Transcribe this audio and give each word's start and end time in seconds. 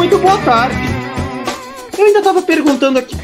Muito 0.00 0.18
boa 0.18 0.42
tarde. 0.42 0.76
Eu 1.98 2.06
ainda 2.06 2.20
estava 2.20 2.40
perguntando 2.40 2.98
aqui. 2.98 3.14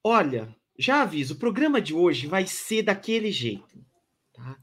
Olha, 0.00 0.54
já 0.78 1.02
aviso, 1.02 1.34
o 1.34 1.38
programa 1.38 1.80
de 1.80 1.92
hoje 1.92 2.28
vai 2.28 2.46
ser 2.46 2.82
daquele 2.82 3.32
jeito. 3.32 3.84
Tá? 4.32 4.56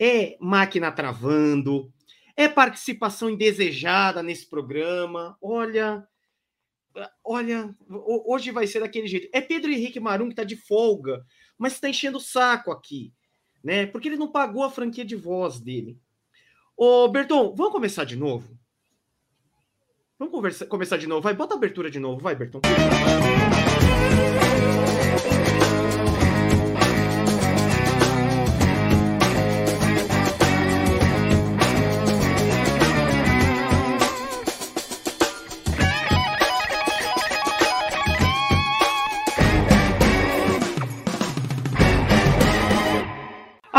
É 0.00 0.38
máquina 0.40 0.90
travando, 0.90 1.92
é 2.34 2.48
participação 2.48 3.28
indesejada 3.28 4.22
nesse 4.22 4.48
programa. 4.48 5.36
Olha, 5.38 6.02
olha, 7.22 7.76
hoje 8.26 8.50
vai 8.50 8.66
ser 8.66 8.80
daquele 8.80 9.06
jeito. 9.06 9.28
É 9.34 9.42
Pedro 9.42 9.70
Henrique 9.70 10.00
Marum 10.00 10.28
que 10.28 10.32
está 10.32 10.44
de 10.44 10.56
folga, 10.56 11.22
mas 11.62 11.74
está 11.74 11.88
enchendo 11.88 12.18
o 12.18 12.20
saco 12.20 12.72
aqui, 12.72 13.12
né? 13.62 13.86
Porque 13.86 14.08
ele 14.08 14.16
não 14.16 14.26
pagou 14.26 14.64
a 14.64 14.70
franquia 14.70 15.04
de 15.04 15.14
voz 15.14 15.60
dele. 15.60 15.96
Ô, 16.76 17.06
Berton, 17.06 17.54
vamos 17.54 17.72
começar 17.72 18.02
de 18.02 18.16
novo? 18.16 18.58
Vamos 20.18 20.34
conversa, 20.34 20.66
começar 20.66 20.96
de 20.96 21.06
novo. 21.06 21.20
Vai, 21.20 21.34
bota 21.34 21.54
a 21.54 21.56
abertura 21.56 21.88
de 21.88 22.00
novo, 22.00 22.20
vai, 22.20 22.34
Berton. 22.34 22.60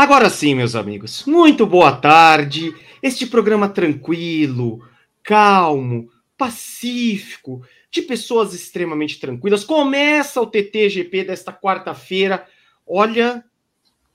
Agora 0.04 0.28
sim, 0.28 0.54
meus 0.54 0.76
amigos, 0.76 1.24
muito 1.24 1.66
boa 1.66 1.90
tarde. 1.90 2.74
Este 3.02 3.26
programa 3.26 3.70
tranquilo, 3.70 4.86
calmo, 5.22 6.10
pacífico, 6.36 7.62
de 7.90 8.02
pessoas 8.02 8.52
extremamente 8.52 9.18
tranquilas. 9.18 9.64
Começa 9.64 10.42
o 10.42 10.46
TTGP 10.46 11.24
desta 11.24 11.54
quarta-feira. 11.54 12.46
Olha, 12.86 13.42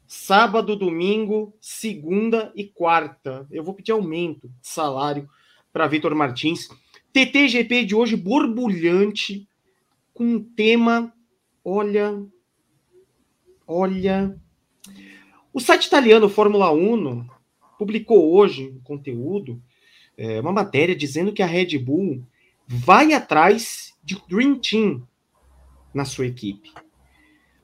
sábado, 0.05 0.75
domingo, 0.75 1.57
segunda 1.59 2.51
e 2.55 2.65
quarta. 2.65 3.47
Eu 3.49 3.63
vou 3.63 3.73
pedir 3.73 3.91
aumento 3.91 4.47
de 4.47 4.67
salário 4.69 5.27
para 5.73 5.87
Vitor 5.87 6.13
Martins. 6.13 6.69
TTGP 7.11 7.85
de 7.85 7.95
hoje 7.95 8.15
borbulhante, 8.15 9.49
com 10.13 10.23
um 10.23 10.39
tema, 10.39 11.11
olha, 11.65 12.23
olha, 13.65 14.39
o 15.59 15.61
site 15.61 15.87
italiano 15.87 16.29
Fórmula 16.29 16.71
1 16.71 17.27
publicou 17.77 18.33
hoje 18.33 18.73
um 18.73 18.79
conteúdo, 18.79 19.61
é, 20.17 20.39
uma 20.39 20.53
matéria 20.53 20.95
dizendo 20.95 21.33
que 21.33 21.43
a 21.43 21.45
Red 21.45 21.77
Bull 21.77 22.25
vai 22.65 23.11
atrás 23.11 23.93
de 24.01 24.17
Dream 24.29 24.57
Team 24.57 25.05
na 25.93 26.05
sua 26.05 26.27
equipe. 26.27 26.71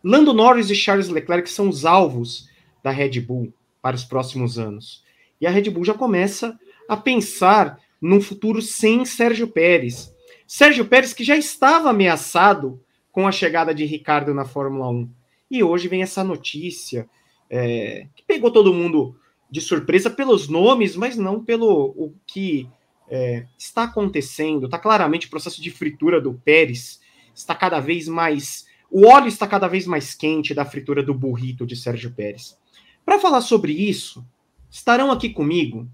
Lando 0.04 0.34
Norris 0.34 0.70
e 0.70 0.76
Charles 0.76 1.08
Leclerc 1.08 1.50
são 1.50 1.70
os 1.70 1.86
alvos 1.86 2.50
da 2.84 2.92
Red 2.92 3.22
Bull 3.22 3.54
para 3.82 3.96
os 3.96 4.04
próximos 4.04 4.59
anos. 4.59 5.02
E 5.40 5.48
a 5.48 5.50
Red 5.50 5.70
Bull 5.70 5.86
já 5.86 5.94
começa 5.94 6.59
a 6.90 6.98
pensar 6.98 7.80
num 8.02 8.20
futuro 8.20 8.62
sem 8.62 9.06
Sérgio 9.06 9.48
Pérez. 9.48 10.14
Sérgio 10.46 10.84
Pérez 10.84 11.14
que 11.14 11.24
já 11.24 11.38
estava 11.38 11.92
ameaçado 11.92 12.78
com 13.09 13.26
a 13.26 13.32
chegada 13.32 13.74
de 13.74 13.86
Ricardo 13.86 14.34
na 14.34 14.44
Fórmula 14.44 14.90
1. 14.90 15.09
E 15.50 15.64
hoje 15.64 15.88
vem 15.88 16.02
essa 16.02 16.25
notícia 16.25 17.09
é, 17.56 18.08
que 18.14 18.24
pegou 18.24 18.52
todo 18.52 18.74
mundo 18.74 19.16
de 19.50 19.62
surpresa 19.62 20.10
pelos 20.10 20.50
nomes, 20.50 20.96
mas 20.96 21.16
não 21.16 21.44
pelo 21.44 21.94
o 21.96 22.14
que 22.28 22.68
é, 23.08 23.46
está 23.58 23.84
acontecendo. 23.84 24.66
Está 24.66 24.78
claramente 24.78 25.28
o 25.28 25.30
processo 25.30 25.62
de 25.62 25.72
fritura 25.72 26.20
do 26.20 26.34
Pérez 26.34 27.00
está 27.34 27.56
cada 27.56 27.80
vez 27.80 28.08
mais. 28.08 28.66
O 28.92 29.08
óleo 29.08 29.28
está 29.28 29.48
cada 29.48 29.68
vez 29.68 29.88
mais 29.88 30.14
quente 30.14 30.54
da 30.54 30.66
fritura 30.66 31.02
do 31.02 31.14
burrito 31.14 31.66
de 31.66 31.76
Sérgio 31.76 32.12
Pérez. 32.12 32.58
Para 33.06 33.20
falar 33.20 33.42
sobre 33.42 33.72
isso, 33.72 34.26
estarão 34.70 35.12
aqui 35.12 35.30
comigo 35.30 35.88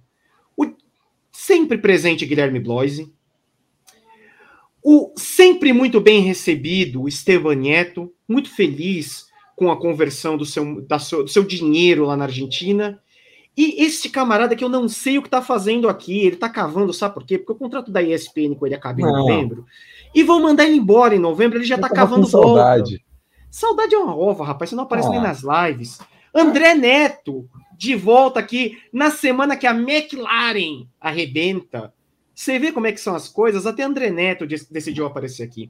o 0.57 0.73
sempre 1.31 1.77
presente 1.77 2.25
Guilherme 2.25 2.59
Bloise, 2.59 3.13
o 4.83 5.13
sempre 5.15 5.73
muito 5.73 6.01
bem 6.01 6.21
recebido 6.21 7.07
Esteban 7.07 7.55
Nieto, 7.55 8.11
muito 8.27 8.49
feliz 8.49 9.30
com 9.61 9.69
a 9.69 9.79
conversão 9.79 10.35
do 10.37 10.43
seu, 10.43 10.83
seu, 10.99 11.23
do 11.23 11.29
seu 11.29 11.43
dinheiro 11.43 12.03
lá 12.03 12.17
na 12.17 12.25
Argentina. 12.25 12.99
E 13.55 13.85
esse 13.85 14.09
camarada 14.09 14.55
que 14.55 14.63
eu 14.63 14.69
não 14.69 14.89
sei 14.89 15.19
o 15.19 15.21
que 15.21 15.27
está 15.27 15.39
fazendo 15.39 15.87
aqui, 15.87 16.17
ele 16.17 16.33
está 16.33 16.49
cavando, 16.49 16.91
sabe 16.91 17.13
por 17.13 17.23
quê? 17.23 17.37
Porque 17.37 17.51
o 17.51 17.55
contrato 17.55 17.91
da 17.91 18.01
ESPN 18.01 18.55
com 18.55 18.65
ele 18.65 18.73
acaba 18.73 18.99
em 18.99 19.03
não. 19.03 19.19
novembro. 19.19 19.67
E 20.15 20.23
vão 20.23 20.41
mandar 20.41 20.65
ele 20.65 20.77
embora 20.77 21.15
em 21.15 21.19
novembro, 21.19 21.59
ele 21.59 21.65
já 21.65 21.75
está 21.75 21.87
cavando 21.87 22.25
saudade. 22.25 22.93
volta. 22.93 23.05
Saudade 23.51 23.93
é 23.93 23.99
uma 23.99 24.17
ova, 24.17 24.43
rapaz, 24.43 24.71
você 24.71 24.75
não 24.75 24.85
aparece 24.85 25.09
ah. 25.09 25.11
nem 25.11 25.21
nas 25.21 25.43
lives. 25.43 25.99
André 26.33 26.73
Neto, 26.73 27.47
de 27.77 27.93
volta 27.93 28.39
aqui 28.39 28.79
na 28.91 29.11
semana 29.11 29.55
que 29.55 29.67
a 29.67 29.75
McLaren 29.75 30.87
arrebenta. 30.99 31.93
Você 32.33 32.57
vê 32.57 32.71
como 32.71 32.87
é 32.87 32.91
que 32.91 32.99
são 32.99 33.13
as 33.13 33.27
coisas? 33.27 33.67
Até 33.67 33.83
André 33.83 34.09
Neto 34.09 34.47
decidiu 34.47 35.05
aparecer 35.05 35.43
aqui. 35.43 35.69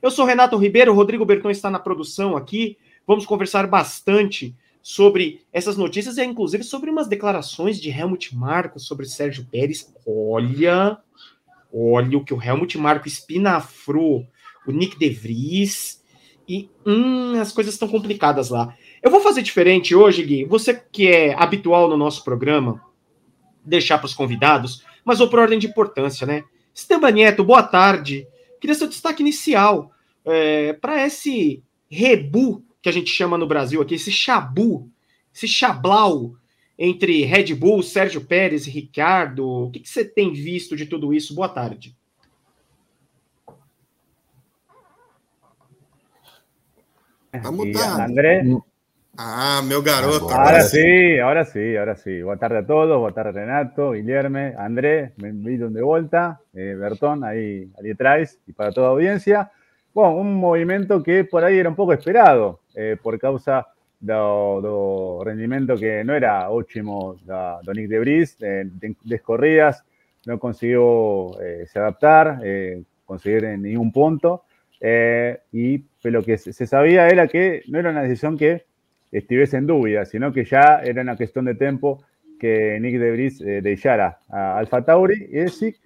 Eu 0.00 0.12
sou 0.12 0.24
Renato 0.24 0.56
Ribeiro, 0.56 0.92
o 0.92 0.94
Rodrigo 0.94 1.24
Berton 1.24 1.50
está 1.50 1.68
na 1.68 1.80
produção 1.80 2.36
aqui. 2.36 2.78
Vamos 3.06 3.26
conversar 3.26 3.66
bastante 3.66 4.54
sobre 4.82 5.44
essas 5.52 5.76
notícias 5.76 6.18
e 6.18 6.24
inclusive 6.24 6.64
sobre 6.64 6.90
umas 6.90 7.08
declarações 7.08 7.80
de 7.80 7.88
Helmut 7.90 8.34
Marko 8.34 8.80
sobre 8.80 9.06
Sérgio 9.06 9.46
Pérez. 9.50 9.92
Olha, 10.06 10.98
olha 11.72 12.18
o 12.18 12.24
que 12.24 12.34
o 12.34 12.42
Helmut 12.42 12.76
Marko 12.78 13.06
espinafrou, 13.06 14.26
o 14.66 14.72
Nick 14.72 14.98
De 14.98 15.08
Vries 15.08 16.02
e 16.48 16.68
hum, 16.84 17.40
as 17.40 17.52
coisas 17.52 17.74
estão 17.74 17.88
complicadas 17.88 18.50
lá. 18.50 18.74
Eu 19.02 19.10
vou 19.10 19.20
fazer 19.20 19.42
diferente 19.42 19.94
hoje, 19.94 20.22
Gui. 20.24 20.44
Você 20.44 20.74
que 20.74 21.08
é 21.08 21.34
habitual 21.34 21.88
no 21.88 21.96
nosso 21.96 22.24
programa, 22.24 22.82
deixar 23.64 23.98
para 23.98 24.06
os 24.06 24.14
convidados, 24.14 24.84
mas 25.04 25.18
vou 25.18 25.28
por 25.28 25.38
ordem 25.38 25.58
de 25.58 25.68
importância, 25.68 26.26
né? 26.26 26.44
Esteban 26.74 27.12
Neto, 27.12 27.44
boa 27.44 27.62
tarde. 27.62 28.26
Queria 28.60 28.74
seu 28.74 28.88
destaque 28.88 29.22
inicial 29.22 29.90
é, 30.24 30.72
para 30.74 31.04
esse 31.06 31.62
rebu 31.88 32.64
que 32.82 32.88
a 32.88 32.92
gente 32.92 33.10
chama 33.10 33.38
no 33.38 33.46
Brasil 33.46 33.80
aqui, 33.80 33.94
esse 33.94 34.10
chabu, 34.10 34.90
esse 35.32 35.46
chablau 35.46 36.34
entre 36.76 37.24
Red 37.24 37.54
Bull, 37.54 37.80
Sérgio 37.82 38.22
Pérez 38.22 38.66
e 38.66 38.70
Ricardo. 38.70 39.46
O 39.48 39.70
que, 39.70 39.78
que 39.78 39.88
você 39.88 40.04
tem 40.04 40.32
visto 40.32 40.74
de 40.74 40.86
tudo 40.86 41.14
isso? 41.14 41.32
Boa 41.32 41.48
tarde. 41.48 41.96
Vamos 47.40 47.72
tá 47.72 48.04
André. 48.04 48.42
Ah, 49.16 49.62
meu 49.64 49.80
garoto. 49.80 50.28
Ahora 50.28 50.62
sí, 50.62 51.18
ahora 51.20 51.44
sí, 51.44 51.76
ahora 51.76 51.96
sí. 51.96 52.22
Boa 52.22 52.36
tarde 52.36 52.58
a 52.58 52.66
todos, 52.66 52.98
boa 52.98 53.12
tarde 53.12 53.40
Renato, 53.40 53.92
Guilherme, 53.92 54.54
André, 54.58 55.12
bienvenido 55.16 55.70
de 55.70 55.82
vuelta, 55.82 56.40
eh, 56.52 56.74
Bertón 56.78 57.22
ahí, 57.22 57.70
ahí 57.78 57.90
atrás 57.90 58.38
y 58.46 58.52
para 58.52 58.72
toda 58.72 58.88
audiencia. 58.88 59.50
Bueno, 59.94 60.16
un 60.16 60.34
movimiento 60.34 61.02
que 61.02 61.24
por 61.24 61.44
ahí 61.44 61.58
era 61.58 61.68
un 61.68 61.76
poco 61.76 61.92
esperado 61.92 62.61
eh, 62.74 62.96
por 63.02 63.18
causa 63.18 63.66
do, 64.00 65.22
rendimiento 65.24 65.76
que 65.76 66.02
no 66.04 66.14
era 66.14 66.50
ótimo 66.50 67.16
da, 67.24 67.60
do 67.62 67.72
Nick 67.72 67.88
de 67.88 67.98
Bris, 67.98 68.36
eh, 68.40 68.64
descorridas, 69.04 69.84
no 70.26 70.38
consiguió 70.38 71.40
eh, 71.40 71.66
se 71.66 71.78
adaptar, 71.78 72.40
conseguir 73.04 73.44
en 73.44 73.62
ningún 73.62 73.92
punto. 73.92 74.44
y 75.52 75.84
lo 76.04 76.22
que 76.22 76.38
se 76.38 76.66
sabía 76.66 77.08
era 77.08 77.28
que 77.28 77.62
no 77.68 77.78
era 77.78 77.90
una 77.90 78.02
decisión 78.02 78.36
que 78.36 78.64
estuviese 79.12 79.56
en 79.56 79.66
duda, 79.66 80.04
sino 80.04 80.32
que 80.32 80.44
ya 80.44 80.80
era 80.82 81.02
una 81.02 81.16
cuestión 81.16 81.44
de 81.44 81.54
tiempo 81.54 82.02
que 82.40 82.78
Nick 82.80 82.98
de 82.98 83.12
Bris 83.12 83.38
dejara 83.38 84.18
a 84.28 84.58
Alfa 84.58 84.82
Tauri 84.82 85.28
y 85.30 85.36
decir 85.44 85.76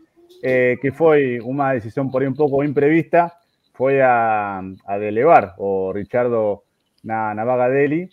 que 0.41 0.93
fue 0.95 1.41
una 1.41 1.73
decisión 1.73 2.11
por 2.11 2.23
ahí 2.23 2.29
un 2.29 2.35
poco 2.35 2.65
imprevista 2.65 3.35
fue 3.73 4.03
a, 4.03 4.63
a 4.87 4.99
delevar 4.99 5.55
o 5.59 5.93
Richardo 5.93 6.66
na, 7.07 7.33
na 7.35 7.45
vaga 7.45 7.69
dele, 7.69 8.11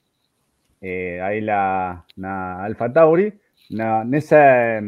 eh, 0.81 1.19
ahí 1.21 1.41
la 1.41 2.05
na 2.15 2.63
Alfa 2.63 2.93
Tauri, 2.93 3.33
na, 3.71 4.03
nessa, 4.03 4.79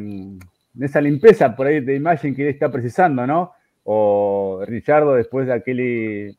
nessa 0.74 1.02
limpeza 1.02 1.56
por 1.56 1.68
ahí 1.68 1.82
de 1.82 1.96
imagen 1.96 2.36
que 2.36 2.44
ele 2.44 2.52
está 2.52 2.72
precisando, 2.72 3.26
¿no? 3.26 3.52
O 3.84 4.62
Richardo 4.66 5.16
después 5.16 5.48
de 5.48 5.54
aquel, 5.54 5.80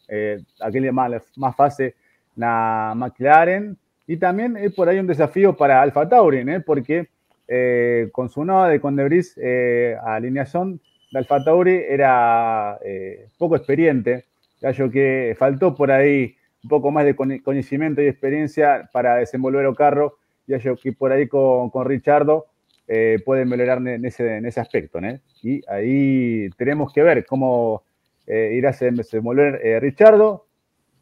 eh, 0.09 0.43
aquel 0.61 0.93
más, 0.93 1.11
más 1.37 1.57
fase 1.57 1.95
na 2.37 2.95
McLaren, 2.95 3.77
y 4.07 4.17
también 4.17 4.57
es 4.57 4.73
por 4.73 4.89
ahí 4.89 4.99
un 4.99 5.07
desafío 5.07 5.57
para 5.57 5.83
Alfa 5.83 6.09
Tauri, 6.09 6.39
¿eh? 6.39 6.61
porque 6.61 7.09
eh, 7.49 8.09
con 8.13 8.29
su 8.29 8.45
nueva 8.45 8.69
de 8.69 8.81
Condebris 8.81 9.35
eh, 9.43 9.97
alineación 10.05 10.81
Alfa 11.15 11.43
Tauri 11.43 11.83
era 11.89 12.79
eh, 12.85 13.27
poco 13.39 13.57
experiente, 13.57 14.25
gallo 14.61 14.91
que 14.91 15.35
faltó 15.39 15.75
por 15.75 15.91
ahí 15.91 16.36
un 16.67 16.69
poco 16.69 16.91
más 16.91 17.05
de 17.05 17.15
conocimiento 17.15 18.03
y 18.03 18.09
experiencia 18.09 18.91
para 18.93 19.15
desenvolver 19.19 19.65
el 19.65 19.77
carro, 19.77 20.19
ya 20.49 20.59
que 20.59 20.93
por 20.93 21.13
ahí 21.13 21.29
con, 21.29 21.71
con 21.71 21.87
Richardo 21.87 22.47
eh, 22.89 23.21
pueden 23.25 23.49
mejorar 23.49 23.79
en 23.87 24.05
ese, 24.05 24.39
en 24.39 24.47
ese 24.47 24.59
aspecto. 24.59 25.01
¿no? 25.01 25.17
Y 25.43 25.63
ahí 25.69 26.51
tenemos 26.57 26.93
que 26.93 27.05
ver 27.05 27.25
cómo 27.25 27.85
eh, 28.27 28.55
irá 28.55 28.71
a 28.71 28.85
desenvolver 28.91 29.61
eh, 29.63 29.79
Richardo, 29.79 30.47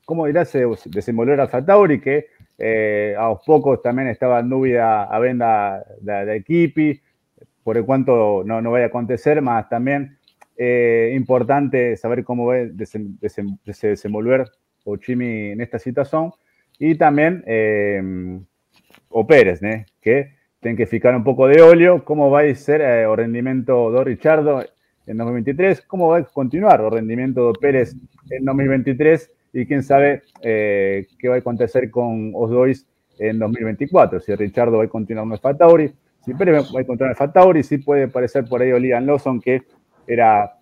cómo 0.05 0.29
irá 0.29 0.43
a 0.43 0.47
desenvolver 0.85 1.41
Alfa 1.41 1.65
Tauri, 1.65 1.99
que 1.99 2.27
eh, 2.59 3.17
a 3.19 3.35
pocos 3.35 3.81
también 3.81 4.09
estaba 4.09 4.43
Nubia 4.43 5.05
a 5.05 5.19
venda 5.19 5.83
de, 5.99 6.27
de 6.27 6.37
equipi, 6.37 7.01
por 7.63 7.79
el 7.79 7.87
cuanto 7.87 8.43
no, 8.45 8.61
no 8.61 8.71
vaya 8.71 8.85
a 8.85 8.89
acontecer, 8.89 9.41
más 9.41 9.67
también 9.71 10.19
eh, 10.59 11.13
importante 11.17 11.97
saber 11.97 12.23
cómo 12.23 12.45
va 12.45 12.57
a 12.57 12.67
desenvolver 12.67 14.51
Ochimi 14.85 15.51
en 15.53 15.61
esta 15.61 15.79
situación. 15.79 16.33
Y 16.79 16.97
también 16.97 17.43
eh, 17.47 18.03
o 19.09 19.27
Pérez, 19.27 19.63
¿no? 19.63 19.71
que 20.01 20.33
tienen 20.61 20.77
que 20.77 20.87
fijar 20.87 21.15
un 21.15 21.25
poco 21.25 21.47
de 21.47 21.61
óleo, 21.61 22.05
cómo 22.05 22.31
va 22.31 22.41
a 22.41 22.55
ser 22.55 22.81
eh, 22.81 23.03
el 23.03 23.17
rendimiento 23.17 23.93
de 23.93 24.03
Richardo 24.03 24.65
en 25.07 25.17
2023, 25.19 25.83
cómo 25.83 26.09
va 26.09 26.19
a 26.19 26.25
continuar 26.25 26.81
el 26.81 26.91
rendimiento 26.91 27.49
de 27.49 27.59
Pérez 27.61 27.95
en 28.31 28.45
2023 28.45 29.31
y 29.53 29.67
quién 29.67 29.83
sabe 29.83 30.23
eh, 30.43 31.07
qué 31.19 31.29
va 31.29 31.37
a 31.37 31.39
acontecer 31.39 31.91
con 31.91 32.33
os 32.35 32.51
dois 32.51 32.87
en 33.19 33.39
2024, 33.39 34.21
si 34.21 34.35
Richardo 34.35 34.79
va 34.79 34.85
a 34.85 34.89
continuar 34.89 35.27
el 35.31 35.39
Fatauri, 35.39 35.93
si 36.25 36.35
Pérez 36.35 36.65
va 36.75 36.81
a 36.81 36.85
continuar 36.85 37.11
en 37.11 37.17
Fatauri, 37.17 37.63
si 37.63 37.79
puede 37.79 38.05
aparecer 38.05 38.47
por 38.47 38.63
ahí 38.63 38.73
Oligan 38.73 39.07
Lawson, 39.07 39.41
que 39.41 39.63
era 40.07 40.55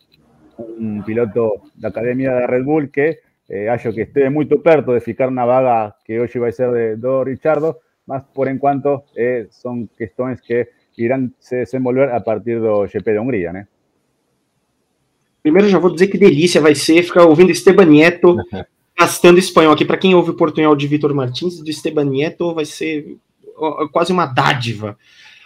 un 0.59 1.03
piloto 1.05 1.63
de 1.77 1.89
academia 1.89 2.35
de 2.35 2.47
Red 2.47 2.65
Bull 2.65 2.91
que 2.91 3.19
eh, 3.55 3.93
que 3.95 4.03
esté 4.03 4.31
muy 4.31 4.47
perto 4.47 4.93
de 4.93 5.01
fijar 5.03 5.29
una 5.29 5.45
vaga 5.45 5.95
que 6.07 6.19
hoy 6.19 6.29
va 6.41 6.49
a 6.49 6.53
ser 6.53 6.71
de 6.71 6.97
Do 6.97 7.23
Richardo, 7.23 7.81
más 8.07 8.25
por 8.25 8.49
en 8.49 8.59
cuanto 8.59 9.05
eh, 9.15 9.49
son 9.51 9.89
cuestiones 9.89 10.41
que 10.41 10.71
irán 10.97 11.35
se 11.39 11.57
desenvolver 11.57 12.11
a 12.11 12.25
partir 12.25 12.61
do 12.61 12.87
GP 12.87 13.13
de 13.13 13.19
Hungría, 13.19 13.53
né? 13.53 13.69
Primeiro 15.43 15.69
já 15.69 15.79
vou 15.79 15.93
dizer 15.93 16.07
que 16.07 16.17
delícia 16.17 16.63
vai 16.63 16.75
ser 16.75 17.03
ficar 17.03 17.25
ouvindo 17.25 17.51
Esteban 17.51 17.85
Nieto 17.85 18.37
gastando 18.99 19.39
espanhol 19.39 19.75
aqui. 19.75 19.85
Para 19.85 19.99
quem 19.99 20.15
ouve 20.15 20.31
o 20.31 20.37
portunhol 20.37 20.75
de 20.75 20.87
Vitor 20.87 21.15
Martins, 21.15 21.61
do 21.61 21.69
Esteban 21.69 22.07
Nieto, 22.07 22.55
vai 22.55 22.65
ser 22.65 23.19
quase 23.93 24.13
uma 24.13 24.25
dádiva. 24.25 24.97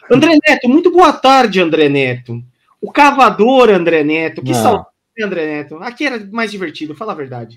André 0.09 0.39
Neto, 0.47 0.69
muito 0.69 0.93
boa 0.93 1.13
tarde, 1.13 1.61
André 1.61 1.89
Neto. 1.89 2.41
O 2.81 2.93
cavador 2.93 3.71
André 3.71 4.05
Neto, 4.05 4.43
que 4.43 4.55
saudade, 4.55 4.87
André 5.21 5.47
Neto. 5.47 5.77
Aqui 5.79 6.07
era 6.07 6.25
mais 6.31 6.53
divertido, 6.53 6.95
fala 6.95 7.13
a 7.13 7.17
verdade. 7.17 7.57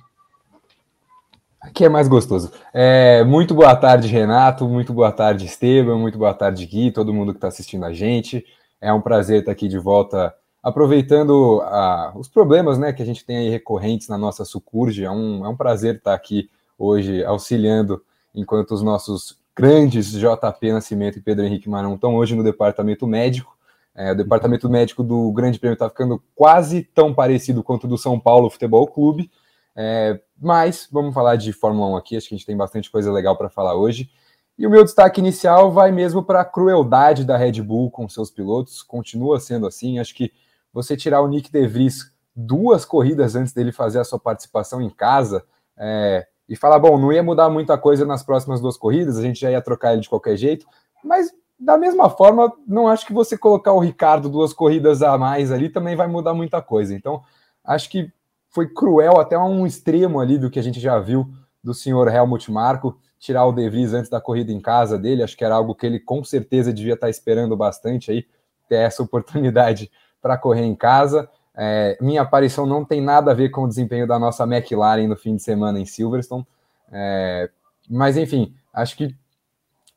Aqui 1.62 1.84
é 1.84 1.90
mais 1.90 2.08
gostoso. 2.08 2.52
É, 2.74 3.22
muito 3.26 3.54
boa 3.54 3.76
tarde, 3.76 4.08
Renato. 4.08 4.66
Muito 4.66 4.94
boa 4.94 5.12
tarde, 5.12 5.46
Esteban. 5.46 5.98
Muito 5.98 6.18
boa 6.18 6.34
tarde, 6.34 6.66
Gui. 6.66 6.90
Todo 6.90 7.14
mundo 7.14 7.34
que 7.34 7.38
está 7.38 7.50
assistindo 7.50 7.84
a 7.84 7.92
gente. 7.92 8.46
É 8.80 8.94
um 8.94 9.02
prazer 9.02 9.42
estar 9.42 9.52
aqui 9.52 9.68
de 9.68 9.78
volta, 9.78 10.34
aproveitando 10.64 11.62
a, 11.64 12.14
os 12.16 12.30
problemas 12.30 12.78
né, 12.78 12.94
que 12.94 13.04
a 13.04 13.06
gente 13.06 13.26
tem 13.26 13.36
aí 13.36 13.50
recorrentes 13.50 14.08
na 14.08 14.18
nossa 14.18 14.46
Sucurge. 14.46 15.04
É 15.04 15.12
um, 15.12 15.46
é 15.46 15.50
um 15.50 15.56
prazer 15.56 15.96
estar 15.96 16.14
aqui 16.14 16.50
hoje 16.78 17.26
auxiliando, 17.26 18.02
enquanto 18.34 18.72
os 18.72 18.82
nossos 18.82 19.38
grandes 19.54 20.12
JP 20.14 20.72
Nascimento 20.72 21.18
e 21.18 21.22
Pedro 21.22 21.44
Henrique 21.44 21.70
Marão 21.70 21.96
estão 21.96 22.16
hoje 22.16 22.36
no 22.36 22.44
departamento 22.44 23.06
médico. 23.06 23.58
É, 23.94 24.14
o 24.14 24.16
departamento 24.16 24.70
médico 24.70 25.04
do 25.04 25.30
Grande 25.34 25.60
Prêmio 25.60 25.74
está 25.74 25.90
ficando 25.90 26.24
quase 26.34 26.84
tão 26.84 27.14
parecido 27.14 27.62
quanto 27.62 27.84
o 27.84 27.88
do 27.90 27.98
São 27.98 28.18
Paulo 28.18 28.50
Futebol 28.50 28.88
Clube. 28.88 29.30
É, 29.76 30.22
mas 30.42 30.88
vamos 30.92 31.14
falar 31.14 31.36
de 31.36 31.52
Fórmula 31.52 31.90
1 31.92 31.96
aqui, 31.98 32.18
acho 32.18 32.30
que 32.30 32.36
a 32.36 32.38
gente 32.38 32.46
tem 32.46 32.56
bastante 32.56 32.90
coisa 32.90 33.12
legal 33.12 33.36
para 33.36 33.50
falar 33.50 33.76
hoje. 33.76 34.10
E 34.58 34.68
o 34.68 34.70
meu 34.70 34.84
destaque 34.84 35.22
inicial 35.22 35.72
vai 35.72 35.92
mesmo 35.92 36.24
para 36.24 36.42
a 36.42 36.46
crueldade 36.46 37.24
da 37.24 37.38
Red 37.38 37.62
Bull 37.62 37.90
com 37.90 38.08
seus 38.10 38.30
pilotos, 38.30 38.84
continua 38.84 39.40
sendo 39.40 39.66
assim. 39.66 40.00
Acho 40.00 40.14
que 40.14 40.34
você 40.74 40.98
tirar 40.98 41.22
o 41.22 41.28
Nick 41.28 41.52
De 41.52 41.66
Vries 41.66 42.12
duas 42.36 42.86
corridas 42.86 43.36
antes 43.36 43.54
dele 43.54 43.72
fazer 43.72 44.00
a 44.00 44.04
sua 44.04 44.20
participação 44.20 44.82
em 44.82 44.90
casa 44.90 45.44
é, 45.78 46.28
e 46.48 46.56
falar, 46.56 46.80
bom, 46.80 46.98
não 46.98 47.12
ia 47.12 47.24
mudar 47.24 47.50
muita 47.50 47.78
coisa 47.78 48.06
nas 48.06 48.24
próximas 48.24 48.60
duas 48.60 48.78
corridas, 48.78 49.18
a 49.18 49.22
gente 49.22 49.40
já 49.40 49.52
ia 49.52 49.62
trocar 49.62 49.94
ele 49.94 50.02
de 50.02 50.10
qualquer 50.10 50.36
jeito, 50.36 50.66
mas 51.04 51.32
da 51.60 51.78
mesma 51.78 52.10
forma, 52.10 52.52
não 52.66 52.88
acho 52.88 53.06
que 53.06 53.14
você 53.14 53.38
colocar 53.38 53.74
o 53.74 53.80
Ricardo 53.80 54.30
duas 54.30 54.54
corridas 54.54 55.02
a 55.02 55.18
mais 55.18 55.52
ali 55.52 55.70
também 55.70 55.96
vai 55.96 56.08
mudar 56.08 56.34
muita 56.34 56.62
coisa. 56.62 56.96
Então, 56.96 57.22
acho 57.64 57.90
que 57.90 58.12
foi 58.50 58.68
cruel 58.68 59.20
até 59.20 59.38
um 59.38 59.66
extremo 59.66 60.20
ali 60.20 60.38
do 60.38 60.50
que 60.50 60.60
a 60.60 60.64
gente 60.64 60.80
já 60.80 61.00
viu 61.00 61.28
do 61.64 61.74
senhor 61.74 62.08
Helmut 62.08 62.52
Marko, 62.52 62.98
tirar 63.20 63.46
o 63.46 63.52
De 63.52 63.70
Vries 63.70 63.94
antes 63.94 64.10
da 64.10 64.22
corrida 64.22 64.52
em 64.52 64.62
casa 64.62 64.98
dele, 64.98 65.24
acho 65.24 65.38
que 65.38 65.44
era 65.44 65.56
algo 65.56 65.76
que 65.76 65.86
ele 65.86 66.00
com 66.00 66.24
certeza 66.24 66.72
devia 66.72 66.94
estar 66.94 67.10
esperando 67.10 67.56
bastante 67.56 68.12
aí, 68.12 68.26
ter 68.68 68.76
essa 68.76 69.04
oportunidade 69.04 69.92
para 70.22 70.38
correr 70.38 70.64
em 70.64 70.76
casa. 70.76 71.30
É, 71.56 71.98
minha 72.00 72.22
aparição 72.22 72.66
não 72.66 72.86
tem 72.86 73.02
nada 73.02 73.32
a 73.32 73.34
ver 73.34 73.50
com 73.50 73.64
o 73.64 73.68
desempenho 73.68 74.08
da 74.08 74.18
nossa 74.18 74.46
McLaren 74.46 75.08
no 75.08 75.18
fim 75.18 75.36
de 75.36 75.44
semana 75.44 75.80
em 75.80 75.86
Silverstone, 75.86 76.48
é, 76.92 77.50
mas 77.90 78.16
enfim, 78.16 78.56
acho 78.74 78.96
que, 78.96 79.16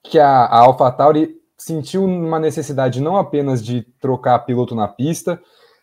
que 0.03 0.19
a, 0.19 0.45
a 0.45 0.59
AlphaTauri 0.61 1.41
sentiu 1.57 2.05
uma 2.05 2.41
necessidade 2.41 3.01
não 3.01 3.17
apenas 3.17 3.65
de 3.65 3.83
trocar 4.01 4.41
piloto 4.41 4.75
na 4.75 4.89
pista, 4.89 5.41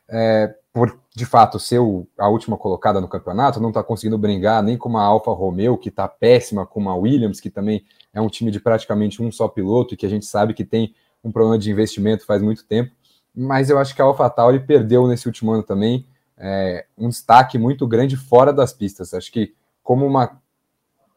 é, 0.09 0.53
por 0.79 0.97
de 1.13 1.25
fato 1.25 1.59
ser 1.59 1.81
a 2.17 2.29
última 2.29 2.57
colocada 2.57 3.01
no 3.01 3.07
campeonato, 3.09 3.59
não 3.59 3.67
está 3.67 3.83
conseguindo 3.83 4.17
brigar 4.17 4.63
nem 4.63 4.77
com 4.77 4.87
uma 4.87 5.03
Alfa 5.03 5.31
Romeo, 5.31 5.77
que 5.77 5.89
está 5.89 6.07
péssima, 6.07 6.65
com 6.65 6.79
uma 6.79 6.95
Williams, 6.95 7.41
que 7.41 7.49
também 7.49 7.83
é 8.13 8.21
um 8.21 8.29
time 8.29 8.49
de 8.49 8.61
praticamente 8.61 9.21
um 9.21 9.29
só 9.29 9.49
piloto 9.49 9.93
e 9.93 9.97
que 9.97 10.05
a 10.05 10.09
gente 10.09 10.25
sabe 10.25 10.53
que 10.53 10.63
tem 10.63 10.95
um 11.21 11.33
problema 11.33 11.59
de 11.59 11.69
investimento 11.69 12.25
faz 12.25 12.41
muito 12.41 12.63
tempo. 12.65 12.93
Mas 13.35 13.69
eu 13.69 13.77
acho 13.77 13.93
que 13.93 14.01
a 14.01 14.05
Alpha 14.05 14.29
Tauri 14.29 14.61
perdeu 14.61 15.05
nesse 15.05 15.27
último 15.27 15.51
ano 15.51 15.63
também 15.63 16.05
é, 16.37 16.85
um 16.97 17.09
destaque 17.09 17.57
muito 17.57 17.85
grande 17.85 18.15
fora 18.15 18.53
das 18.53 18.71
pistas. 18.71 19.13
Acho 19.13 19.29
que, 19.33 19.53
como 19.83 20.05
uma, 20.05 20.41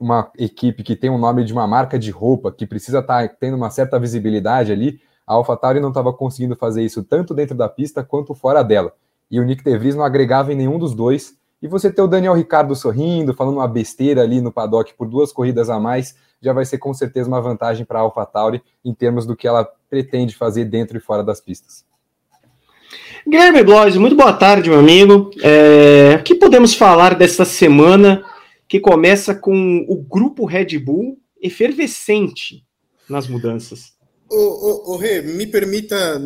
uma 0.01 0.29
equipe 0.37 0.83
que 0.83 0.97
tem 0.97 1.09
o 1.09 1.19
nome 1.19 1.45
de 1.45 1.53
uma 1.53 1.69
marca 1.69 2.01
de 2.01 2.11
roupa, 2.11 2.51
que 2.51 2.67
precisa 2.67 2.99
estar 2.99 3.29
tá 3.29 3.37
tendo 3.39 3.57
uma 3.57 3.71
certa 3.71 3.97
visibilidade 4.01 4.73
ali, 4.73 5.01
a 5.25 5.35
AlphaTauri 5.35 5.79
não 5.79 5.91
estava 5.91 6.13
conseguindo 6.13 6.57
fazer 6.57 6.83
isso 6.83 7.05
tanto 7.05 7.33
dentro 7.33 7.57
da 7.57 7.69
pista 7.69 8.03
quanto 8.03 8.35
fora 8.35 8.65
dela 8.65 8.93
e 9.33 9.41
o 9.41 9.45
Nick 9.45 9.65
DeVries 9.65 9.97
não 9.97 10.05
agregava 10.05 10.53
em 10.53 10.57
nenhum 10.57 10.79
dos 10.79 10.95
dois. 10.95 11.35
E 11.63 11.67
você 11.67 11.91
ter 11.91 12.03
o 12.03 12.07
Daniel 12.07 12.35
Ricardo 12.35 12.77
sorrindo, 12.77 13.33
falando 13.33 13.55
uma 13.55 13.69
besteira 13.69 14.21
ali 14.21 14.43
no 14.43 14.53
paddock 14.53 14.93
por 14.95 15.09
duas 15.09 15.33
corridas 15.33 15.71
a 15.71 15.81
mais, 15.81 16.15
já 16.39 16.53
vai 16.53 16.67
ser 16.67 16.77
com 16.77 16.93
certeza 16.93 17.29
uma 17.29 17.41
vantagem 17.41 17.87
para 17.87 17.99
a 17.99 18.03
AlphaTauri 18.03 18.61
em 18.85 18.93
termos 18.93 19.25
do 19.25 19.35
que 19.35 19.49
ela 19.49 19.67
pretende 19.89 20.37
fazer 20.37 20.67
dentro 20.67 20.99
e 20.99 21.01
fora 21.01 21.25
das 21.25 21.41
pistas. 21.41 21.83
Guilherme 23.27 23.63
Blois, 23.63 23.97
muito 23.97 24.17
boa 24.17 24.35
tarde, 24.35 24.69
meu 24.69 24.81
amigo. 24.81 25.31
É, 25.43 26.17
o 26.21 26.23
que 26.23 26.35
podemos 26.35 26.75
falar 26.75 27.15
desta 27.15 27.47
semana 27.47 28.23
que 28.69 28.81
começa 28.81 29.35
com 29.35 29.87
o 29.89 29.97
grupo 29.97 30.45
Red 30.45 30.79
Bull 30.79 31.17
efervescente 31.41 32.67
nas 33.09 33.27
mudanças? 33.29 33.95
Ô, 34.31 34.37
ô, 34.37 34.93
ô 34.93 34.97
Rê, 34.97 35.23
me 35.23 35.47
permita 35.47 36.21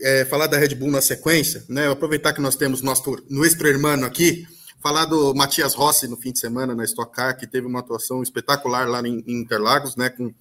é, 0.00 0.24
falar 0.24 0.46
da 0.46 0.56
Red 0.56 0.74
Bull 0.74 0.90
na 0.90 1.00
sequência, 1.00 1.64
né? 1.68 1.90
Aproveitar 1.90 2.32
que 2.32 2.40
nós 2.40 2.56
temos 2.56 2.82
nosso 2.82 3.16
nuestro 3.28 3.66
hermano 3.66 4.04
aqui, 4.06 4.46
falar 4.80 5.06
do 5.06 5.34
Matias 5.34 5.74
Rossi 5.74 6.06
no 6.06 6.16
fim 6.16 6.32
de 6.32 6.38
semana 6.38 6.74
na 6.74 6.84
Stock 6.84 7.12
Car, 7.12 7.36
que 7.36 7.46
teve 7.46 7.66
uma 7.66 7.80
atuação 7.80 8.22
espetacular 8.22 8.88
lá 8.88 9.00
em, 9.00 9.24
em 9.26 9.40
Interlagos, 9.40 9.96
né? 9.96 10.08
Com, 10.10 10.32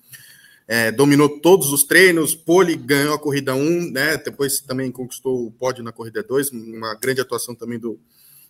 é, 0.68 0.92
dominou 0.92 1.40
todos 1.40 1.72
os 1.72 1.84
treinos, 1.86 2.36
pole, 2.36 2.76
ganhou 2.76 3.16
a 3.16 3.20
corrida 3.20 3.56
1, 3.56 3.92
né? 3.92 4.18
Depois 4.18 4.60
também 4.60 4.92
conquistou 4.92 5.48
o 5.48 5.52
pódio 5.52 5.84
na 5.84 5.92
corrida 5.92 6.22
2, 6.22 6.52
uma 6.52 6.94
grande 6.96 7.22
atuação 7.22 7.56
também 7.56 7.80
do, 7.80 8.00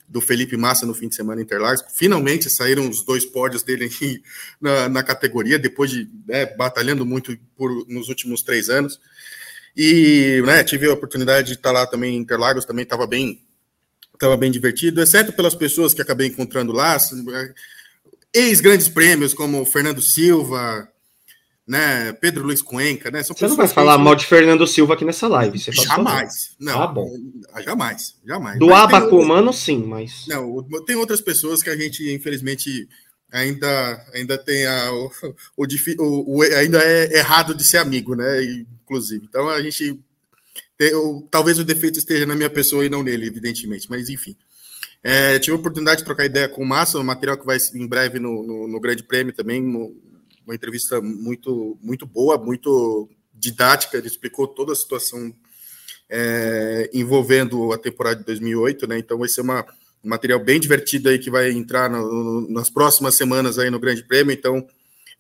do 0.08 0.20
Felipe 0.20 0.58
Massa 0.58 0.86
no 0.86 0.94
fim 0.94 1.08
de 1.08 1.16
semana 1.16 1.42
em 1.42 1.44
Interlagos. 1.44 1.84
Finalmente 1.94 2.50
saíram 2.50 2.90
os 2.90 3.04
dois 3.04 3.24
pódios 3.26 3.62
dele 3.62 3.90
na, 4.60 4.90
na 4.90 5.04
categoria, 5.04 5.60
depois 5.60 5.92
de 5.92 6.10
né, 6.28 6.46
batalhando 6.46 7.06
muito 7.06 7.38
por, 7.56 7.88
nos 7.88 8.10
últimos 8.10 8.42
três 8.42 8.68
anos. 8.70 9.00
E 9.78 10.42
né, 10.44 10.64
tive 10.64 10.90
a 10.90 10.94
oportunidade 10.94 11.50
de 11.50 11.54
estar 11.54 11.72
lá 11.72 11.86
também 11.86 12.16
em 12.16 12.20
Interlagos, 12.20 12.66
também 12.66 12.82
estava 12.82 13.06
bem, 13.06 13.40
estava 14.12 14.36
bem 14.36 14.50
divertido, 14.50 15.00
exceto 15.00 15.32
pelas 15.32 15.54
pessoas 15.54 15.94
que 15.94 16.02
acabei 16.02 16.26
encontrando 16.26 16.74
lá, 16.74 16.98
ex-grandes 18.34 18.90
prêmios 18.90 19.36
como 19.36 19.64
Fernando 19.66 20.02
Silva, 20.02 20.90
né, 21.68 22.12
Pedro 22.14 22.46
Luiz 22.46 22.62
Cuenca, 22.62 23.12
né? 23.12 23.22
Você 23.22 23.48
não 23.48 23.56
vai 23.56 23.68
falar 23.68 24.00
mal 24.00 24.16
de 24.16 24.26
Fernando 24.26 24.66
Silva 24.66 24.96
aqui 24.96 25.06
nessa 25.06 25.28
live, 25.28 25.60
você 25.60 25.72
Jamais. 25.72 26.56
Não, 26.60 26.82
ah, 26.82 26.88
bom. 26.88 27.08
Jamais, 27.64 28.16
jamais. 28.26 28.58
Do 28.58 28.74
Abacumano, 28.74 29.54
sim, 29.54 29.84
mas. 29.84 30.26
Não, 30.28 30.64
tem 30.88 30.96
outras 30.96 31.22
pessoas 31.22 31.62
que 31.62 31.70
a 31.70 31.78
gente, 31.78 32.12
infelizmente, 32.12 32.88
ainda, 33.32 34.06
ainda 34.14 34.38
tem 34.38 34.66
a, 34.66 34.92
o, 34.92 35.12
o, 35.58 36.38
o, 36.38 36.42
ainda 36.42 36.82
é 36.84 37.18
errado 37.18 37.54
de 37.56 37.64
ser 37.64 37.78
amigo, 37.78 38.16
né? 38.16 38.44
Inclusive. 38.84 39.26
Então 39.28 39.50
a 39.50 39.62
gente 39.62 40.00
tem, 40.78 40.94
o, 40.94 41.28
talvez 41.30 41.60
o 41.60 41.64
defeito 41.64 42.00
esteja 42.00 42.26
na 42.26 42.36
minha 42.36 42.50
pessoa 42.50 42.86
e 42.86 42.90
não 42.90 43.04
nele, 43.04 43.28
evidentemente, 43.28 43.90
mas 43.90 44.10
enfim. 44.10 44.36
É, 45.04 45.40
tive 45.40 45.56
a 45.56 45.60
oportunidade 45.60 46.00
de 46.00 46.06
trocar 46.06 46.26
ideia 46.26 46.50
com 46.50 46.62
o 46.62 46.66
Massa, 46.66 47.00
um 47.00 47.04
material 47.04 47.38
que 47.38 47.46
vai 47.46 47.58
em 47.76 47.88
breve 47.88 48.20
no, 48.20 48.44
no, 48.46 48.68
no 48.68 48.80
Grande 48.80 49.04
Prêmio 49.04 49.34
também, 49.34 49.64
uma 50.46 50.56
entrevista 50.56 51.02
muito, 51.02 51.78
muito 51.82 52.06
boa, 52.06 52.38
muito 52.38 53.10
didática, 53.34 53.98
ele 53.98 54.08
explicou 54.08 54.48
toda 54.48 54.74
a 54.74 54.76
situação 54.76 55.34
é, 56.10 56.90
envolvendo 56.94 57.72
a 57.72 57.78
temporada 57.78 58.20
de 58.20 58.26
2008, 58.26 58.88
né? 58.88 58.98
Então 58.98 59.18
vai 59.20 59.28
ser 59.28 59.42
uma, 59.42 59.62
um 59.62 59.66
material 60.04 60.40
bem 60.40 60.60
divertido 60.60 61.10
aí 61.10 61.20
que 61.20 61.30
vai 61.30 61.52
entrar 61.52 61.90
no, 61.90 62.02
no, 62.02 62.52
nas 62.52 62.70
próximas 62.70 63.16
semanas 63.16 63.58
aí 63.58 63.70
no 63.70 63.80
Grande 63.80 64.04
Prêmio. 64.04 64.34
Então 64.34 64.66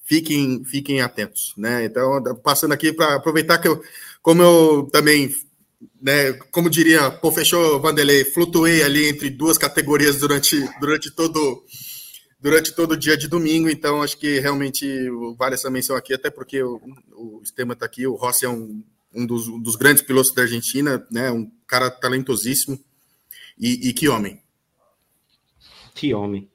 fiquem, 0.04 0.64
fiquem 0.66 1.02
atentos, 1.02 1.54
né? 1.58 1.86
Então 1.86 2.22
passando 2.44 2.74
aqui 2.74 2.94
para 2.94 3.16
aproveitar 3.16 3.58
que 3.58 3.68
eu, 3.68 3.82
como 4.22 4.42
eu 4.42 4.90
também, 4.92 5.34
né? 6.02 6.34
Como 6.52 6.70
diria, 6.70 7.12
pô, 7.12 7.32
fechou 7.32 7.80
Vanderlei, 7.82 8.26
flutuei 8.26 8.84
ali 8.84 9.08
entre 9.08 9.30
duas 9.30 9.58
categorias 9.58 10.18
durante, 10.18 10.58
durante 10.80 11.12
todo 11.12 11.64
durante 12.40 12.74
todo 12.76 12.92
o 12.92 12.98
dia 12.98 13.18
de 13.18 13.28
domingo, 13.28 13.68
então 13.68 14.02
acho 14.02 14.16
que 14.16 14.40
realmente 14.40 14.86
vale 15.40 15.56
essa 15.56 15.72
menção 15.72 15.96
aqui, 15.96 16.14
até 16.14 16.30
porque 16.30 16.62
o, 16.62 16.80
o 17.14 17.42
Estema 17.44 17.74
está 17.74 17.88
aqui, 17.88 18.06
o 18.06 18.14
Rossi 18.14 18.46
é 18.46 18.50
um 18.50 18.84
um 19.14 19.26
dos, 19.26 19.48
um 19.48 19.60
dos, 19.60 19.76
grandes 19.76 20.04
pilotos 20.04 20.32
da 20.34 20.44
Argentina, 20.44 21.06
né? 21.12 21.32
Um 21.32 21.50
cara 21.66 21.90
talentosíssimo. 21.90 22.80
E, 23.58 23.90
e 23.90 23.94
que 23.94 24.08
homem. 24.08 24.40
Que 25.98 26.14
homem. 26.14 26.48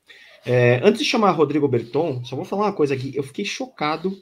É, 0.47 0.81
antes 0.85 1.03
de 1.03 1.05
chamar 1.05 1.33
Rodrigo 1.33 1.67
Berton, 1.67 2.25
só 2.25 2.37
vou 2.37 2.45
falar 2.45 2.67
uma 2.67 2.73
coisa 2.73 2.95
aqui. 2.95 3.13
Eu 3.15 3.25
fiquei 3.25 3.45
chocado 3.45 4.17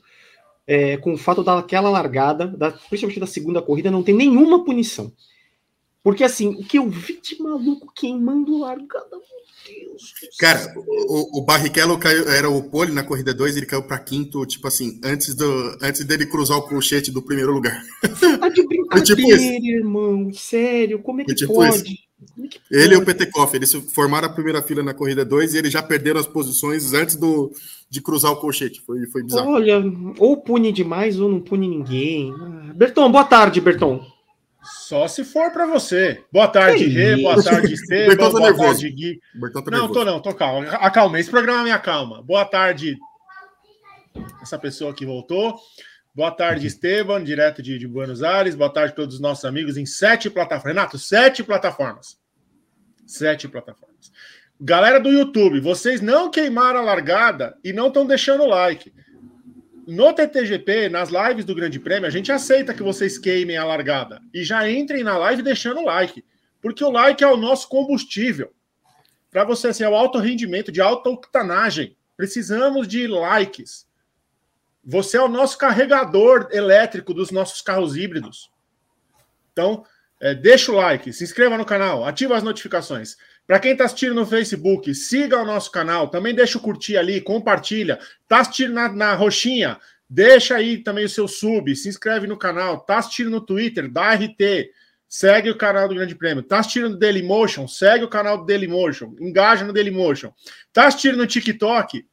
é, 0.66 0.96
com 0.96 1.12
o 1.12 1.18
fato 1.18 1.44
daquela 1.44 1.90
largada, 1.90 2.46
da, 2.46 2.70
principalmente 2.70 3.20
da 3.20 3.26
segunda 3.26 3.60
corrida, 3.60 3.90
não 3.90 4.02
ter 4.02 4.14
nenhuma 4.14 4.64
punição. 4.64 5.12
Porque 6.02 6.24
assim, 6.24 6.48
o 6.48 6.64
que 6.64 6.78
eu 6.78 6.88
vi 6.88 7.20
de 7.20 7.40
maluco 7.42 7.92
queimando 7.94 8.58
largada, 8.58 9.20
Deus 9.66 10.14
Cara, 10.38 10.74
o, 10.76 11.40
o 11.40 11.44
Barrichello 11.44 11.98
caiu, 11.98 12.26
era 12.30 12.48
o 12.48 12.70
pole 12.70 12.92
na 12.92 13.04
corrida 13.04 13.34
2, 13.34 13.58
ele 13.58 13.66
caiu 13.66 13.82
para 13.82 13.98
quinto, 13.98 14.46
tipo 14.46 14.66
assim, 14.66 14.98
antes, 15.04 15.34
do, 15.34 15.76
antes 15.82 16.02
dele 16.06 16.24
cruzar 16.24 16.56
o 16.56 16.62
colchete 16.62 17.10
do 17.10 17.20
primeiro 17.20 17.52
lugar. 17.52 17.82
Tá 18.40 18.48
de 18.48 18.64
brincadeira, 18.66 19.04
tipo 19.04 19.66
irmão. 19.66 20.32
Sério, 20.32 21.02
como 21.02 21.20
é 21.20 21.24
que 21.24 21.34
tipo 21.34 21.52
pode? 21.52 21.82
Que 21.82 22.10
ele 22.70 22.94
e 22.94 22.96
o 22.96 23.04
Petekoff, 23.04 23.54
eles 23.54 23.72
formaram 23.94 24.28
a 24.28 24.32
primeira 24.32 24.62
fila 24.62 24.82
na 24.82 24.94
corrida 24.94 25.24
2 25.24 25.54
e 25.54 25.58
eles 25.58 25.72
já 25.72 25.82
perderam 25.82 26.20
as 26.20 26.26
posições 26.26 26.92
antes 26.92 27.16
do, 27.16 27.52
de 27.88 28.00
cruzar 28.00 28.32
o 28.32 28.36
colchete. 28.36 28.80
Foi, 28.80 29.06
foi 29.06 29.22
bizarro. 29.22 29.50
Olha, 29.52 29.82
ou 30.18 30.36
pune 30.36 30.72
demais 30.72 31.18
ou 31.18 31.28
não 31.28 31.40
pune 31.40 31.68
ninguém. 31.68 32.32
Ah, 32.32 32.72
Berton, 32.74 33.10
boa 33.10 33.24
tarde, 33.24 33.60
Berton. 33.60 34.04
Só 34.62 35.08
se 35.08 35.24
for 35.24 35.50
para 35.50 35.66
você. 35.66 36.22
Boa 36.30 36.46
tarde, 36.46 36.86
Rê. 36.86 37.16
Boa 37.16 37.42
tarde, 37.42 37.72
Esteban. 37.74 38.16
Tá 38.16 38.28
boa 38.28 38.40
nervoso. 38.40 38.80
tarde, 38.80 38.90
Gui. 38.90 39.20
Tá 39.52 39.70
não, 39.70 39.90
tô 39.90 40.04
não, 40.04 40.20
tô 40.20 40.34
calmo. 40.34 40.68
Acalma. 40.70 41.18
Esse 41.18 41.30
programa 41.30 41.60
é 41.60 41.64
minha 41.64 41.78
calma. 41.78 42.22
Boa 42.22 42.44
tarde, 42.44 42.98
essa 44.42 44.58
pessoa 44.58 44.92
que 44.92 45.06
voltou. 45.06 45.58
Boa 46.20 46.30
tarde, 46.30 46.66
Esteban, 46.66 47.24
direto 47.24 47.62
de, 47.62 47.78
de, 47.78 47.88
Buenos 47.88 48.22
Aires. 48.22 48.54
Boa 48.54 48.68
tarde 48.68 48.92
a 48.92 48.94
todos 48.94 49.14
os 49.14 49.20
nossos 49.22 49.46
amigos 49.46 49.78
em 49.78 49.86
sete 49.86 50.28
plataformas. 50.28 50.76
Renato, 50.76 50.98
sete 50.98 51.42
plataformas. 51.42 52.20
Sete 53.06 53.48
plataformas. 53.48 54.12
Galera 54.60 55.00
do 55.00 55.08
YouTube, 55.08 55.60
vocês 55.60 56.02
não 56.02 56.30
queimaram 56.30 56.80
a 56.80 56.82
largada 56.82 57.56
e 57.64 57.72
não 57.72 57.88
estão 57.88 58.04
deixando 58.04 58.42
o 58.42 58.46
like 58.46 58.92
no 59.86 60.12
TTGP, 60.12 60.90
nas 60.90 61.08
lives 61.08 61.46
do 61.46 61.54
Grande 61.54 61.80
Prêmio, 61.80 62.06
a 62.06 62.10
gente 62.10 62.30
aceita 62.30 62.74
que 62.74 62.82
vocês 62.82 63.16
queimem 63.16 63.56
a 63.56 63.64
largada 63.64 64.20
e 64.34 64.44
já 64.44 64.70
entrem 64.70 65.02
na 65.02 65.16
live 65.16 65.40
deixando 65.40 65.80
o 65.80 65.86
like, 65.86 66.22
porque 66.60 66.84
o 66.84 66.90
like 66.90 67.24
é 67.24 67.28
o 67.28 67.38
nosso 67.38 67.66
combustível. 67.66 68.52
Para 69.30 69.44
você 69.44 69.72
ser 69.72 69.88
o 69.88 69.94
alto 69.94 70.18
rendimento, 70.18 70.70
de 70.70 70.82
alta 70.82 71.08
octanagem, 71.08 71.96
precisamos 72.14 72.86
de 72.86 73.06
likes. 73.06 73.88
Você 74.84 75.16
é 75.16 75.22
o 75.22 75.28
nosso 75.28 75.58
carregador 75.58 76.49
elétrico 76.52 77.12
dos 77.12 77.30
nossos 77.30 77.60
carros 77.60 77.96
híbridos. 77.96 78.50
Então, 79.52 79.84
é, 80.20 80.34
deixa 80.34 80.70
o 80.70 80.75
like, 80.75 81.12
se 81.12 81.25
inscreva 81.25 81.56
no 81.56 81.64
canal, 81.64 82.04
ativa 82.04 82.37
as 82.37 82.42
notificações. 82.42 83.16
Para 83.46 83.58
quem 83.58 83.72
está 83.72 83.84
assistindo 83.84 84.14
no 84.14 84.26
Facebook, 84.26 84.94
siga 84.94 85.40
o 85.40 85.44
nosso 85.44 85.70
canal, 85.72 86.08
também 86.08 86.34
deixa 86.34 86.56
o 86.56 86.60
curtir 86.60 86.96
ali, 86.96 87.20
compartilha. 87.20 87.99
Está 88.22 88.40
assistindo 88.40 88.72
na, 88.72 88.88
na 88.92 89.14
roxinha, 89.14 89.78
deixa 90.08 90.56
aí 90.56 90.78
também 90.78 91.04
o 91.04 91.08
seu 91.08 91.26
sub, 91.26 91.75
se 91.75 91.88
inscreve 91.88 92.26
no 92.26 92.37
canal. 92.37 92.76
Está 92.76 92.99
assistindo 92.99 93.30
no 93.30 93.40
Twitter, 93.40 93.90
dá 93.90 94.14
RT, 94.14 94.70
segue 95.08 95.50
o 95.50 95.58
canal 95.58 95.88
do 95.88 95.94
Grande 95.94 96.14
Prêmio. 96.14 96.42
Está 96.42 96.60
assistindo 96.60 96.90
no 96.90 96.99
Dailymotion, 96.99 97.66
segue 97.66 98.04
o 98.04 98.08
canal 98.08 98.38
do 98.38 98.46
Dailymotion, 98.46 99.16
engaja 99.18 99.64
no 99.64 99.72
Dailymotion. 99.72 100.32
Está 100.68 100.87
assistindo 100.87 101.16
no 101.16 101.26
TikTok, 101.26 102.06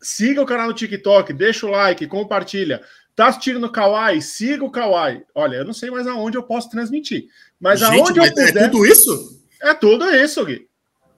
siga 0.00 0.42
o 0.42 0.46
canal 0.46 0.68
do 0.68 0.74
TikTok, 0.74 1.32
deixa 1.32 1.66
o 1.66 1.70
like, 1.70 2.06
compartilha. 2.06 2.80
Tá 3.14 3.26
assistindo 3.26 3.58
no 3.58 3.70
Kawaii? 3.70 4.22
Siga 4.22 4.64
o 4.64 4.70
Kawaii. 4.70 5.22
Olha, 5.34 5.56
eu 5.56 5.64
não 5.64 5.74
sei 5.74 5.90
mais 5.90 6.06
aonde 6.06 6.38
eu 6.38 6.42
posso 6.42 6.70
transmitir. 6.70 7.26
Mas 7.60 7.80
Gente, 7.80 8.00
aonde 8.00 8.18
eu 8.18 8.24
é 8.24 8.28
puder... 8.30 8.56
É 8.56 8.68
tudo 8.68 8.86
isso? 8.86 9.40
É 9.60 9.74
tudo 9.74 10.10
isso, 10.14 10.44
Gui. 10.44 10.66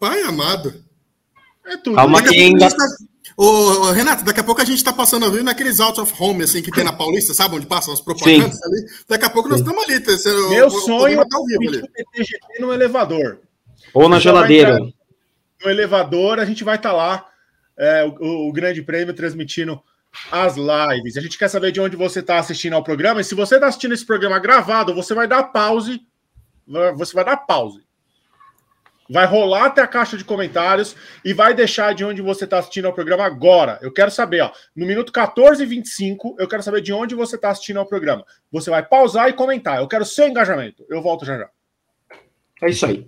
Pai 0.01 0.21
amado. 0.23 0.83
É 1.65 1.77
tudo. 1.77 1.95
Calma 1.95 2.21
daqui 2.21 2.35
que 2.35 2.43
ainda... 2.43 2.69
Tá... 2.69 2.87
Ô, 3.37 3.93
Renato, 3.93 4.25
daqui 4.25 4.41
a 4.41 4.45
pouco 4.45 4.61
a 4.61 4.65
gente 4.65 4.83
tá 4.83 4.93
passando 4.93 5.25
ali 5.25 5.43
naqueles 5.43 5.81
out 5.81 6.01
of 6.01 6.13
home, 6.19 6.43
assim, 6.43 6.61
que 6.61 6.71
tem 6.71 6.85
na 6.85 6.93
Paulista, 6.93 7.33
sabe? 7.33 7.57
Onde 7.57 7.67
passam 7.67 7.95
as 7.95 8.01
propagandas 8.01 8.57
Sim. 8.57 8.61
ali. 8.65 8.87
Daqui 9.09 9.25
a 9.25 9.31
pouco 9.31 9.49
Sim. 9.49 9.53
nós 9.53 9.61
estamos 9.61 9.85
ali. 9.85 10.01
Tá? 10.01 10.13
Meu 10.51 10.71
sonho 10.71 11.21
é 11.21 11.25
o 11.25 12.67
no 12.67 12.75
elevador. 12.75 13.39
Ou 13.95 14.09
na 14.09 14.19
geladeira. 14.19 14.79
No 15.65 15.71
elevador, 15.71 16.41
a 16.41 16.45
gente 16.45 16.65
vai 16.65 16.77
estar 16.77 16.91
tá 16.91 16.97
lá, 16.97 17.32
é, 17.79 18.05
o, 18.05 18.49
o, 18.49 18.53
Grande 18.53 18.83
Prêmio, 18.83 19.15
transmitindo 19.15 19.81
as 20.31 20.57
lives. 20.57 21.17
A 21.17 21.21
gente 21.21 21.39
quer 21.39 21.49
saber 21.49 21.73
de 21.73 21.81
onde 21.81 21.97
você 21.97 22.21
está 22.21 22.39
assistindo 22.39 22.75
ao 22.75 22.85
programa. 22.85 23.21
E 23.21 23.25
se 23.25 23.35
você 23.35 23.55
está 23.55 23.67
assistindo 23.67 23.95
esse 23.95 24.05
programa 24.05 24.39
gravado, 24.39 24.95
você 24.95 25.15
vai 25.15 25.27
dar 25.27 25.45
pause. 25.45 26.01
Você 26.97 27.15
vai 27.15 27.25
dar 27.25 27.37
pause 27.39 27.83
vai 29.13 29.27
rolar 29.27 29.67
até 29.67 29.83
a 29.83 29.87
caixa 29.87 30.17
de 30.17 30.25
comentários 30.25 30.97
e 31.23 31.35
vai 31.35 31.53
deixar 31.53 31.95
de 31.95 32.03
onde 32.03 32.23
você 32.23 32.45
está 32.45 32.59
assistindo 32.59 32.87
ao 32.87 32.95
programa 32.95 33.25
agora. 33.25 33.79
Eu 33.83 33.93
quero 33.93 34.11
saber, 34.11 34.41
ó, 34.41 34.51
no 34.75 34.87
minuto 34.87 35.13
14 35.13 35.63
e 35.63 35.67
25, 35.67 36.37
eu 36.39 36.49
quero 36.49 36.63
saber 36.63 36.81
de 36.81 36.95
onde 36.95 37.15
você 37.15 37.37
está 37.37 37.51
assistindo 37.51 37.79
ao 37.79 37.87
programa. 37.87 38.25
Você 38.51 38.71
vai 38.71 38.83
pausar 38.83 39.29
e 39.29 39.35
comentar. 39.35 39.79
Eu 39.79 39.87
quero 39.87 40.07
seu 40.07 40.27
engajamento. 40.27 40.85
Eu 40.89 41.03
volto 41.03 41.27
já 41.27 41.37
já. 41.37 41.49
É 42.63 42.71
isso 42.71 42.87
aí. 42.87 43.07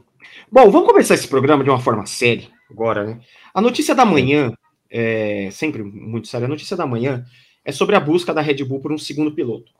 Bom, 0.52 0.70
vamos 0.70 0.88
começar 0.88 1.14
esse 1.14 1.28
programa 1.28 1.64
de 1.64 1.70
uma 1.70 1.80
forma 1.80 2.04
séria 2.04 2.48
agora, 2.70 3.04
né? 3.04 3.20
A 3.52 3.60
notícia 3.60 3.94
da 3.94 4.04
manhã, 4.04 4.52
é 4.90 5.48
sempre 5.50 5.82
muito 5.82 6.28
séria, 6.28 6.46
a 6.46 6.48
notícia 6.48 6.76
da 6.76 6.86
manhã 6.86 7.24
é 7.64 7.72
sobre 7.72 7.96
a 7.96 8.00
busca 8.00 8.34
da 8.34 8.40
Red 8.40 8.64
Bull 8.64 8.80
por 8.80 8.92
um 8.92 8.98
segundo 8.98 9.32
piloto. 9.32 9.72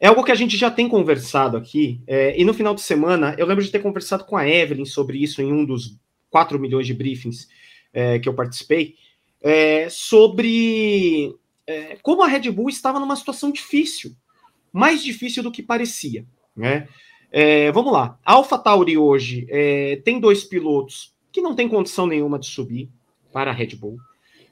É 0.00 0.08
algo 0.08 0.24
que 0.24 0.32
a 0.32 0.36
gente 0.36 0.56
já 0.56 0.70
tem 0.70 0.88
conversado 0.88 1.56
aqui, 1.56 2.00
é, 2.06 2.38
e 2.40 2.44
no 2.44 2.54
final 2.54 2.74
de 2.74 2.80
semana 2.80 3.34
eu 3.38 3.46
lembro 3.46 3.62
de 3.62 3.70
ter 3.70 3.80
conversado 3.80 4.24
com 4.24 4.36
a 4.36 4.48
Evelyn 4.48 4.86
sobre 4.86 5.18
isso 5.18 5.42
em 5.42 5.52
um 5.52 5.64
dos 5.64 5.98
4 6.30 6.58
milhões 6.58 6.86
de 6.86 6.94
briefings 6.94 7.48
é, 7.92 8.18
que 8.18 8.28
eu 8.28 8.34
participei, 8.34 8.94
é, 9.42 9.88
sobre 9.90 11.34
é, 11.66 11.98
como 12.02 12.22
a 12.22 12.28
Red 12.28 12.50
Bull 12.50 12.68
estava 12.68 12.98
numa 12.98 13.16
situação 13.16 13.50
difícil, 13.50 14.12
mais 14.72 15.02
difícil 15.02 15.42
do 15.42 15.52
que 15.52 15.62
parecia. 15.62 16.24
Né? 16.54 16.88
É, 17.30 17.70
vamos 17.72 17.92
lá, 17.92 18.18
a 18.24 18.34
AlphaTauri 18.34 18.96
hoje 18.96 19.46
é, 19.50 19.96
tem 20.04 20.18
dois 20.18 20.42
pilotos 20.44 21.14
que 21.36 21.42
não 21.42 21.54
tem 21.54 21.68
condição 21.68 22.06
nenhuma 22.06 22.38
de 22.38 22.46
subir 22.46 22.88
para 23.30 23.50
a 23.50 23.54
Red 23.54 23.76
Bull. 23.76 23.98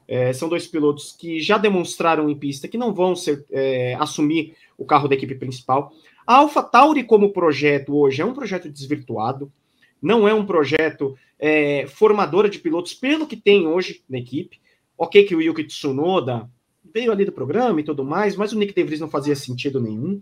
É, 0.07 0.31
são 0.33 0.47
dois 0.47 0.67
pilotos 0.67 1.15
que 1.19 1.39
já 1.39 1.57
demonstraram 1.57 2.29
em 2.29 2.37
pista 2.37 2.67
que 2.67 2.77
não 2.77 2.93
vão 2.93 3.15
ser, 3.15 3.43
é, 3.49 3.95
assumir 3.95 4.55
o 4.77 4.85
carro 4.85 5.07
da 5.07 5.15
equipe 5.15 5.33
principal. 5.33 5.91
A 6.27 6.35
Alpha 6.35 6.61
Tauri, 6.61 7.03
como 7.03 7.33
projeto 7.33 7.97
hoje, 7.97 8.21
é 8.21 8.25
um 8.25 8.35
projeto 8.35 8.69
desvirtuado, 8.69 9.51
não 9.99 10.27
é 10.27 10.33
um 10.35 10.45
projeto 10.45 11.17
é, 11.39 11.87
formadora 11.87 12.47
de 12.47 12.59
pilotos 12.59 12.93
pelo 12.93 13.25
que 13.25 13.35
tem 13.35 13.65
hoje 13.65 14.03
na 14.07 14.19
equipe. 14.19 14.61
Ok, 14.95 15.23
que 15.23 15.35
o 15.35 15.41
Yuki 15.41 15.63
Tsunoda 15.63 16.47
veio 16.93 17.11
ali 17.11 17.25
do 17.25 17.31
programa 17.31 17.79
e 17.79 17.83
tudo 17.83 18.05
mais, 18.05 18.35
mas 18.35 18.53
o 18.53 18.59
Nick 18.59 18.75
DeVries 18.75 19.01
não 19.01 19.09
fazia 19.09 19.35
sentido 19.35 19.81
nenhum. 19.81 20.21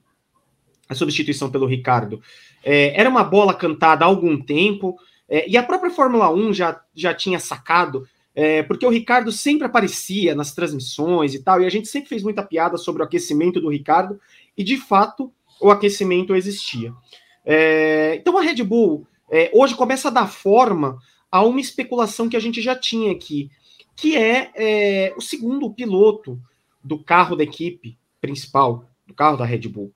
A 0.88 0.96
substituição 0.96 1.52
pelo 1.52 1.66
Ricardo 1.66 2.22
é, 2.64 2.98
era 2.98 3.10
uma 3.10 3.26
bola 3.26 3.54
cantada 3.54 4.06
há 4.06 4.08
algum 4.08 4.40
tempo, 4.40 4.98
é, 5.28 5.50
e 5.50 5.58
a 5.58 5.64
própria 5.64 5.92
Fórmula 5.92 6.32
1 6.32 6.54
já, 6.54 6.82
já 6.94 7.14
tinha 7.14 7.40
sacado 7.40 8.08
é, 8.36 8.64
porque 8.64 8.86
o 8.86 8.90
Ricardo 8.90 9.32
sempre 9.32 9.68
aparecia 9.68 10.34
nas 10.34 10.54
transmissões 10.54 11.34
e 11.34 11.44
tal, 11.44 11.62
e 11.62 11.66
a 11.66 11.70
gente 11.70 11.88
sempre 11.88 12.10
fez 12.10 12.24
muita 12.24 12.44
piada 12.44 12.78
sobre 12.78 13.02
o 13.02 13.06
aquecimento 13.06 13.62
do 13.62 13.70
Ricardo, 13.70 14.20
e 14.58 14.64
de 14.64 14.78
fato 14.78 15.32
o 15.62 15.70
aquecimento 15.70 16.36
existia. 16.36 16.94
É, 17.46 18.16
então 18.16 18.38
a 18.38 18.42
Red 18.42 18.64
Bull 18.64 19.08
é, 19.30 19.52
hoje 19.54 19.76
começa 19.76 20.08
a 20.08 20.12
dar 20.12 20.28
forma 20.28 20.98
a 21.32 21.44
uma 21.44 21.62
especulação 21.62 22.30
que 22.30 22.38
a 22.38 22.40
gente 22.40 22.62
já 22.62 22.76
tinha 22.76 23.12
aqui, 23.12 23.52
que 23.96 24.16
é, 24.18 24.52
é, 24.56 25.14
o 25.16 25.22
segundo 25.22 25.72
piloto 25.72 26.40
do 26.84 27.04
carro 27.04 27.36
da 27.36 27.44
equipe 27.44 27.98
principal, 28.20 28.90
do 29.06 29.14
carro 29.14 29.38
da 29.38 29.46
Red 29.46 29.68
Bull. 29.68 29.92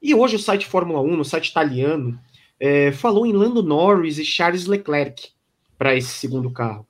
E 0.00 0.14
hoje 0.14 0.36
o 0.36 0.38
site 0.38 0.66
Fórmula 0.66 1.00
1, 1.00 1.16
no 1.16 1.24
site 1.24 1.48
italiano, 1.48 2.18
é, 2.62 2.92
falou 2.92 3.26
em 3.26 3.32
Lando 3.32 3.60
Norris 3.60 4.18
e 4.18 4.24
Charles 4.24 4.66
Leclerc 4.66 5.30
para 5.76 5.96
esse 5.96 6.10
segundo 6.10 6.48
carro. 6.48 6.86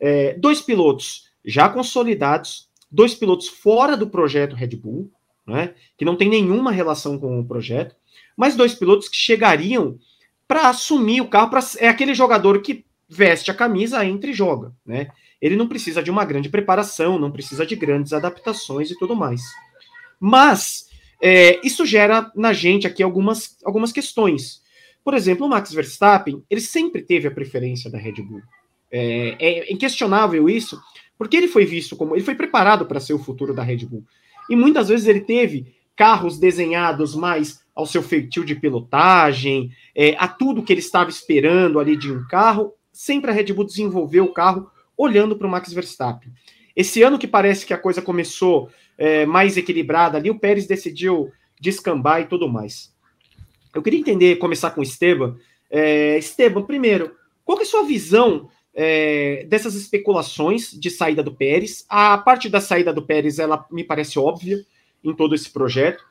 É, 0.00 0.32
dois 0.38 0.62
pilotos 0.62 1.28
já 1.44 1.68
consolidados, 1.68 2.70
dois 2.90 3.14
pilotos 3.14 3.46
fora 3.46 3.98
do 3.98 4.08
projeto 4.08 4.56
Red 4.56 4.76
Bull, 4.76 5.12
né, 5.46 5.74
que 5.98 6.06
não 6.06 6.16
tem 6.16 6.30
nenhuma 6.30 6.72
relação 6.72 7.18
com 7.18 7.38
o 7.38 7.44
projeto, 7.44 7.94
mas 8.34 8.56
dois 8.56 8.74
pilotos 8.74 9.10
que 9.10 9.16
chegariam 9.16 9.98
para 10.48 10.70
assumir 10.70 11.20
o 11.20 11.28
carro. 11.28 11.50
Pra, 11.50 11.60
é 11.76 11.88
aquele 11.88 12.14
jogador 12.14 12.62
que 12.62 12.86
veste 13.06 13.50
a 13.50 13.54
camisa, 13.54 14.02
entra 14.02 14.30
e 14.30 14.32
joga. 14.32 14.72
Né? 14.86 15.08
Ele 15.38 15.54
não 15.54 15.68
precisa 15.68 16.02
de 16.02 16.10
uma 16.10 16.24
grande 16.24 16.48
preparação, 16.48 17.18
não 17.18 17.30
precisa 17.30 17.66
de 17.66 17.76
grandes 17.76 18.14
adaptações 18.14 18.90
e 18.90 18.98
tudo 18.98 19.14
mais. 19.14 19.42
Mas 20.18 20.88
é, 21.20 21.60
isso 21.62 21.84
gera 21.84 22.32
na 22.34 22.54
gente 22.54 22.86
aqui 22.86 23.02
algumas, 23.02 23.58
algumas 23.62 23.92
questões. 23.92 24.62
Por 25.04 25.14
exemplo, 25.14 25.46
o 25.46 25.48
Max 25.48 25.72
Verstappen, 25.72 26.42
ele 26.50 26.60
sempre 26.60 27.02
teve 27.02 27.26
a 27.28 27.30
preferência 27.30 27.90
da 27.90 27.98
Red 27.98 28.22
Bull. 28.22 28.42
É, 28.90 29.36
é 29.38 29.72
inquestionável 29.72 30.48
isso, 30.48 30.80
porque 31.16 31.36
ele 31.36 31.48
foi 31.48 31.64
visto 31.64 31.96
como. 31.96 32.14
Ele 32.14 32.24
foi 32.24 32.34
preparado 32.34 32.86
para 32.86 33.00
ser 33.00 33.14
o 33.14 33.18
futuro 33.18 33.54
da 33.54 33.62
Red 33.62 33.86
Bull. 33.86 34.04
E 34.48 34.56
muitas 34.56 34.88
vezes 34.88 35.06
ele 35.06 35.20
teve 35.20 35.74
carros 35.96 36.38
desenhados 36.38 37.14
mais 37.14 37.60
ao 37.74 37.86
seu 37.86 38.02
feitio 38.02 38.44
de 38.44 38.54
pilotagem, 38.54 39.70
é, 39.94 40.16
a 40.18 40.26
tudo 40.26 40.62
que 40.62 40.72
ele 40.72 40.80
estava 40.80 41.10
esperando 41.10 41.78
ali 41.78 41.96
de 41.96 42.10
um 42.10 42.26
carro. 42.26 42.74
Sempre 42.92 43.30
a 43.30 43.34
Red 43.34 43.52
Bull 43.52 43.64
desenvolveu 43.64 44.24
o 44.24 44.32
carro 44.32 44.70
olhando 44.96 45.36
para 45.36 45.46
o 45.46 45.50
Max 45.50 45.72
Verstappen. 45.72 46.32
Esse 46.74 47.02
ano 47.02 47.18
que 47.18 47.26
parece 47.26 47.64
que 47.64 47.74
a 47.74 47.78
coisa 47.78 48.02
começou 48.02 48.70
é, 48.98 49.24
mais 49.24 49.56
equilibrada 49.56 50.18
ali, 50.18 50.30
o 50.30 50.38
Pérez 50.38 50.66
decidiu 50.66 51.30
descambar 51.60 52.22
e 52.22 52.26
tudo 52.26 52.48
mais. 52.48 52.89
Eu 53.74 53.82
queria 53.82 54.00
entender, 54.00 54.36
começar 54.36 54.70
com 54.70 54.80
o 54.80 54.84
Esteban. 54.84 55.36
É, 55.70 56.18
Esteban, 56.18 56.62
primeiro, 56.62 57.14
qual 57.44 57.58
é 57.58 57.62
a 57.62 57.66
sua 57.66 57.84
visão 57.84 58.48
é, 58.74 59.44
dessas 59.48 59.74
especulações 59.74 60.70
de 60.72 60.90
saída 60.90 61.22
do 61.22 61.34
Pérez. 61.34 61.84
A 61.88 62.16
parte 62.18 62.48
da 62.48 62.60
saída 62.60 62.92
do 62.92 63.02
Pérez, 63.02 63.38
ela 63.38 63.66
me 63.70 63.84
parece 63.84 64.18
óbvia 64.18 64.64
em 65.02 65.14
todo 65.14 65.34
esse 65.34 65.50
projeto, 65.50 66.04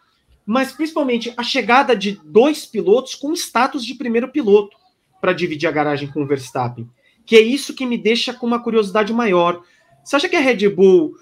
mas 0.46 0.72
principalmente 0.72 1.34
a 1.38 1.44
chegada 1.44 1.96
de 1.96 2.20
dois 2.24 2.66
pilotos 2.66 3.16
com 3.16 3.34
status 3.34 3.86
de 3.86 3.96
primeiro 3.96 4.30
piloto 4.30 4.78
para 5.22 5.34
dividir 5.34 5.68
a 5.68 5.72
garagem 5.72 6.10
com 6.10 6.24
o 6.24 6.28
Verstappen, 6.28 6.90
que 7.26 7.36
é 7.36 7.42
isso 7.42 7.76
que 7.76 7.86
me 7.86 7.98
deixa 7.98 8.34
com 8.34 8.48
uma 8.48 8.62
curiosidade 8.62 9.14
maior. 9.14 9.62
Você 10.04 10.16
acha 10.16 10.30
que 10.30 10.36
a 10.36 10.40
Red 10.40 10.68
Bull 10.70 11.16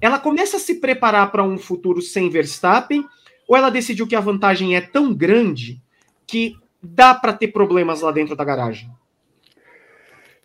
ela 0.00 0.18
começa 0.18 0.58
a 0.58 0.60
se 0.60 0.76
preparar 0.76 1.32
para 1.32 1.42
um 1.42 1.58
futuro 1.58 2.00
sem 2.00 2.30
Verstappen 2.30 3.04
ou 3.48 3.56
ela 3.56 3.70
decidiu 3.70 4.06
que 4.06 4.14
a 4.14 4.20
vantagem 4.20 4.76
é 4.76 4.80
tão 4.82 5.14
grande 5.14 5.80
que 6.26 6.54
dá 6.82 7.14
para 7.14 7.32
ter 7.32 7.48
problemas 7.48 8.02
lá 8.02 8.12
dentro 8.12 8.36
da 8.36 8.44
garagem? 8.44 8.90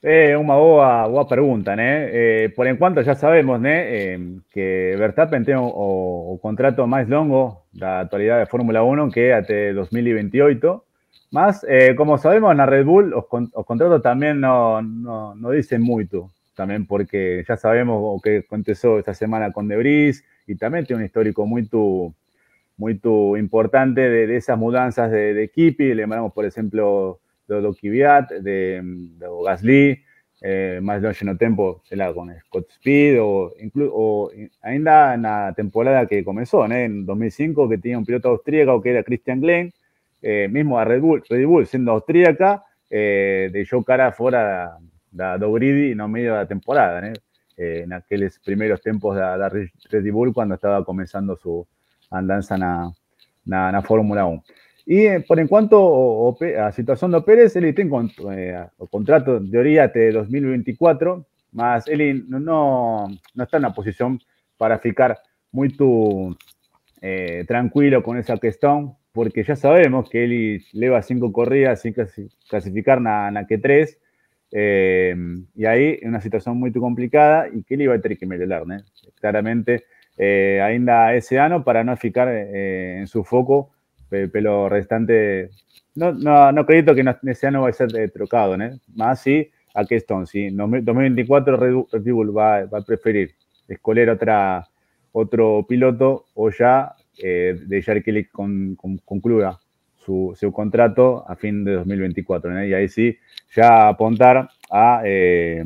É 0.01 0.37
uma 0.37 0.55
boa, 0.55 1.07
boa 1.07 1.25
pergunta, 1.25 1.75
né? 1.77 2.09
Eh, 2.11 2.49
por 2.49 2.67
enquanto 2.67 3.01
já 3.03 3.15
sabemos, 3.15 3.59
né, 3.61 3.77
eh, 3.95 4.19
que 4.51 4.95
Verstappen 4.97 5.43
tem 5.45 5.55
o, 5.55 6.33
o, 6.33 6.37
contrato 6.41 6.85
mais 6.85 7.07
longo 7.07 7.63
da 7.73 8.01
atualidade 8.01 8.41
da 8.41 8.51
Fórmula 8.51 8.83
1, 8.83 9.09
que 9.09 9.21
é 9.21 9.33
até 9.33 9.73
2028. 9.73 10.81
Mas, 11.31 11.63
eh, 11.63 11.93
como 11.93 12.17
sabemos, 12.17 12.55
na 12.55 12.65
Red 12.65 12.83
Bull 12.83 13.17
os, 13.17 13.25
os 13.55 13.65
contratos 13.65 14.01
também 14.01 14.33
não, 14.33 14.81
não, 14.81 15.51
dizem 15.51 15.79
muito, 15.79 16.29
também 16.53 16.83
porque 16.83 17.43
já 17.47 17.55
sabemos 17.55 17.95
o 17.95 18.19
que 18.19 18.43
aconteceu 18.45 18.99
esta 18.99 19.13
semana 19.13 19.53
com 19.53 19.65
De 19.65 19.77
Vries 19.77 20.21
e 20.47 20.53
também 20.53 20.83
tem 20.83 20.97
um 20.97 21.01
histórico 21.01 21.47
muito 21.47 22.13
muito 22.77 23.37
importante 23.37 24.01
de, 24.01 24.27
de 24.27 24.35
esas 24.35 24.57
mudanças 24.57 25.11
de, 25.11 25.33
de 25.33 25.43
equipe. 25.43 25.93
Lembramos, 25.93 26.33
por 26.33 26.45
exemplo, 26.45 27.19
do 27.47 27.73
Kvyat, 27.73 28.31
de, 28.41 28.81
de 28.83 29.27
Gasly, 29.45 30.03
eh, 30.41 30.79
más 30.81 31.01
longe 31.01 31.23
no 31.25 31.37
tempo, 31.37 31.81
sei 31.85 31.97
con 32.13 32.29
Scott 32.41 32.69
Speed, 32.71 33.21
o, 33.21 33.53
o 33.91 34.31
ainda 34.61 35.15
na 35.17 35.53
temporada 35.53 36.05
que 36.05 36.23
comenzó, 36.23 36.65
en 36.65 37.05
2005, 37.05 37.69
que 37.69 37.77
tenía 37.77 37.97
un 37.97 38.05
piloto 38.05 38.29
austríaco 38.29 38.81
que 38.81 38.89
era 38.89 39.03
Christian 39.03 39.39
Glenn, 39.39 39.71
eh, 40.21 40.47
mismo 40.49 40.77
a 40.77 40.85
Red 40.85 41.01
Bull, 41.01 41.23
Red 41.29 41.45
Bull 41.45 41.65
siendo 41.65 41.91
austríaca, 41.91 42.63
eh, 42.89 43.49
deixou 43.51 43.83
cara 43.83 44.11
fora 44.11 44.77
da, 45.11 45.37
da 45.37 45.47
y 45.47 45.95
no 45.95 46.07
medio 46.07 46.33
de 46.33 46.39
la 46.39 46.47
temporada, 46.47 47.13
eh, 47.55 47.83
en 47.83 47.93
aquellos 47.93 48.39
primeros 48.39 48.81
tiempos 48.81 49.15
de, 49.15 49.67
Red 49.89 50.11
Bull 50.11 50.33
cuando 50.33 50.55
estaba 50.55 50.83
comenzando 50.83 51.37
su 51.37 51.65
andanza 52.13 52.57
na, 52.57 52.91
na, 53.45 53.71
na 53.71 53.81
Fórmula 53.81 54.25
1. 54.25 54.43
Y 54.85 55.05
eh, 55.05 55.19
por 55.21 55.39
en 55.39 55.47
cuanto 55.47 56.35
a 56.59 56.71
situación 56.71 57.11
de 57.11 57.21
Pérez, 57.21 57.55
él 57.55 57.73
tiene 57.73 58.09
eh, 58.31 58.65
contrato 58.89 59.39
de 59.39 59.49
teoría 59.49 59.87
de 59.87 60.11
2024, 60.11 61.25
más 61.53 61.87
él 61.87 62.25
no, 62.27 62.39
no, 62.39 63.43
está 63.43 63.57
una 63.57 63.73
posición 63.73 64.19
para 64.57 64.79
ficar 64.79 65.17
muy 65.51 65.75
eh, 67.01 67.45
tranquilo 67.47 68.03
con 68.03 68.17
esa 68.17 68.37
cuestión, 68.37 68.95
porque 69.11 69.43
ya 69.43 69.55
sabemos 69.55 70.09
que 70.09 70.23
él 70.23 70.65
lleva 70.73 71.01
cinco 71.01 71.31
corridas 71.31 71.81
sin 71.81 71.93
clasificar 72.49 72.99
nada 72.99 73.45
que 73.47 73.57
tres, 73.59 73.99
eh, 74.55 75.15
y 75.55 75.65
ahí 75.65 75.97
es 75.99 76.07
una 76.07 76.21
situación 76.21 76.57
muy 76.57 76.71
complicada 76.71 77.47
y 77.51 77.63
que 77.63 77.73
él 77.73 77.83
iba 77.83 77.95
a 77.95 77.99
tener 77.99 78.17
que 78.17 78.25
mejorar, 78.27 78.63
claramente, 79.19 79.85
ainda 80.17 81.13
ese 81.15 81.39
año 81.39 81.63
para 81.63 81.83
no 81.83 81.97
ficar 81.97 82.29
en 82.29 83.07
su 83.07 83.23
foco 83.23 83.73
pelo 84.31 84.69
restante. 84.69 85.49
No, 85.95 86.11
no, 86.11 86.51
no 86.51 86.61
acredito 86.61 86.95
que 86.95 87.03
ese 87.25 87.47
año 87.47 87.61
va 87.61 87.69
a 87.69 87.73
ser 87.73 87.95
eh, 87.95 88.09
trocado, 88.09 88.57
¿no? 88.57 88.69
Más 88.95 89.21
sí 89.21 89.49
a 89.75 89.85
Keston, 89.85 90.27
sí. 90.27 90.49
2024 90.49 91.57
Red 91.57 92.03
Bull 92.11 92.35
va, 92.35 92.59
a 92.59 92.81
preferir 92.85 93.35
escoger 93.67 94.09
otra, 94.09 94.67
otro 95.11 95.65
piloto 95.67 96.25
o 96.35 96.49
ya 96.51 96.95
eh, 97.21 97.59
dejar 97.67 98.03
que 98.03 98.11
él 98.11 98.29
concluya 99.05 99.57
su, 99.95 100.35
su, 100.39 100.51
contrato 100.51 101.25
a 101.27 101.35
fin 101.35 101.63
de 101.63 101.73
2024. 101.73 102.65
Y 102.65 102.73
ahí 102.73 102.89
sí, 102.89 103.17
ya 103.55 103.87
apuntar 103.87 104.49
a 104.69 105.01
eh, 105.05 105.63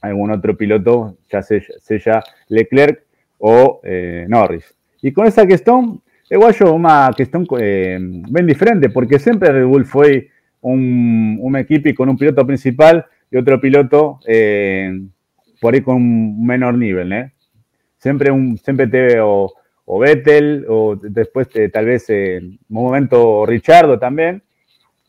algún 0.00 0.30
otro 0.30 0.56
piloto, 0.56 1.16
ya 1.30 1.42
sea, 1.42 2.22
Leclerc 2.48 3.04
o 3.42 3.80
Norris. 4.28 4.74
Y 5.02 5.12
con 5.12 5.26
esa 5.26 5.46
cuestión, 5.46 6.00
Eu 6.32 6.46
acho 6.46 6.64
uma 6.64 7.12
questão 7.12 7.44
eh, 7.60 7.98
bem 8.00 8.46
diferente, 8.46 8.88
porque 8.88 9.18
sempre 9.18 9.50
a 9.50 9.52
Red 9.52 9.66
Bull 9.66 9.84
foi 9.84 10.30
um, 10.62 11.36
uma 11.42 11.60
equipe 11.60 11.92
com 11.92 12.04
um 12.04 12.16
piloto 12.16 12.46
principal 12.46 13.04
e 13.30 13.36
outro 13.36 13.60
piloto 13.60 14.18
eh, 14.26 14.94
por 15.60 15.74
aí 15.74 15.82
com 15.82 15.94
um 15.94 16.46
menor 16.46 16.72
nível, 16.72 17.04
né? 17.04 17.32
Sempre, 17.98 18.30
um, 18.32 18.56
sempre 18.56 19.20
o, 19.20 19.52
o 19.84 19.98
Vettel, 19.98 20.64
ou 20.72 20.96
depois 20.96 21.48
eh, 21.54 21.68
talvez 21.68 22.08
eh, 22.08 22.40
um 22.70 22.80
momento 22.80 23.16
o 23.16 23.44
Richardo 23.44 23.98
também, 23.98 24.40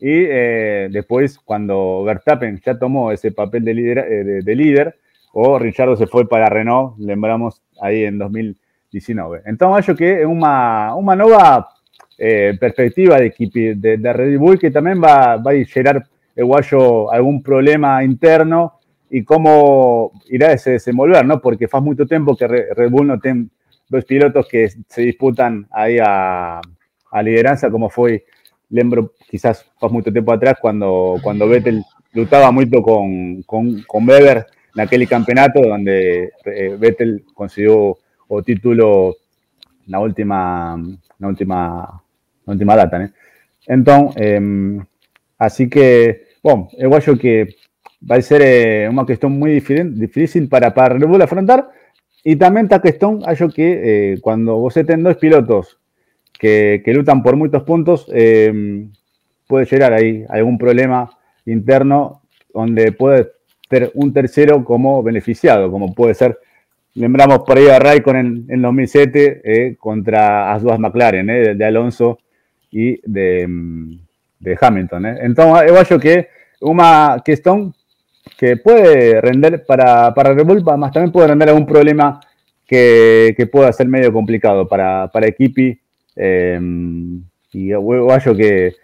e 0.02 0.28
eh, 0.28 0.88
depois 0.92 1.38
quando 1.38 2.04
Verstappen 2.04 2.60
já 2.62 2.74
tomou 2.74 3.10
esse 3.10 3.30
papel 3.30 3.62
de 3.62 3.72
líder, 3.72 3.98
eh, 3.98 4.24
de, 4.24 4.42
de 4.42 4.54
líder 4.54 4.94
o 5.34 5.58
Richardo 5.58 5.96
se 5.96 6.06
foi 6.06 6.26
para 6.26 6.46
a 6.46 6.48
Renault, 6.48 6.94
lembramos 6.98 7.60
aí 7.80 8.06
em 8.06 8.16
2000 8.16 8.54
19. 8.94 9.42
Entonces, 9.46 9.78
acho 9.80 9.96
que 9.96 10.22
es 10.22 10.26
una 10.26 10.94
una 10.94 11.16
nueva 11.16 11.68
eh, 12.16 12.56
perspectiva 12.58 13.18
de, 13.18 13.26
equipe, 13.26 13.74
de, 13.74 14.12
Red 14.12 14.38
Bull 14.38 14.58
que 14.58 14.70
también 14.70 15.02
va, 15.02 15.36
va 15.36 15.50
a 15.50 15.64
generar, 15.66 16.06
eu 16.36 17.10
algún 17.10 17.42
problema 17.42 18.02
interno 18.02 18.80
y 19.10 19.24
cómo 19.24 20.12
irá 20.30 20.48
a 20.48 20.56
desenvolver, 20.56 21.24
¿no? 21.24 21.40
Porque 21.40 21.66
hace 21.66 21.80
mucho 21.80 22.06
tiempo 22.06 22.36
que 22.36 22.46
Red 22.46 22.90
Bull 22.90 23.06
no 23.06 23.18
tiene 23.20 23.48
dos 23.88 24.04
pilotos 24.04 24.48
que 24.48 24.68
se 24.88 25.02
disputan 25.02 25.66
ahí 25.70 25.98
a, 26.00 26.60
a 27.10 27.22
lideranza, 27.22 27.70
como 27.70 27.90
fue, 27.90 28.24
lembro, 28.70 29.12
quizás 29.28 29.64
hace 29.80 29.92
mucho 29.92 30.12
tiempo 30.12 30.32
atrás, 30.32 30.56
cuando, 30.60 31.16
cuando 31.22 31.48
Vettel 31.48 31.84
luchaba 32.12 32.50
mucho 32.50 32.82
con, 32.82 33.42
con, 33.42 33.82
con 33.82 34.08
Weber 34.08 34.46
en 34.74 34.80
aquel 34.80 35.08
campeonato, 35.08 35.60
donde 35.60 36.32
eh, 36.44 36.76
Vettel 36.78 37.24
consiguió 37.34 37.96
o 38.28 38.42
título 38.42 39.16
la 39.86 40.00
última, 40.00 40.76
la 41.18 41.28
última, 41.28 42.02
última 42.46 42.76
data, 42.76 43.12
entonces 43.66 44.22
em, 44.22 44.84
así 45.38 45.68
que, 45.68 46.28
bueno, 46.42 46.68
yo 46.78 46.90
creo 46.90 47.18
que 47.18 47.56
va 48.10 48.16
a 48.16 48.22
ser 48.22 48.42
eh, 48.42 48.88
una 48.88 49.04
cuestión 49.04 49.38
muy 49.38 49.60
difícil 49.60 50.48
para, 50.48 50.74
para 50.74 50.94
Red 50.94 51.06
Bull 51.06 51.22
afrontar. 51.22 51.70
Y 52.22 52.36
también 52.36 52.66
esta 52.66 52.80
cuestión, 52.80 53.22
yo 53.38 53.48
que 53.50 54.12
eh, 54.14 54.20
cuando 54.20 54.56
vos 54.56 54.72
tenés 54.74 55.02
dos 55.02 55.16
pilotos 55.16 55.78
que, 56.38 56.82
que 56.84 56.94
lutan 56.94 57.22
por 57.22 57.36
muchos 57.36 57.62
puntos, 57.64 58.06
em, 58.12 58.90
puede 59.46 59.66
llegar 59.66 59.92
ahí 59.92 60.24
algún 60.28 60.56
problema 60.56 61.10
interno 61.44 62.22
donde 62.52 62.92
puede 62.92 63.32
ser 63.68 63.90
un 63.94 64.12
tercero 64.12 64.64
como 64.64 65.02
beneficiado, 65.02 65.70
como 65.70 65.94
puede 65.94 66.14
ser 66.14 66.38
Lembramos 66.96 67.40
por 67.40 67.58
ahí 67.58 67.66
a 67.66 67.80
Raikkonen 67.80 68.46
en, 68.48 68.62
2007 68.62 69.40
eh, 69.42 69.76
contra 69.76 70.52
as 70.52 70.62
duas 70.62 70.78
McLaren, 70.78 71.28
eh, 71.28 71.54
de, 71.56 71.64
Alonso 71.64 72.20
y 72.70 73.00
de, 73.02 73.48
de 74.38 74.58
Hamilton. 74.60 75.06
Eh. 75.06 75.18
Entonces, 75.22 75.72
yo 75.72 75.84
creo 75.84 75.98
que 75.98 76.28
una 76.60 77.20
cuestión 77.24 77.74
que 78.38 78.58
puede 78.58 79.20
render 79.20 79.64
para, 79.66 80.14
para 80.14 80.34
Red 80.34 80.44
Bull, 80.44 80.62
más 80.78 80.92
también 80.92 81.10
puede 81.10 81.26
render 81.26 81.48
algún 81.48 81.66
problema 81.66 82.20
que, 82.64 83.34
que 83.36 83.46
pueda 83.48 83.72
ser 83.72 83.88
medio 83.88 84.12
complicado 84.12 84.68
para, 84.68 85.08
para 85.08 85.26
Equipi. 85.26 85.76
Eh, 86.14 86.60
y 87.52 87.68
yo 87.68 88.12
acho 88.12 88.36
que, 88.36 88.74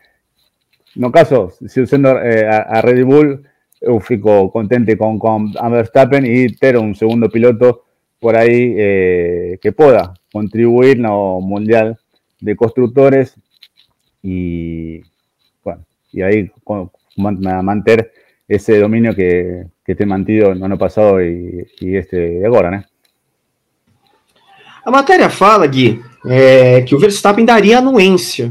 no 0.96 1.12
caso, 1.12 1.52
si 1.64 1.80
usando 1.80 2.20
eh, 2.20 2.44
a, 2.44 2.80
Red 2.82 3.04
Bull, 3.04 3.46
eu 3.80 3.98
fico 4.00 4.50
contente 4.50 4.96
con, 4.96 5.18
con 5.18 5.52
Verstappen 5.52 6.24
y 6.26 6.48
tener 6.48 6.78
un 6.78 6.94
segundo 6.94 7.28
piloto 7.28 7.84
por 8.18 8.36
ahí 8.36 8.74
eh, 8.76 9.58
que 9.60 9.72
pueda 9.72 10.14
contribuir 10.30 10.98
no 10.98 11.40
mundial 11.40 11.98
de 12.40 12.54
constructores 12.54 13.34
y 14.22 15.00
bueno, 15.64 15.84
y 16.12 16.22
ahí 16.22 16.50
mantener 17.16 18.12
esse 18.46 18.78
domínio 18.78 19.14
que, 19.14 19.66
que 19.84 19.94
tem 19.94 20.06
mantido 20.06 20.54
no 20.54 20.66
ano 20.66 20.76
passado 20.76 21.20
e, 21.20 21.66
e 21.80 21.96
este 21.96 22.44
agora, 22.44 22.70
né? 22.70 22.84
A 24.84 24.90
matéria 24.90 25.30
fala, 25.30 25.66
Gui, 25.66 26.02
é, 26.26 26.82
que 26.82 26.94
o 26.94 26.98
Verstappen 26.98 27.44
daria 27.44 27.78
anuência. 27.78 28.46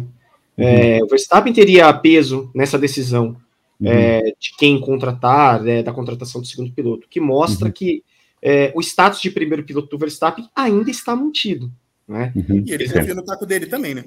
Uhum. 0.57 0.65
É, 0.65 0.99
o 1.03 1.07
Verstappen 1.07 1.51
teria 1.51 1.91
peso 1.93 2.49
nessa 2.53 2.77
decisão 2.77 3.35
uhum. 3.79 3.87
é, 3.87 4.33
de 4.39 4.55
quem 4.57 4.79
contratar, 4.79 5.61
né, 5.61 5.81
da 5.81 5.93
contratação 5.93 6.41
do 6.41 6.47
segundo 6.47 6.71
piloto, 6.71 7.07
que 7.09 7.19
mostra 7.19 7.67
uhum. 7.67 7.73
que 7.73 8.03
é, 8.41 8.71
o 8.75 8.81
status 8.81 9.21
de 9.21 9.31
primeiro 9.31 9.63
piloto 9.63 9.89
do 9.89 9.97
Verstappen 9.97 10.49
ainda 10.55 10.89
está 10.89 11.15
mantido. 11.15 11.71
Né? 12.07 12.33
Uhum. 12.35 12.63
E 12.65 12.71
ele 12.71 12.89
confia 12.89 13.13
no 13.13 13.23
taco 13.23 13.45
dele 13.45 13.67
também, 13.67 13.93
né? 13.93 14.05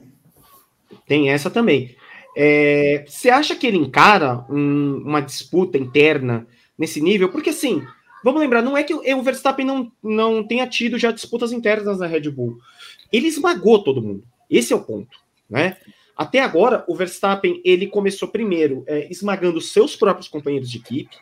Tem 1.06 1.30
essa 1.30 1.50
também. 1.50 1.94
É, 2.36 3.04
você 3.06 3.30
acha 3.30 3.54
que 3.54 3.66
ele 3.66 3.76
encara 3.76 4.44
um, 4.48 5.02
uma 5.04 5.20
disputa 5.20 5.78
interna 5.78 6.46
nesse 6.76 7.00
nível? 7.00 7.28
Porque 7.28 7.50
assim, 7.50 7.86
vamos 8.24 8.40
lembrar, 8.40 8.62
não 8.62 8.76
é 8.76 8.82
que 8.82 8.94
o 8.94 9.22
Verstappen 9.22 9.66
não, 9.66 9.92
não 10.02 10.46
tenha 10.46 10.66
tido 10.66 10.98
já 10.98 11.10
disputas 11.10 11.52
internas 11.52 11.98
na 11.98 12.06
Red 12.06 12.30
Bull. 12.30 12.58
Ele 13.12 13.28
esmagou 13.28 13.82
todo 13.84 14.02
mundo. 14.02 14.24
Esse 14.50 14.72
é 14.72 14.76
o 14.76 14.82
ponto, 14.82 15.18
né? 15.48 15.76
Até 16.22 16.38
agora, 16.38 16.84
o 16.86 16.94
Verstappen 16.94 17.60
ele 17.64 17.88
começou 17.88 18.28
primeiro 18.28 18.84
é, 18.86 19.08
esmagando 19.10 19.60
seus 19.60 19.96
próprios 19.96 20.28
companheiros 20.28 20.70
de 20.70 20.78
equipe. 20.78 21.16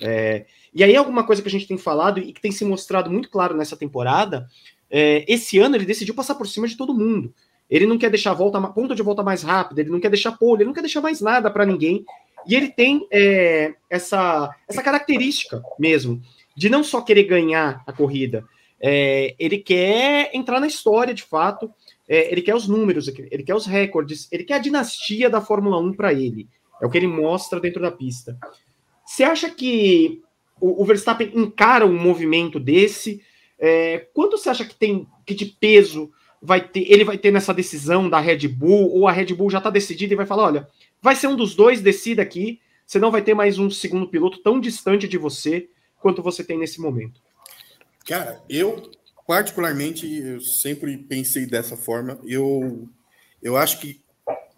É, 0.00 0.46
e 0.74 0.82
aí, 0.82 0.96
alguma 0.96 1.24
coisa 1.24 1.42
que 1.42 1.48
a 1.48 1.50
gente 1.50 1.68
tem 1.68 1.76
falado 1.76 2.18
e 2.18 2.32
que 2.32 2.40
tem 2.40 2.50
se 2.50 2.64
mostrado 2.64 3.10
muito 3.10 3.28
claro 3.28 3.54
nessa 3.54 3.76
temporada, 3.76 4.48
é, 4.90 5.24
esse 5.28 5.58
ano 5.58 5.76
ele 5.76 5.84
decidiu 5.84 6.14
passar 6.14 6.36
por 6.36 6.48
cima 6.48 6.66
de 6.66 6.74
todo 6.74 6.94
mundo. 6.94 7.34
Ele 7.68 7.86
não 7.86 7.98
quer 7.98 8.08
deixar 8.08 8.30
a 8.30 8.34
volta, 8.34 8.58
ponto 8.68 8.94
de 8.94 9.02
volta 9.02 9.22
mais 9.22 9.42
rápida, 9.42 9.82
ele 9.82 9.90
não 9.90 10.00
quer 10.00 10.08
deixar 10.08 10.32
pole, 10.32 10.62
ele 10.62 10.68
não 10.68 10.74
quer 10.74 10.80
deixar 10.80 11.02
mais 11.02 11.20
nada 11.20 11.50
para 11.50 11.66
ninguém. 11.66 12.02
E 12.46 12.54
ele 12.54 12.68
tem 12.68 13.06
é, 13.12 13.74
essa, 13.90 14.50
essa 14.66 14.82
característica 14.82 15.62
mesmo, 15.78 16.22
de 16.56 16.70
não 16.70 16.82
só 16.82 17.02
querer 17.02 17.24
ganhar 17.24 17.82
a 17.86 17.92
corrida, 17.92 18.42
é, 18.80 19.34
ele 19.38 19.58
quer 19.58 20.30
entrar 20.32 20.60
na 20.60 20.66
história 20.66 21.12
de 21.12 21.22
fato, 21.22 21.70
é, 22.08 22.30
ele 22.30 22.42
quer 22.42 22.54
os 22.54 22.68
números, 22.68 23.08
ele 23.08 23.42
quer 23.42 23.54
os 23.54 23.66
recordes, 23.66 24.28
ele 24.30 24.44
quer 24.44 24.54
a 24.54 24.58
dinastia 24.58 25.28
da 25.28 25.40
Fórmula 25.40 25.78
1 25.78 25.92
para 25.94 26.12
ele. 26.12 26.48
É 26.80 26.86
o 26.86 26.90
que 26.90 26.98
ele 26.98 27.06
mostra 27.06 27.58
dentro 27.58 27.80
da 27.80 27.90
pista. 27.90 28.38
Você 29.04 29.24
acha 29.24 29.50
que 29.50 30.22
o, 30.60 30.82
o 30.82 30.84
Verstappen 30.84 31.32
encara 31.34 31.86
um 31.86 31.98
movimento 31.98 32.60
desse? 32.60 33.22
É, 33.58 34.06
quanto 34.12 34.36
você 34.36 34.50
acha 34.50 34.64
que 34.64 34.74
tem 34.74 35.06
que 35.24 35.34
de 35.34 35.46
peso 35.46 36.10
vai 36.40 36.60
ter, 36.60 36.90
ele 36.90 37.04
vai 37.04 37.18
ter 37.18 37.30
nessa 37.30 37.54
decisão 37.54 38.08
da 38.08 38.20
Red 38.20 38.46
Bull, 38.48 38.92
ou 38.92 39.08
a 39.08 39.12
Red 39.12 39.34
Bull 39.34 39.50
já 39.50 39.58
está 39.58 39.70
decidida 39.70 40.12
e 40.12 40.16
vai 40.16 40.26
falar: 40.26 40.44
olha, 40.44 40.68
vai 41.00 41.16
ser 41.16 41.26
um 41.26 41.36
dos 41.36 41.54
dois, 41.54 41.80
decida 41.80 42.22
aqui, 42.22 42.60
você 42.86 42.98
não 42.98 43.10
vai 43.10 43.22
ter 43.22 43.34
mais 43.34 43.58
um 43.58 43.70
segundo 43.70 44.06
piloto 44.08 44.38
tão 44.38 44.60
distante 44.60 45.08
de 45.08 45.18
você 45.18 45.68
quanto 46.00 46.22
você 46.22 46.44
tem 46.44 46.58
nesse 46.58 46.80
momento. 46.80 47.20
Cara, 48.06 48.40
eu 48.48 48.90
particularmente 49.26 50.06
eu 50.06 50.40
sempre 50.40 50.96
pensei 50.96 51.46
dessa 51.46 51.76
forma. 51.76 52.18
Eu 52.24 52.88
eu 53.42 53.56
acho 53.56 53.80
que 53.80 54.00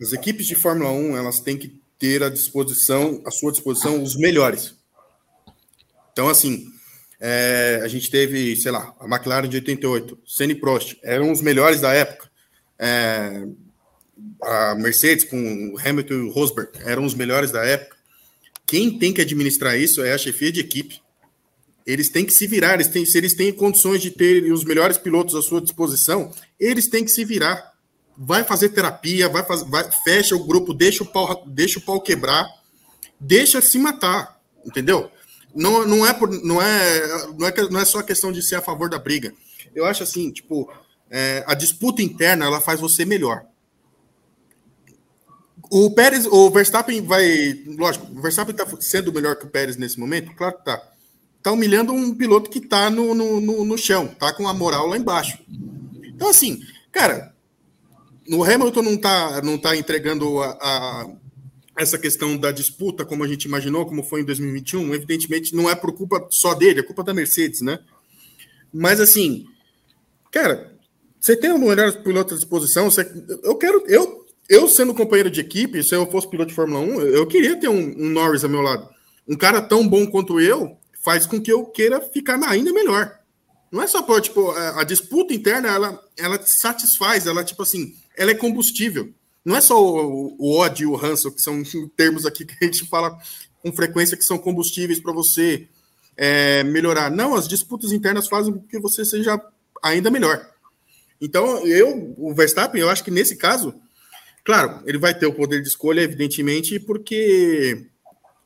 as 0.01 0.13
equipes 0.13 0.47
de 0.47 0.55
Fórmula 0.55 0.91
1 0.91 1.17
elas 1.17 1.41
têm 1.41 1.57
que 1.57 1.81
ter 1.99 2.23
à 2.23 2.29
disposição, 2.29 3.21
à 3.27 3.31
sua 3.31 3.51
disposição, 3.51 4.03
os 4.03 4.17
melhores. 4.17 4.75
Então, 6.13 6.29
assim, 6.29 6.67
é, 7.21 7.81
a 7.83 7.89
gente 7.89 8.11
teve, 8.11 8.57
sei 8.57 8.71
lá, 8.71 8.95
a 9.01 9.07
McLaren 9.07 9.49
de 9.49 9.57
88, 9.57 10.19
Senna 10.27 10.53
e 10.53 10.55
Prost, 10.55 10.97
eram 11.03 11.33
os 11.33 11.43
melhores 11.43 11.81
da 11.81 11.93
época. 11.93 12.31
É, 12.79 13.45
a 14.43 14.75
Mercedes 14.77 15.25
com 15.25 15.77
Hamilton 15.85 16.15
e 16.15 16.31
Rosberg 16.31 16.71
eram 16.85 17.05
os 17.05 17.15
melhores 17.15 17.51
da 17.51 17.65
época. 17.65 17.97
Quem 18.67 18.99
tem 18.99 19.13
que 19.13 19.21
administrar 19.21 19.79
isso 19.79 20.03
é 20.03 20.13
a 20.13 20.19
chefia 20.19 20.53
de 20.53 20.61
equipe. 20.61 21.01
Eles 21.89 22.09
têm 22.09 22.25
que 22.25 22.33
se 22.33 22.47
virar, 22.47 22.75
eles 22.75 22.89
têm, 22.89 23.05
se 23.05 23.17
eles 23.17 23.35
têm 23.35 23.53
condições 23.53 24.01
de 24.01 24.11
ter 24.11 24.53
os 24.53 24.63
melhores 24.63 24.99
pilotos 24.99 25.35
à 25.35 25.43
sua 25.43 25.61
disposição, 25.61 26.31
eles 26.61 26.87
têm 26.87 27.05
que 27.05 27.11
se 27.11 27.25
virar. 27.25 27.73
Vai 28.17 28.45
fazer 28.45 28.69
terapia, 28.69 29.29
vai, 29.29 29.43
faz, 29.45 29.63
vai 29.63 29.91
fecha 30.05 30.37
o 30.37 30.45
grupo, 30.45 30.75
deixa 30.75 31.03
o 31.03 31.07
pau, 31.07 31.45
deixa 31.47 31.79
o 31.79 31.83
pau 31.83 32.01
quebrar, 32.01 32.47
deixa 33.19 33.61
se 33.61 33.79
matar, 33.79 34.41
entendeu? 34.65 35.11
não, 35.55 35.87
não, 35.87 36.07
é 36.07 36.13
por, 36.13 36.31
não, 36.45 36.63
é, 36.63 37.27
não, 37.37 37.47
é, 37.47 37.71
não 37.71 37.81
é 37.81 37.85
só 37.85 38.03
questão 38.03 38.31
de 38.31 38.43
ser 38.43 38.57
a 38.57 38.63
favor 38.63 38.89
da 38.89 38.99
briga. 38.99 39.35
Eu 39.75 39.85
acho 39.85 40.03
assim, 40.03 40.31
tipo, 40.31 40.71
é, 41.11 41.45
a 41.47 41.55
disputa 41.55 42.03
interna 42.03 42.47
ela 42.47 42.61
faz 42.61 42.81
você 42.81 43.05
melhor. 43.05 43.45
O 45.71 45.91
Pérez, 45.91 46.27
o 46.27 46.51
Verstappen 46.51 47.03
vai. 47.03 47.63
Lógico, 47.67 48.07
o 48.07 48.23
Verstappen 48.23 48.55
está 48.55 48.67
sendo 48.81 49.13
melhor 49.13 49.37
que 49.37 49.45
o 49.45 49.51
Pérez 49.51 49.77
nesse 49.77 49.99
momento? 49.99 50.35
Claro 50.35 50.57
que 50.57 50.65
tá. 50.65 50.83
Tá 51.43 51.53
humilhando 51.53 51.93
um 51.93 52.15
piloto 52.15 52.51
que 52.51 52.61
tá 52.61 52.91
no, 52.91 53.15
no, 53.15 53.41
no, 53.41 53.65
no 53.65 53.79
chão, 53.79 54.09
tá 54.09 54.33
com 54.33 54.49
a 54.49 54.55
moral 54.55 54.87
lá 54.87 54.97
embaixo. 54.97 55.39
Então, 56.03 56.29
assim, 56.29 56.61
cara, 56.91 57.33
o 58.29 58.45
Hamilton 58.45 58.83
não 58.83 58.97
tá, 58.97 59.41
não 59.43 59.57
tá 59.57 59.77
entregando 59.77 60.41
a, 60.43 60.51
a 60.61 61.09
essa 61.79 61.97
questão 61.97 62.37
da 62.37 62.51
disputa, 62.51 63.05
como 63.05 63.23
a 63.23 63.29
gente 63.29 63.45
imaginou, 63.45 63.87
como 63.87 64.03
foi 64.03 64.21
em 64.21 64.25
2021, 64.25 64.95
evidentemente 64.95 65.55
não 65.55 65.71
é 65.71 65.77
por 65.77 65.93
culpa 65.93 66.27
só 66.31 66.53
dele, 66.53 66.81
é 66.81 66.83
culpa 66.83 67.05
da 67.05 67.15
Mercedes, 67.15 67.61
né? 67.61 67.79
Mas 68.75 69.01
assim, 69.01 69.47
cara, 70.33 70.75
você 71.21 71.37
tem 71.37 71.53
um 71.53 71.59
melhor 71.59 72.03
piloto 72.03 72.35
à 72.35 72.37
disposição, 72.37 72.91
você, 72.91 73.09
eu 73.45 73.55
quero, 73.57 73.85
eu, 73.87 74.27
eu 74.49 74.69
sendo 74.69 74.93
companheiro 74.93 75.31
de 75.31 75.41
equipe, 75.41 75.83
se 75.85 75.95
eu 75.95 76.11
fosse 76.11 76.29
piloto 76.29 76.49
de 76.49 76.55
Fórmula 76.55 76.81
1, 76.81 77.01
eu 77.03 77.27
queria 77.27 77.57
ter 77.57 77.69
um, 77.69 77.95
um 77.97 78.09
Norris 78.11 78.43
ao 78.43 78.51
meu 78.51 78.61
lado. 78.61 78.89
Um 79.27 79.37
cara 79.37 79.63
tão 79.63 79.87
bom 79.87 80.07
quanto 80.07 80.41
eu 80.41 80.78
faz 81.01 81.27
com 81.27 81.41
que 81.41 81.53
eu 81.53 81.65
queira 81.67 82.01
ficar 82.01 82.39
ainda 82.49 82.73
melhor. 82.73 83.19
Não 83.71 83.83
é 83.83 83.87
só 83.87 84.03
por, 84.03 84.21
tipo, 84.21 84.51
a, 84.51 84.83
disputa 84.83 85.35
interna, 85.35 85.69
ela, 85.69 86.03
ela 86.17 86.41
satisfaz, 86.43 87.27
ela, 87.27 87.45
tipo 87.45 87.63
assim, 87.63 87.95
ela 88.17 88.31
é 88.31 88.35
combustível 88.35 89.13
não 89.49 89.57
é 89.57 89.63
só 89.63 89.83
o, 89.83 90.37
o 90.39 90.59
ódio 90.59 90.85
e 90.85 90.93
o 90.93 90.95
ranço, 90.95 91.33
que 91.33 91.41
são 91.41 91.63
termos 91.97 92.27
aqui 92.27 92.45
que 92.45 92.55
a 92.61 92.67
gente 92.67 92.87
fala 92.87 93.19
com 93.63 93.73
frequência 93.73 94.17
que 94.17 94.23
são 94.23 94.37
combustíveis 94.37 95.01
para 95.01 95.11
você 95.11 95.67
é, 96.19 96.63
melhorar. 96.65 97.11
Não, 97.11 97.35
as 97.35 97.49
disputas 97.49 97.91
internas 97.91 98.29
fazem 98.29 98.53
com 98.53 98.61
que 98.61 98.79
você 98.79 99.07
seja 99.07 99.41
ainda 99.83 100.11
melhor. 100.11 100.47
Então, 101.19 101.67
eu, 101.67 102.15
o 102.19 102.35
Verstappen, 102.35 102.79
eu 102.79 102.91
acho 102.91 103.03
que 103.03 103.11
nesse 103.11 103.37
caso, 103.37 103.75
claro, 104.45 104.83
ele 104.85 104.99
vai 104.99 105.19
ter 105.19 105.25
o 105.25 105.33
poder 105.33 105.63
de 105.63 105.69
escolha, 105.69 106.03
evidentemente, 106.03 106.79
porque 106.79 107.87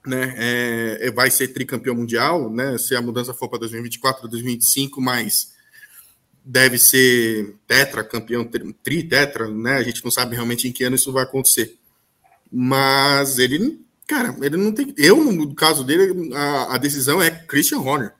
né, 0.07 0.35
é, 0.37 1.11
vai 1.11 1.31
ser 1.31 1.49
tricampeão 1.49 1.95
mundial, 1.95 2.51
né, 2.51 2.77
se 2.79 2.95
a 2.95 3.03
mudança 3.03 3.33
for 3.33 3.49
para 3.49 3.61
2024, 3.61 4.29
2025, 4.29 5.01
mas 5.01 5.53
deve 6.45 6.79
ser 6.79 7.55
tetra, 7.67 8.03
campeão, 8.03 8.45
tri, 8.83 9.03
tetra, 9.03 9.49
né? 9.49 9.77
A 9.77 9.83
gente 9.83 10.03
não 10.03 10.11
sabe 10.11 10.35
realmente 10.35 10.67
em 10.67 10.73
que 10.73 10.85
ano 10.85 10.97
isso 10.97 11.13
vai 11.13 11.23
acontecer. 11.23 11.79
Mas 12.51 13.39
ele, 13.39 13.81
cara, 14.07 14.37
ele 14.43 14.57
não 14.57 14.73
tem. 14.73 14.93
Eu, 14.97 15.23
no 15.33 15.55
caso 15.55 15.85
dele, 15.85 16.35
a, 16.35 16.75
a 16.75 16.79
decisão 16.79 17.23
é 17.23 17.31
Christian 17.31 17.79
Horner. 17.79 18.13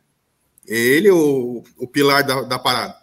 Ele 0.67 1.09
é 1.09 1.13
o, 1.13 1.63
o 1.77 1.89
pilar 1.89 2.23
da, 2.23 2.43
da 2.43 2.59
parada. 2.59 2.97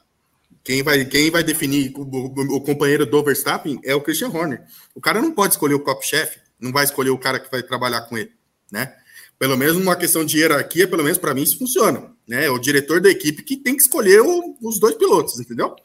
Quem 0.63 0.81
vai, 0.81 1.03
quem 1.05 1.29
vai 1.29 1.43
definir 1.43 1.91
o, 1.95 2.01
o, 2.01 2.57
o, 2.57 2.61
companheiro 2.61 3.05
do 3.05 3.23
Verstappen 3.23 3.79
é 3.83 3.93
o 3.93 4.01
Christian 4.01 4.29
Horner. 4.29 4.63
O 4.95 5.01
cara 5.01 5.21
não 5.21 5.31
pode 5.31 5.53
escolher 5.53 5.73
o 5.73 5.79
próprio-chefe, 5.79 6.39
não 6.59 6.71
vai 6.71 6.83
escolher 6.83 7.09
o 7.09 7.17
cara 7.17 7.39
que 7.39 7.51
vai 7.51 7.63
trabalhar 7.63 8.01
com 8.01 8.17
ele, 8.17 8.31
né? 8.71 8.93
Pelo 9.37 9.57
menos 9.57 9.77
uma 9.77 9.95
questão 9.95 10.25
de 10.25 10.37
hierarquia, 10.37 10.87
pelo 10.87 11.03
menos 11.03 11.17
para 11.17 11.33
mim 11.33 11.43
isso 11.43 11.57
funciona 11.57 12.13
né? 12.29 12.45
É 12.45 12.51
o 12.51 12.59
diretor 12.59 13.01
da 13.01 13.09
equipe 13.09 13.41
que 13.41 13.57
tem 13.57 13.75
que 13.75 13.81
escolher 13.81 14.21
o, 14.21 14.55
os 14.61 14.79
dois 14.79 14.95
pilotos, 14.95 15.39
entendeu? 15.39 15.75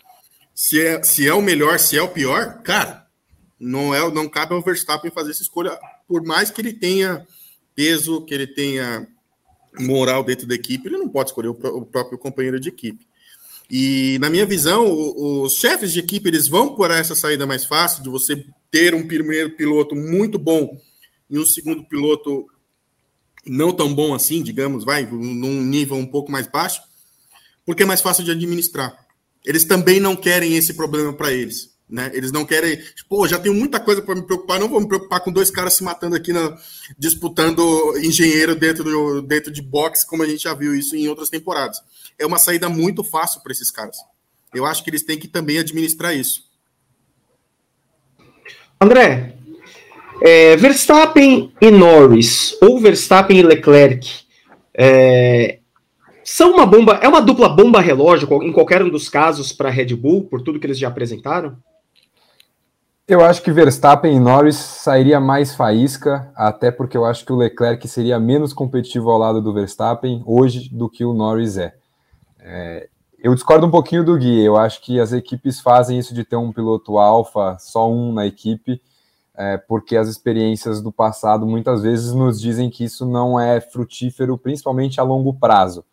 Se 0.55 0.79
é, 0.81 1.03
se 1.03 1.27
é 1.27 1.33
o 1.33 1.41
melhor, 1.41 1.79
se 1.79 1.97
é 1.97 2.03
o 2.03 2.09
pior, 2.09 2.63
cara, 2.63 3.07
não 3.59 3.95
é, 3.95 4.13
não 4.13 4.29
cabe 4.29 4.53
ao 4.53 4.63
Verstappen 4.63 5.11
fazer 5.11 5.31
essa 5.31 5.43
escolha, 5.43 5.77
por 6.07 6.23
mais 6.23 6.51
que 6.51 6.61
ele 6.61 6.75
tenha 6.75 7.27
peso, 7.75 8.23
que 8.27 8.35
ele 8.35 8.47
tenha 8.47 9.09
moral 9.81 10.23
dentro 10.23 10.47
da 10.47 10.55
equipe, 10.55 10.87
ele 10.87 10.99
não 10.99 11.09
pode 11.09 11.31
escolher 11.31 11.49
o, 11.49 11.53
o 11.53 11.87
próprio 11.87 12.19
companheiro 12.19 12.61
de 12.61 12.69
equipe. 12.69 13.09
E 13.71 14.19
na 14.21 14.29
minha 14.29 14.45
visão, 14.45 14.87
os 14.87 15.55
chefes 15.55 15.91
de 15.91 15.99
equipe 15.99 16.29
eles 16.29 16.47
vão 16.47 16.75
por 16.75 16.91
essa 16.91 17.15
saída 17.15 17.47
mais 17.47 17.65
fácil 17.65 18.03
de 18.03 18.11
você 18.11 18.45
ter 18.71 18.95
um 18.95 19.09
primeiro 19.09 19.57
piloto 19.57 19.97
muito 19.97 20.39
bom 20.39 20.79
e 21.31 21.39
um 21.39 21.47
segundo 21.47 21.83
piloto 21.85 22.47
não 23.47 23.73
tão 23.73 23.95
bom 23.95 24.15
assim, 24.15 24.43
digamos, 24.43 24.85
vai, 24.85 25.05
num 25.07 25.63
nível 25.63 25.97
um 25.97 26.07
pouco 26.07 26.31
mais 26.31 26.47
baixo, 26.47 26.81
porque 27.65 27.83
é 27.83 27.87
mais 27.87 28.01
fácil 28.01 28.25
de 28.25 28.31
administrar. 28.31 28.97
Eles 29.45 29.65
também 29.65 30.01
não 30.01 30.17
querem 30.17 30.57
esse 30.57 30.75
problema 30.75 31.13
para 31.13 31.33
eles. 31.33 31.75
Né? 31.89 32.11
Eles 32.15 32.33
não 32.33 32.47
querem, 32.47 32.83
pô, 33.09 33.29
já 33.29 33.39
tenho 33.39 33.55
muita 33.55 33.79
coisa 33.79 34.01
para 34.01 34.15
me 34.15 34.23
preocupar, 34.23 34.59
não 34.59 34.69
vou 34.69 34.81
me 34.81 34.89
preocupar 34.89 35.21
com 35.21 35.31
dois 35.31 35.51
caras 35.51 35.75
se 35.75 35.85
matando 35.85 36.17
aqui, 36.17 36.33
na, 36.33 36.57
disputando 36.99 37.63
engenheiro 37.99 38.55
dentro, 38.55 38.85
do, 38.85 39.23
dentro 39.23 39.53
de 39.53 39.61
boxe, 39.61 40.07
como 40.07 40.23
a 40.23 40.27
gente 40.27 40.43
já 40.43 40.55
viu 40.55 40.75
isso 40.75 40.97
em 40.97 41.09
outras 41.09 41.29
temporadas. 41.29 41.79
É 42.19 42.25
uma 42.25 42.39
saída 42.39 42.69
muito 42.69 43.05
fácil 43.05 43.43
para 43.43 43.53
esses 43.53 43.71
caras. 43.71 43.97
Eu 44.55 44.65
acho 44.65 44.83
que 44.83 44.91
eles 44.91 45.03
têm 45.03 45.19
que 45.19 45.29
também 45.29 45.59
administrar 45.59 46.17
isso. 46.17 46.45
André, 48.81 49.37
é, 50.21 50.57
Verstappen 50.57 51.53
e 51.61 51.71
Norris, 51.71 52.57
ou 52.63 52.79
Verstappen 52.81 53.39
e 53.39 53.43
Leclerc, 53.43 54.25
é, 54.77 55.59
são 56.25 56.53
uma 56.53 56.65
bomba, 56.65 56.99
é 57.03 57.09
uma 57.09 57.21
dupla 57.21 57.49
bomba 57.49 57.81
relógio 57.81 58.29
em 58.43 58.53
qualquer 58.53 58.83
um 58.83 58.89
dos 58.89 59.09
casos 59.09 59.53
para 59.53 59.71
Red 59.71 59.95
Bull, 59.95 60.25
por 60.25 60.41
tudo 60.41 60.59
que 60.59 60.67
eles 60.67 60.79
já 60.79 60.89
apresentaram? 60.89 61.57
Eu 63.07 63.23
acho 63.23 63.43
que 63.43 63.53
Verstappen 63.53 64.17
e 64.17 64.19
Norris 64.19 64.57
sairia 64.57 65.21
mais 65.21 65.55
faísca, 65.55 66.33
até 66.35 66.71
porque 66.71 66.97
eu 66.97 67.05
acho 67.05 67.27
que 67.27 67.33
o 67.33 67.37
Leclerc 67.37 67.87
seria 67.87 68.19
menos 68.19 68.55
competitivo 68.55 69.11
ao 69.11 69.19
lado 69.19 69.43
do 69.43 69.53
Verstappen 69.53 70.23
hoje 70.25 70.71
do 70.73 70.89
que 70.89 71.05
o 71.05 71.13
Norris 71.13 71.59
é. 71.59 71.75
é 72.41 72.89
eu 73.23 73.35
discordo 73.35 73.67
um 73.67 73.71
pouquinho 73.71 74.05
do 74.05 74.17
Gui, 74.17 74.43
eu 74.43 74.57
acho 74.57 74.83
que 74.83 74.99
as 74.99 75.13
equipes 75.13 75.61
fazem 75.61 75.99
isso 75.99 76.15
de 76.15 76.25
ter 76.25 76.37
um 76.37 76.53
piloto 76.53 76.99
alfa, 76.99 77.57
só 77.59 77.91
um 77.91 78.13
na 78.13 78.27
equipe, 78.27 78.81
é, 79.37 79.57
porque 79.57 79.97
as 79.97 80.09
experiências 80.09 80.81
do 80.81 80.93
passado 80.93 81.47
muitas 81.47 81.83
vezes 81.83 82.13
nos 82.13 82.41
dizem 82.41 82.71
que 82.71 82.85
isso 82.85 83.05
não 83.05 83.39
é 83.39 83.61
frutífero, 83.61 84.39
principalmente 84.39 85.01
a 85.01 85.03
longo 85.03 85.35
prazo. 85.35 85.85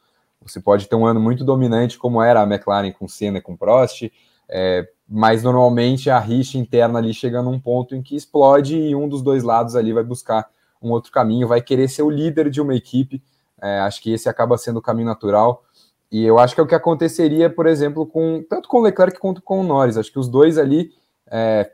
Você 0.44 0.60
pode 0.60 0.88
ter 0.88 0.96
um 0.96 1.06
ano 1.06 1.20
muito 1.20 1.44
dominante, 1.44 1.98
como 1.98 2.22
era 2.22 2.42
a 2.42 2.48
McLaren 2.48 2.92
com 2.92 3.08
Senna 3.08 3.38
e 3.38 3.42
com 3.42 3.56
Prost, 3.56 4.12
é, 4.50 4.88
mas 5.08 5.44
normalmente 5.44 6.10
a 6.10 6.20
rixa 6.20 6.58
interna 6.58 7.00
ali 7.00 7.14
chega 7.14 7.42
num 7.42 7.60
ponto 7.60 7.96
em 7.96 8.02
que 8.02 8.16
explode 8.16 8.78
e 8.78 8.96
um 8.96 9.08
dos 9.08 9.22
dois 9.22 9.44
lados 9.44 9.76
ali 9.76 9.94
vai 9.94 10.04
buscar 10.04 10.48
um 10.82 10.90
outro 10.90 11.12
caminho, 11.12 11.48
vai 11.48 11.62
querer 11.62 11.88
ser 11.88 12.02
o 12.02 12.10
líder 12.10 12.50
de 12.50 12.60
uma 12.60 12.76
equipe. 12.76 13.22
É, 13.62 13.80
acho 13.82 14.02
que 14.02 14.12
esse 14.12 14.28
acaba 14.28 14.58
sendo 14.58 14.78
o 14.78 14.82
caminho 14.82 15.08
natural. 15.08 15.64
E 16.12 16.26
eu 16.26 16.40
acho 16.40 16.56
que 16.56 16.60
é 16.60 16.64
o 16.64 16.68
que 16.68 16.76
aconteceria, 16.76 17.50
por 17.50 17.68
exemplo, 17.68 18.06
com 18.06 18.44
tanto 18.50 18.68
com 18.68 18.80
o 18.80 18.82
Leclerc 18.82 19.20
quanto 19.20 19.42
com 19.42 19.62
o 19.62 19.64
Norris. 19.64 19.96
Acho 19.96 20.12
que 20.12 20.20
os 20.20 20.28
dois 20.28 20.58
ali 20.58 20.92
é, 21.28 21.72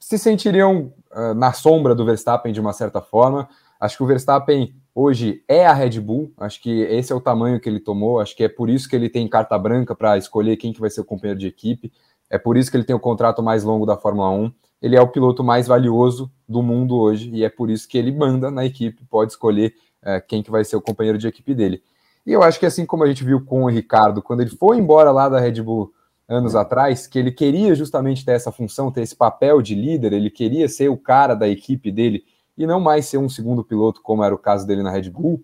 se 0.00 0.18
sentiriam 0.18 0.92
uh, 1.16 1.34
na 1.34 1.52
sombra 1.52 1.94
do 1.94 2.04
Verstappen 2.04 2.52
de 2.52 2.60
uma 2.60 2.72
certa 2.72 3.00
forma. 3.00 3.48
Acho 3.80 3.96
que 3.96 4.02
o 4.02 4.06
Verstappen 4.06 4.74
hoje 4.94 5.42
é 5.48 5.66
a 5.66 5.72
Red 5.72 6.00
Bull, 6.00 6.32
acho 6.38 6.60
que 6.62 6.82
esse 6.82 7.12
é 7.12 7.16
o 7.16 7.20
tamanho 7.20 7.60
que 7.60 7.68
ele 7.68 7.80
tomou, 7.80 8.20
acho 8.20 8.34
que 8.36 8.44
é 8.44 8.48
por 8.48 8.70
isso 8.70 8.88
que 8.88 8.96
ele 8.96 9.10
tem 9.10 9.28
carta 9.28 9.58
branca 9.58 9.94
para 9.94 10.16
escolher 10.16 10.56
quem 10.56 10.72
que 10.72 10.80
vai 10.80 10.88
ser 10.88 11.02
o 11.02 11.04
companheiro 11.04 11.38
de 11.38 11.46
equipe, 11.46 11.92
é 12.30 12.38
por 12.38 12.56
isso 12.56 12.70
que 12.70 12.76
ele 12.78 12.84
tem 12.84 12.96
o 12.96 13.00
contrato 13.00 13.42
mais 13.42 13.62
longo 13.62 13.84
da 13.84 13.96
Fórmula 13.96 14.30
1, 14.30 14.50
ele 14.80 14.96
é 14.96 15.00
o 15.00 15.08
piloto 15.08 15.44
mais 15.44 15.66
valioso 15.66 16.32
do 16.48 16.62
mundo 16.62 16.96
hoje 16.96 17.28
e 17.30 17.44
é 17.44 17.50
por 17.50 17.68
isso 17.68 17.86
que 17.86 17.98
ele 17.98 18.10
manda 18.10 18.50
na 18.50 18.64
equipe, 18.64 19.04
pode 19.04 19.32
escolher 19.32 19.74
é, 20.02 20.18
quem 20.18 20.42
que 20.42 20.50
vai 20.50 20.64
ser 20.64 20.76
o 20.76 20.80
companheiro 20.80 21.18
de 21.18 21.28
equipe 21.28 21.54
dele. 21.54 21.82
E 22.26 22.32
eu 22.32 22.42
acho 22.42 22.58
que 22.58 22.66
assim 22.66 22.86
como 22.86 23.04
a 23.04 23.06
gente 23.06 23.22
viu 23.22 23.44
com 23.44 23.64
o 23.64 23.68
Ricardo, 23.68 24.22
quando 24.22 24.40
ele 24.40 24.50
foi 24.50 24.78
embora 24.78 25.12
lá 25.12 25.28
da 25.28 25.38
Red 25.38 25.62
Bull 25.62 25.92
anos 26.28 26.54
atrás, 26.54 27.06
que 27.06 27.18
ele 27.18 27.30
queria 27.30 27.74
justamente 27.74 28.24
ter 28.24 28.32
essa 28.32 28.50
função, 28.50 28.90
ter 28.90 29.02
esse 29.02 29.14
papel 29.14 29.62
de 29.62 29.74
líder, 29.74 30.12
ele 30.12 30.30
queria 30.30 30.68
ser 30.68 30.88
o 30.88 30.96
cara 30.96 31.34
da 31.34 31.48
equipe 31.48 31.90
dele, 31.92 32.24
e 32.56 32.66
não 32.66 32.80
mais 32.80 33.06
ser 33.06 33.18
um 33.18 33.28
segundo 33.28 33.62
piloto, 33.62 34.00
como 34.02 34.24
era 34.24 34.34
o 34.34 34.38
caso 34.38 34.66
dele 34.66 34.82
na 34.82 34.90
Red 34.90 35.10
Bull, 35.10 35.42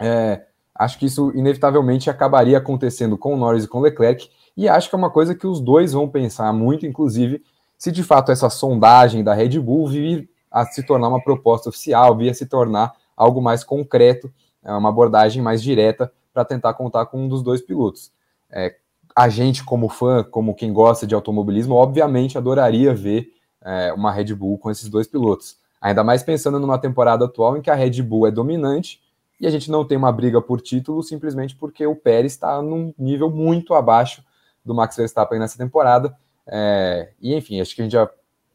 é, 0.00 0.46
acho 0.74 0.98
que 0.98 1.06
isso 1.06 1.30
inevitavelmente 1.34 2.08
acabaria 2.08 2.58
acontecendo 2.58 3.18
com 3.18 3.34
o 3.34 3.36
Norris 3.36 3.64
e 3.64 3.68
com 3.68 3.78
o 3.78 3.82
Leclerc, 3.82 4.30
e 4.56 4.68
acho 4.68 4.88
que 4.88 4.94
é 4.94 4.98
uma 4.98 5.10
coisa 5.10 5.34
que 5.34 5.46
os 5.46 5.60
dois 5.60 5.92
vão 5.92 6.08
pensar 6.08 6.52
muito, 6.52 6.86
inclusive, 6.86 7.42
se 7.76 7.90
de 7.90 8.02
fato 8.02 8.32
essa 8.32 8.48
sondagem 8.48 9.24
da 9.24 9.34
Red 9.34 9.58
Bull 9.58 9.88
vir 9.88 10.30
a 10.50 10.64
se 10.64 10.82
tornar 10.82 11.08
uma 11.08 11.22
proposta 11.22 11.68
oficial, 11.68 12.16
vir 12.16 12.30
a 12.30 12.34
se 12.34 12.46
tornar 12.46 12.92
algo 13.16 13.40
mais 13.42 13.64
concreto, 13.64 14.32
é, 14.64 14.72
uma 14.72 14.88
abordagem 14.88 15.42
mais 15.42 15.62
direta 15.62 16.12
para 16.32 16.44
tentar 16.44 16.74
contar 16.74 17.06
com 17.06 17.24
um 17.24 17.28
dos 17.28 17.42
dois 17.42 17.60
pilotos. 17.60 18.12
É, 18.50 18.76
a 19.14 19.28
gente, 19.28 19.64
como 19.64 19.88
fã, 19.88 20.22
como 20.22 20.54
quem 20.54 20.72
gosta 20.72 21.06
de 21.06 21.14
automobilismo, 21.14 21.74
obviamente 21.74 22.38
adoraria 22.38 22.94
ver 22.94 23.28
é, 23.60 23.92
uma 23.92 24.10
Red 24.10 24.34
Bull 24.34 24.58
com 24.58 24.70
esses 24.70 24.88
dois 24.88 25.06
pilotos. 25.06 25.56
Ainda 25.80 26.04
mais 26.04 26.22
pensando 26.22 26.58
numa 26.58 26.78
temporada 26.78 27.24
atual 27.24 27.56
em 27.56 27.60
que 27.60 27.70
a 27.70 27.74
Red 27.74 28.02
Bull 28.02 28.26
é 28.26 28.30
dominante 28.30 29.00
e 29.40 29.46
a 29.46 29.50
gente 29.50 29.70
não 29.70 29.84
tem 29.84 29.98
uma 29.98 30.12
briga 30.12 30.40
por 30.40 30.60
título 30.60 31.02
simplesmente 31.02 31.56
porque 31.56 31.86
o 31.86 31.96
Pérez 31.96 32.32
está 32.32 32.62
num 32.62 32.94
nível 32.98 33.28
muito 33.30 33.74
abaixo 33.74 34.22
do 34.64 34.74
Max 34.74 34.96
Verstappen 34.96 35.38
nessa 35.38 35.58
temporada. 35.58 36.16
É, 36.46 37.10
e 37.20 37.34
enfim, 37.34 37.60
acho 37.60 37.74
que 37.74 37.82
a 37.82 37.84
gente 37.84 37.92
já 37.92 38.08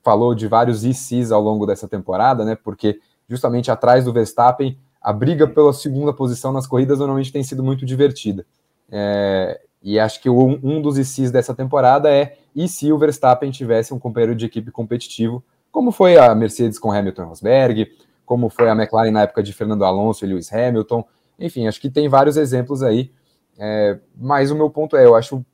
falou 0.03 0.33
de 0.33 0.47
vários 0.47 0.85
ICs 0.85 1.31
ao 1.31 1.41
longo 1.41 1.65
dessa 1.65 1.87
temporada, 1.87 2.45
né? 2.45 2.55
Porque 2.55 2.99
justamente 3.27 3.69
atrás 3.69 4.05
do 4.05 4.13
Verstappen, 4.13 4.77
a 5.01 5.11
briga 5.11 5.45
pela 5.45 5.73
segunda 5.73 6.13
posição 6.13 6.53
nas 6.53 6.65
corridas 6.65 6.99
normalmente 6.99 7.31
tem 7.31 7.43
sido 7.43 7.61
muito 7.61 7.85
divertida. 7.85 8.45
É, 8.89 9.59
e 9.81 9.99
acho 9.99 10.21
que 10.21 10.29
um, 10.29 10.59
um 10.63 10.81
dos 10.81 10.97
ICs 10.97 11.31
dessa 11.31 11.53
temporada 11.53 12.09
é 12.09 12.37
e 12.55 12.67
se 12.67 12.91
o 12.91 12.97
Verstappen 12.97 13.51
tivesse 13.51 13.93
um 13.93 13.99
companheiro 13.99 14.35
de 14.35 14.45
equipe 14.45 14.71
competitivo 14.71 15.43
como 15.71 15.91
foi 15.91 16.17
a 16.17 16.33
Mercedes 16.33 16.79
com 16.79 16.91
Hamilton 16.91 17.25
Rosberg, 17.25 17.87
como 18.25 18.49
foi 18.49 18.69
a 18.69 18.73
McLaren 18.73 19.11
na 19.11 19.21
época 19.21 19.43
de 19.43 19.53
Fernando 19.53 19.85
Alonso 19.85 20.25
e 20.25 20.27
Lewis 20.27 20.51
Hamilton. 20.51 21.05
Enfim, 21.37 21.67
acho 21.67 21.79
que 21.79 21.89
tem 21.89 22.09
vários 22.09 22.35
exemplos 22.35 22.81
aí. 22.81 23.11
É, 23.59 23.99
mas 24.15 24.49
o 24.49 24.55
meu 24.55 24.69
ponto 24.69 24.97
é, 24.97 25.05
eu 25.05 25.15
acho 25.15 25.45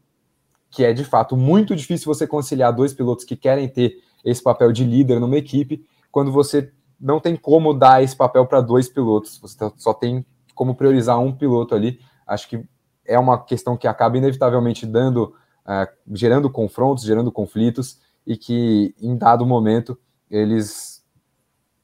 que 0.71 0.83
é 0.83 0.93
de 0.93 1.03
fato 1.03 1.37
muito 1.37 1.75
difícil 1.75 2.05
você 2.05 2.25
conciliar 2.25 2.73
dois 2.73 2.93
pilotos 2.93 3.25
que 3.25 3.35
querem 3.35 3.67
ter 3.67 4.01
esse 4.23 4.41
papel 4.41 4.71
de 4.71 4.83
líder 4.83 5.19
numa 5.19 5.37
equipe, 5.37 5.85
quando 6.09 6.31
você 6.31 6.71
não 6.99 7.19
tem 7.19 7.35
como 7.35 7.73
dar 7.73 8.01
esse 8.01 8.15
papel 8.15 8.45
para 8.45 8.61
dois 8.61 8.87
pilotos, 8.87 9.37
você 9.39 9.57
só 9.75 9.93
tem 9.93 10.25
como 10.55 10.73
priorizar 10.73 11.19
um 11.19 11.33
piloto 11.33 11.75
ali. 11.75 11.99
Acho 12.25 12.47
que 12.47 12.63
é 13.05 13.17
uma 13.19 13.43
questão 13.43 13.75
que 13.75 13.87
acaba 13.87 14.17
inevitavelmente 14.17 14.85
dando, 14.85 15.33
uh, 15.65 15.87
gerando 16.13 16.49
confrontos, 16.49 17.03
gerando 17.03 17.31
conflitos, 17.31 17.99
e 18.25 18.37
que 18.37 18.95
em 19.01 19.17
dado 19.17 19.45
momento 19.45 19.99
eles, 20.29 21.03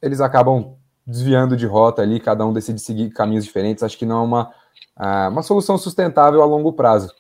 eles 0.02 0.22
acabam 0.22 0.76
desviando 1.06 1.58
de 1.58 1.66
rota 1.66 2.02
ali, 2.02 2.20
cada 2.20 2.46
um 2.46 2.54
decide 2.54 2.80
seguir 2.80 3.10
caminhos 3.10 3.44
diferentes. 3.44 3.84
Acho 3.84 3.98
que 3.98 4.06
não 4.06 4.20
é 4.20 4.24
uma, 4.24 4.52
ah, 4.96 5.30
uma 5.30 5.42
solução 5.42 5.78
sustentável 5.78 6.42
a 6.42 6.46
longo 6.46 6.74
prazo. 6.74 7.12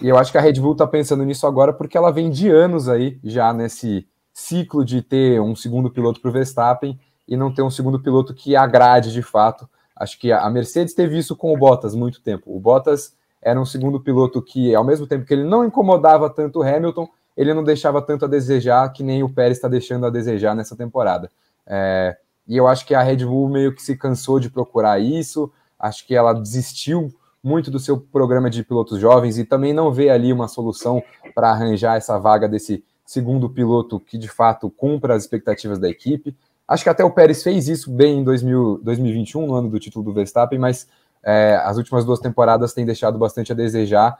E 0.00 0.08
eu 0.08 0.16
acho 0.16 0.32
que 0.32 0.38
a 0.38 0.40
Red 0.40 0.54
Bull 0.54 0.72
está 0.72 0.86
pensando 0.86 1.24
nisso 1.24 1.46
agora 1.46 1.72
porque 1.72 1.96
ela 1.96 2.10
vem 2.10 2.30
de 2.30 2.48
anos 2.48 2.88
aí 2.88 3.18
já 3.22 3.52
nesse 3.52 4.08
ciclo 4.32 4.84
de 4.84 5.02
ter 5.02 5.40
um 5.40 5.54
segundo 5.54 5.90
piloto 5.90 6.20
para 6.20 6.30
o 6.30 6.32
Verstappen 6.32 6.98
e 7.28 7.36
não 7.36 7.52
ter 7.52 7.62
um 7.62 7.70
segundo 7.70 8.00
piloto 8.00 8.34
que 8.34 8.56
agrade 8.56 9.12
de 9.12 9.22
fato. 9.22 9.68
Acho 9.94 10.18
que 10.18 10.32
a 10.32 10.50
Mercedes 10.50 10.94
teve 10.94 11.16
isso 11.16 11.36
com 11.36 11.54
o 11.54 11.56
Bottas 11.56 11.94
muito 11.94 12.20
tempo. 12.20 12.54
O 12.54 12.58
Bottas 12.58 13.14
era 13.44 13.60
um 13.60 13.64
segundo 13.64 14.00
piloto 14.00 14.40
que, 14.40 14.74
ao 14.74 14.82
mesmo 14.82 15.06
tempo 15.06 15.26
que 15.26 15.34
ele 15.34 15.44
não 15.44 15.64
incomodava 15.64 16.30
tanto 16.30 16.60
o 16.60 16.62
Hamilton, 16.62 17.06
ele 17.36 17.52
não 17.52 17.62
deixava 17.62 18.00
tanto 18.00 18.24
a 18.24 18.28
desejar 18.28 18.90
que 18.92 19.02
nem 19.02 19.22
o 19.22 19.28
Pérez 19.28 19.58
está 19.58 19.68
deixando 19.68 20.06
a 20.06 20.10
desejar 20.10 20.54
nessa 20.56 20.74
temporada. 20.74 21.30
É, 21.66 22.16
e 22.48 22.56
eu 22.56 22.66
acho 22.66 22.86
que 22.86 22.94
a 22.94 23.02
Red 23.02 23.24
Bull 23.24 23.48
meio 23.48 23.74
que 23.74 23.82
se 23.82 23.96
cansou 23.96 24.40
de 24.40 24.50
procurar 24.50 24.98
isso, 24.98 25.52
acho 25.78 26.06
que 26.06 26.14
ela 26.14 26.32
desistiu 26.32 27.12
muito 27.42 27.70
do 27.70 27.78
seu 27.78 27.98
programa 27.98 28.48
de 28.48 28.64
pilotos 28.64 28.98
jovens 28.98 29.36
e 29.36 29.44
também 29.44 29.74
não 29.74 29.92
vê 29.92 30.08
ali 30.08 30.32
uma 30.32 30.48
solução 30.48 31.02
para 31.34 31.50
arranjar 31.50 31.96
essa 31.96 32.18
vaga 32.18 32.48
desse 32.48 32.82
segundo 33.04 33.50
piloto 33.50 34.00
que 34.00 34.16
de 34.16 34.28
fato 34.28 34.70
cumpra 34.70 35.14
as 35.14 35.24
expectativas 35.24 35.78
da 35.78 35.88
equipe. 35.88 36.34
Acho 36.66 36.84
que 36.84 36.88
até 36.88 37.04
o 37.04 37.10
Pérez 37.10 37.42
fez 37.42 37.68
isso 37.68 37.90
bem 37.90 38.20
em 38.20 38.24
2000, 38.24 38.80
2021, 38.82 39.46
no 39.46 39.54
ano 39.54 39.68
do 39.68 39.78
título 39.78 40.02
do 40.02 40.14
Verstappen, 40.14 40.58
mas 40.58 40.88
é, 41.24 41.60
as 41.64 41.76
últimas 41.76 42.04
duas 42.04 42.20
temporadas 42.20 42.72
têm 42.72 42.84
deixado 42.84 43.18
bastante 43.18 43.52
a 43.52 43.54
desejar 43.54 44.18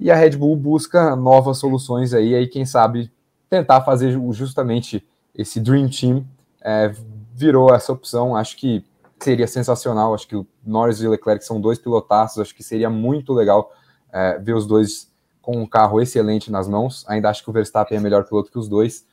e 0.00 0.10
a 0.10 0.14
Red 0.14 0.30
Bull 0.30 0.56
busca 0.56 1.16
novas 1.16 1.58
soluções 1.58 2.14
aí, 2.14 2.34
aí 2.34 2.46
quem 2.46 2.64
sabe 2.64 3.10
tentar 3.50 3.80
fazer 3.82 4.18
justamente 4.30 5.06
esse 5.34 5.60
Dream 5.60 5.88
Team 5.88 6.24
é, 6.60 6.92
virou 7.34 7.74
essa 7.74 7.92
opção. 7.92 8.36
Acho 8.36 8.56
que 8.56 8.84
seria 9.20 9.46
sensacional. 9.46 10.14
Acho 10.14 10.28
que 10.28 10.36
o 10.36 10.46
Norris 10.64 11.00
e 11.00 11.06
o 11.06 11.10
Leclerc 11.10 11.44
são 11.44 11.60
dois 11.60 11.78
pilotaços. 11.78 12.38
Acho 12.38 12.54
que 12.54 12.62
seria 12.62 12.90
muito 12.90 13.32
legal 13.32 13.72
é, 14.12 14.38
ver 14.38 14.54
os 14.54 14.66
dois 14.66 15.10
com 15.40 15.56
um 15.56 15.66
carro 15.66 16.00
excelente 16.00 16.50
nas 16.50 16.68
mãos. 16.68 17.04
Ainda 17.08 17.30
acho 17.30 17.42
que 17.42 17.50
o 17.50 17.52
Verstappen 17.52 17.96
é 17.96 18.00
melhor 18.00 18.24
piloto 18.24 18.50
que 18.50 18.58
os 18.58 18.68
dois. 18.68 19.06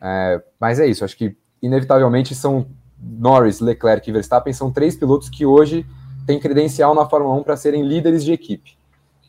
É, 0.00 0.42
mas 0.58 0.80
é 0.80 0.86
isso. 0.86 1.04
Acho 1.04 1.16
que 1.16 1.36
inevitavelmente 1.60 2.34
são 2.34 2.66
Norris, 2.98 3.60
Leclerc 3.60 4.08
e 4.08 4.12
Verstappen 4.12 4.52
são 4.52 4.72
três 4.72 4.96
pilotos 4.96 5.28
que 5.28 5.44
hoje 5.44 5.86
têm 6.26 6.38
credencial 6.38 6.94
na 6.94 7.08
Fórmula 7.08 7.34
1 7.40 7.42
para 7.42 7.56
serem 7.56 7.86
líderes 7.86 8.24
de 8.24 8.32
equipe. 8.32 8.76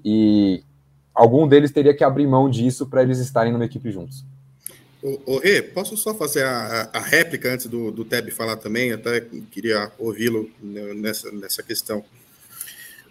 E 0.03 0.63
algum 1.13 1.47
deles 1.47 1.71
teria 1.71 1.93
que 1.93 2.03
abrir 2.03 2.27
mão 2.27 2.49
disso 2.49 2.85
para 2.85 3.03
eles 3.03 3.19
estarem 3.19 3.53
numa 3.53 3.65
equipe 3.65 3.91
juntos. 3.91 4.25
Ô, 5.25 5.37
Rê, 5.37 5.61
posso 5.61 5.97
só 5.97 6.13
fazer 6.13 6.45
a, 6.45 6.89
a, 6.93 6.99
réplica 6.99 7.53
antes 7.53 7.65
do, 7.65 7.91
do 7.91 8.05
Teb 8.05 8.31
falar 8.31 8.55
também? 8.55 8.93
Até 8.93 9.21
queria 9.51 9.91
ouvi-lo 9.99 10.49
nessa, 10.61 11.29
nessa 11.29 11.61
questão. 11.61 12.03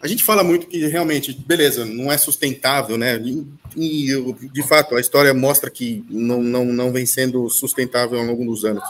A 0.00 0.08
gente 0.08 0.24
fala 0.24 0.42
muito 0.42 0.66
que 0.66 0.86
realmente, 0.86 1.32
beleza, 1.32 1.84
não 1.84 2.10
é 2.10 2.16
sustentável, 2.16 2.96
né? 2.96 3.18
E, 3.18 3.46
e, 3.76 4.48
de 4.48 4.62
fato, 4.66 4.96
a 4.96 5.00
história 5.00 5.34
mostra 5.34 5.70
que 5.70 6.02
não, 6.08 6.42
não, 6.42 6.64
não 6.64 6.90
vem 6.90 7.04
sendo 7.04 7.48
sustentável 7.50 8.18
ao 8.18 8.24
longo 8.24 8.44
dos 8.44 8.64
anos. 8.64 8.82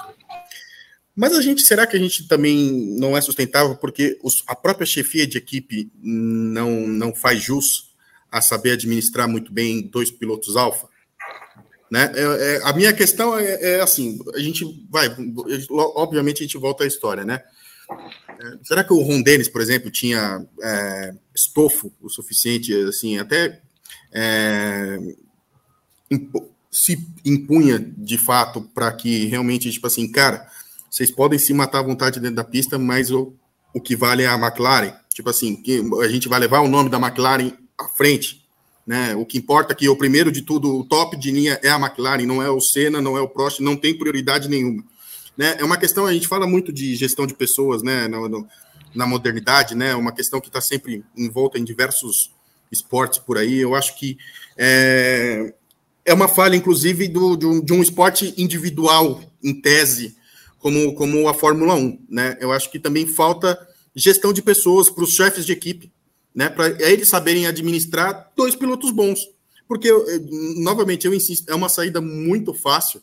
Mas 1.14 1.34
a 1.34 1.42
gente, 1.42 1.62
será 1.62 1.86
que 1.86 1.96
a 1.96 2.00
gente 2.00 2.26
também 2.26 2.96
não 2.98 3.16
é 3.16 3.20
sustentável 3.20 3.76
porque 3.76 4.18
os, 4.22 4.42
a 4.46 4.56
própria 4.56 4.86
chefia 4.86 5.26
de 5.26 5.36
equipe 5.36 5.90
não, 6.02 6.86
não 6.86 7.14
faz 7.14 7.42
jus 7.42 7.92
a 8.30 8.40
saber 8.40 8.72
administrar 8.72 9.28
muito 9.28 9.52
bem 9.52 9.82
dois 9.82 10.10
pilotos 10.10 10.56
alfa? 10.56 10.88
Né? 11.90 12.10
É, 12.14 12.22
é, 12.22 12.60
a 12.64 12.72
minha 12.72 12.92
questão 12.94 13.38
é, 13.38 13.74
é, 13.74 13.80
assim: 13.82 14.18
a 14.34 14.38
gente 14.38 14.64
vai, 14.88 15.14
obviamente, 15.70 16.38
a 16.38 16.46
gente 16.46 16.56
volta 16.56 16.84
à 16.84 16.86
história, 16.86 17.22
né? 17.22 17.42
É, 18.40 18.58
será 18.62 18.82
que 18.82 18.94
o 18.94 19.02
Ron 19.02 19.20
Dennis, 19.20 19.48
por 19.48 19.60
exemplo, 19.60 19.90
tinha 19.90 20.42
é, 20.62 21.14
estofo 21.34 21.92
o 22.00 22.08
suficiente, 22.08 22.74
assim, 22.84 23.18
até 23.18 23.60
é, 24.10 24.98
se 26.70 27.06
impunha 27.26 27.78
de 27.78 28.16
fato 28.16 28.62
para 28.74 28.90
que 28.92 29.26
realmente, 29.26 29.70
tipo 29.70 29.86
assim, 29.86 30.10
cara, 30.10 30.50
vocês 30.92 31.10
podem 31.10 31.38
se 31.38 31.54
matar 31.54 31.78
à 31.78 31.82
vontade 31.82 32.20
dentro 32.20 32.36
da 32.36 32.44
pista, 32.44 32.78
mas 32.78 33.10
o, 33.10 33.32
o 33.72 33.80
que 33.80 33.96
vale 33.96 34.24
é 34.24 34.26
a 34.26 34.34
McLaren. 34.34 34.92
Tipo 35.14 35.30
assim, 35.30 35.56
que 35.56 35.82
a 36.02 36.08
gente 36.08 36.28
vai 36.28 36.38
levar 36.38 36.60
o 36.60 36.68
nome 36.68 36.90
da 36.90 36.98
McLaren 36.98 37.50
à 37.78 37.88
frente. 37.88 38.44
Né? 38.86 39.16
O 39.16 39.24
que 39.24 39.38
importa 39.38 39.72
é 39.72 39.76
que 39.76 39.88
o 39.88 39.96
primeiro 39.96 40.30
de 40.30 40.42
tudo, 40.42 40.80
o 40.80 40.84
top 40.84 41.16
de 41.16 41.30
linha 41.30 41.58
é 41.62 41.70
a 41.70 41.80
McLaren, 41.80 42.26
não 42.26 42.42
é 42.42 42.50
o 42.50 42.60
Senna, 42.60 43.00
não 43.00 43.16
é 43.16 43.22
o 43.22 43.28
Prost, 43.28 43.60
não 43.60 43.74
tem 43.74 43.96
prioridade 43.96 44.50
nenhuma. 44.50 44.84
Né? 45.34 45.56
É 45.58 45.64
uma 45.64 45.78
questão, 45.78 46.04
a 46.04 46.12
gente 46.12 46.28
fala 46.28 46.46
muito 46.46 46.70
de 46.70 46.94
gestão 46.94 47.26
de 47.26 47.32
pessoas 47.32 47.82
né? 47.82 48.06
na, 48.06 48.18
na 48.94 49.06
modernidade, 49.06 49.74
né? 49.74 49.94
uma 49.94 50.12
questão 50.12 50.42
que 50.42 50.48
está 50.48 50.60
sempre 50.60 51.02
envolta 51.16 51.58
em 51.58 51.64
diversos 51.64 52.30
esportes 52.70 53.18
por 53.18 53.38
aí. 53.38 53.58
Eu 53.58 53.74
acho 53.74 53.98
que 53.98 54.18
é, 54.58 55.54
é 56.04 56.12
uma 56.12 56.28
falha, 56.28 56.54
inclusive, 56.54 57.08
do, 57.08 57.34
de, 57.34 57.46
um, 57.46 57.64
de 57.64 57.72
um 57.72 57.80
esporte 57.80 58.34
individual, 58.36 59.22
em 59.42 59.58
tese, 59.58 60.20
como, 60.62 60.94
como 60.94 61.28
a 61.28 61.34
Fórmula 61.34 61.74
1. 61.74 62.06
Né? 62.08 62.38
Eu 62.40 62.50
acho 62.50 62.70
que 62.70 62.78
também 62.78 63.06
falta 63.06 63.58
gestão 63.94 64.32
de 64.32 64.40
pessoas 64.40 64.88
para 64.88 65.04
os 65.04 65.12
chefes 65.12 65.44
de 65.44 65.52
equipe 65.52 65.92
né? 66.34 66.48
Para 66.48 66.68
eles 66.90 67.08
saberem 67.08 67.46
administrar 67.46 68.30
dois 68.36 68.56
pilotos 68.56 68.90
bons. 68.90 69.20
Porque, 69.68 69.90
novamente, 70.56 71.06
eu 71.06 71.14
insisto, 71.14 71.48
é 71.48 71.54
uma 71.54 71.68
saída 71.68 72.00
muito 72.00 72.52
fácil 72.52 73.00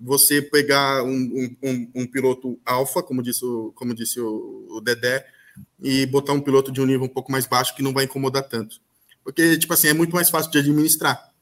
você 0.00 0.40
pegar 0.40 1.02
um, 1.02 1.56
um, 1.62 1.90
um 1.94 2.06
piloto 2.06 2.58
alfa, 2.64 3.02
como 3.02 3.22
disse, 3.22 3.44
o, 3.44 3.72
como 3.74 3.94
disse 3.94 4.20
o, 4.20 4.66
o, 4.70 4.80
Dedé, 4.80 5.26
e 5.80 6.06
botar 6.06 6.32
um 6.32 6.40
piloto 6.40 6.70
de 6.70 6.80
um 6.80 6.86
nível 6.86 7.04
um 7.04 7.08
pouco 7.08 7.32
mais 7.32 7.46
baixo 7.46 7.74
que 7.74 7.82
não 7.82 7.92
vai 7.92 8.04
incomodar 8.04 8.44
tanto. 8.44 8.80
Porque, 9.24 9.58
tipo 9.58 9.72
assim, 9.72 9.88
é 9.88 9.92
muito 9.92 10.14
mais 10.14 10.30
fácil 10.30 10.50
de 10.50 10.58
administrar. 10.58 11.32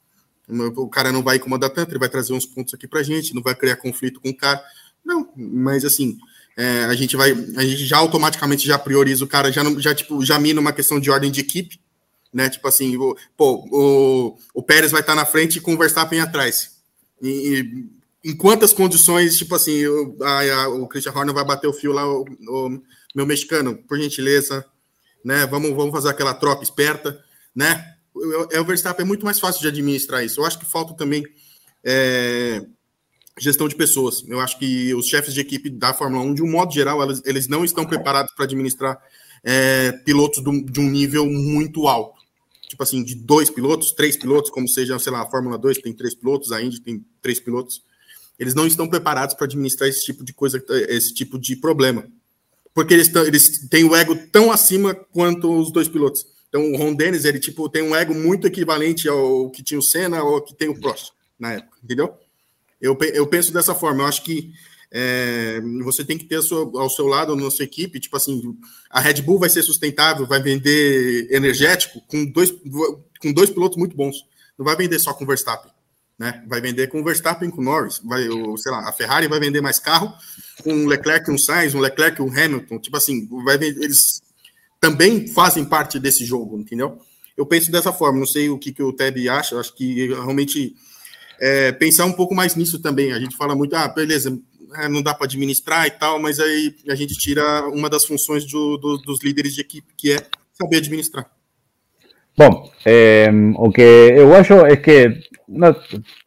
O 0.77 0.89
cara 0.89 1.11
não 1.11 1.23
vai 1.23 1.37
incomodar 1.37 1.71
tanto, 1.71 1.91
ele 1.91 1.99
vai 1.99 2.09
trazer 2.09 2.33
uns 2.33 2.47
pontos 2.47 2.73
aqui 2.73 2.87
pra 2.87 3.03
gente, 3.03 3.35
não 3.35 3.43
vai 3.43 3.55
criar 3.55 3.77
conflito 3.77 4.21
com 4.21 4.31
o 4.31 4.37
cara. 4.37 4.63
Não, 5.07 5.33
mas 5.37 5.85
assim, 5.85 6.19
é, 6.57 6.85
a 6.85 6.95
gente 6.97 7.17
vai, 7.17 7.31
a 7.31 7.63
gente 7.63 7.87
já 7.87 7.97
automaticamente 7.97 8.67
já 8.67 8.77
prioriza 8.77 9.25
o 9.25 9.29
cara, 9.29 9.53
já, 9.53 9.63
já 9.79 9.95
tipo, 9.95 10.25
já 10.25 10.37
mina 10.37 10.61
uma 10.61 10.73
questão 10.73 10.99
de 10.99 11.09
ordem 11.09 11.31
de 11.31 11.41
equipe, 11.41 11.79
né? 12.35 12.51
Tipo 12.51 12.67
assim, 12.67 12.97
o, 12.97 13.17
pô, 13.37 13.65
o, 13.71 14.37
o 14.53 14.63
Pérez 14.63 14.91
vai 14.91 15.01
estar 15.01 15.15
na 15.15 15.25
frente 15.25 15.61
com 15.61 15.75
o 15.75 15.79
Verstappen 15.79 16.19
atrás. 16.19 16.73
E, 17.23 17.29
e, 18.25 18.31
em 18.31 18.37
quantas 18.37 18.73
condições, 18.73 19.39
tipo 19.39 19.55
assim, 19.55 19.87
o, 19.87 20.17
a, 20.21 20.55
a, 20.63 20.69
o 20.71 20.89
Christian 20.89 21.13
Horner 21.13 21.33
vai 21.33 21.45
bater 21.45 21.69
o 21.69 21.73
fio 21.73 21.93
lá, 21.93 22.05
o, 22.05 22.23
o, 22.49 22.83
meu 23.15 23.25
mexicano, 23.25 23.77
por 23.87 23.97
gentileza, 23.97 24.65
né? 25.25 25.47
Vamos, 25.47 25.71
vamos 25.71 25.93
fazer 25.93 26.09
aquela 26.09 26.35
troca 26.35 26.65
esperta, 26.65 27.17
né? 27.55 27.95
É 28.51 28.61
o 28.61 28.65
Verstappen 28.65 29.05
é 29.05 29.07
muito 29.07 29.25
mais 29.25 29.39
fácil 29.39 29.61
de 29.61 29.69
administrar 29.69 30.25
isso. 30.25 30.41
Eu 30.41 30.47
acho 30.47 30.59
que 30.59 30.67
falta 30.67 30.95
também 30.95 31.23
é, 31.85 32.67
gestão 33.39 33.69
de 33.69 33.75
pessoas. 33.75 34.25
Eu 34.27 34.41
acho 34.41 34.59
que 34.59 34.95
os 34.95 35.07
chefes 35.07 35.35
de 35.35 35.41
equipe 35.41 35.69
da 35.69 35.93
Fórmula 35.93 36.23
1, 36.25 36.35
de 36.35 36.43
um 36.43 36.51
modo 36.51 36.73
geral, 36.73 37.03
eles, 37.03 37.23
eles 37.25 37.49
não 37.49 37.65
estão 37.65 37.85
preparados 37.85 38.33
para 38.35 38.45
administrar 38.45 38.99
é, 39.45 39.93
pilotos 40.05 40.43
do, 40.43 40.65
de 40.65 40.81
um 40.81 40.91
nível 40.91 41.27
muito 41.27 41.87
alto. 41.87 42.21
Tipo 42.69 42.83
assim, 42.83 43.05
de 43.05 43.15
dois 43.15 43.49
pilotos, 43.49 43.93
três 43.93 44.17
pilotos, 44.17 44.51
como 44.51 44.69
seja, 44.69 44.99
sei 44.99 45.13
lá, 45.13 45.23
a 45.23 45.31
Fórmula 45.31 45.57
2 45.57 45.79
tem 45.79 45.93
três 45.93 46.15
pilotos, 46.15 46.51
a 46.51 46.63
Indy 46.63 46.81
tem 46.81 47.05
três 47.23 47.39
pilotos. 47.39 47.83
Eles 48.39 48.55
não 48.55 48.67
estão 48.67 48.89
preparados 48.89 49.35
para 49.35 49.47
administrar 49.47 49.89
esse 49.89 50.05
tipo 50.05 50.25
de 50.25 50.33
coisa, 50.33 50.63
esse 50.89 51.15
tipo 51.15 51.39
de 51.39 51.57
problema. 51.57 52.07
Porque 52.75 52.93
eles, 52.93 53.15
eles 53.15 53.69
têm 53.69 53.85
o 53.85 53.95
ego 53.95 54.17
tão 54.31 54.51
acima 54.51 54.95
quanto 54.95 55.51
os 55.59 55.71
dois 55.71 55.89
pilotos. 55.89 56.27
Então, 56.49 56.73
o 56.73 56.77
Ron 56.77 56.95
Dennis, 56.95 57.25
ele 57.25 57.39
tipo, 57.39 57.69
tem 57.69 57.83
um 57.83 57.95
ego 57.95 58.15
muito 58.15 58.47
equivalente 58.47 59.09
ao 59.09 59.51
que 59.51 59.63
tinha 59.63 59.79
o 59.79 59.83
Senna 59.83 60.23
ou 60.23 60.43
que 60.43 60.55
tem 60.55 60.69
o 60.69 60.79
Prost 60.79 61.13
na 61.39 61.53
época, 61.55 61.79
entendeu? 61.83 62.15
Eu, 62.87 62.99
eu 63.13 63.27
penso 63.27 63.53
dessa 63.53 63.75
forma, 63.75 64.03
eu 64.03 64.07
acho 64.07 64.23
que 64.23 64.53
é, 64.91 65.61
você 65.83 66.05
tem 66.05 66.17
que 66.17 66.25
ter 66.25 66.41
sua, 66.43 66.71
ao 66.81 66.89
seu 66.89 67.07
lado, 67.07 67.35
na 67.37 67.51
sua 67.51 67.65
equipe, 67.65 68.01
tipo 68.01 68.17
assim, 68.17 68.57
a 68.89 69.01
Red 69.01 69.23
Bull 69.23 69.39
vai 69.39 69.49
ser 69.49 69.63
sustentável, 69.63 70.27
vai 70.27 70.41
vender 70.41 71.29
energético 71.31 72.01
com 72.07 72.25
dois, 72.25 72.51
com 73.21 73.33
dois 73.33 73.51
pilotos 73.51 73.77
muito 73.77 73.97
bons. 73.97 74.17
Não 74.59 74.65
vai 74.65 74.77
vender 74.77 74.99
só 74.99 75.13
com 75.13 75.27
Verstappen, 75.27 75.71
né? 76.19 76.43
Vai 76.49 76.61
vender 76.61 76.87
com 76.87 77.05
Verstappen 77.05 77.51
com 77.51 77.63
Norris, 77.63 78.01
vai, 78.03 78.29
ou, 78.29 78.57
sei 78.57 78.73
lá, 78.73 78.89
a 78.89 78.93
Ferrari 78.93 79.29
vai 79.29 79.41
vender 79.41 79.61
mais 79.61 79.79
carro 79.79 80.15
com 80.63 80.87
Leclerc, 80.87 81.31
um 81.31 81.37
Sainz, 81.37 81.75
um 81.75 81.81
Leclerc, 81.81 82.23
um 82.23 82.31
Hamilton, 82.31 82.79
tipo 82.79 82.97
assim, 82.97 83.29
vai 83.45 83.59
vender, 83.59 83.83
eles 83.83 84.23
também 84.81 85.27
fazem 85.29 85.65
parte 85.65 85.99
desse 85.99 86.25
jogo, 86.25 86.59
entendeu? 86.59 86.99
Eu 87.37 87.45
penso 87.45 87.71
dessa 87.71 87.93
forma, 87.93 88.19
não 88.19 88.27
sei 88.27 88.49
o 88.49 88.59
que, 88.59 88.73
que 88.73 88.83
o 88.83 88.93
Teb 88.93 89.29
acha, 89.29 89.61
acho 89.61 89.75
que 89.75 90.07
realmente 90.07 90.75
é, 91.41 91.73
pensar 91.73 92.05
um 92.05 92.13
pouco 92.13 92.35
mais 92.35 92.55
nisso 92.55 92.81
também. 92.81 93.13
A 93.13 93.19
gente 93.19 93.37
fala 93.37 93.55
muito, 93.55 93.75
ah, 93.75 93.89
beleza, 93.89 94.37
é, 94.77 94.89
não 94.89 95.03
dá 95.03 95.15
para 95.15 95.27
administrar 95.27 95.87
e 95.87 95.91
tal, 95.91 96.21
mas 96.21 96.41
aí 96.41 96.75
a 96.89 96.95
gente 96.95 97.15
tira 97.15 97.67
uma 97.69 97.89
das 97.89 98.05
funções 98.05 98.45
do, 98.45 98.77
do, 98.77 98.99
dos 98.99 99.23
líderes 99.23 99.55
de 99.55 99.61
equipe, 99.61 99.89
que 99.97 100.13
é 100.13 100.17
saber 100.53 100.79
administrar. 100.79 101.31
Bom, 102.37 102.71
eh, 102.85 103.31
o 103.57 103.71
que 103.71 103.81
eu 103.81 104.35
acho 104.35 104.67
é 104.67 104.77
que, 104.77 105.23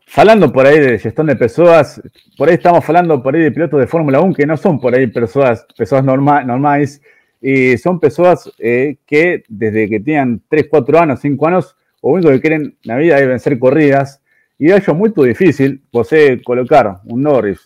falando 0.07 0.51
por 0.51 0.65
aí 0.65 0.79
de 0.79 0.97
gestão 0.97 1.23
de 1.23 1.35
pessoas, 1.35 2.01
por 2.35 2.49
aí 2.49 2.55
estamos 2.55 2.83
falando 2.83 3.21
por 3.21 3.35
aí 3.35 3.43
de 3.43 3.51
pilotos 3.51 3.79
de 3.79 3.85
Fórmula 3.85 4.19
1 4.19 4.33
que 4.33 4.43
não 4.43 4.57
são 4.57 4.79
por 4.79 4.95
aí 4.95 5.05
pessoas, 5.05 5.63
pessoas 5.77 6.03
norma, 6.03 6.43
normais, 6.43 6.99
y 7.41 7.77
son 7.77 7.99
personas 7.99 8.51
eh, 8.57 8.97
que 9.05 9.43
desde 9.47 9.87
que 9.87 9.99
tenían 9.99 10.41
3, 10.49 10.67
4 10.69 10.99
años, 10.99 11.19
5 11.21 11.47
años, 11.47 11.75
lo 12.01 12.09
único 12.09 12.29
que 12.29 12.41
quieren 12.41 12.61
en 12.61 12.77
la 12.83 12.97
vida 12.97 13.19
es 13.19 13.27
vencer 13.27 13.59
corridas, 13.59 14.18
E 14.59 14.71
acho 14.71 14.93
muito 14.93 15.25
difícil 15.25 15.79
você 15.91 16.37
colocar 16.37 17.01
um 17.09 17.15
Norris 17.15 17.59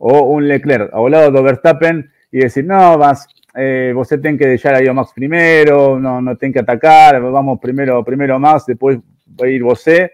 ou 0.00 0.34
um 0.34 0.38
Leclerc 0.38 0.88
ao 0.92 1.06
lado 1.06 1.30
do 1.30 1.42
Verstappen 1.42 2.04
e 2.32 2.40
dizer, 2.40 2.64
não, 2.64 2.98
mas 2.98 3.24
eh, 3.54 3.92
você 3.94 4.18
tem 4.18 4.36
que 4.36 4.44
deixar 4.44 4.74
aí 4.74 4.88
o 4.88 4.94
Max 4.94 5.12
primeiro, 5.12 6.00
não, 6.00 6.20
não 6.20 6.34
tem 6.34 6.50
que 6.50 6.58
atacar, 6.58 7.20
vamos 7.20 7.60
primeiro, 7.60 8.02
primeiro 8.02 8.40
Max, 8.40 8.64
depois 8.66 8.98
vai 9.38 9.52
ir 9.52 9.62
você. 9.62 10.10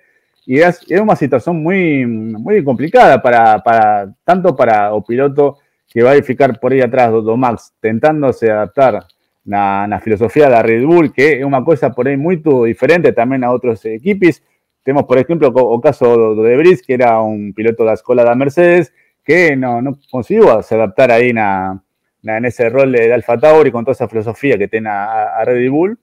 E 0.47 0.61
é, 0.61 0.71
é 0.91 1.01
uma 1.01 1.17
situação 1.17 1.55
muito, 1.55 2.09
muito 2.09 2.65
complicada 2.65 3.19
para, 3.19 3.59
para 3.61 4.09
tanto 4.25 4.55
para 4.55 4.93
o 4.93 5.01
piloto 5.01 5.57
que 5.87 6.03
vai 6.03 6.23
ficar 6.23 6.59
por 6.59 6.73
aí 6.73 6.83
atrás 6.83 7.11
do, 7.11 7.23
do 7.23 7.37
Max, 7.37 7.73
tentando 7.81 8.31
se 8.33 8.51
adaptar 8.51 9.07
na, 9.45 9.87
na 9.87 10.01
filosofia 10.01 10.49
da 10.51 10.61
Red 10.61 10.87
Bull, 10.87 11.11
que 11.11 11.41
é 11.41 11.47
uma 11.47 11.65
coisa 11.65 11.91
por 11.91 12.07
aí 12.07 12.17
muito 12.17 12.67
diferente 12.67 13.13
também 13.13 13.43
a 13.43 13.51
outras 13.51 13.85
equipes, 13.87 14.43
Tenemos, 14.83 15.05
por 15.05 15.19
ejemplo, 15.19 15.49
o 15.49 15.81
caso 15.81 16.35
de 16.35 16.49
Debris, 16.49 16.83
que 16.83 16.95
era 16.95 17.21
un 17.21 17.53
piloto 17.53 17.83
de 17.83 17.89
la 17.89 17.95
escuela 17.95 18.25
de 18.25 18.35
Mercedes, 18.35 18.93
que 19.25 19.55
no, 19.57 19.83
no 19.83 19.99
consiguió 20.11 20.63
se 20.63 20.75
adaptar 20.75 21.11
ahí 21.11 21.31
en 21.31 22.45
ese 22.45 22.69
rol 22.69 22.93
de, 22.93 23.13
Alfa 23.13 23.39
Tauri 23.39 23.71
con 23.71 23.85
toda 23.85 23.93
esa 23.93 24.09
filosofía 24.09 24.57
que 24.59 24.69
tiene 24.69 24.89
a, 24.89 25.43
Red 25.45 25.71
Bull. 25.71 25.99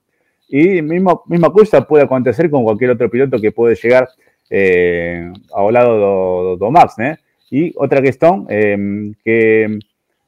Y 0.50 0.82
misma, 0.82 1.20
misma 1.26 1.52
cosa 1.52 1.86
puede 1.86 2.06
acontecer 2.06 2.50
con 2.50 2.64
cualquier 2.64 2.92
otro 2.92 3.10
piloto 3.10 3.40
que 3.42 3.52
puede 3.52 3.76
llegar 3.76 4.08
eh, 4.50 5.30
a 5.54 5.72
lado 5.72 6.56
de, 6.56 6.72
Max. 6.72 6.96
Y 7.50 7.74
otra 7.76 8.02
cuestión, 8.02 8.46
em, 8.50 9.14
que 9.24 9.80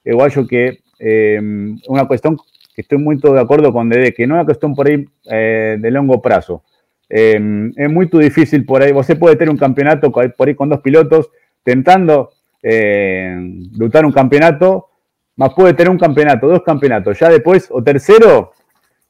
igual 0.04 0.32
yo 0.32 0.48
que 0.48 0.80
em, 1.00 1.78
una 1.88 2.06
cuestión 2.06 2.38
que 2.76 2.82
estoy 2.82 2.98
muy 2.98 3.18
de 3.18 3.40
acuerdo 3.40 3.72
con 3.72 3.90
Dede, 3.90 4.14
que 4.14 4.26
no 4.26 4.36
es 4.36 4.40
una 4.40 4.46
cuestión 4.46 4.74
por 4.76 4.88
ahí 4.88 5.06
eh, 5.30 5.78
de 5.80 5.92
largo 5.92 6.22
plazo. 6.22 6.64
Em, 7.10 7.72
es 7.76 7.90
muy 7.90 8.06
difícil 8.06 8.66
por 8.66 8.84
ahí. 8.84 8.94
Usted 8.94 9.18
puede 9.18 9.36
tener 9.36 9.50
un 9.50 9.58
campeonato 9.58 10.12
por 10.12 10.48
ahí 10.48 10.56
con 10.56 10.70
dos 10.70 10.80
pilotos 10.82 11.30
tentando 11.64 12.32
eh, 12.62 13.36
un 13.36 14.12
campeonato, 14.14 14.90
más 15.36 15.54
puede 15.54 15.74
tener 15.74 15.90
un 15.90 15.98
campeonato, 15.98 16.48
dos 16.48 16.64
campeonatos. 16.64 17.18
Ya 17.20 17.30
después, 17.30 17.68
o 17.72 17.84
tercero, 17.84 18.52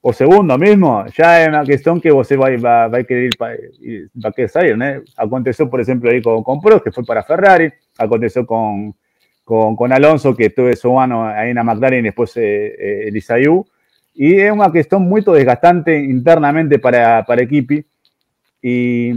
o 0.01 0.13
segundo 0.13 0.57
mismo, 0.57 1.05
ya 1.07 1.41
es 1.41 1.49
una 1.49 1.65
cuestión 1.65 1.99
que 1.99 2.11
usted 2.11 2.39
va, 2.39 2.49
va, 2.57 2.87
va 2.87 2.97
a 2.99 3.03
querer 3.03 3.25
ir 3.25 3.37
para, 3.37 3.55
va 3.55 4.29
a 4.29 4.31
querer 4.31 4.49
salir. 4.49 5.03
Aconteció, 5.17 5.69
por 5.69 5.81
ejemplo, 5.81 6.09
ahí 6.09 6.21
con, 6.21 6.43
con 6.43 6.61
que 6.81 6.91
fue 6.91 7.03
para 7.03 7.23
Ferrari, 7.23 7.69
aconteció 7.97 8.45
con, 8.45 8.95
con, 9.43 9.75
con 9.75 9.91
Alonso, 9.91 10.35
que 10.35 10.51
tuve 10.51 10.75
su 10.75 10.93
mano 10.93 11.27
ahí 11.27 11.49
en 11.49 11.55
la 11.55 11.63
McLaren 11.63 11.99
y 11.99 12.03
después 12.03 12.35
eh, 12.37 12.67
eh, 12.67 13.07
el 13.07 13.17
Isaú, 13.17 13.65
y 14.21 14.37
es 14.37 14.51
una 14.51 14.69
cuestión 14.69 15.03
muy 15.03 15.21
desgastante 15.21 15.97
internamente 15.97 16.77
para, 16.77 17.23
para 17.23 17.41
equipo, 17.41 17.75
y, 18.61 19.13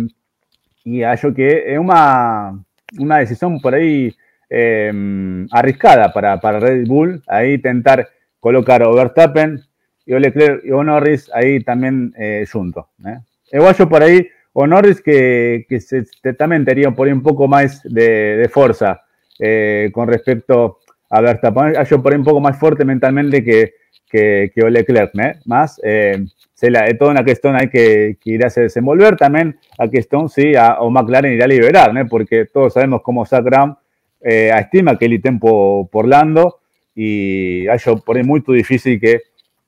y 0.84 1.02
hallo 1.02 1.34
que 1.34 1.74
es 1.74 1.76
una, 1.76 2.52
una 2.96 3.18
decisión 3.18 3.60
por 3.60 3.74
ahí 3.74 4.14
eh, 4.48 5.44
arriscada 5.50 6.12
para, 6.12 6.38
para 6.38 6.60
Red 6.60 6.86
Bull, 6.86 7.20
ahí 7.26 7.54
intentar 7.54 8.08
colocar 8.38 8.84
o 8.84 8.94
Verstappen 8.94 9.60
y 10.06 10.12
o 10.12 10.20
Leclerc 10.20 10.64
y 10.64 10.70
o 10.70 10.84
Norris 10.84 11.28
ahí 11.34 11.64
también 11.64 12.14
eh, 12.16 12.46
junto. 12.52 12.90
¿eh? 13.04 13.18
Igual 13.50 13.74
por 13.88 14.04
ahí, 14.04 14.28
o 14.52 14.68
Norris 14.68 15.02
que, 15.02 15.66
que 15.68 15.80
se, 15.80 16.04
también 16.38 16.64
tenía 16.64 16.92
por 16.92 17.08
ahí 17.08 17.12
un 17.12 17.24
poco 17.24 17.48
más 17.48 17.82
de, 17.82 18.36
de 18.36 18.48
fuerza 18.48 19.02
eh, 19.40 19.90
con 19.92 20.06
respecto 20.06 20.78
a 21.10 21.20
Verstappen. 21.20 21.74
Yo 21.90 22.00
por 22.00 22.12
ahí 22.12 22.20
un 22.20 22.24
poco 22.24 22.40
más 22.40 22.56
fuerte 22.56 22.84
mentalmente 22.84 23.42
que, 23.42 23.81
que, 24.12 24.52
que 24.54 24.62
o 24.62 24.68
Leclerc, 24.68 25.10
¿eh? 25.18 25.38
Más, 25.46 25.80
eh, 25.82 26.24
se 26.52 26.70
toda 26.94 27.10
una 27.10 27.24
cuestión 27.24 27.56
hay 27.56 27.68
que, 27.68 28.18
que 28.20 28.30
irá 28.30 28.46
a 28.46 28.60
desenvolver 28.60 29.16
también 29.16 29.58
a 29.78 29.88
cuestión, 29.88 30.28
sí, 30.28 30.54
a, 30.54 30.80
o 30.80 30.90
McLaren 30.90 31.32
irá 31.32 31.46
liberar, 31.46 31.92
¿no? 31.94 32.06
Porque 32.06 32.44
todos 32.44 32.74
sabemos 32.74 33.00
cómo 33.02 33.24
Zach 33.24 33.42
Brown 33.42 33.76
eh, 34.20 34.52
estima 34.56 34.96
que 34.96 35.06
el 35.06 35.20
tempo 35.22 35.88
por 35.90 36.06
Lando 36.06 36.60
y 36.94 37.66
hay 37.66 37.78
por 38.04 38.16
ahí 38.16 38.22
muy 38.22 38.42
difícil 38.46 39.00
que 39.00 39.22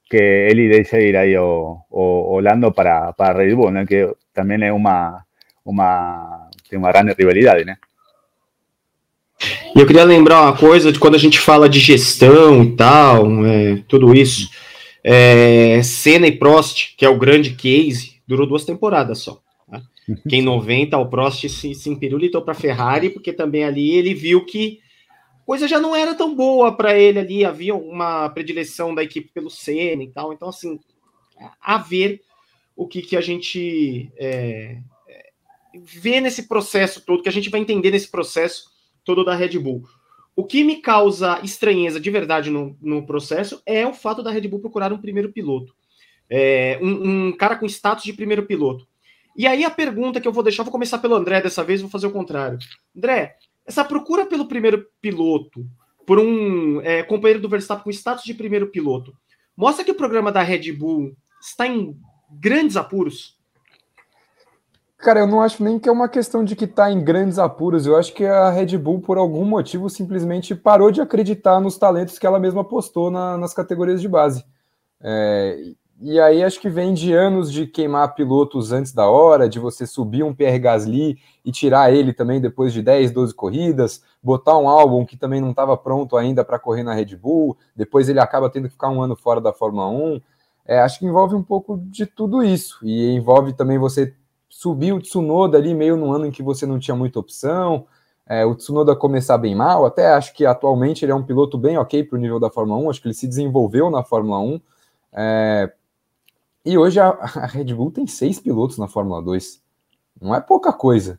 que 0.09 0.49
él 0.49 0.69
deixe 0.69 1.03
ir 1.03 1.17
ahí 1.17 1.35
o, 1.37 1.87
o, 1.91 2.41
Lando 2.41 2.73
para, 2.73 3.13
para 3.13 3.35
Red 3.35 3.55
Bull, 3.55 3.73
né? 3.73 3.87
que 3.87 4.09
também 4.33 4.63
é 4.63 4.73
uma, 4.73 5.25
uma, 5.65 6.49
tem 6.69 6.79
uma 6.79 6.93
grande 6.93 7.15
rivalidade, 7.15 7.65
né? 7.65 7.79
E 9.75 9.81
eu 9.81 9.87
queria 9.87 10.05
lembrar 10.05 10.43
uma 10.43 10.57
coisa 10.57 10.93
de 10.93 10.99
quando 10.99 11.15
a 11.15 11.19
gente 11.19 11.39
fala 11.39 11.69
de 11.69 11.79
gestão 11.79 12.63
e 12.63 12.77
tal, 12.77 13.45
é, 13.45 13.83
tudo 13.89 14.15
isso. 14.15 14.49
É, 15.03 15.83
Senna 15.83 16.27
e 16.27 16.33
Prost, 16.33 16.95
que 16.97 17.05
é 17.05 17.09
o 17.09 17.19
grande 17.19 17.51
case, 17.51 18.21
durou 18.27 18.47
duas 18.47 18.65
temporadas 18.65 19.19
só. 19.19 19.41
Né? 19.69 19.83
Que 20.29 20.37
em 20.37 20.43
90 20.43 20.97
o 20.97 21.09
Prost 21.09 21.49
se, 21.49 21.75
se 21.75 21.91
empirulitou 21.91 22.43
para 22.43 22.53
a 22.53 22.57
Ferrari, 22.57 23.11
porque 23.11 23.33
também 23.33 23.65
ali 23.65 23.93
ele 23.93 24.15
viu 24.15 24.45
que 24.45 24.81
coisa 25.45 25.69
já 25.69 25.79
não 25.79 25.95
era 25.95 26.15
tão 26.15 26.35
boa 26.35 26.73
para 26.77 26.99
ele 26.99 27.19
ali, 27.19 27.45
havia 27.45 27.75
uma 27.75 28.29
predileção 28.31 28.95
da 28.95 29.03
equipe 29.03 29.31
pelo 29.33 29.51
Senna 29.51 30.03
e 30.03 30.09
tal, 30.09 30.33
então 30.33 30.49
assim, 30.49 30.81
a 31.61 31.77
ver 31.77 32.23
o 32.77 32.87
que, 32.87 33.03
que 33.03 33.17
a 33.17 33.21
gente 33.21 34.11
é, 34.17 34.79
é, 35.09 35.31
vê 35.83 36.21
nesse 36.21 36.49
processo 36.49 37.01
todo, 37.05 37.23
que 37.23 37.29
a 37.29 37.33
gente 37.33 37.51
vai 37.51 37.61
entender 37.61 37.91
nesse 37.91 38.11
processo 38.11 38.73
todo 39.05 39.25
da 39.25 39.35
Red 39.35 39.59
Bull. 39.59 39.85
O 40.37 40.45
que 40.45 40.65
me 40.65 40.77
causa 40.77 41.41
estranheza 41.45 42.01
de 42.01 42.11
verdade 42.11 42.51
no, 42.51 42.77
no 42.81 43.07
processo 43.07 43.63
é 43.65 43.87
o 43.87 43.95
fato 43.95 44.23
da 44.23 44.31
Red 44.31 44.49
Bull 44.49 44.61
procurar 44.61 44.93
um 44.93 44.99
primeiro 44.99 45.33
piloto. 45.33 45.75
É, 46.29 46.79
um, 46.83 47.29
um, 47.29 47.33
cara 47.33 47.57
com 47.57 47.67
status 47.67 48.05
de 48.05 48.13
primeiro 48.13 48.45
piloto. 48.45 48.87
E 49.37 49.47
aí 49.47 49.65
a 49.65 49.71
pergunta 49.71 50.21
que 50.21 50.27
eu 50.27 50.33
vou 50.33 50.43
deixar, 50.43 50.63
vou 50.63 50.73
começar 50.73 50.99
pelo 50.99 51.15
André 51.15 51.41
dessa 51.41 51.63
vez, 51.63 51.81
vou 51.81 51.91
fazer 51.91 52.07
o 52.07 52.13
contrário. 52.13 52.59
André, 52.97 53.37
essa 53.67 53.85
procura 53.85 54.27
pelo 54.27 54.47
primeiro 54.47 54.87
piloto, 55.01 55.67
por 56.07 56.19
um 56.19 56.81
é, 56.81 57.03
companheiro 57.03 57.41
do 57.41 57.49
Verstappen 57.49 57.85
com 57.85 57.91
status 57.91 58.25
de 58.25 58.35
primeiro 58.35 58.69
piloto, 58.69 59.15
mostra 59.57 59.85
que 59.85 59.91
o 59.91 59.97
programa 59.97 60.33
da 60.33 60.43
Red 60.43 60.73
Bull 60.73 61.17
está 61.41 61.67
em 61.67 61.97
grandes 62.31 62.77
apuros? 62.77 63.37
Cara, 65.05 65.21
eu 65.21 65.27
não 65.27 65.43
acho 65.43 65.63
nem 65.63 65.79
que 65.79 65.87
é 65.87 65.93
uma 65.93 66.09
questão 66.09 66.43
de 66.43 66.57
que 66.57 66.65
está 66.65 66.91
em 66.91 67.05
grandes 67.05 67.39
apuros. 67.39 67.85
Eu 67.85 67.95
acho 67.95 68.15
que 68.15 68.25
a 68.25 68.49
Red 68.49 68.79
Bull, 68.79 69.03
por 69.03 69.19
algum 69.19 69.45
motivo, 69.45 69.91
simplesmente 69.91 70.55
parou 70.55 70.91
de 70.91 71.03
acreditar 71.03 71.61
nos 71.61 71.77
talentos 71.77 72.19
que 72.19 72.27
ela 72.27 72.39
mesma 72.39 72.63
apostou 72.63 73.11
na, 73.11 73.37
nas 73.37 73.53
categorias 73.53 74.01
de 74.01 74.09
base. 74.09 74.43
É, 75.03 75.59
e 76.01 76.19
aí 76.19 76.43
acho 76.43 76.59
que 76.59 76.71
vem 76.71 76.95
de 76.95 77.13
anos 77.13 77.53
de 77.53 77.67
queimar 77.67 78.15
pilotos 78.15 78.73
antes 78.73 78.95
da 78.95 79.07
hora, 79.07 79.47
de 79.47 79.59
você 79.59 79.87
subir 79.87 80.23
um 80.23 80.35
Pierre 80.35 80.59
Gasly 80.59 81.19
e 81.45 81.53
tirar 81.53 81.93
ele 81.93 82.15
também 82.15 82.41
depois 82.41 82.73
de 82.73 82.81
10, 82.81 83.11
12 83.11 83.35
corridas, 83.35 84.03
botar 84.23 84.57
um 84.57 84.71
álbum 84.71 85.05
que 85.05 85.19
também 85.19 85.39
não 85.39 85.51
estava 85.51 85.77
pronto 85.77 86.17
ainda 86.17 86.43
para 86.43 86.59
correr 86.59 86.83
na 86.83 86.95
Red 86.95 87.15
Bull, 87.15 87.59
depois 87.77 88.09
ele 88.09 88.21
acaba 88.21 88.49
tendo 88.49 88.69
que 88.69 88.75
ficar 88.75 88.89
um 88.89 89.03
ano 89.03 89.15
fora 89.15 89.39
da 89.39 89.53
Fórmula 89.53 89.87
1. 89.87 90.19
É, 90.67 90.81
acho 90.81 90.99
que 90.99 91.05
envolve 91.05 91.35
um 91.35 91.43
pouco 91.43 91.77
de 91.77 92.07
tudo 92.07 92.43
isso. 92.43 92.79
E 92.83 93.11
envolve 93.11 93.53
também 93.53 93.77
você 93.77 94.15
subir 94.55 94.93
o 94.93 95.01
Tsunoda 95.01 95.59
ali 95.59 95.75
meio 95.75 95.97
num 95.97 96.13
ano 96.13 96.27
em 96.27 96.31
que 96.31 96.41
você 96.41 96.65
não 96.65 96.79
tinha 96.79 96.95
muita 96.95 97.19
opção. 97.19 97.87
É, 98.25 98.47
o 98.47 98.55
Tsunoda 98.55 98.95
começar 98.95 99.37
bem 99.37 99.53
mal, 99.53 99.85
até 99.85 100.15
acho 100.15 100.33
que 100.33 100.47
atualmente 100.47 101.05
ele 101.05 101.11
é 101.11 101.15
um 101.15 101.25
piloto 101.25 101.59
bem 101.59 101.77
ok 101.77 102.05
para 102.05 102.17
o 102.17 102.21
nível 102.21 102.39
da 102.39 102.49
Fórmula 102.49 102.81
1, 102.85 102.91
acho 102.91 103.03
que 103.03 103.09
ele 103.09 103.15
se 103.15 103.27
desenvolveu 103.27 103.91
na 103.91 104.05
Fórmula 104.05 104.39
1. 104.39 104.61
É, 105.13 105.73
e 106.65 106.79
hoje 106.79 107.01
a, 107.01 107.09
a, 107.09 107.47
Red 107.47 107.75
Bull 107.75 107.91
tem 107.91 108.07
seis 108.07 108.39
pilotos 108.39 108.79
na 108.79 108.87
Fórmula 108.87 109.21
2. 109.21 109.61
Não 110.23 110.33
é 110.33 110.41
pouca 110.41 110.73
coisa. 110.73 111.19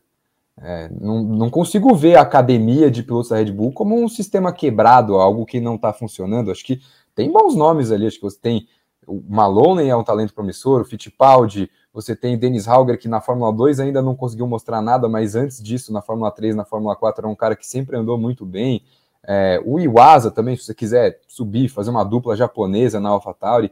É, 0.57 0.89
não, 0.89 1.21
não, 1.21 1.49
consigo 1.49 1.93
ver 1.93 2.15
a 2.15 2.21
academia 2.21 2.89
de 2.89 3.03
pilotos 3.03 3.29
da 3.29 3.35
Red 3.35 3.51
Bull 3.51 3.73
como 3.73 4.01
um 4.01 4.07
sistema 4.07 4.53
quebrado, 4.53 5.15
algo 5.15 5.45
que 5.45 5.59
não 5.59 5.75
está 5.75 5.91
funcionando. 5.91 6.51
Acho 6.51 6.63
que 6.63 6.79
tem 7.13 7.29
bons 7.29 7.53
nomes 7.53 7.91
ali. 7.91 8.07
Acho 8.07 8.15
que 8.15 8.23
você 8.23 8.39
tem 8.39 8.65
o 9.07 9.23
Maloney 9.27 9.89
é 9.89 9.95
um 9.95 10.03
talento 10.03 10.33
promissor, 10.33 10.81
o 10.81 10.85
Fittipaldi, 10.85 11.69
você 11.95 12.13
tem 12.13 12.37
Dennis 12.37 12.67
Hauger, 12.67 12.99
que 12.99 13.07
na 13.07 13.21
Fórmula 13.21 13.53
2 13.53 13.79
ainda 13.79 14.01
não 14.01 14.17
conseguiu 14.17 14.45
mostrar 14.45 14.81
nada, 14.81 15.07
mas 15.07 15.33
antes 15.33 15.63
disso, 15.63 15.93
na 15.93 16.01
Fórmula 16.01 16.29
3, 16.29 16.53
na 16.53 16.65
Fórmula 16.65 16.93
4, 16.93 17.21
era 17.21 17.31
um 17.31 17.35
cara 17.35 17.55
que 17.55 17.65
sempre 17.65 17.95
andou 17.95 18.17
muito 18.17 18.45
bem. 18.45 18.83
É, 19.23 19.61
o 19.65 19.79
Iwasa 19.79 20.29
também, 20.29 20.57
se 20.57 20.63
você 20.63 20.75
quiser 20.75 21.21
subir, 21.25 21.69
fazer 21.69 21.91
uma 21.91 22.03
dupla 22.03 22.35
japonesa 22.35 22.99
na 22.99 23.07
AlphaTauri. 23.07 23.71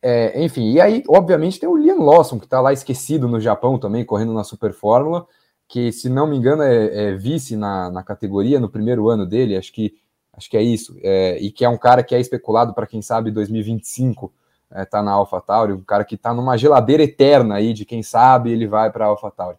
É, 0.00 0.40
enfim, 0.40 0.70
e 0.70 0.80
aí, 0.80 1.02
obviamente, 1.08 1.58
tem 1.58 1.68
o 1.68 1.76
Liam 1.76 1.98
Lawson, 2.04 2.38
que 2.38 2.44
está 2.44 2.60
lá 2.60 2.72
esquecido 2.72 3.26
no 3.26 3.40
Japão 3.40 3.76
também, 3.76 4.04
correndo 4.04 4.32
na 4.32 4.44
Super 4.44 4.72
Fórmula, 4.72 5.26
que, 5.66 5.90
se 5.90 6.08
não 6.08 6.28
me 6.28 6.36
engano, 6.36 6.62
é, 6.62 7.08
é 7.08 7.16
vice 7.16 7.56
na, 7.56 7.90
na, 7.90 8.04
categoria 8.04 8.60
no 8.60 8.68
primeiro 8.68 9.08
ano 9.08 9.26
dele, 9.26 9.56
acho 9.56 9.72
que, 9.72 9.96
acho 10.32 10.48
que 10.48 10.56
é 10.56 10.62
isso, 10.62 10.96
é, 11.02 11.38
e 11.40 11.50
que 11.50 11.64
é 11.64 11.68
um 11.68 11.76
cara 11.76 12.04
que 12.04 12.14
é 12.14 12.20
especulado 12.20 12.72
para 12.72 12.86
quem 12.86 13.02
sabe 13.02 13.32
2025 13.32 14.32
é, 14.72 14.84
tá 14.84 15.02
na 15.02 15.12
AlphaTauri, 15.12 15.72
um 15.72 15.82
cara 15.82 16.04
que 16.04 16.14
está 16.14 16.32
numa 16.32 16.56
geladeira 16.56 17.02
eterna 17.02 17.56
aí 17.56 17.72
de 17.72 17.84
quem 17.84 18.02
sabe 18.02 18.50
ele 18.50 18.66
vai 18.66 18.90
para 18.90 19.04
a 19.04 19.08
AlphaTauri. 19.08 19.58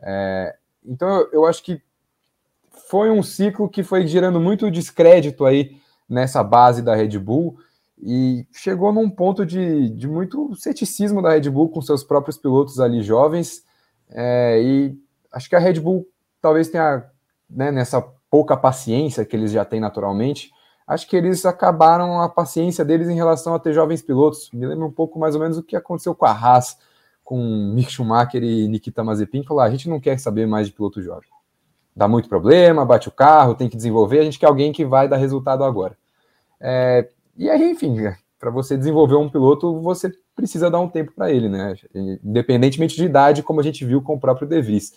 É, 0.00 0.56
então, 0.84 1.08
eu, 1.08 1.28
eu 1.32 1.46
acho 1.46 1.62
que 1.62 1.80
foi 2.88 3.10
um 3.10 3.22
ciclo 3.22 3.68
que 3.68 3.82
foi 3.82 4.06
gerando 4.06 4.40
muito 4.40 4.70
descrédito 4.70 5.44
aí 5.44 5.76
nessa 6.08 6.42
base 6.42 6.82
da 6.82 6.94
Red 6.94 7.18
Bull, 7.18 7.58
e 8.02 8.46
chegou 8.52 8.92
num 8.92 9.10
ponto 9.10 9.44
de, 9.44 9.90
de 9.90 10.08
muito 10.08 10.54
ceticismo 10.56 11.20
da 11.20 11.30
Red 11.30 11.50
Bull 11.50 11.68
com 11.68 11.82
seus 11.82 12.02
próprios 12.02 12.38
pilotos 12.38 12.80
ali 12.80 13.02
jovens. 13.02 13.62
É, 14.08 14.60
e 14.62 14.98
acho 15.30 15.48
que 15.48 15.54
a 15.54 15.58
Red 15.58 15.80
Bull 15.80 16.06
talvez 16.40 16.68
tenha, 16.68 17.04
né, 17.48 17.70
nessa 17.70 18.00
pouca 18.30 18.56
paciência 18.56 19.24
que 19.24 19.36
eles 19.36 19.52
já 19.52 19.64
têm 19.64 19.80
naturalmente, 19.80 20.50
acho 20.90 21.06
que 21.06 21.16
eles 21.16 21.46
acabaram 21.46 22.20
a 22.20 22.28
paciência 22.28 22.84
deles 22.84 23.08
em 23.08 23.14
relação 23.14 23.54
a 23.54 23.60
ter 23.60 23.72
jovens 23.72 24.02
pilotos. 24.02 24.50
Me 24.52 24.66
lembra 24.66 24.84
um 24.84 24.90
pouco 24.90 25.20
mais 25.20 25.36
ou 25.36 25.40
menos 25.40 25.56
o 25.56 25.62
que 25.62 25.76
aconteceu 25.76 26.16
com 26.16 26.26
a 26.26 26.32
Haas, 26.32 26.76
com 27.22 27.38
Mick 27.72 27.92
Schumacher 27.92 28.42
e 28.42 28.66
Nikita 28.66 29.04
Mazepin, 29.04 29.44
falou: 29.44 29.62
ah, 29.62 29.66
a 29.66 29.70
gente 29.70 29.88
não 29.88 30.00
quer 30.00 30.18
saber 30.18 30.48
mais 30.48 30.66
de 30.66 30.72
piloto 30.72 31.00
jovem. 31.00 31.28
Dá 31.94 32.08
muito 32.08 32.28
problema, 32.28 32.84
bate 32.84 33.08
o 33.08 33.12
carro, 33.12 33.54
tem 33.54 33.68
que 33.68 33.76
desenvolver, 33.76 34.18
a 34.18 34.24
gente 34.24 34.38
quer 34.38 34.46
alguém 34.46 34.72
que 34.72 34.84
vai 34.84 35.08
dar 35.08 35.16
resultado 35.16 35.62
agora. 35.62 35.96
É, 36.60 37.08
e 37.36 37.48
aí, 37.48 37.70
enfim, 37.70 37.96
para 38.38 38.50
você 38.50 38.76
desenvolver 38.76 39.14
um 39.14 39.28
piloto, 39.28 39.80
você 39.80 40.12
precisa 40.34 40.68
dar 40.68 40.80
um 40.80 40.88
tempo 40.88 41.12
para 41.14 41.30
ele, 41.30 41.48
né? 41.48 41.76
Independentemente 41.94 42.96
de 42.96 43.04
idade, 43.04 43.44
como 43.44 43.60
a 43.60 43.62
gente 43.62 43.84
viu 43.84 44.02
com 44.02 44.14
o 44.14 44.20
próprio 44.20 44.48
De 44.48 44.60
Vries. 44.60 44.92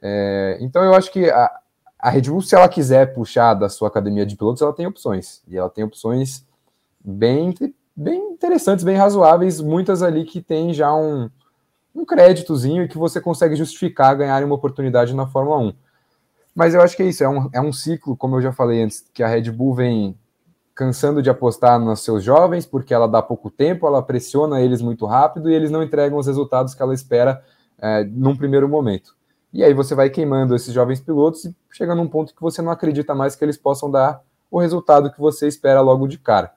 É, 0.00 0.56
então 0.62 0.82
eu 0.82 0.94
acho 0.94 1.12
que 1.12 1.28
a, 1.28 1.50
a 1.98 2.10
Red 2.10 2.22
Bull, 2.22 2.40
se 2.40 2.54
ela 2.54 2.68
quiser 2.68 3.12
puxar 3.12 3.54
da 3.54 3.68
sua 3.68 3.88
academia 3.88 4.24
de 4.24 4.36
pilotos, 4.36 4.62
ela 4.62 4.72
tem 4.72 4.86
opções. 4.86 5.42
E 5.48 5.56
ela 5.56 5.68
tem 5.68 5.82
opções 5.82 6.46
bem, 7.04 7.52
bem 7.96 8.32
interessantes, 8.32 8.84
bem 8.84 8.96
razoáveis, 8.96 9.60
muitas 9.60 10.02
ali 10.02 10.24
que 10.24 10.40
tem 10.40 10.72
já 10.72 10.94
um, 10.94 11.28
um 11.94 12.04
créditozinho 12.04 12.84
e 12.84 12.88
que 12.88 12.96
você 12.96 13.20
consegue 13.20 13.56
justificar 13.56 14.16
ganhar 14.16 14.44
uma 14.44 14.54
oportunidade 14.54 15.12
na 15.14 15.26
Fórmula 15.26 15.58
1. 15.58 15.74
Mas 16.54 16.74
eu 16.74 16.82
acho 16.82 16.96
que 16.96 17.02
é 17.02 17.06
isso, 17.06 17.24
é 17.24 17.28
um, 17.28 17.50
é 17.52 17.60
um 17.60 17.72
ciclo, 17.72 18.16
como 18.16 18.36
eu 18.36 18.42
já 18.42 18.52
falei 18.52 18.82
antes, 18.82 19.04
que 19.12 19.22
a 19.22 19.28
Red 19.28 19.50
Bull 19.50 19.74
vem 19.74 20.16
cansando 20.74 21.20
de 21.20 21.28
apostar 21.28 21.80
nos 21.80 22.04
seus 22.04 22.22
jovens, 22.22 22.64
porque 22.64 22.94
ela 22.94 23.08
dá 23.08 23.20
pouco 23.20 23.50
tempo, 23.50 23.84
ela 23.84 24.00
pressiona 24.00 24.60
eles 24.60 24.80
muito 24.80 25.04
rápido 25.06 25.50
e 25.50 25.54
eles 25.54 25.72
não 25.72 25.82
entregam 25.82 26.16
os 26.16 26.28
resultados 26.28 26.72
que 26.74 26.80
ela 26.80 26.94
espera 26.94 27.42
é, 27.80 28.04
num 28.04 28.36
primeiro 28.36 28.68
momento. 28.68 29.17
E 29.52 29.64
aí 29.64 29.72
você 29.72 29.94
vai 29.94 30.10
queimando 30.10 30.54
esses 30.54 30.72
jovens 30.72 31.00
pilotos 31.00 31.44
e 31.44 31.56
chega 31.72 31.94
num 31.94 32.06
ponto 32.06 32.34
que 32.34 32.40
você 32.40 32.60
não 32.60 32.70
acredita 32.70 33.14
mais 33.14 33.34
que 33.34 33.44
eles 33.44 33.56
possam 33.56 33.90
dar 33.90 34.22
o 34.50 34.58
resultado 34.58 35.10
que 35.10 35.20
você 35.20 35.46
espera 35.46 35.80
logo 35.80 36.06
de 36.06 36.18
cara. 36.18 36.52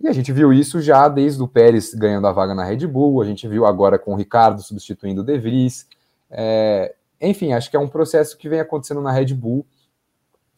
E 0.00 0.08
a 0.08 0.12
gente 0.12 0.32
viu 0.32 0.52
isso 0.52 0.80
já 0.80 1.08
desde 1.08 1.40
o 1.40 1.46
Pérez 1.46 1.94
ganhando 1.94 2.26
a 2.26 2.32
vaga 2.32 2.54
na 2.54 2.64
Red 2.64 2.86
Bull, 2.86 3.22
a 3.22 3.24
gente 3.24 3.46
viu 3.46 3.64
agora 3.64 3.98
com 3.98 4.12
o 4.12 4.16
Ricardo 4.16 4.60
substituindo 4.60 5.20
o 5.20 5.24
De 5.24 5.38
Vries. 5.38 5.86
É, 6.28 6.94
enfim, 7.20 7.52
acho 7.52 7.70
que 7.70 7.76
é 7.76 7.80
um 7.80 7.88
processo 7.88 8.36
que 8.36 8.48
vem 8.48 8.58
acontecendo 8.58 9.00
na 9.00 9.12
Red 9.12 9.32
Bull. 9.34 9.64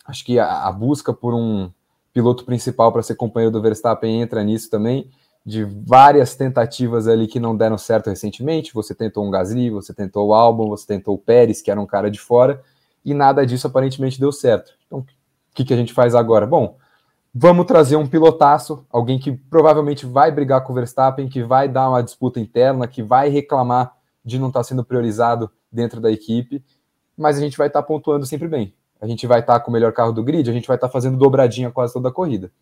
Acho 0.07 0.25
que 0.25 0.39
a, 0.39 0.67
a 0.67 0.73
busca 0.73 1.13
por 1.13 1.35
um 1.35 1.71
piloto 2.13 2.45
principal 2.45 2.91
para 2.91 3.03
ser 3.03 3.17
companheiro 3.17 3.53
do 3.53 3.61
Verstappen 3.61 4.23
entra 4.23 4.43
nisso 4.43 4.71
também, 4.71 5.11
de 5.45 5.65
várias 5.65 6.35
tentativas 6.35 7.07
ali 7.07 7.27
que 7.27 7.39
não 7.39 7.57
deram 7.57 7.77
certo 7.77 8.09
recentemente. 8.09 8.73
Você 8.73 8.95
tentou 8.95 9.25
um 9.27 9.31
Gasly, 9.31 9.71
você 9.71 9.93
tentou 9.93 10.29
o 10.29 10.35
Albon, 10.35 10.69
você 10.69 10.87
tentou 10.87 11.15
o 11.15 11.19
Pérez, 11.19 11.61
que 11.61 11.71
era 11.71 11.81
um 11.81 11.87
cara 11.87 12.11
de 12.11 12.19
fora, 12.19 12.63
e 13.05 13.13
nada 13.13 13.45
disso 13.45 13.67
aparentemente 13.67 14.19
deu 14.19 14.33
certo. 14.33 14.73
Então, 14.87 15.01
o 15.01 15.07
que, 15.55 15.65
que 15.65 15.75
a 15.75 15.77
gente 15.77 15.93
faz 15.93 16.15
agora? 16.15 16.47
Bom, 16.47 16.77
Vamos 17.37 17.67
trazer 17.67 17.97
um 17.97 18.07
pilotaço, 18.07 18.87
alguém 18.89 19.19
que 19.19 19.33
provavelmente 19.33 20.07
vai 20.07 20.31
brigar 20.31 20.63
com 20.63 20.71
o 20.71 20.75
Verstappen, 20.77 21.29
que 21.29 21.43
vai 21.43 21.69
dar 21.69 21.89
uma 21.89 22.01
disputa 22.01 22.39
interna, 22.39 22.87
que 22.87 23.03
vai 23.03 23.29
reclamar 23.29 23.93
de 24.25 24.39
não 24.39 24.47
estar 24.47 24.61
tá 24.61 24.65
sendo 24.65 24.85
priorizado 24.85 25.51
dentro 25.71 26.01
da 26.01 26.13
equipe, 26.13 26.65
mas 27.17 27.37
a 27.37 27.41
gente 27.41 27.59
vai 27.59 27.67
estar 27.67 27.83
tá 27.83 27.89
pontuando 27.89 28.25
sempre 28.25 28.47
bem. 28.47 28.73
A 29.01 29.09
gente 29.09 29.27
vai 29.27 29.41
estar 29.41 29.55
tá 29.55 29.59
com 29.59 29.69
o 29.69 29.73
melhor 29.73 29.93
carro 29.93 30.13
do 30.13 30.23
grid, 30.23 30.49
a 30.49 30.53
gente 30.53 30.69
vai 30.69 30.77
estar 30.77 30.89
fazendo 30.89 31.19
dobradinha 31.19 31.73
quase 31.73 31.93
toda 31.93 32.09
a 32.09 32.13
corrida. 32.13 32.53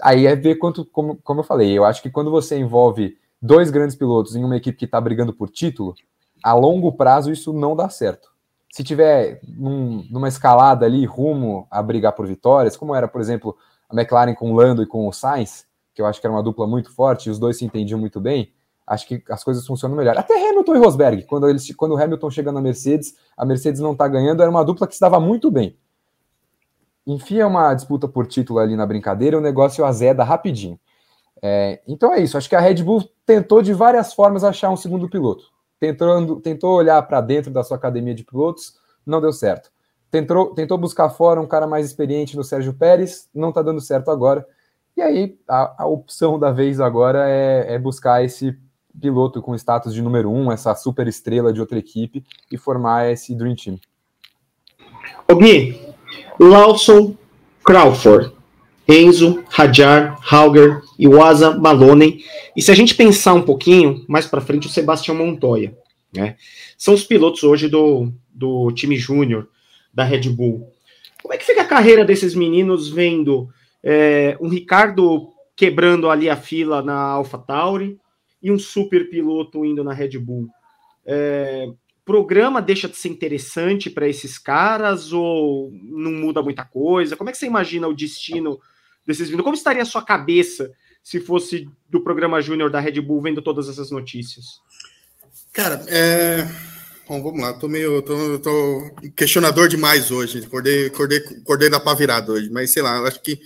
Aí 0.00 0.26
é 0.26 0.34
ver 0.34 0.56
quanto, 0.56 0.84
como, 0.84 1.16
como 1.16 1.40
eu 1.40 1.44
falei, 1.44 1.72
eu 1.72 1.84
acho 1.84 2.02
que 2.02 2.10
quando 2.10 2.30
você 2.30 2.58
envolve 2.58 3.16
dois 3.40 3.70
grandes 3.70 3.96
pilotos 3.96 4.34
em 4.34 4.44
uma 4.44 4.56
equipe 4.56 4.78
que 4.78 4.84
está 4.84 5.00
brigando 5.00 5.32
por 5.32 5.50
título, 5.50 5.94
a 6.42 6.52
longo 6.52 6.92
prazo 6.92 7.30
isso 7.30 7.52
não 7.52 7.76
dá 7.76 7.88
certo 7.88 8.34
se 8.74 8.82
tiver 8.82 9.38
num, 9.46 10.04
numa 10.10 10.26
escalada 10.26 10.84
ali 10.84 11.04
rumo 11.04 11.64
a 11.70 11.80
brigar 11.80 12.12
por 12.12 12.26
vitórias, 12.26 12.76
como 12.76 12.92
era, 12.92 13.06
por 13.06 13.20
exemplo, 13.20 13.56
a 13.88 13.94
McLaren 13.94 14.34
com 14.34 14.50
o 14.50 14.56
Lando 14.56 14.82
e 14.82 14.86
com 14.86 15.06
o 15.06 15.12
Sainz, 15.12 15.64
que 15.94 16.02
eu 16.02 16.06
acho 16.06 16.20
que 16.20 16.26
era 16.26 16.34
uma 16.34 16.42
dupla 16.42 16.66
muito 16.66 16.90
forte 16.92 17.26
e 17.26 17.30
os 17.30 17.38
dois 17.38 17.56
se 17.56 17.64
entendiam 17.64 18.00
muito 18.00 18.20
bem, 18.20 18.52
acho 18.84 19.06
que 19.06 19.22
as 19.30 19.44
coisas 19.44 19.64
funcionam 19.64 19.96
melhor. 19.96 20.18
Até 20.18 20.34
Hamilton 20.50 20.74
e 20.74 20.78
Rosberg, 20.78 21.22
quando, 21.22 21.48
eles, 21.48 21.72
quando 21.76 21.92
o 21.92 22.02
Hamilton 22.02 22.28
chega 22.32 22.50
na 22.50 22.60
Mercedes, 22.60 23.14
a 23.36 23.44
Mercedes 23.44 23.80
não 23.80 23.92
está 23.92 24.08
ganhando, 24.08 24.42
era 24.42 24.50
uma 24.50 24.64
dupla 24.64 24.88
que 24.88 24.94
estava 24.94 25.20
muito 25.20 25.52
bem. 25.52 25.78
Enfia 27.06 27.46
uma 27.46 27.74
disputa 27.74 28.08
por 28.08 28.26
título 28.26 28.58
ali 28.58 28.76
na 28.76 28.86
brincadeira, 28.86 29.38
o 29.38 29.40
negócio 29.40 29.84
azeda 29.84 30.24
rapidinho. 30.24 30.78
É, 31.42 31.82
então 31.86 32.12
é 32.12 32.22
isso, 32.22 32.38
acho 32.38 32.48
que 32.48 32.56
a 32.56 32.60
Red 32.60 32.82
Bull 32.82 33.08
tentou 33.26 33.60
de 33.60 33.74
várias 33.74 34.14
formas 34.14 34.42
achar 34.42 34.70
um 34.70 34.76
segundo 34.76 35.08
piloto 35.08 35.54
tentando, 35.84 36.40
tentou 36.40 36.76
olhar 36.76 37.02
para 37.02 37.20
dentro 37.20 37.50
da 37.50 37.62
sua 37.62 37.76
academia 37.76 38.14
de 38.14 38.24
pilotos, 38.24 38.74
não 39.04 39.20
deu 39.20 39.32
certo. 39.32 39.70
Tentou, 40.10 40.54
tentou 40.54 40.78
buscar 40.78 41.10
fora 41.10 41.40
um 41.40 41.46
cara 41.46 41.66
mais 41.66 41.84
experiente 41.84 42.36
no 42.36 42.44
Sérgio 42.44 42.72
Pérez, 42.72 43.28
não 43.34 43.50
está 43.50 43.60
dando 43.60 43.80
certo 43.80 44.10
agora. 44.10 44.46
E 44.96 45.02
aí 45.02 45.38
a, 45.48 45.82
a 45.82 45.86
opção 45.86 46.38
da 46.38 46.52
vez 46.52 46.80
agora 46.80 47.28
é, 47.28 47.74
é, 47.74 47.78
buscar 47.78 48.24
esse 48.24 48.56
piloto 48.98 49.42
com 49.42 49.54
status 49.56 49.92
de 49.92 50.00
número 50.00 50.30
um, 50.30 50.52
essa 50.52 50.74
super 50.74 51.08
estrela 51.08 51.52
de 51.52 51.60
outra 51.60 51.78
equipe 51.78 52.24
e 52.50 52.56
formar 52.56 53.10
esse 53.10 53.34
Dream 53.34 53.56
Team. 53.56 53.78
O 55.30 55.34
Gui, 55.34 55.83
Lawson 56.38 57.16
Crawford, 57.64 58.32
Enzo, 58.86 59.42
Hadjar, 59.56 60.18
Hauger, 60.20 60.82
Iwasa, 60.98 61.56
Maloney. 61.58 62.24
E 62.56 62.62
se 62.62 62.70
a 62.70 62.74
gente 62.74 62.94
pensar 62.94 63.34
um 63.34 63.42
pouquinho, 63.42 64.04
mais 64.06 64.26
para 64.26 64.40
frente, 64.40 64.66
o 64.66 64.70
Sebastião 64.70 65.16
Montoya. 65.16 65.76
Né? 66.12 66.36
São 66.76 66.94
os 66.94 67.04
pilotos 67.04 67.42
hoje 67.42 67.68
do, 67.68 68.12
do 68.32 68.70
time 68.72 68.96
júnior 68.96 69.48
da 69.92 70.04
Red 70.04 70.28
Bull. 70.28 70.70
Como 71.22 71.32
é 71.32 71.38
que 71.38 71.44
fica 71.46 71.62
a 71.62 71.66
carreira 71.66 72.04
desses 72.04 72.34
meninos 72.34 72.88
vendo 72.88 73.48
é, 73.82 74.36
um 74.40 74.48
Ricardo 74.48 75.30
quebrando 75.56 76.10
ali 76.10 76.28
a 76.28 76.36
fila 76.36 76.82
na 76.82 76.94
AlphaTauri 76.94 77.98
e 78.42 78.52
um 78.52 78.58
super 78.58 79.08
piloto 79.08 79.64
indo 79.64 79.82
na 79.82 79.94
Red 79.94 80.18
Bull? 80.18 80.48
É, 81.06 81.68
programa 82.04 82.60
deixa 82.60 82.88
de 82.88 82.96
ser 82.96 83.08
interessante 83.08 83.88
para 83.88 84.08
esses 84.08 84.38
caras 84.38 85.12
ou 85.12 85.72
não 85.82 86.12
muda 86.12 86.42
muita 86.42 86.64
coisa? 86.64 87.16
Como 87.16 87.30
é 87.30 87.32
que 87.32 87.38
você 87.38 87.46
imagina 87.46 87.88
o 87.88 87.94
destino 87.94 88.60
desses 89.06 89.28
vindos. 89.28 89.44
Como 89.44 89.56
estaria 89.56 89.82
a 89.82 89.86
sua 89.86 90.02
cabeça 90.02 90.72
se 91.02 91.20
fosse 91.20 91.68
do 91.88 92.00
programa 92.00 92.40
Júnior 92.40 92.70
da 92.70 92.80
Red 92.80 93.00
Bull 93.00 93.22
vendo 93.22 93.42
todas 93.42 93.68
essas 93.68 93.90
notícias? 93.90 94.44
Cara, 95.52 95.84
é... 95.88 96.48
Bom, 97.06 97.22
vamos 97.22 97.40
lá, 97.40 97.52
tô 97.52 97.68
meio. 97.68 98.00
Tô, 98.00 98.38
tô 98.38 98.90
questionador 99.14 99.68
demais 99.68 100.10
hoje. 100.10 100.38
Acordei, 100.38 100.86
acordei, 100.86 101.18
acordei 101.18 101.68
da 101.68 101.78
pá 101.78 101.92
virada 101.92 102.32
hoje, 102.32 102.48
mas 102.48 102.72
sei 102.72 102.82
lá, 102.82 102.98
acho 103.06 103.20
que 103.20 103.38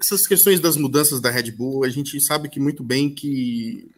essas 0.00 0.26
questões 0.26 0.58
das 0.58 0.76
mudanças 0.76 1.20
da 1.20 1.30
Red 1.30 1.50
Bull, 1.52 1.84
a 1.84 1.90
gente 1.90 2.18
sabe 2.24 2.48
que 2.48 2.58
muito 2.58 2.82
bem 2.82 3.14
que 3.14 3.90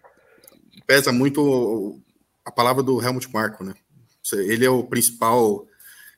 pesa 0.88 1.12
muito 1.12 2.00
a 2.44 2.50
palavra 2.50 2.82
do 2.82 3.00
Helmut 3.02 3.32
Marko, 3.32 3.64
né? 3.64 3.74
Ele 4.32 4.64
é 4.64 4.70
o 4.70 4.84
principal, 4.84 5.66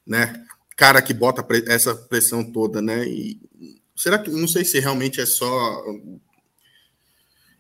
né, 0.07 0.45
cara 0.77 1.01
que 1.01 1.15
bota 1.15 1.45
essa 1.67 1.95
pressão 1.95 2.45
toda, 2.45 2.81
né? 2.83 3.07
E 3.07 3.41
será 3.97 4.19
que 4.19 4.31
não 4.31 4.47
sei 4.47 4.65
se 4.65 4.79
realmente 4.79 5.21
é 5.21 5.27
só 5.27 5.83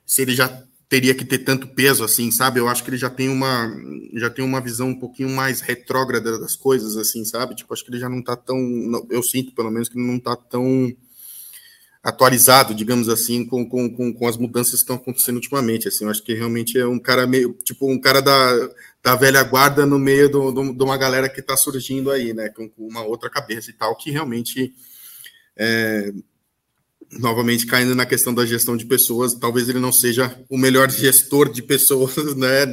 se 0.04 0.22
ele 0.22 0.34
já 0.34 0.62
teria 0.88 1.14
que 1.14 1.24
ter 1.24 1.38
tanto 1.38 1.66
peso 1.68 2.04
assim, 2.04 2.30
sabe? 2.30 2.60
Eu 2.60 2.68
acho 2.68 2.84
que 2.84 2.90
ele 2.90 2.96
já 2.96 3.10
tem 3.10 3.28
uma 3.28 3.74
já 4.14 4.30
tem 4.30 4.44
uma 4.44 4.60
visão 4.60 4.90
um 4.90 4.98
pouquinho 4.98 5.30
mais 5.30 5.60
retrógrada 5.60 6.38
das 6.38 6.54
coisas 6.54 6.96
assim, 6.96 7.24
sabe? 7.24 7.56
Tipo, 7.56 7.72
acho 7.74 7.84
que 7.84 7.90
ele 7.90 7.98
já 7.98 8.08
não 8.08 8.22
tá 8.22 8.36
tão 8.36 8.58
eu 9.10 9.22
sinto 9.22 9.54
pelo 9.54 9.70
menos 9.70 9.88
que 9.88 9.98
ele 9.98 10.06
não 10.06 10.20
tá 10.20 10.36
tão 10.36 10.94
atualizado, 12.07 12.72
digamos 12.72 13.09
assim, 13.09 13.44
com, 13.44 13.68
com, 13.68 13.92
com, 13.92 14.14
com 14.14 14.28
as 14.28 14.36
mudanças 14.36 14.74
que 14.74 14.78
estão 14.78 14.94
acontecendo 14.94 15.36
ultimamente. 15.36 15.88
Assim, 15.88 16.04
eu 16.04 16.11
acho 16.11 16.22
que 16.22 16.34
realmente 16.34 16.78
é 16.78 16.86
um 16.86 17.00
cara 17.00 17.26
meio, 17.26 17.52
tipo, 17.64 17.90
um 17.90 18.00
cara 18.00 18.22
da, 18.22 18.70
da 19.02 19.16
velha 19.16 19.42
guarda 19.42 19.84
no 19.84 19.98
meio 19.98 20.30
do, 20.30 20.52
do, 20.52 20.72
de 20.72 20.84
uma 20.84 20.96
galera 20.96 21.28
que 21.28 21.40
está 21.40 21.57
surgindo 21.57 22.12
aí, 22.12 22.32
né, 22.32 22.48
com, 22.50 22.70
uma 22.78 23.02
outra 23.02 23.28
cabeça 23.28 23.70
e 23.70 23.72
tal, 23.72 23.96
que 23.96 24.12
realmente, 24.12 24.72
é, 25.57 26.12
novamente, 27.18 27.66
caindo 27.66 27.92
na 27.92 28.07
questão 28.07 28.32
da 28.32 28.46
gestão 28.46 28.76
de 28.76 28.86
pessoas, 28.86 29.34
talvez 29.34 29.68
ele 29.68 29.80
não 29.80 29.92
seja 29.92 30.32
o 30.48 30.57
melhor 30.57 30.88
gestor 30.88 31.50
de 31.50 31.61
pessoas, 31.61 32.14
né, 32.38 32.66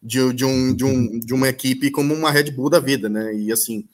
de, 0.00 0.32
de, 0.32 0.44
um, 0.44 0.72
de, 0.72 0.84
um, 0.84 1.18
de 1.18 1.34
uma 1.34 1.48
equipe 1.48 1.90
como 1.90 2.14
uma 2.14 2.30
Red 2.30 2.52
Bull 2.52 2.70
da 2.70 2.78
vida, 2.78 3.08
né, 3.08 3.34
e 3.34 3.50
assim, 3.50 3.88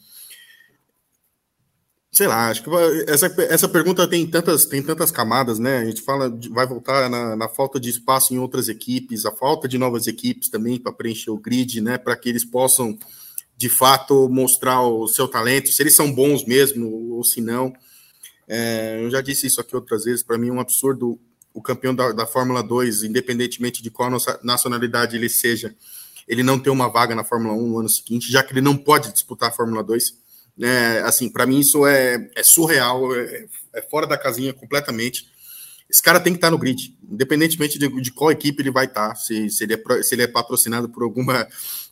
Sei 2.18 2.26
lá, 2.26 2.48
acho 2.48 2.64
que 2.64 2.70
essa, 3.06 3.32
essa 3.48 3.68
pergunta 3.68 4.04
tem 4.08 4.26
tantas, 4.26 4.66
tem 4.66 4.82
tantas 4.82 5.12
camadas, 5.12 5.60
né? 5.60 5.78
A 5.78 5.84
gente 5.84 6.02
fala, 6.02 6.36
vai 6.50 6.66
voltar 6.66 7.08
na, 7.08 7.36
na 7.36 7.48
falta 7.48 7.78
de 7.78 7.90
espaço 7.90 8.34
em 8.34 8.38
outras 8.40 8.68
equipes, 8.68 9.24
a 9.24 9.30
falta 9.30 9.68
de 9.68 9.78
novas 9.78 10.08
equipes 10.08 10.48
também 10.48 10.80
para 10.80 10.90
preencher 10.92 11.30
o 11.30 11.38
grid, 11.38 11.80
né? 11.80 11.96
Para 11.96 12.16
que 12.16 12.28
eles 12.28 12.44
possam, 12.44 12.98
de 13.56 13.68
fato, 13.68 14.28
mostrar 14.28 14.82
o 14.82 15.06
seu 15.06 15.28
talento, 15.28 15.68
se 15.68 15.80
eles 15.80 15.94
são 15.94 16.12
bons 16.12 16.44
mesmo 16.44 16.90
ou 17.14 17.22
se 17.22 17.40
não. 17.40 17.72
É, 18.48 18.98
eu 19.00 19.08
já 19.10 19.20
disse 19.20 19.46
isso 19.46 19.60
aqui 19.60 19.76
outras 19.76 20.02
vezes, 20.02 20.24
para 20.24 20.36
mim 20.36 20.48
é 20.48 20.52
um 20.52 20.58
absurdo 20.58 21.20
o 21.54 21.62
campeão 21.62 21.94
da, 21.94 22.10
da 22.10 22.26
Fórmula 22.26 22.64
2, 22.64 23.04
independentemente 23.04 23.80
de 23.80 23.92
qual 23.92 24.10
nacionalidade 24.42 25.14
ele 25.14 25.28
seja, 25.28 25.72
ele 26.26 26.42
não 26.42 26.58
ter 26.58 26.70
uma 26.70 26.88
vaga 26.88 27.14
na 27.14 27.22
Fórmula 27.22 27.54
1 27.54 27.68
no 27.68 27.78
ano 27.78 27.88
seguinte, 27.88 28.28
já 28.28 28.42
que 28.42 28.52
ele 28.52 28.60
não 28.60 28.76
pode 28.76 29.12
disputar 29.12 29.50
a 29.50 29.52
Fórmula 29.52 29.84
2 29.84 30.26
né? 30.58 31.00
Assim, 31.02 31.30
para 31.30 31.46
mim 31.46 31.60
isso 31.60 31.86
é, 31.86 32.28
é 32.34 32.42
surreal, 32.42 33.14
é, 33.14 33.46
é, 33.74 33.82
fora 33.82 34.06
da 34.06 34.18
casinha 34.18 34.52
completamente. 34.52 35.28
Esse 35.88 36.02
cara 36.02 36.20
tem 36.20 36.32
que 36.32 36.38
estar 36.38 36.48
tá 36.48 36.50
no 36.50 36.58
grid, 36.58 36.94
independentemente 37.08 37.78
de, 37.78 37.88
de 38.02 38.10
qual 38.10 38.30
equipe 38.30 38.60
ele 38.60 38.70
vai 38.70 38.86
estar, 38.86 39.10
tá, 39.10 39.14
se, 39.14 39.48
se, 39.48 39.64
ele 39.64 39.74
é, 39.74 40.02
se 40.02 40.14
ele 40.14 40.22
é 40.22 40.26
patrocinado 40.26 40.88
por 40.88 41.02
alguma, 41.02 41.46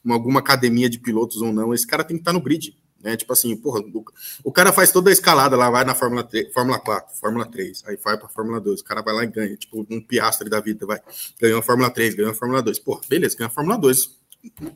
alguma 0.07 0.41
academia 0.41 0.91
de 0.91 0.99
pilotos 0.99 1.41
ou 1.41 1.53
não, 1.53 1.73
esse 1.73 1.87
cara 1.87 2.05
tem 2.05 2.17
que 2.17 2.21
estar 2.21 2.33
tá 2.33 2.39
no 2.39 2.43
grid. 2.43 2.77
Né? 3.03 3.17
Tipo 3.17 3.33
assim, 3.33 3.57
porra, 3.57 3.81
o, 3.81 4.05
o, 4.43 4.53
cara 4.53 4.73
faz 4.73 4.91
toda 4.91 5.11
a 5.11 5.13
escalada 5.13 5.57
lá, 5.57 5.71
vai 5.71 5.85
na 5.85 5.95
Fórmula, 5.95 6.25
3, 6.25 6.53
Fórmula 6.53 6.79
4, 6.79 7.17
Fórmula 7.17 7.47
3, 7.47 7.85
aí 7.87 7.97
vai 8.03 8.19
para 8.19 8.29
Fórmula 8.29 8.61
2, 8.61 8.81
o 8.81 8.85
cara 8.85 9.01
vai 9.01 9.15
lá 9.15 9.25
e 9.25 9.29
ganha, 9.29 9.57
tipo 9.57 9.87
um 9.89 10.01
piastre 10.01 10.51
da 10.51 10.61
vida, 10.61 10.85
vai. 10.85 11.01
Ganhou 11.41 11.61
a 11.61 11.63
Fórmula 11.63 11.89
3, 11.89 12.15
ganhou 12.15 12.33
a 12.33 12.35
Fórmula 12.35 12.63
2. 12.63 12.79
Porra, 12.81 13.01
beleza, 13.09 13.37
ganhou 13.37 13.51
a 13.51 13.55
Fórmula 13.55 13.79
2 13.79 14.26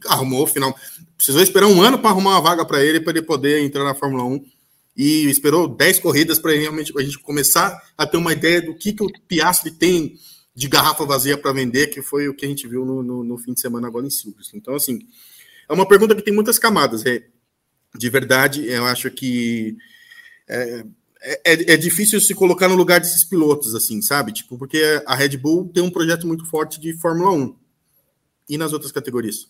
arrumou 0.07 0.43
o 0.43 0.47
final. 0.47 0.75
Precisou 1.17 1.43
esperar 1.43 1.67
um 1.67 1.83
ano 1.83 1.99
para 1.99 2.11
arrumar 2.11 2.31
uma 2.31 2.41
vaga 2.41 2.65
para 2.65 2.85
ele, 2.85 3.01
para 3.01 3.13
ele 3.13 3.23
poder 3.23 3.63
entrar 3.63 3.85
na 3.85 3.95
Fórmula 3.95 4.25
1. 4.25 4.45
E 4.97 5.31
esperou 5.31 5.69
10 5.69 6.01
corridas 6.01 6.39
para 6.39 6.53
realmente 6.53 6.93
a 6.97 7.03
gente 7.03 7.19
começar 7.19 7.81
a 7.97 8.07
ter 8.07 8.17
uma 8.17 8.33
ideia 8.33 8.61
do 8.61 8.75
que, 8.75 8.93
que 8.93 9.03
o 9.03 9.11
Piastri 9.27 9.71
tem 9.71 10.19
de 10.55 10.69
garrafa 10.69 11.05
vazia 11.07 11.39
para 11.39 11.53
vender, 11.53 11.87
que 11.87 12.03
foi 12.03 12.29
o 12.29 12.35
que 12.35 12.45
a 12.45 12.49
gente 12.49 12.67
viu 12.67 12.85
no, 12.85 13.03
no, 13.03 13.25
no, 13.25 13.39
fim 13.39 13.55
de 13.55 13.61
semana 13.61 13.87
agora 13.87 14.07
em 14.07 14.11
Silverstone. 14.11 14.61
Então, 14.61 14.75
assim, 14.75 14.99
é 15.69 15.73
uma 15.73 15.87
pergunta 15.87 16.15
que 16.15 16.23
tem 16.23 16.35
muitas 16.35 16.59
camadas. 16.59 17.07
É, 17.07 17.23
de 17.97 18.11
verdade, 18.11 18.67
eu 18.67 18.85
acho 18.85 19.11
que 19.11 19.77
é, 20.49 20.85
é, 21.23 21.73
é, 21.75 21.77
difícil 21.77 22.21
se 22.21 22.35
colocar 22.35 22.69
no 22.69 22.75
lugar 22.75 22.99
desses 23.01 23.25
pilotos, 23.25 23.75
assim, 23.75 24.01
sabe? 24.03 24.33
Tipo, 24.33 24.59
porque 24.59 25.03
a 25.07 25.15
Red 25.15 25.37
Bull 25.37 25.71
tem 25.73 25.83
um 25.83 25.91
projeto 25.91 26.27
muito 26.27 26.47
forte 26.47 26.81
de 26.81 26.93
Fórmula 26.95 27.31
1. 27.33 27.57
E 28.49 28.59
nas 28.59 28.73
outras 28.73 28.91
categorias? 28.91 29.49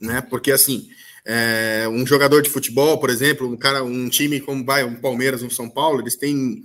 Né? 0.00 0.20
Porque 0.20 0.52
assim, 0.52 0.88
é, 1.24 1.88
um 1.90 2.06
jogador 2.06 2.40
de 2.40 2.50
futebol, 2.50 2.98
por 2.98 3.10
exemplo, 3.10 3.48
um 3.48 3.56
cara, 3.56 3.82
um 3.82 4.08
time 4.08 4.40
como 4.40 4.64
vai, 4.64 4.84
um 4.84 4.94
Palmeiras, 4.94 5.42
um 5.42 5.50
São 5.50 5.68
Paulo, 5.68 6.00
eles 6.00 6.16
têm 6.16 6.62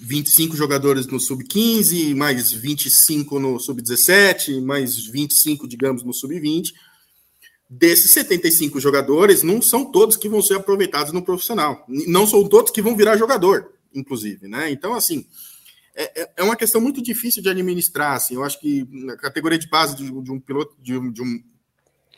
25 0.00 0.54
jogadores 0.54 1.06
no 1.08 1.18
sub-15, 1.18 2.14
mais 2.14 2.52
25 2.52 3.40
no 3.40 3.58
sub-17, 3.58 4.62
mais 4.62 4.96
25, 5.06 5.66
digamos, 5.66 6.04
no 6.04 6.12
sub-20. 6.12 6.72
Desses 7.68 8.12
75 8.12 8.80
jogadores, 8.80 9.42
não 9.42 9.60
são 9.60 9.90
todos 9.90 10.16
que 10.16 10.28
vão 10.28 10.40
ser 10.40 10.54
aproveitados 10.54 11.12
no 11.12 11.22
profissional. 11.22 11.84
Não 11.88 12.26
são 12.26 12.48
todos 12.48 12.70
que 12.70 12.80
vão 12.80 12.96
virar 12.96 13.16
jogador, 13.16 13.72
inclusive, 13.92 14.46
né? 14.46 14.70
Então, 14.70 14.94
assim, 14.94 15.26
é, 15.94 16.22
é, 16.22 16.30
é 16.36 16.42
uma 16.44 16.56
questão 16.56 16.80
muito 16.80 17.02
difícil 17.02 17.42
de 17.42 17.48
administrar. 17.48 18.12
Assim, 18.12 18.36
eu 18.36 18.44
acho 18.44 18.60
que 18.60 18.86
na 18.90 19.16
categoria 19.16 19.58
de 19.58 19.68
base 19.68 19.96
de, 19.96 20.04
de 20.04 20.30
um 20.30 20.38
piloto, 20.38 20.76
de 20.80 20.92
de 21.10 21.20
um 21.20 21.42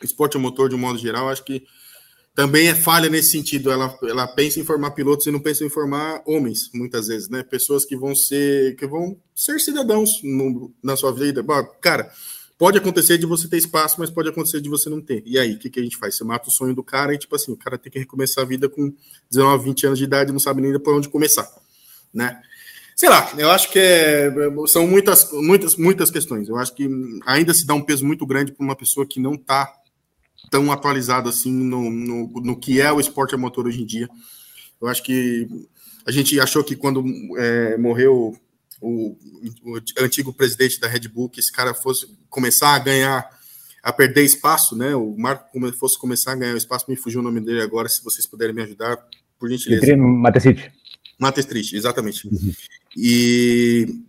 esporte 0.05 0.37
motor, 0.37 0.69
de 0.69 0.75
um 0.75 0.79
modo 0.79 0.97
geral, 0.97 1.29
acho 1.29 1.43
que 1.43 1.63
também 2.33 2.69
é 2.69 2.75
falha 2.75 3.09
nesse 3.09 3.31
sentido. 3.31 3.71
Ela, 3.71 3.97
ela 4.03 4.27
pensa 4.27 4.59
em 4.59 4.63
formar 4.63 4.91
pilotos 4.91 5.25
e 5.27 5.31
não 5.31 5.39
pensa 5.39 5.65
em 5.65 5.69
formar 5.69 6.21
homens, 6.25 6.69
muitas 6.73 7.07
vezes, 7.07 7.29
né? 7.29 7.43
Pessoas 7.43 7.85
que 7.85 7.95
vão 7.95 8.15
ser 8.15 8.75
que 8.75 8.87
vão 8.87 9.17
ser 9.35 9.59
cidadãos 9.59 10.21
no, 10.23 10.73
na 10.81 10.95
sua 10.95 11.11
vida. 11.11 11.43
Cara, 11.81 12.11
pode 12.57 12.77
acontecer 12.77 13.17
de 13.17 13.25
você 13.25 13.47
ter 13.47 13.57
espaço, 13.57 13.97
mas 13.99 14.09
pode 14.09 14.29
acontecer 14.29 14.61
de 14.61 14.69
você 14.69 14.89
não 14.89 15.01
ter. 15.01 15.23
E 15.25 15.37
aí, 15.37 15.53
o 15.53 15.59
que, 15.59 15.69
que 15.69 15.79
a 15.79 15.83
gente 15.83 15.97
faz? 15.97 16.15
Você 16.15 16.23
mata 16.23 16.47
o 16.47 16.51
sonho 16.51 16.75
do 16.75 16.83
cara 16.83 17.13
e, 17.13 17.17
tipo 17.17 17.35
assim, 17.35 17.51
o 17.51 17.57
cara 17.57 17.77
tem 17.77 17.91
que 17.91 17.99
recomeçar 17.99 18.43
a 18.43 18.47
vida 18.47 18.69
com 18.69 18.93
19, 19.29 19.65
20 19.65 19.87
anos 19.87 19.99
de 19.99 20.05
idade 20.05 20.31
não 20.31 20.39
sabe 20.39 20.61
nem 20.61 20.79
por 20.79 20.95
onde 20.95 21.09
começar, 21.09 21.49
né? 22.13 22.41
Sei 22.95 23.09
lá, 23.09 23.33
eu 23.35 23.49
acho 23.49 23.71
que 23.71 23.79
é, 23.79 24.31
são 24.67 24.85
muitas, 24.85 25.31
muitas, 25.31 25.75
muitas 25.75 26.11
questões. 26.11 26.47
Eu 26.47 26.55
acho 26.57 26.75
que 26.75 26.87
ainda 27.25 27.51
se 27.51 27.65
dá 27.65 27.73
um 27.73 27.81
peso 27.81 28.05
muito 28.05 28.27
grande 28.27 28.51
para 28.51 28.63
uma 28.63 28.75
pessoa 28.75 29.07
que 29.07 29.19
não 29.19 29.33
está 29.33 29.73
tão 30.49 30.71
atualizado 30.71 31.29
assim 31.29 31.51
no, 31.51 31.89
no, 31.89 32.27
no, 32.41 32.59
que 32.59 32.81
é 32.81 32.91
o 32.91 32.99
esporte 32.99 33.35
a 33.35 33.37
motor 33.37 33.67
hoje 33.67 33.81
em 33.81 33.85
dia. 33.85 34.09
Eu 34.81 34.87
acho 34.87 35.03
que 35.03 35.47
a 36.05 36.11
gente 36.11 36.39
achou 36.39 36.63
que 36.63 36.75
quando 36.75 37.03
é, 37.37 37.77
morreu 37.77 38.35
o, 38.81 39.15
o, 39.63 39.79
antigo 39.99 40.33
presidente 40.33 40.79
da 40.79 40.87
Red 40.87 41.07
Bull, 41.07 41.29
que 41.29 41.39
esse 41.39 41.51
cara 41.51 41.73
fosse 41.73 42.07
começar 42.29 42.75
a 42.75 42.79
ganhar, 42.79 43.29
a 43.83 43.93
perder 43.93 44.23
espaço, 44.23 44.75
né? 44.75 44.95
O 44.95 45.15
Marco 45.17 45.51
como 45.51 45.71
fosse 45.73 45.99
começar 45.99 46.31
a 46.31 46.35
ganhar 46.35 46.57
espaço, 46.57 46.85
me 46.89 46.95
fugiu 46.95 47.19
o 47.19 47.23
nome 47.23 47.39
dele 47.39 47.61
agora, 47.61 47.87
se 47.87 48.03
vocês 48.03 48.25
puderem 48.25 48.55
me 48.55 48.63
ajudar, 48.63 48.97
por 49.39 49.49
gentileza. 49.49 49.95
Matecite. 49.95 50.71
Matecite, 51.19 51.75
exatamente. 51.75 52.27
Uhum. 52.27 52.53
E 52.97 54.01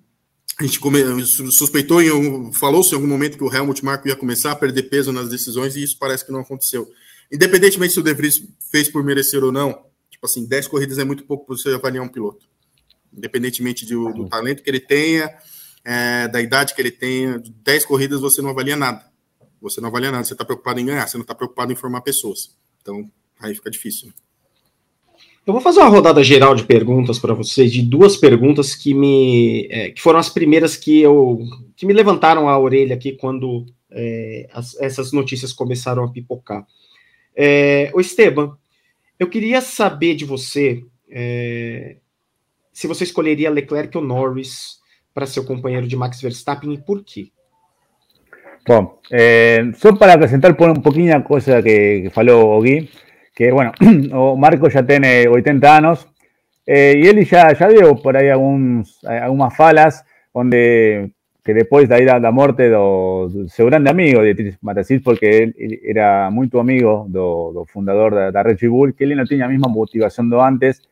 a 0.59 0.65
gente 0.65 1.27
suspeitou, 1.53 2.01
falou-se 2.53 2.93
em 2.93 2.95
algum 2.95 3.07
momento 3.07 3.37
que 3.39 3.45
o 3.45 3.53
Helmut 3.53 3.85
Marko 3.85 4.09
ia 4.09 4.17
começar 4.17 4.53
a 4.53 4.57
perder 4.57 4.85
peso 4.85 5.13
nas 5.13 5.29
decisões 5.29 5.77
e 5.77 5.83
isso 5.83 5.99
parece 5.99 6.25
que 6.25 6.33
não 6.33 6.41
aconteceu. 6.41 6.91
Independentemente 7.31 7.95
se 7.95 8.01
o 8.01 8.03
De 8.03 8.13
Vries 8.13 8.43
fez 8.71 8.89
por 8.89 9.03
merecer 9.03 9.43
ou 9.43 9.51
não, 9.51 9.73
tipo 10.11 10.27
assim, 10.27 10.47
10 10.47 10.69
corridas 10.69 10.99
é 10.99 11.05
muito 11.05 11.25
pouco 11.25 11.47
para 11.47 11.57
você 11.57 11.71
avaliar 11.71 12.05
um 12.05 12.09
piloto. 12.09 12.47
Independentemente 13.13 13.87
de, 13.87 13.95
do 13.95 14.29
talento 14.29 14.63
que 14.63 14.71
ele 14.71 14.81
tenha, 14.81 15.31
é, 15.85 16.29
da 16.29 16.41
idade 16.41 16.75
que 16.75 16.81
ele 16.81 16.91
tenha, 16.91 17.43
10 17.65 17.87
corridas 17.87 18.21
você 18.21 18.43
não 18.43 18.51
avalia 18.51 18.77
nada. 18.77 19.05
Você 19.61 19.81
não 19.81 19.89
avalia 19.89 20.11
nada, 20.11 20.25
você 20.25 20.35
está 20.35 20.45
preocupado 20.45 20.81
em 20.81 20.87
ganhar, 20.87 21.07
você 21.07 21.17
não 21.17 21.23
está 21.23 21.35
preocupado 21.35 21.73
em 21.73 21.77
formar 21.77 22.03
pessoas. 22.03 22.57
Então, 22.81 23.11
aí 23.41 23.55
fica 23.55 23.71
difícil. 23.71 24.09
Né? 24.09 24.15
Eu 25.45 25.53
vou 25.53 25.61
fazer 25.61 25.80
uma 25.80 25.88
rodada 25.88 26.22
geral 26.22 26.55
de 26.55 26.64
perguntas 26.64 27.18
para 27.18 27.34
vocês, 27.34 27.72
de 27.72 27.82
duas 27.82 28.16
perguntas 28.16 28.74
que 28.74 28.95
me 28.95 29.66
é, 29.70 29.90
que 29.90 30.01
foram 30.01 30.18
as 30.18 30.28
primeiras 30.28 30.76
que 30.76 31.01
eu 31.01 31.40
que 31.76 31.84
me 31.84 31.93
levantaram 31.93 32.49
a 32.49 32.59
orelha 32.59 32.95
aqui 32.95 33.12
quando 33.12 33.66
é, 33.90 34.49
as, 34.53 34.80
essas 34.80 35.12
notícias 35.12 35.53
começaram 35.53 36.05
a 36.05 36.11
pipocar. 36.11 36.64
É, 37.34 37.90
o 37.93 38.01
Esteban, 38.01 38.57
eu 39.18 39.28
queria 39.28 39.61
saber 39.61 40.14
de 40.14 40.24
você 40.24 40.84
é, 41.11 41.97
se 42.72 42.86
você 42.86 43.05
escolheria 43.05 43.51
Leclerc 43.51 43.97
ou 43.97 44.03
Norris 44.03 44.80
para 45.12 45.26
ser 45.26 45.40
o 45.40 45.45
companheiro 45.45 45.86
de 45.86 45.97
Max 45.97 46.20
Verstappen 46.20 46.72
e 46.72 46.78
por 46.78 47.05
quê? 47.05 47.28
Bom, 48.66 48.99
eh, 49.11 49.72
só 49.74 49.93
para 49.95 50.14
acrescentar 50.14 50.53
um 50.53 50.80
pouquinho 50.80 51.16
a 51.16 51.20
coisa 51.20 51.61
que, 51.61 52.03
que 52.03 52.11
falou 52.11 52.57
o 52.57 52.62
Gui, 52.62 52.88
que 53.35 53.51
bueno, 53.51 53.72
Marco 54.39 54.68
ya 54.68 54.85
tiene 54.85 55.26
80 55.28 55.76
años, 55.76 56.09
eh, 56.66 56.95
y 56.97 57.07
él 57.07 57.24
ya, 57.24 57.53
ya 57.53 57.68
dio 57.68 57.97
por 57.97 58.16
ahí 58.16 58.28
algunos, 58.28 59.03
algunas 59.05 59.57
falas 59.57 60.05
donde 60.33 61.12
que 61.45 61.55
después 61.55 61.89
de 61.89 62.03
ir 62.03 62.11
a 62.11 62.20
la 62.20 62.30
muerte 62.30 62.68
de 62.68 63.49
su 63.49 63.66
grande 63.66 63.91
amigo 63.91 64.22
de 64.22 64.57
Matacís, 64.61 65.03
porque 65.03 65.43
él, 65.43 65.80
era 65.85 66.30
muy 66.30 66.49
tu 66.49 66.61
amigo 66.61 67.07
do, 67.09 67.64
fundador 67.66 68.14
de, 68.14 68.33
la 68.33 68.43
Red 68.43 68.59
Bull, 68.68 68.95
que 68.95 69.05
él 69.05 69.16
no 69.16 69.26
tenía 69.26 69.47
la 69.47 69.51
misma 69.51 69.68
motivación 69.68 70.30
de 70.30 70.41
antes, 70.41 70.83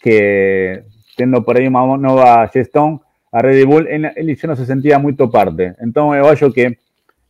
que 0.00 0.84
teniendo 1.16 1.42
por 1.42 1.56
ahí 1.56 1.66
una 1.66 1.96
nueva 1.96 2.46
gestión 2.48 3.00
a 3.32 3.40
Red 3.40 3.64
Bull, 3.64 3.86
él, 3.88 4.36
ya 4.36 4.48
no 4.48 4.56
se 4.56 4.66
sentía 4.66 4.98
muy 4.98 5.14
parte. 5.14 5.74
Entonces, 5.80 6.40
yo 6.40 6.52
creo 6.52 6.52
que 6.52 6.78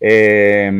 eh, 0.01 0.73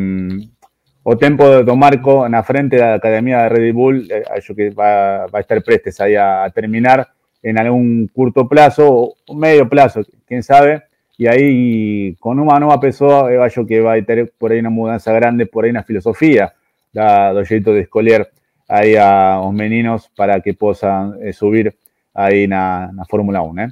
o 1.07 1.17
tempo 1.17 1.63
do 1.63 1.77
Marco 1.77 2.27
la 2.27 2.43
frente 2.43 2.79
la 2.79 2.95
Academia 2.95 3.43
de 3.43 3.49
Red 3.51 3.75
Bull, 3.75 4.09
eh, 4.11 4.25
que 4.57 4.71
va, 4.71 5.25
a 5.25 5.41
estar 5.41 5.63
prestes 5.63 6.01
ahí 6.01 6.17
a, 6.17 6.51
terminar 6.53 7.07
en 7.43 7.59
algún 7.59 8.11
corto 8.13 8.49
plazo 8.49 9.15
o 9.27 9.35
medio 9.35 9.69
plazo, 9.69 10.01
quién 10.27 10.43
sabe, 10.43 10.85
y 11.19 11.27
ahí 11.27 12.17
con 12.19 12.41
una 12.41 12.59
nueva 12.59 12.81
pessoa, 12.81 13.49
yo 13.49 13.67
que 13.67 13.81
va 13.81 13.93
a 13.93 14.03
tener 14.03 14.33
por 14.37 14.51
ahí 14.51 14.61
una 14.61 14.71
mudanza 14.71 15.13
grande, 15.13 15.45
por 15.45 15.65
ahí 15.65 15.71
una 15.71 15.83
filosofía 15.83 16.55
da, 16.91 17.33
do 17.35 17.43
de 17.43 17.81
escolher 17.81 18.31
ahí 18.67 18.97
a 18.97 19.41
los 19.43 19.53
meninos 19.53 20.11
para 20.17 20.41
que 20.41 20.55
puedan 20.55 21.19
eh, 21.23 21.35
subir 21.35 21.77
ahí 22.15 22.49
na, 22.49 22.91
la 22.95 23.05
Fórmula 23.05 23.43
1, 23.43 23.63
¿eh? 23.63 23.69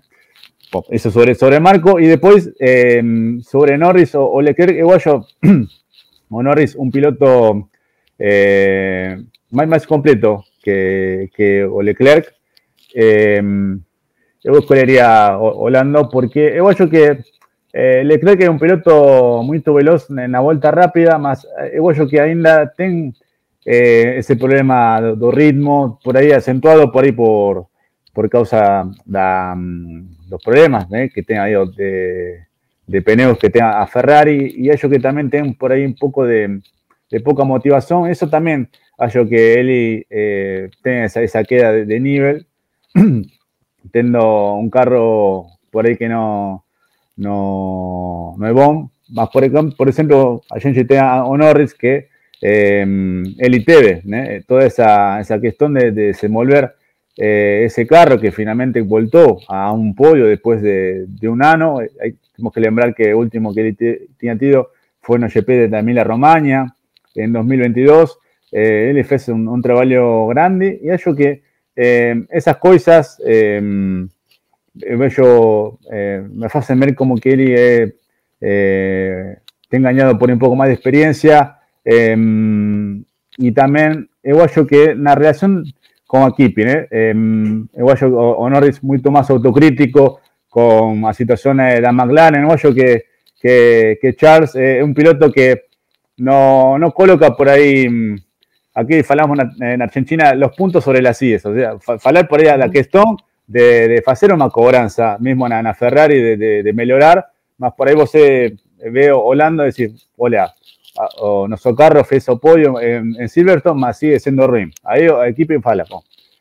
eso 0.90 1.10
sobre, 1.10 1.34
sobre 1.34 1.60
Marco, 1.60 1.98
y 1.98 2.06
después 2.06 2.52
sobre 3.42 3.78
Norris 3.78 4.14
o, 4.14 4.30
o 4.30 4.42
Leclerc, 4.42 4.76
yo 5.02 5.26
Norris, 6.40 6.76
un 6.76 6.90
piloto 6.90 7.68
eh, 8.18 9.20
más, 9.50 9.86
completo 9.86 10.44
que, 10.62 11.30
que 11.34 11.68
Leclerc. 11.82 12.32
Eh, 12.94 13.42
yo 14.44 14.58
escogería 14.58 15.38
Holanda 15.38 16.08
porque 16.08 16.54
yo 16.56 16.66
creo 16.66 16.90
que 16.90 17.24
eh, 17.72 18.02
Leclerc 18.04 18.40
es 18.40 18.48
un 18.48 18.58
piloto 18.58 19.42
muy 19.42 19.62
veloz 19.64 20.10
en 20.10 20.32
la 20.32 20.40
vuelta 20.40 20.70
rápida, 20.70 21.16
más 21.16 21.46
yo 21.74 21.86
creo 21.86 22.08
que 22.08 22.20
ainda 22.20 22.72
tiene 22.72 23.14
eh, 23.64 24.16
ese 24.18 24.36
problema 24.36 25.00
de, 25.00 25.30
ritmo 25.30 25.98
por 26.02 26.16
ahí 26.16 26.32
acentuado 26.32 26.90
por 26.90 27.04
ahí 27.04 27.12
por, 27.12 27.68
por 28.12 28.28
causa 28.28 28.84
de 29.04 29.52
mm, 29.56 30.28
los 30.28 30.42
problemas 30.42 30.86
que 31.14 31.22
tiene 31.22 31.40
ahí 31.40 31.54
de, 31.76 32.46
de 32.92 33.00
pneus 33.00 33.38
que 33.38 33.48
tenga 33.48 33.80
a 33.80 33.86
Ferrari 33.86 34.52
y 34.54 34.70
ellos 34.70 34.90
que 34.90 34.98
también 34.98 35.30
tienen 35.30 35.54
por 35.54 35.72
ahí 35.72 35.82
un 35.82 35.94
poco 35.94 36.26
de, 36.26 36.60
poca 37.24 37.42
motivación. 37.42 38.10
Eso 38.10 38.28
también 38.28 38.68
ha 38.98 39.06
hecho 39.06 39.26
que 39.26 39.54
él 39.54 40.06
eh, 40.10 40.70
tenga 40.82 41.06
esa, 41.06 41.42
queda 41.42 41.72
de, 41.72 42.00
nivel, 42.00 42.46
teniendo 43.92 44.54
un 44.54 44.68
carro 44.68 45.46
por 45.70 45.86
ahí 45.86 45.96
que 45.96 46.06
no, 46.06 46.66
no, 47.16 48.34
no 48.36 48.46
es 48.46 48.52
bon. 48.52 48.90
Más 49.08 49.30
por, 49.30 49.44
ejemplo, 49.44 49.74
por 49.74 49.88
ejemplo, 49.88 50.42
a 50.50 50.60
gente 50.60 50.84
tenga 50.84 51.22
a 51.22 51.36
Norris 51.36 51.72
que 51.72 52.08
eh, 52.42 52.82
él 52.82 53.54
y 53.54 53.64
Teve, 53.64 54.02
toda 54.46 54.66
esa, 54.66 55.18
esa 55.18 55.40
cuestión 55.40 55.72
de, 55.72 55.92
de 55.92 56.08
desenvolver 56.08 56.74
eh, 57.16 57.62
ese 57.66 57.86
carro 57.86 58.18
que 58.18 58.32
finalmente 58.32 58.80
voltó 58.80 59.38
a 59.48 59.72
un 59.72 59.94
podio 59.94 60.26
después 60.26 60.62
de, 60.62 61.06
un 61.22 61.42
año. 61.42 61.78
Hay, 61.78 62.16
tenemos 62.34 62.52
que 62.52 62.60
lembrar 62.60 62.94
que 62.94 63.10
el 63.10 63.14
último 63.14 63.54
que 63.54 63.72
tenía 64.18 64.36
tenido 64.36 64.70
fue 65.00 65.18
en 65.18 65.24
el 65.24 65.30
GP 65.30 65.46
de 65.68 65.78
Emilia 65.78 66.04
Romagna 66.04 66.74
en 67.14 67.32
2022. 67.32 68.18
Eh, 68.52 68.90
él 68.90 68.98
hizo 68.98 69.34
un, 69.34 69.62
trabajo 69.62 70.28
grande 70.28 70.78
y 70.82 70.90
hecho 70.90 71.14
que 71.14 71.42
eh, 71.74 72.26
esas 72.30 72.58
cosas 72.58 73.20
eh, 73.24 73.58
me 73.62 74.08
hacen 76.52 76.80
ver 76.80 76.94
como 76.94 77.16
que 77.16 77.32
él 77.32 77.94
está 78.40 79.76
engañado 79.76 80.18
por 80.18 80.30
un 80.30 80.38
poco 80.38 80.54
más 80.54 80.68
de 80.68 80.74
experiencia 80.74 81.58
y 81.84 83.52
también 83.52 84.10
yo 84.22 84.66
que 84.66 84.94
la 84.94 85.14
relación 85.14 85.64
con 86.12 86.28
equipo, 86.28 86.60
¿eh? 86.60 86.86
Eh, 86.90 87.14
yo 87.74 88.06
o, 88.18 88.50
Norris 88.50 88.84
mucho 88.84 89.10
más 89.10 89.30
autocrítico 89.30 90.20
con 90.46 91.00
la 91.00 91.14
situación 91.14 91.56
de 91.56 91.80
la 91.80 91.90
McLaren, 91.90 92.46
yo 92.54 92.74
que, 92.74 93.04
que, 93.40 93.98
que 93.98 94.14
Charles 94.14 94.54
es 94.54 94.84
un 94.84 94.92
piloto 94.92 95.32
que 95.32 95.68
no, 96.18 96.78
no 96.78 96.90
coloca 96.92 97.34
por 97.34 97.48
ahí, 97.48 97.88
mm, 97.88 98.16
aquí 98.74 99.00
hablamos 99.08 99.38
en 99.58 99.80
Argentina, 99.80 100.34
los 100.34 100.54
puntos 100.54 100.84
sobre 100.84 101.00
las 101.00 101.22
IES, 101.22 101.46
o 101.46 101.54
sea, 101.54 101.78
hablar 102.04 102.28
por 102.28 102.40
ahí 102.40 102.48
a 102.48 102.58
la 102.58 102.70
cuestión 102.70 103.16
de, 103.46 103.88
de 103.88 104.02
hacer 104.04 104.34
una 104.34 104.50
cobranza, 104.50 105.16
mismo 105.18 105.46
en 105.46 105.64
la 105.64 105.72
Ferrari, 105.72 106.20
de, 106.20 106.36
de, 106.36 106.62
de, 106.62 106.72
mejorar, 106.74 107.26
más 107.56 107.72
por 107.72 107.88
ahí 107.88 107.94
vos 107.94 108.14
eh, 108.16 108.54
veo 108.90 109.18
Holanda 109.18 109.64
decir, 109.64 109.92
hola, 110.18 110.54
o 111.18 111.48
nuestro 111.48 111.74
carro 111.74 112.04
fue 112.04 112.20
su 112.20 112.38
podio 112.38 112.80
en, 112.80 113.14
en 113.18 113.28
Silverstone, 113.28 113.80
más 113.80 113.98
sigue 113.98 114.20
siendo 114.20 114.46
ruin. 114.46 114.70
Ahí 114.84 115.06
equipo 115.26 115.60
fala, 115.62 115.84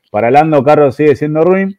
para 0.10 0.30
Lando 0.30 0.64
carro 0.64 0.92
sigue 0.92 1.16
siendo 1.16 1.44
ruin, 1.44 1.78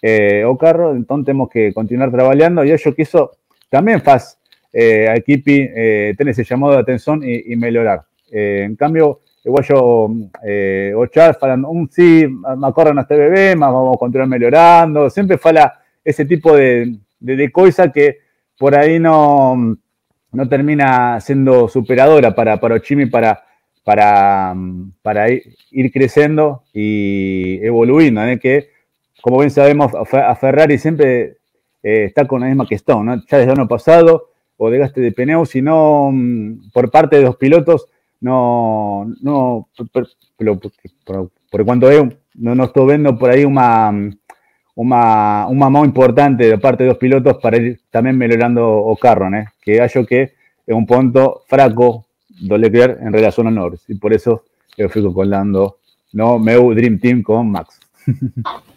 eh, 0.00 0.44
o 0.44 0.56
carro, 0.56 0.92
entonces 0.92 1.26
tenemos 1.26 1.48
que 1.48 1.72
continuar 1.72 2.10
trabajando 2.10 2.64
y 2.64 2.72
ellos 2.72 2.94
que 2.94 3.02
eso 3.02 3.32
también 3.68 4.00
faz 4.00 4.38
eh, 4.72 5.08
a 5.08 5.14
eh, 5.16 6.14
tener 6.16 6.32
ese 6.32 6.44
llamado 6.44 6.74
de 6.74 6.80
atención 6.80 7.22
y, 7.22 7.52
y 7.52 7.56
mejorar. 7.56 8.02
Eh, 8.30 8.62
en 8.64 8.76
cambio, 8.76 9.20
igual 9.44 9.64
yo, 9.64 10.10
eh, 10.44 10.92
o 10.96 11.06
Charles 11.06 11.38
falando, 11.38 11.68
um, 11.68 11.88
sí, 11.88 12.26
me 12.56 12.66
acuerdo 12.66 12.98
este 13.00 13.16
bebé, 13.16 13.54
vamos 13.54 13.96
a 13.96 13.98
continuar 13.98 14.28
mejorando, 14.28 15.10
siempre 15.10 15.38
fala 15.38 15.80
ese 16.04 16.24
tipo 16.24 16.56
de, 16.56 16.96
de, 17.20 17.36
de 17.36 17.52
cosa 17.52 17.92
que 17.92 18.18
por 18.58 18.74
ahí 18.74 18.98
no, 18.98 19.76
no 20.32 20.48
termina 20.48 21.20
siendo 21.20 21.68
superadora 21.68 22.34
para, 22.34 22.58
para 22.58 22.76
Ochimi 22.76 23.06
para, 23.06 23.44
para, 23.84 24.54
para 25.02 25.30
ir, 25.30 25.92
creciendo 25.92 26.64
y 26.72 27.58
evoluyendo, 27.64 28.24
¿eh? 28.24 28.38
que 28.38 28.70
como 29.22 29.38
bien 29.38 29.50
sabemos, 29.50 29.92
a 29.94 30.34
Ferrari 30.34 30.78
siempre 30.78 31.36
eh, 31.82 32.04
está 32.06 32.26
con 32.26 32.40
la 32.40 32.48
misma 32.48 32.66
cuestión, 32.66 33.06
¿no? 33.06 33.16
ya 33.16 33.38
desde 33.38 33.52
el 33.52 33.58
año 33.58 33.68
pasado, 33.68 34.30
o 34.56 34.70
de 34.70 34.78
gaste 34.78 35.00
de 35.00 35.12
pneu, 35.12 35.44
sino 35.46 36.10
mm, 36.12 36.70
por 36.72 36.90
parte 36.90 37.16
de 37.16 37.22
los 37.22 37.36
pilotos, 37.36 37.88
no, 38.20 39.04
no, 39.20 39.68
por, 39.92 40.08
por, 41.50 41.64
cuanto 41.64 41.88
veo, 41.88 42.08
no, 42.34 42.54
no 42.54 42.64
estoy 42.64 42.86
viendo 42.86 43.18
por 43.18 43.30
ahí 43.30 43.44
una, 43.44 43.92
una, 44.74 45.46
un 45.48 45.58
mamón 45.58 45.86
importante 45.86 46.46
de 46.46 46.58
parte 46.58 46.84
de 46.84 46.90
los 46.90 46.98
pilotos 46.98 47.36
para 47.38 47.56
ir 47.56 47.80
también 47.90 48.16
mejorando 48.16 48.66
o 48.66 48.96
carro, 48.96 49.28
¿eh? 49.34 49.46
que 49.60 49.80
hallo 49.80 50.06
que 50.06 50.22
es 50.66 50.74
un 50.74 50.86
punto 50.86 51.42
fraco 51.46 52.06
do 52.28 52.56
Leclerc 52.56 53.00
en 53.00 53.12
relación 53.12 53.46
a 53.46 53.50
Norris, 53.50 53.84
y 53.88 53.94
por 53.94 54.12
eso 54.12 54.44
yo 54.76 54.88
fico 54.88 55.12
colando 55.12 55.78
no 56.12 56.38
meu 56.38 56.74
Dream 56.74 56.98
Team 56.98 57.22
com 57.22 57.44
Max. 57.44 57.78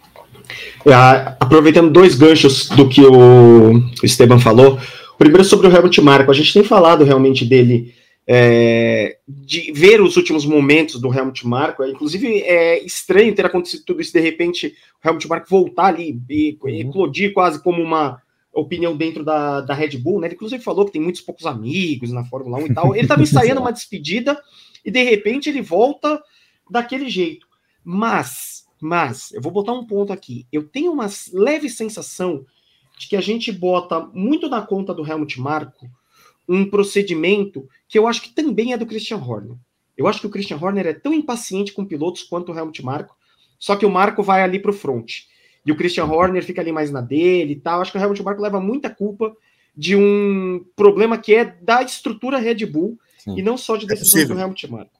Ah, 0.88 1.36
aproveitando 1.40 1.90
dois 1.90 2.14
ganchos 2.14 2.68
do 2.68 2.88
que 2.88 3.04
o 3.04 3.82
Esteban 4.04 4.38
falou, 4.38 4.78
primeiro 5.18 5.42
sobre 5.42 5.66
o 5.66 5.70
Helmut 5.70 5.98
Marko, 6.00 6.30
a 6.30 6.34
gente 6.34 6.52
tem 6.52 6.62
falado 6.62 7.04
realmente 7.04 7.44
dele 7.44 7.92
é, 8.26 9.18
de 9.26 9.70
ver 9.72 10.00
os 10.00 10.16
últimos 10.16 10.44
momentos 10.44 11.00
do 11.00 11.14
Helmut 11.14 11.46
Marko. 11.46 11.84
Inclusive, 11.84 12.40
é 12.42 12.84
estranho 12.84 13.34
ter 13.34 13.46
acontecido 13.46 13.84
tudo 13.84 14.00
isso 14.00 14.12
de 14.12 14.20
repente, 14.20 14.74
o 15.02 15.08
Helmut 15.08 15.28
Marko 15.28 15.48
voltar 15.48 15.86
ali 15.86 16.20
e 16.28 16.58
uhum. 16.60 16.68
eclodir 16.68 17.32
quase 17.32 17.62
como 17.62 17.80
uma 17.80 18.20
opinião 18.52 18.96
dentro 18.96 19.22
da, 19.22 19.60
da 19.60 19.74
Red 19.74 19.98
Bull, 19.98 20.20
né? 20.20 20.26
Ele 20.26 20.34
inclusive 20.34 20.62
falou 20.62 20.86
que 20.86 20.92
tem 20.92 21.00
muitos 21.00 21.20
poucos 21.20 21.46
amigos 21.46 22.10
na 22.10 22.24
Fórmula 22.24 22.58
1 22.58 22.66
e 22.66 22.74
tal. 22.74 22.94
Ele 22.94 23.04
estava 23.04 23.22
ensaiando 23.22 23.60
uma 23.60 23.72
despedida 23.72 24.40
e 24.84 24.90
de 24.90 25.02
repente 25.02 25.48
ele 25.48 25.62
volta 25.62 26.20
daquele 26.68 27.08
jeito. 27.08 27.46
Mas, 27.84 28.66
mas, 28.80 29.30
eu 29.32 29.40
vou 29.40 29.52
botar 29.52 29.72
um 29.72 29.86
ponto 29.86 30.12
aqui. 30.12 30.46
Eu 30.50 30.64
tenho 30.64 30.90
uma 30.90 31.06
leve 31.32 31.68
sensação 31.68 32.44
de 32.98 33.08
que 33.08 33.16
a 33.16 33.20
gente 33.20 33.52
bota 33.52 34.00
muito 34.12 34.48
na 34.48 34.62
conta 34.62 34.92
do 34.94 35.06
Helmut 35.06 35.38
Marko 35.38 35.86
um 36.48 36.68
procedimento 36.68 37.68
que 37.88 37.98
eu 37.98 38.06
acho 38.06 38.22
que 38.22 38.30
também 38.30 38.72
é 38.72 38.78
do 38.78 38.86
Christian 38.86 39.18
Horner. 39.18 39.56
Eu 39.96 40.06
acho 40.06 40.20
que 40.20 40.26
o 40.26 40.30
Christian 40.30 40.58
Horner 40.60 40.86
é 40.86 40.92
tão 40.92 41.12
impaciente 41.12 41.72
com 41.72 41.84
pilotos 41.84 42.22
quanto 42.22 42.52
o 42.52 42.58
Helmut 42.58 42.84
Marko, 42.84 43.16
só 43.58 43.74
que 43.74 43.86
o 43.86 43.90
Marco 43.90 44.22
vai 44.22 44.42
ali 44.42 44.58
para 44.58 44.70
o 44.70 44.74
front. 44.74 45.10
E 45.64 45.72
o 45.72 45.76
Christian 45.76 46.04
Horner 46.04 46.44
fica 46.44 46.60
ali 46.60 46.70
mais 46.70 46.90
na 46.90 47.00
dele 47.00 47.54
e 47.54 47.56
tal. 47.56 47.80
Acho 47.80 47.90
que 47.90 47.98
o 47.98 48.00
Helmut 48.00 48.22
Marko 48.22 48.42
leva 48.42 48.60
muita 48.60 48.90
culpa 48.90 49.34
de 49.76 49.96
um 49.96 50.64
problema 50.76 51.18
que 51.18 51.34
é 51.34 51.44
da 51.44 51.82
estrutura 51.82 52.38
Red 52.38 52.66
Bull 52.66 52.98
sim. 53.18 53.36
e 53.38 53.42
não 53.42 53.56
só 53.56 53.76
de 53.76 53.84
é 53.84 53.88
decisões 53.88 54.30
é 54.30 54.34
do 54.34 54.38
Helmut 54.38 54.70
Marko. 54.70 54.92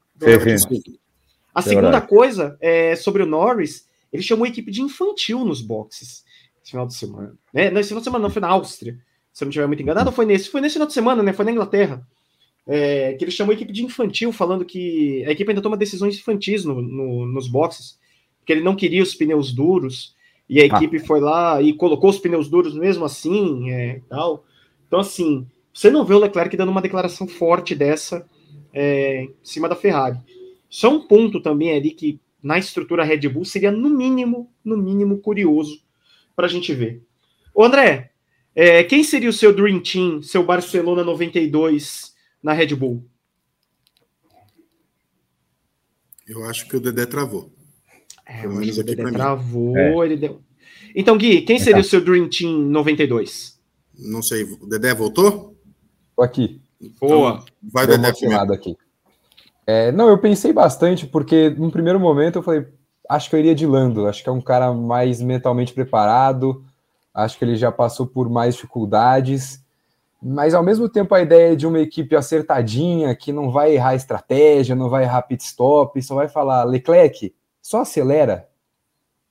A 1.55 1.63
segunda 1.63 2.01
coisa 2.01 2.57
é 2.61 2.97
sobre 2.97 3.23
o 3.23 3.27
Norris, 3.27 3.87
ele 4.13 4.23
chamou 4.23 4.45
a 4.45 4.49
equipe 4.49 4.71
de 4.71 4.83
infantil 4.83 5.45
nos 5.45 5.63
boxes 5.63 6.25
esse 6.67 6.73
final 6.73 6.87
de 6.87 6.95
semana. 6.95 7.35
Né? 7.53 7.71
Nesse 7.71 7.89
final 7.89 8.01
de 8.01 8.05
semana 8.05 8.23
não, 8.25 8.31
foi 8.31 8.43
na 8.43 8.49
Áustria 8.49 8.99
se 9.37 9.45
eu 9.45 9.47
não 9.47 9.51
estiver 9.51 9.67
muito 9.67 9.83
enganado, 9.83 10.11
foi 10.11 10.25
nesse, 10.25 10.49
foi 10.49 10.63
nesse 10.63 10.73
final 10.73 10.87
de 10.87 10.95
semana, 10.95 11.23
né? 11.23 11.31
Foi 11.31 11.45
na 11.45 11.53
Inglaterra. 11.53 12.03
É, 12.67 13.13
que 13.13 13.23
ele 13.23 13.31
chamou 13.31 13.53
a 13.53 13.55
equipe 13.55 13.71
de 13.71 13.85
infantil, 13.85 14.33
falando 14.33 14.65
que 14.65 15.23
a 15.27 15.31
equipe 15.31 15.51
ainda 15.51 15.61
toma 15.61 15.77
decisões 15.77 16.17
infantis 16.17 16.65
no, 16.65 16.81
no, 16.81 17.27
nos 17.27 17.47
boxes, 17.47 17.99
que 18.47 18.53
ele 18.55 18.63
não 18.63 18.75
queria 18.75 19.03
os 19.03 19.15
pneus 19.15 19.53
duros, 19.53 20.17
e 20.49 20.59
a 20.59 20.63
ah. 20.63 20.67
equipe 20.67 20.99
foi 21.01 21.21
lá 21.21 21.61
e 21.61 21.75
colocou 21.75 22.09
os 22.09 22.19
pneus 22.19 22.49
duros 22.49 22.75
mesmo 22.75 23.05
assim, 23.05 23.71
é, 23.71 24.01
tal. 24.09 24.43
Então, 24.87 25.01
assim, 25.01 25.47
você 25.71 25.91
não 25.91 26.03
vê 26.03 26.15
o 26.15 26.19
Leclerc 26.19 26.57
dando 26.57 26.73
uma 26.73 26.81
declaração 26.81 27.29
forte 27.29 27.75
dessa 27.75 28.27
é, 28.73 29.25
em 29.25 29.35
cima 29.43 29.69
da 29.69 29.77
Ferrari. 29.77 30.19
Só 30.67 30.89
um 30.89 31.07
ponto 31.07 31.43
também 31.43 31.77
ali 31.77 31.91
que 31.91 32.19
na 32.43 32.57
estrutura 32.57 33.05
Red 33.05 33.29
Bull 33.29 33.45
seria 33.45 33.71
no 33.71 33.91
mínimo, 33.91 34.51
no 34.65 34.79
mínimo 34.79 35.19
curioso 35.19 35.83
para 36.35 36.47
a 36.47 36.49
gente 36.49 36.73
ver. 36.73 37.03
Ô 37.55 37.63
André, 37.63 38.13
é, 38.57 38.83
quem 38.83 39.05
seria 39.05 39.29
o 39.29 39.35
seu 39.35 39.55
Dream 39.55 39.81
Team, 39.81 40.23
seu 40.23 40.43
Barcelona 40.43 41.05
92 41.05 42.15
na 42.43 42.55
Red 42.55 42.75
Bull? 42.75 43.07
Eu 46.27 46.43
acho 46.47 46.67
que 46.67 46.75
o 46.75 46.81
Dedé 46.81 47.05
travou. 47.05 47.53
É, 48.25 48.41
Pelo 48.41 48.55
menos 48.55 48.79
aqui 48.79 48.81
o 48.81 48.97
Dedé 48.97 49.13
travou, 49.13 49.77
é. 49.77 50.07
ele 50.07 50.17
deu. 50.17 50.41
Então, 50.95 51.19
Gui, 51.19 51.43
quem 51.43 51.59
seria 51.59 51.75
tá. 51.75 51.81
o 51.81 51.85
seu 51.85 52.01
Dream 52.01 52.31
Team 52.31 52.59
92? 52.59 53.61
Não 53.95 54.23
sei, 54.23 54.45
o 54.45 54.67
Dedé 54.67 54.95
voltou? 54.95 55.55
Tô 56.17 56.23
aqui. 56.23 56.59
Boa. 56.99 57.45
Então, 57.45 57.45
vai 57.71 57.87
Dedé 57.87 58.11
primeiro. 58.11 58.53
aqui. 58.55 58.75
É, 59.67 59.93
não, 59.93 60.09
eu 60.09 60.17
pensei 60.17 60.55
bastante, 60.55 61.07
porque 61.07 61.51
no 61.51 61.71
primeiro 61.71 62.01
momento 62.01 62.37
eu 62.37 62.43
falei, 62.43 62.65
acho 63.07 63.29
que 63.29 63.37
eu 63.37 63.41
iria 63.41 63.55
de 63.55 63.67
Lando, 63.67 64.07
acho 64.07 64.23
que 64.23 64.29
é 64.31 64.33
um 64.33 64.41
cara 64.41 64.73
mais 64.73 65.21
mentalmente 65.21 65.75
preparado, 65.75 66.65
Acho 67.17 67.39
que 67.39 67.47
ele 67.47 67.57
já 67.57 67.73
passou 67.73 68.07
por 68.07 68.29
mais 68.29 68.55
dificuldades, 68.55 69.65
mas 70.23 70.53
ao 70.53 70.63
mesmo 70.63 70.87
tempo 70.87 71.15
a 71.15 71.21
ideia 71.23 71.57
de 71.57 71.67
uma 71.67 71.81
equipe 71.81 72.15
acertadinha, 72.15 73.17
que 73.17 73.33
não 73.33 73.51
vai 73.51 73.75
errar 73.75 73.95
estratégia, 73.95 74.77
não 74.77 74.91
vai 74.91 75.05
errar 75.05 75.23
pit 75.23 75.43
stop, 75.43 76.03
só 76.03 76.15
vai 76.15 76.29
falar 76.29 76.65
Leclerc, 76.65 77.35
só 77.63 77.81
acelera, 77.81 78.47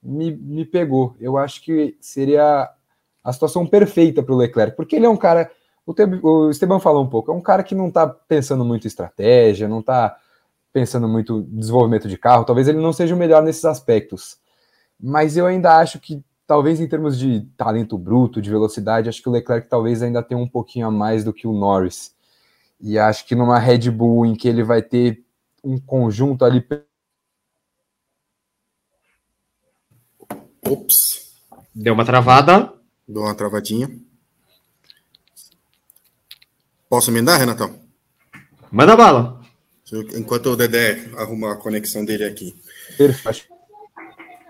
me, 0.01 0.35
me 0.35 0.65
pegou. 0.65 1.15
Eu 1.19 1.37
acho 1.37 1.61
que 1.61 1.95
seria 2.01 2.67
a 3.23 3.31
situação 3.31 3.67
perfeita 3.67 4.23
para 4.23 4.33
o 4.33 4.37
Leclerc, 4.37 4.75
porque 4.75 4.95
ele 4.95 5.05
é 5.05 5.09
um 5.09 5.17
cara. 5.17 5.51
O, 5.85 5.93
o 6.27 6.49
Esteban 6.49 6.79
falou 6.79 7.03
um 7.03 7.09
pouco, 7.09 7.31
é 7.31 7.35
um 7.35 7.41
cara 7.41 7.61
que 7.61 7.75
não 7.75 7.89
está 7.89 8.07
pensando 8.07 8.65
muito 8.65 8.85
em 8.85 8.87
estratégia, 8.87 9.67
não 9.67 9.81
está 9.81 10.17
pensando 10.73 11.07
muito 11.07 11.47
em 11.51 11.59
desenvolvimento 11.59 12.07
de 12.07 12.17
carro, 12.17 12.45
talvez 12.45 12.67
ele 12.67 12.79
não 12.79 12.91
seja 12.91 13.13
o 13.13 13.17
melhor 13.17 13.43
nesses 13.43 13.63
aspectos. 13.63 14.39
Mas 14.99 15.37
eu 15.37 15.45
ainda 15.45 15.77
acho 15.77 15.99
que 15.99 16.23
talvez 16.47 16.79
em 16.79 16.87
termos 16.87 17.17
de 17.17 17.41
talento 17.57 17.97
bruto, 17.97 18.41
de 18.41 18.49
velocidade, 18.49 19.09
acho 19.09 19.21
que 19.21 19.29
o 19.29 19.31
Leclerc 19.31 19.67
talvez 19.67 20.01
ainda 20.01 20.21
tenha 20.21 20.39
um 20.39 20.47
pouquinho 20.47 20.87
a 20.87 20.91
mais 20.91 21.23
do 21.23 21.33
que 21.33 21.47
o 21.47 21.53
Norris. 21.53 22.13
E 22.79 22.99
acho 22.99 23.25
que 23.25 23.35
numa 23.35 23.59
Red 23.59 23.89
Bull 23.89 24.25
em 24.25 24.35
que 24.35 24.47
ele 24.47 24.63
vai 24.63 24.81
ter 24.81 25.23
um 25.63 25.79
conjunto 25.79 26.45
ali. 26.45 26.65
Ops. 30.67 31.33
Deu 31.73 31.93
uma 31.93 32.05
travada. 32.05 32.73
Deu 33.07 33.23
uma 33.23 33.35
travadinha. 33.35 33.89
Posso 36.89 37.11
emendar, 37.11 37.39
Renatão? 37.39 37.79
Manda 38.71 38.95
bala. 38.95 39.41
Enquanto 40.15 40.47
o 40.47 40.55
Dedé 40.55 41.09
arruma 41.17 41.53
a 41.53 41.55
conexão 41.55 42.03
dele 42.03 42.25
aqui. 42.25 42.55
Perfeito. 42.97 43.54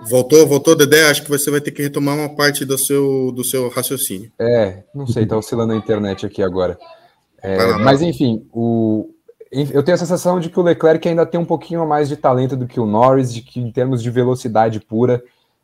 Voltou, 0.10 0.45
voltou, 0.47 0.76
Dedé? 0.76 1.10
Acho 1.10 1.24
que 1.24 1.30
você 1.30 1.49
vai 1.49 1.60
ter 1.60 1.72
que 1.72 1.82
retomar 1.82 2.16
uma 2.16 2.30
parte 2.30 2.64
do 2.64 2.78
seu, 2.78 3.32
do 3.32 3.43
seu 3.43 3.70
raciocínio. 3.70 4.32
É, 4.39 4.84
não 4.93 5.08
sei, 5.08 5.26
tá 5.26 5.38
oscilando 5.38 5.74
a 5.74 5.76
internet 5.76 6.26
aqui 6.26 6.43
agora. 6.43 6.78
É, 7.41 7.74
mas 7.78 8.01
enfim, 8.01 8.47
o, 8.51 9.10
eu 9.51 9.84
tenho 9.84 9.95
a 9.95 9.99
sensação 9.99 10.39
de 10.39 10.49
que 10.49 10.60
o 10.60 10.64
Leclerc 10.64 11.08
ainda 11.08 11.26
tem 11.26 11.39
um 11.39 11.45
pouquinho 11.45 11.82
a 11.82 11.86
mais 11.86 12.10
de 12.10 12.18
talento 12.18 12.56
do 12.56 12.68
que 12.68 12.80
o 12.80 12.86
Norris, 12.86 13.34
de 13.34 13.41
que 13.41 13.60
em 13.60 13.72
termos 13.72 14.01
de 14.01 14.10
velocidade 14.10 14.80
pura, 14.80 15.24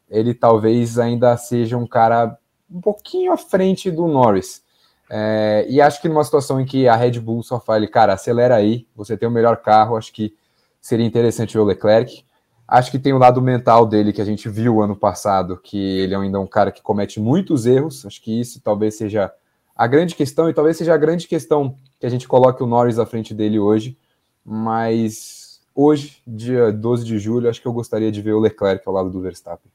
ele 0.10 0.34
talvez 0.34 0.98
ainda 1.00 1.36
seja 1.38 1.78
um 1.78 1.88
cara 1.88 2.38
um 2.70 2.80
pouquinho 2.80 3.32
à 3.32 3.38
frente 3.38 3.92
do 3.92 4.08
Norris. 4.08 4.62
É, 5.10 5.66
e 5.68 5.82
acho 5.82 6.02
que 6.02 6.08
numa 6.08 6.24
situação 6.24 6.62
em 6.62 6.66
que 6.66 6.88
a 6.88 6.96
Red 6.96 7.20
Bull 7.20 7.44
só 7.44 7.60
fale, 7.60 7.86
cara, 7.88 8.14
acelera 8.14 8.56
aí, 8.56 8.88
você 8.96 9.18
tem 9.18 9.28
o 9.28 9.32
melhor 9.32 9.58
carro, 9.58 9.98
acho 9.98 10.14
que 10.14 10.34
seria 10.80 11.06
interessante 11.06 11.54
ver 11.54 11.60
o 11.60 11.66
Leclerc. 11.66 12.24
Acho 12.72 12.90
que 12.90 12.98
tem 12.98 13.12
o 13.12 13.18
lado 13.18 13.42
mental 13.42 13.86
dele 13.86 14.14
que 14.14 14.22
a 14.22 14.26
gente 14.26 14.48
viu 14.48 14.82
ano 14.82 14.96
passado, 14.96 15.60
que 15.62 15.78
ele 15.78 16.14
é 16.14 16.18
ainda 16.18 16.40
um 16.40 16.48
cara 16.48 16.72
que 16.72 16.82
comete 16.82 17.20
muitos 17.20 17.66
erros. 17.66 18.06
Acho 18.06 18.22
que 18.22 18.40
isso 18.40 18.62
talvez 18.62 18.96
seja 18.96 19.30
a 19.76 19.86
grande 19.88 20.16
questão, 20.16 20.50
e 20.50 20.54
talvez 20.54 20.78
seja 20.78 20.94
a 20.94 20.98
grande 20.98 21.28
questão 21.28 21.76
que 22.00 22.06
a 22.06 22.10
gente 22.10 22.30
coloque 22.30 22.64
o 22.64 22.66
Norris 22.66 22.98
à 22.98 23.06
frente 23.06 23.34
dele 23.34 23.60
hoje. 23.60 23.98
Mas 24.46 25.60
hoje, 25.76 26.24
dia 26.26 26.72
12 26.72 27.04
de 27.04 27.20
julho, 27.20 27.50
acho 27.50 27.62
que 27.62 27.68
eu 27.68 27.74
gostaria 27.74 28.10
de 28.10 28.22
ver 28.22 28.32
o 28.32 28.40
Leclerc 28.40 28.82
ao 28.88 28.94
lado 28.94 29.10
do 29.10 29.20
Verstappen. 29.20 29.70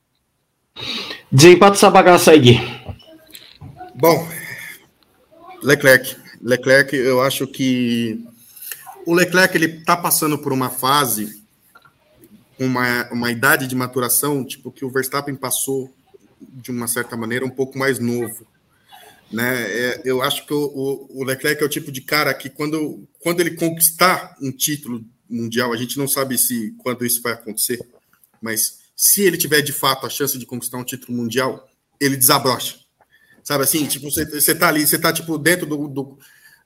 Desempata 1.30 1.76
essa 1.76 1.90
bagaça 1.90 2.30
aí, 2.30 2.40
Gui. 2.40 2.60
Bom, 3.94 4.26
Leclerc. 5.62 6.16
Leclerc, 6.40 6.96
eu 6.96 7.20
acho 7.20 7.46
que 7.46 8.24
o 9.04 9.12
Leclerc 9.12 9.54
ele 9.54 9.66
está 9.66 9.98
passando 9.98 10.38
por 10.38 10.50
uma 10.50 10.70
fase 10.70 11.44
uma, 12.58 13.08
uma 13.10 13.30
idade 13.30 13.66
de 13.66 13.74
maturação, 13.74 14.44
tipo, 14.44 14.70
que 14.70 14.84
o 14.84 14.90
Verstappen 14.90 15.34
passou 15.34 15.94
de 16.40 16.70
uma 16.70 16.86
certa 16.86 17.16
maneira, 17.16 17.44
um 17.44 17.50
pouco 17.50 17.78
mais 17.78 17.98
novo. 17.98 18.46
Né? 19.30 19.62
É, 19.62 20.02
eu 20.04 20.22
acho 20.22 20.46
que 20.46 20.54
o, 20.54 21.06
o, 21.10 21.24
Leclerc 21.24 21.62
é 21.62 21.66
o 21.66 21.68
tipo 21.68 21.90
de 21.90 22.00
cara 22.00 22.32
que, 22.32 22.48
quando, 22.48 23.06
quando 23.20 23.40
ele 23.40 23.52
conquistar 23.52 24.36
um 24.40 24.52
título 24.52 25.04
mundial, 25.28 25.72
a 25.72 25.76
gente 25.76 25.98
não 25.98 26.06
sabe 26.06 26.38
se 26.38 26.74
quando 26.78 27.04
isso 27.04 27.20
vai 27.22 27.32
acontecer, 27.32 27.80
mas 28.40 28.78
se 28.94 29.22
ele 29.22 29.36
tiver 29.36 29.60
de 29.60 29.72
fato 29.72 30.06
a 30.06 30.10
chance 30.10 30.38
de 30.38 30.46
conquistar 30.46 30.78
um 30.78 30.84
título 30.84 31.16
mundial, 31.16 31.68
ele 32.00 32.16
desabrocha. 32.16 32.78
Sabe 33.42 33.64
assim, 33.64 33.86
tipo, 33.86 34.10
você, 34.10 34.54
tá 34.54 34.68
ali, 34.68 34.86
você 34.86 34.98
tá 34.98 35.12
tipo 35.12 35.38
dentro 35.38 35.66
do, 35.66 35.88
do 35.88 36.18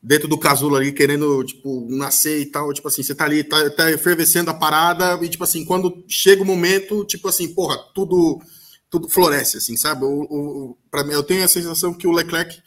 dentro 0.03 0.27
do 0.27 0.39
casulo 0.39 0.77
ali, 0.77 0.93
querendo, 0.93 1.45
tipo, 1.45 1.87
nascer 1.91 2.41
e 2.41 2.47
tal, 2.47 2.73
tipo 2.73 2.89
assim, 2.89 3.03
você 3.03 3.15
tá 3.15 3.25
ali, 3.25 3.45
tá, 3.45 3.69
tá 3.71 3.91
efervescendo 3.91 4.51
a 4.51 4.55
parada, 4.55 5.19
e, 5.25 5.29
tipo 5.29 5.45
assim, 5.45 5.65
quando 5.65 6.05
chega 6.09 6.43
o 6.43 6.47
momento, 6.47 7.05
tipo 7.05 7.29
assim, 7.29 7.53
porra, 7.53 7.77
tudo 7.95 8.41
tudo 8.89 9.09
floresce, 9.09 9.57
assim, 9.57 9.77
sabe? 9.77 10.05
O, 10.05 10.23
o, 10.23 10.77
pra 10.91 11.05
mim, 11.05 11.13
eu 11.13 11.23
tenho 11.23 11.45
a 11.45 11.49
sensação 11.49 11.95
que 11.95 12.09
o 12.09 12.11
Leclerc 12.11 12.61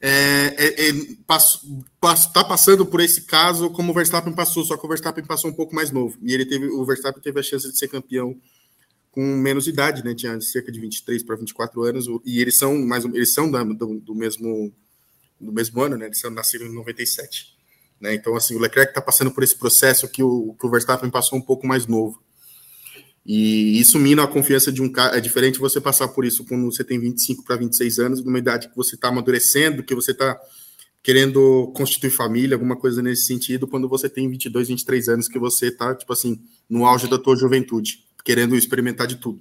é, 0.00 0.54
é, 0.56 0.88
é, 0.88 0.92
passo, 1.26 1.84
passo, 2.00 2.32
tá 2.32 2.44
passando 2.44 2.86
por 2.86 3.00
esse 3.00 3.22
caso 3.22 3.68
como 3.70 3.90
o 3.90 3.94
Verstappen 3.94 4.32
passou, 4.32 4.64
só 4.64 4.76
que 4.76 4.86
o 4.86 4.88
Verstappen 4.88 5.24
passou 5.24 5.50
um 5.50 5.54
pouco 5.54 5.74
mais 5.74 5.90
novo, 5.90 6.16
e 6.22 6.32
ele 6.32 6.46
teve, 6.46 6.66
o 6.66 6.84
Verstappen 6.84 7.20
teve 7.20 7.40
a 7.40 7.42
chance 7.42 7.68
de 7.68 7.76
ser 7.76 7.88
campeão 7.88 8.40
com 9.10 9.20
menos 9.20 9.66
idade, 9.66 10.04
né? 10.04 10.14
Tinha 10.14 10.40
cerca 10.40 10.70
de 10.70 10.78
23 10.78 11.24
para 11.24 11.34
24 11.34 11.82
anos, 11.82 12.06
e 12.24 12.40
eles 12.40 12.56
são 12.56 12.78
mais 12.86 13.04
eles 13.04 13.34
são 13.34 13.50
da, 13.50 13.64
do, 13.64 13.98
do 13.98 14.14
mesmo 14.14 14.72
no 15.40 15.52
mesmo 15.52 15.80
ano, 15.80 15.96
né? 15.96 16.06
Eles 16.06 16.22
nasceram 16.30 16.66
em 16.66 16.74
97. 16.74 17.54
Né? 18.00 18.14
Então, 18.14 18.34
assim, 18.36 18.54
o 18.54 18.58
Leclerc 18.58 18.90
está 18.90 19.00
passando 19.00 19.30
por 19.30 19.42
esse 19.42 19.56
processo 19.56 20.08
que 20.08 20.22
o, 20.22 20.54
que 20.58 20.66
o 20.66 20.70
Verstappen 20.70 21.10
passou 21.10 21.38
um 21.38 21.42
pouco 21.42 21.66
mais 21.66 21.86
novo. 21.86 22.22
E 23.24 23.78
isso 23.78 23.98
mina 23.98 24.24
a 24.24 24.26
confiança 24.26 24.72
de 24.72 24.80
um 24.80 24.90
cara. 24.90 25.16
É 25.16 25.20
diferente 25.20 25.58
você 25.58 25.80
passar 25.80 26.08
por 26.08 26.24
isso 26.24 26.44
quando 26.44 26.64
você 26.64 26.82
tem 26.82 26.98
25 26.98 27.44
para 27.44 27.56
26 27.56 27.98
anos, 27.98 28.24
numa 28.24 28.38
idade 28.38 28.68
que 28.68 28.76
você 28.76 28.94
está 28.94 29.08
amadurecendo, 29.08 29.82
que 29.82 29.94
você 29.94 30.12
está 30.12 30.40
querendo 31.02 31.70
constituir 31.74 32.10
família, 32.10 32.54
alguma 32.54 32.76
coisa 32.76 33.02
nesse 33.02 33.26
sentido, 33.26 33.66
quando 33.66 33.88
você 33.88 34.08
tem 34.08 34.28
22, 34.28 34.68
23 34.68 35.08
anos, 35.08 35.28
que 35.28 35.38
você 35.38 35.68
está, 35.68 35.94
tipo 35.94 36.12
assim, 36.12 36.40
no 36.68 36.84
auge 36.84 37.08
da 37.08 37.18
tua 37.18 37.36
juventude, 37.36 38.04
querendo 38.24 38.56
experimentar 38.56 39.06
de 39.06 39.16
tudo. 39.16 39.40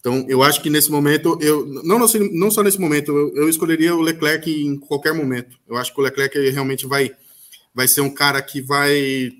Então, 0.00 0.24
eu 0.28 0.42
acho 0.42 0.62
que 0.62 0.70
nesse 0.70 0.90
momento, 0.90 1.38
eu 1.42 1.66
não, 1.66 1.98
não 1.98 2.50
só 2.50 2.62
nesse 2.62 2.80
momento, 2.80 3.10
eu, 3.10 3.36
eu, 3.36 3.48
escolheria 3.48 3.94
o 3.94 4.00
Leclerc 4.00 4.50
em 4.50 4.78
qualquer 4.78 5.12
momento. 5.12 5.58
Eu 5.68 5.76
acho 5.76 5.92
que 5.92 6.00
o 6.00 6.02
Leclerc 6.02 6.38
realmente 6.50 6.86
vai, 6.86 7.10
vai 7.74 7.86
ser 7.86 8.00
um 8.00 8.12
cara 8.12 8.40
que 8.40 8.62
vai, 8.62 9.30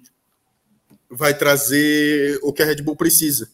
vai 1.11 1.36
trazer 1.36 2.38
o 2.43 2.53
que 2.53 2.62
a 2.62 2.66
Red 2.66 2.82
Bull 2.82 2.95
precisa. 2.95 3.51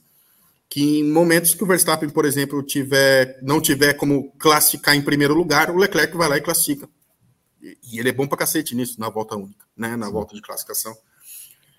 Que 0.69 0.99
em 0.99 1.05
momentos 1.05 1.55
que 1.55 1.63
o 1.63 1.67
Verstappen, 1.67 2.11
por 2.11 2.25
exemplo, 2.25 2.61
tiver, 2.61 3.39
não 3.41 3.61
tiver 3.61 3.95
como 3.95 4.33
classificar 4.33 4.97
em 4.97 5.03
primeiro 5.03 5.35
lugar, 5.35 5.71
o 5.71 5.77
Leclerc 5.77 6.17
vai 6.17 6.29
lá 6.29 6.37
e 6.37 6.43
classifica. 6.43 6.89
E 7.61 8.01
ele 8.01 8.09
é 8.09 8.13
bom 8.13 8.27
para 8.27 8.39
cacete 8.39 8.75
nisso, 8.75 8.99
na 8.99 9.09
volta 9.09 9.37
única, 9.37 9.65
né? 9.77 9.97
na 9.97 10.11
volta 10.11 10.35
de 10.35 10.43
classificação. 10.43 10.97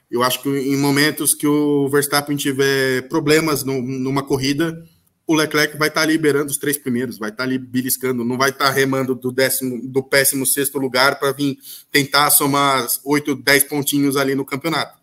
Eu 0.09 0.23
acho 0.23 0.41
que 0.41 0.49
em 0.49 0.77
momentos 0.77 1.35
que 1.35 1.45
o 1.45 1.89
Verstappen 1.89 2.37
tiver 2.37 3.07
problemas 3.09 3.63
no, 3.65 3.81
numa 3.81 4.23
corrida, 4.23 4.87
o 5.27 5.35
Leclerc 5.35 5.77
vai 5.77 5.89
estar 5.89 6.01
tá 6.01 6.07
liberando 6.07 6.49
os 6.49 6.57
três 6.57 6.77
primeiros, 6.77 7.17
vai 7.17 7.29
estar 7.29 7.43
tá 7.43 7.43
ali 7.43 7.57
beliscando, 7.57 8.23
não 8.23 8.37
vai 8.37 8.49
estar 8.49 8.67
tá 8.67 8.71
remando 8.71 9.13
do 9.13 9.29
décimo, 9.29 9.85
do 9.85 10.01
péssimo 10.01 10.45
sexto 10.45 10.79
lugar 10.79 11.19
para 11.19 11.33
vir 11.33 11.59
tentar 11.91 12.31
somar 12.31 12.87
oito, 13.03 13.35
dez 13.35 13.65
pontinhos 13.65 14.15
ali 14.15 14.33
no 14.33 14.45
campeonato. 14.45 14.97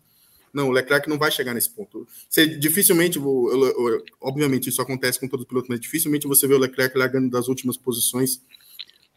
Não, 0.51 0.69
o 0.69 0.71
Leclerc 0.71 1.07
não 1.07 1.19
vai 1.19 1.29
chegar 1.29 1.53
nesse 1.53 1.69
ponto. 1.69 2.07
Você 2.27 2.47
dificilmente, 2.47 3.19
obviamente 4.19 4.69
isso 4.69 4.81
acontece 4.81 5.19
com 5.19 5.27
todos 5.27 5.43
os 5.43 5.47
pilotos, 5.47 5.69
mas 5.69 5.79
dificilmente 5.79 6.27
você 6.27 6.47
vê 6.47 6.55
o 6.55 6.59
Leclerc 6.59 6.97
largando 6.97 7.29
das 7.29 7.47
últimas 7.47 7.77
posições 7.77 8.41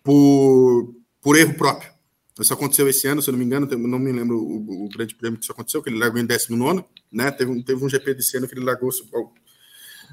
por, 0.02 0.94
por 1.22 1.38
erro 1.38 1.54
próprio. 1.54 1.90
Isso 2.38 2.52
aconteceu 2.52 2.88
esse 2.88 3.06
ano, 3.06 3.22
se 3.22 3.30
eu 3.30 3.32
não 3.32 3.38
me 3.38 3.44
engano, 3.44 3.66
não 3.66 3.98
me 3.98 4.12
lembro 4.12 4.38
o, 4.38 4.84
o 4.84 4.88
grande 4.88 5.14
prêmio 5.14 5.38
que 5.38 5.44
isso 5.44 5.52
aconteceu, 5.52 5.82
que 5.82 5.88
ele 5.88 5.98
largou 5.98 6.20
em 6.20 6.26
19, 6.26 6.84
né? 7.10 7.30
Teve, 7.30 7.62
teve 7.62 7.84
um 7.84 7.88
GP 7.88 8.14
desse 8.14 8.36
ano 8.36 8.46
que 8.46 8.54
ele 8.54 8.64
largou 8.64 8.90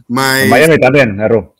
mas... 0.07 0.45
En 0.45 0.49
Miami 0.49 0.79
também 0.79 1.01
errou. 1.19 1.55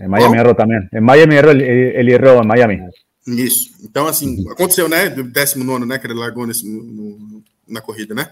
Em 0.00 0.08
Miami 0.08 0.36
oh. 0.36 0.40
errou 0.40 0.54
também. 0.54 0.88
Em 0.92 1.00
Miami 1.00 1.34
errou, 1.34 1.50
ele, 1.50 1.64
ele 1.64 2.12
errou 2.12 2.42
em 2.42 2.46
Miami. 2.46 2.80
Isso. 3.26 3.70
Então, 3.82 4.06
assim, 4.06 4.44
aconteceu, 4.50 4.88
né? 4.88 5.08
19, 5.08 5.86
né? 5.86 5.98
Que 5.98 6.06
ele 6.06 6.14
largou 6.14 6.46
nesse, 6.46 6.66
no, 6.66 7.42
na 7.66 7.80
corrida, 7.80 8.14
né? 8.14 8.30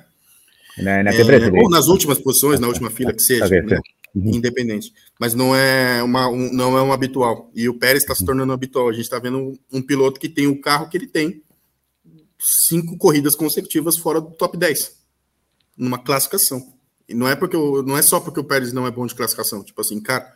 Na, 0.79 1.03
na 1.03 1.11
é, 1.13 1.63
ou 1.63 1.69
nas 1.69 1.89
últimas 1.89 2.19
posições, 2.19 2.59
na 2.59 2.67
última 2.67 2.91
fila 2.91 3.13
que 3.13 3.23
seja, 3.23 3.47
né? 3.47 3.79
uhum. 4.15 4.35
independente. 4.35 4.93
Mas 5.19 5.35
não 5.35 5.55
é 5.55 6.03
uma 6.03 6.29
um, 6.29 6.53
não 6.53 6.77
é 6.77 6.83
um 6.83 6.93
habitual. 6.93 7.51
E 7.55 7.69
o 7.69 7.75
Pérez 7.75 8.03
está 8.03 8.15
se 8.15 8.25
tornando 8.25 8.53
habitual. 8.53 8.89
A 8.89 8.93
gente 8.93 9.03
está 9.03 9.19
vendo 9.19 9.39
um, 9.39 9.59
um, 9.73 9.83
piloto 9.83 10.21
que 10.21 10.29
tem 10.29 10.47
o 10.47 10.61
carro 10.61 10.89
que 10.89 10.97
ele 10.97 11.07
tem 11.07 11.43
cinco 12.39 12.97
corridas 12.97 13.35
consecutivas 13.35 13.97
fora 13.97 14.21
do 14.21 14.31
top 14.31 14.57
10 14.57 14.97
numa 15.77 15.99
classificação. 15.99 16.73
Não 17.15 17.29
é 17.29 17.35
porque 17.35 17.57
não 17.57 17.97
é 17.97 18.03
só 18.03 18.21
porque 18.21 18.41
o 18.41 18.45
Pérez 18.45 18.73
não 18.73 18.87
é 18.87 18.91
bom 18.91 19.07
de 19.07 19.15
classificação. 19.15 19.63
Tipo 19.63 19.81
assim, 19.81 20.01
cara, 20.01 20.33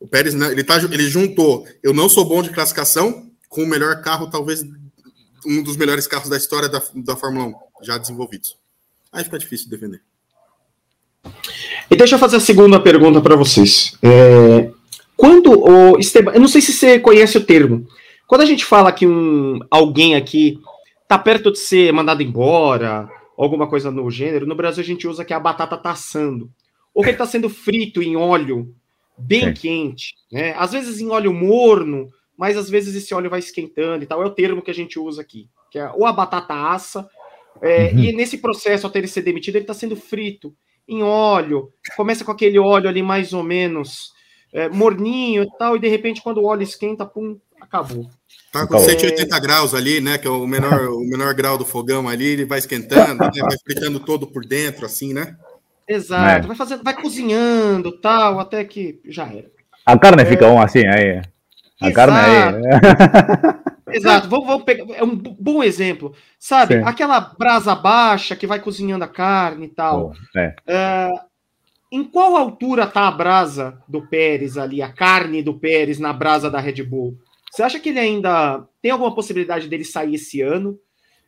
o 0.00 0.06
Pérez 0.06 0.34
ele 0.34 0.64
tá, 0.64 0.76
ele 0.76 1.08
juntou. 1.08 1.66
Eu 1.82 1.92
não 1.92 2.08
sou 2.08 2.24
bom 2.24 2.42
de 2.42 2.50
classificação 2.50 3.30
com 3.48 3.62
o 3.62 3.66
melhor 3.66 4.02
carro, 4.02 4.30
talvez 4.30 4.64
um 5.46 5.62
dos 5.62 5.76
melhores 5.76 6.06
carros 6.06 6.28
da 6.28 6.36
história 6.36 6.68
da, 6.68 6.82
da 6.96 7.16
Fórmula 7.16 7.46
1 7.46 7.84
já 7.84 7.98
desenvolvidos. 7.98 8.56
Aí 9.12 9.24
fica 9.24 9.38
difícil 9.38 9.66
de 9.66 9.70
defender. 9.70 10.00
E 11.90 11.96
deixa 11.96 12.16
eu 12.16 12.18
fazer 12.18 12.36
a 12.36 12.40
segunda 12.40 12.80
pergunta 12.80 13.20
para 13.20 13.36
vocês. 13.36 13.96
É, 14.02 14.70
quando 15.16 15.52
o 15.52 15.98
Esteban, 15.98 16.32
eu 16.32 16.40
não 16.40 16.48
sei 16.48 16.60
se 16.60 16.72
você 16.72 16.98
conhece 16.98 17.38
o 17.38 17.44
termo. 17.44 17.86
Quando 18.26 18.40
a 18.40 18.46
gente 18.46 18.64
fala 18.64 18.90
que 18.90 19.06
um 19.06 19.60
alguém 19.70 20.16
aqui 20.16 20.58
tá 21.06 21.18
perto 21.18 21.52
de 21.52 21.58
ser 21.58 21.92
mandado 21.92 22.22
embora, 22.22 23.08
alguma 23.36 23.68
coisa 23.68 23.90
no 23.90 24.10
gênero, 24.10 24.46
no 24.46 24.54
Brasil 24.54 24.82
a 24.82 24.86
gente 24.86 25.06
usa 25.06 25.24
que 25.24 25.34
a 25.34 25.40
batata 25.40 25.76
tá 25.76 25.90
assando. 25.90 26.50
Ou 26.94 27.02
que 27.02 27.10
ele 27.10 27.18
tá 27.18 27.26
sendo 27.26 27.48
frito 27.48 28.02
em 28.02 28.16
óleo 28.16 28.74
bem 29.18 29.52
quente, 29.52 30.14
né? 30.30 30.54
Às 30.56 30.72
vezes 30.72 31.00
em 31.00 31.08
óleo 31.10 31.32
morno, 31.32 32.08
mas 32.36 32.56
às 32.56 32.70
vezes 32.70 32.94
esse 32.94 33.14
óleo 33.14 33.30
vai 33.30 33.40
esquentando 33.40 34.04
e 34.04 34.06
tal. 34.06 34.22
É 34.22 34.26
o 34.26 34.34
termo 34.34 34.62
que 34.62 34.70
a 34.70 34.74
gente 34.74 34.98
usa 34.98 35.20
aqui. 35.22 35.48
Que 35.70 35.78
é, 35.78 35.90
ou 35.90 36.06
a 36.06 36.12
batata 36.12 36.54
assa, 36.54 37.08
é, 37.60 37.92
uhum. 37.92 37.98
e 37.98 38.12
nesse 38.12 38.38
processo, 38.38 38.86
até 38.86 38.98
ele 38.98 39.08
ser 39.08 39.22
demitido, 39.22 39.56
ele 39.56 39.64
está 39.64 39.74
sendo 39.74 39.96
frito 39.96 40.54
em 40.88 41.02
óleo. 41.02 41.72
Começa 41.96 42.24
com 42.24 42.32
aquele 42.32 42.58
óleo 42.58 42.88
ali 42.88 43.02
mais 43.02 43.32
ou 43.32 43.42
menos 43.42 44.12
é, 44.52 44.68
morninho 44.68 45.42
e 45.42 45.58
tal, 45.58 45.76
e 45.76 45.80
de 45.80 45.88
repente, 45.88 46.22
quando 46.22 46.38
o 46.38 46.46
óleo 46.46 46.62
esquenta, 46.62 47.06
pum, 47.06 47.38
acabou. 47.60 48.08
Tá 48.54 48.68
com 48.68 48.78
180 48.78 49.36
graus 49.40 49.74
ali, 49.74 50.00
né? 50.00 50.16
Que 50.16 50.28
é 50.28 50.30
o 50.30 50.46
menor, 50.46 50.86
o 50.86 51.00
menor 51.00 51.34
grau 51.34 51.58
do 51.58 51.64
fogão 51.64 52.08
ali, 52.08 52.24
ele 52.24 52.44
vai 52.44 52.60
esquentando, 52.60 53.24
né, 53.24 53.30
vai 53.40 53.58
fritando 53.64 53.98
todo 53.98 54.28
por 54.28 54.46
dentro, 54.46 54.86
assim, 54.86 55.12
né? 55.12 55.34
Exato, 55.88 56.44
é. 56.44 56.46
vai 56.46 56.56
fazendo, 56.56 56.84
vai 56.84 56.94
cozinhando 56.94 57.98
tal, 58.00 58.38
até 58.38 58.62
que 58.62 59.00
já 59.06 59.26
era. 59.26 59.50
A 59.84 59.98
carne 59.98 60.22
é... 60.22 60.24
fica 60.24 60.46
bom 60.46 60.62
assim 60.62 60.86
aí. 60.86 61.20
A 61.80 61.88
Exato. 61.88 61.94
carne 61.94 62.16
aí. 62.16 62.52
Né? 62.52 62.70
Exato, 63.90 64.28
vamos, 64.28 64.46
vamos, 64.46 64.62
pegar. 64.62 64.84
É 64.94 65.02
um 65.02 65.16
bom 65.16 65.60
exemplo. 65.60 66.14
Sabe, 66.38 66.76
Sim. 66.76 66.82
aquela 66.84 67.18
brasa 67.18 67.74
baixa 67.74 68.36
que 68.36 68.46
vai 68.46 68.60
cozinhando 68.60 69.02
a 69.02 69.08
carne 69.08 69.66
e 69.66 69.70
tal. 69.70 70.12
Oh, 70.14 70.38
é. 70.38 70.54
Uh, 70.68 71.18
em 71.90 72.04
qual 72.04 72.36
altura 72.36 72.86
tá 72.86 73.08
a 73.08 73.10
brasa 73.10 73.82
do 73.88 74.06
Pérez 74.06 74.56
ali, 74.56 74.80
a 74.80 74.92
carne 74.92 75.42
do 75.42 75.54
Pérez 75.54 75.98
na 75.98 76.12
brasa 76.12 76.48
da 76.48 76.60
Red 76.60 76.84
Bull? 76.84 77.18
Você 77.54 77.62
acha 77.62 77.78
que 77.78 77.90
ele 77.90 78.00
ainda 78.00 78.66
tem 78.82 78.90
alguma 78.90 79.14
possibilidade 79.14 79.68
dele 79.68 79.84
sair 79.84 80.16
esse 80.16 80.40
ano? 80.40 80.76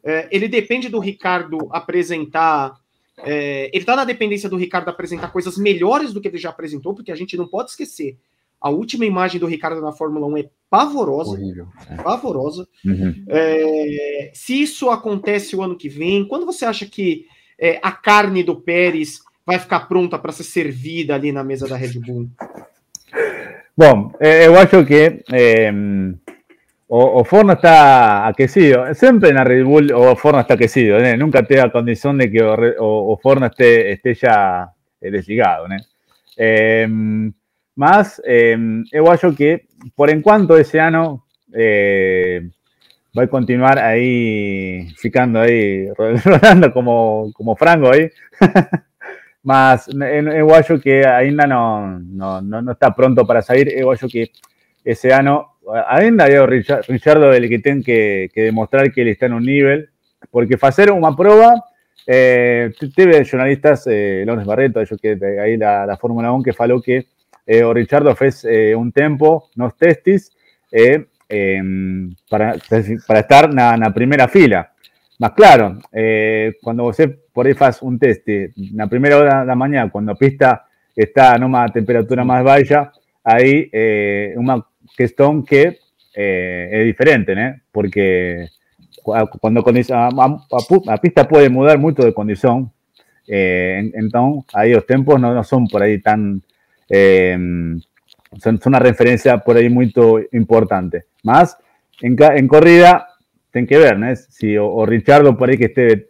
É, 0.02 0.26
ele 0.32 0.48
depende 0.48 0.88
do 0.88 0.98
Ricardo 0.98 1.68
apresentar. 1.70 2.80
É, 3.18 3.70
ele 3.72 3.84
está 3.84 3.94
na 3.94 4.04
dependência 4.04 4.48
do 4.48 4.56
Ricardo 4.56 4.88
apresentar 4.88 5.30
coisas 5.30 5.56
melhores 5.56 6.12
do 6.12 6.20
que 6.20 6.26
ele 6.26 6.36
já 6.36 6.50
apresentou, 6.50 6.96
porque 6.96 7.12
a 7.12 7.14
gente 7.14 7.36
não 7.36 7.46
pode 7.46 7.70
esquecer. 7.70 8.18
A 8.60 8.68
última 8.70 9.06
imagem 9.06 9.38
do 9.38 9.46
Ricardo 9.46 9.80
na 9.80 9.92
Fórmula 9.92 10.26
1 10.26 10.38
é 10.38 10.50
pavorosa. 10.68 11.30
Horrível. 11.30 11.68
É. 11.88 12.02
Pavorosa. 12.02 12.66
Uhum. 12.84 13.24
É, 13.28 14.32
se 14.34 14.60
isso 14.60 14.90
acontece 14.90 15.54
o 15.54 15.62
ano 15.62 15.76
que 15.76 15.88
vem, 15.88 16.26
quando 16.26 16.44
você 16.44 16.64
acha 16.64 16.86
que 16.86 17.24
é, 17.56 17.78
a 17.80 17.92
carne 17.92 18.42
do 18.42 18.60
Pérez 18.60 19.20
vai 19.46 19.60
ficar 19.60 19.86
pronta 19.86 20.18
para 20.18 20.32
ser 20.32 20.42
servida 20.42 21.14
ali 21.14 21.30
na 21.30 21.44
mesa 21.44 21.68
da 21.68 21.76
Red 21.76 22.00
Bull? 22.00 22.28
Bom, 23.78 24.12
eh, 24.20 24.46
eu 24.46 24.58
acho 24.58 24.86
que 24.86 25.22
eh, 25.30 25.70
o, 26.88 27.20
o, 27.20 27.24
forno 27.24 27.52
está 27.52 28.26
aquecido. 28.26 28.94
Sempre 28.94 29.28
en 29.28 29.34
la 29.34 29.44
Red 29.44 29.64
Bull 29.64 29.92
o 29.92 30.16
forno 30.16 30.40
está 30.40 30.54
aquecido. 30.54 30.96
¿eh? 30.98 31.14
Nunca 31.16 31.42
te 31.42 31.56
da 31.56 31.70
condición 31.70 32.16
de 32.16 32.30
que 32.30 32.42
o, 32.42 32.54
o, 32.54 33.12
o 33.12 33.18
forno 33.18 33.50
ya 33.50 34.72
eh, 35.00 35.10
desligado. 35.10 35.66
¿eh? 35.66 35.80
Eh, 36.38 36.88
mas 37.74 38.22
eu 38.24 39.10
acho 39.10 39.34
que, 39.34 39.66
por 39.94 40.08
enquanto, 40.08 40.56
ese 40.56 40.80
ano 40.80 41.26
va 41.54 43.22
a 43.24 43.26
continuar 43.28 43.78
ahí, 43.78 44.88
ficando 44.96 45.40
ahí, 45.40 45.86
rodando 46.24 46.72
como, 46.72 47.30
como 47.34 47.54
frango 47.56 47.92
ahí. 47.92 48.08
mas 49.46 49.86
eu 50.34 50.52
acho 50.52 50.76
que 50.80 51.06
ainda 51.06 51.46
não, 51.46 52.00
não, 52.00 52.42
não 52.42 52.72
está 52.72 52.90
pronto 52.90 53.24
para 53.24 53.42
sair. 53.42 53.68
Eu 53.78 53.92
que 53.96 54.32
esse 54.84 55.08
ano 55.12 55.46
ainda 55.86 56.24
o 56.42 56.46
Richardo 56.90 57.32
ele 57.32 57.48
que 57.48 57.60
tem 57.60 57.80
que, 57.80 58.28
que 58.34 58.42
demonstrar 58.42 58.90
que 58.90 59.00
ele 59.00 59.10
está 59.10 59.28
no 59.28 59.38
nível, 59.38 59.86
porque 60.32 60.56
fazer 60.56 60.90
uma 60.90 61.14
prova, 61.14 61.54
eh, 62.08 62.72
teve 62.96 63.22
jornalistas, 63.22 63.86
eh, 63.86 64.24
Lawrence 64.26 64.48
Barreto, 64.48 64.80
acho 64.80 64.96
que 64.96 65.16
aí 65.40 65.56
da, 65.56 65.86
da 65.86 65.96
Fórmula 65.96 66.32
1, 66.32 66.42
que 66.42 66.52
falou 66.52 66.82
que 66.82 67.06
eh, 67.46 67.64
o 67.64 67.72
Richardo 67.72 68.16
fez 68.16 68.44
eh, 68.44 68.76
um 68.76 68.90
tempo 68.90 69.48
nos 69.56 69.74
testes 69.74 70.32
eh, 70.72 71.04
eh, 71.30 71.62
para, 72.28 72.56
para 73.06 73.20
estar 73.20 73.54
na, 73.54 73.76
na 73.76 73.92
primeira 73.92 74.26
fila. 74.26 74.66
Mas 75.20 75.30
claro, 75.34 75.78
eh, 75.92 76.54
quando 76.64 76.82
você 76.82 77.16
por 77.36 77.46
aí 77.46 77.52
faz 77.52 77.82
um 77.82 77.98
teste 77.98 78.54
na 78.72 78.88
primeira 78.88 79.18
hora 79.18 79.44
da 79.44 79.54
manhã, 79.54 79.90
quando 79.90 80.08
a 80.08 80.14
pista 80.14 80.62
está 80.96 81.36
numa 81.36 81.68
temperatura 81.68 82.24
mais 82.24 82.42
baixa, 82.42 82.90
aí 83.22 83.68
é 83.74 84.32
uma 84.38 84.64
questão 84.96 85.42
que 85.42 85.76
é, 86.16 86.70
é 86.72 86.84
diferente, 86.86 87.34
né? 87.34 87.60
Porque 87.70 88.48
quando 89.38 89.60
a, 89.60 90.08
a, 90.08 90.94
a, 90.94 90.98
pista 90.98 91.26
pode 91.26 91.50
mudar 91.50 91.76
muito 91.76 92.02
de 92.02 92.12
condição, 92.12 92.70
eh, 93.28 93.90
então 93.94 94.42
aí 94.54 94.74
os 94.74 94.84
tempos 94.84 95.20
não, 95.20 95.34
não 95.34 95.44
são 95.44 95.66
por 95.66 95.82
aí 95.82 95.98
tão. 95.98 96.40
Eh, 96.90 97.36
são, 98.38 98.56
são 98.56 98.72
uma 98.72 98.78
referência 98.78 99.36
por 99.36 99.58
aí 99.58 99.68
muito 99.68 100.26
importante. 100.32 101.04
Mas 101.22 101.54
em, 102.02 102.16
em 102.38 102.46
corrida 102.46 103.04
tem 103.52 103.66
que 103.66 103.76
ver, 103.76 103.98
¿no? 103.98 104.16
Si 104.16 104.58
o, 104.58 104.64
o, 104.68 104.86
Richardo 104.86 105.36
por 105.36 105.50
ahí 105.50 105.58
que 105.58 105.66
esté 105.66 106.06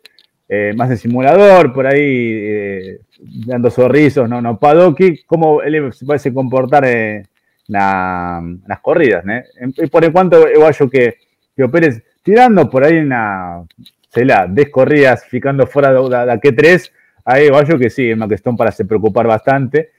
eh, 0.48 0.72
más 0.76 0.88
de 0.88 0.96
simulador, 0.96 1.72
por 1.72 1.86
ahí 1.86 2.00
eh, 2.00 3.00
dando 3.46 3.70
sorrisos 3.70 4.28
no, 4.28 4.40
no 4.40 4.58
Padoki, 4.58 5.24
cómo 5.24 5.62
él 5.62 5.92
se 5.92 6.04
puede 6.04 6.32
comportar 6.32 6.84
eh, 6.86 7.24
na, 7.68 8.40
nas 8.66 8.80
corridas, 8.80 9.24
¿no? 9.24 9.34
E 9.34 9.88
por 9.90 10.04
enquanto 10.04 10.46
eu 10.48 10.66
acho 10.66 10.88
que, 10.88 11.16
que 11.56 11.68
Pérez 11.68 12.02
tirando 12.22 12.68
por 12.70 12.84
aí 12.84 13.04
na, 13.04 13.64
sei 14.10 14.24
lá, 14.24 14.46
10 14.46 14.70
corridas 14.70 15.24
ficando 15.24 15.66
fora 15.66 15.92
da, 15.92 16.24
da 16.24 16.38
Q3, 16.38 16.90
aí 17.24 17.48
eu 17.48 17.56
acho 17.56 17.78
que 17.78 17.90
sí, 17.90 18.10
é 18.10 18.14
uma 18.14 18.28
para 18.56 18.70
se 18.70 18.84
preocupar 18.84 19.26
bastante, 19.26 19.90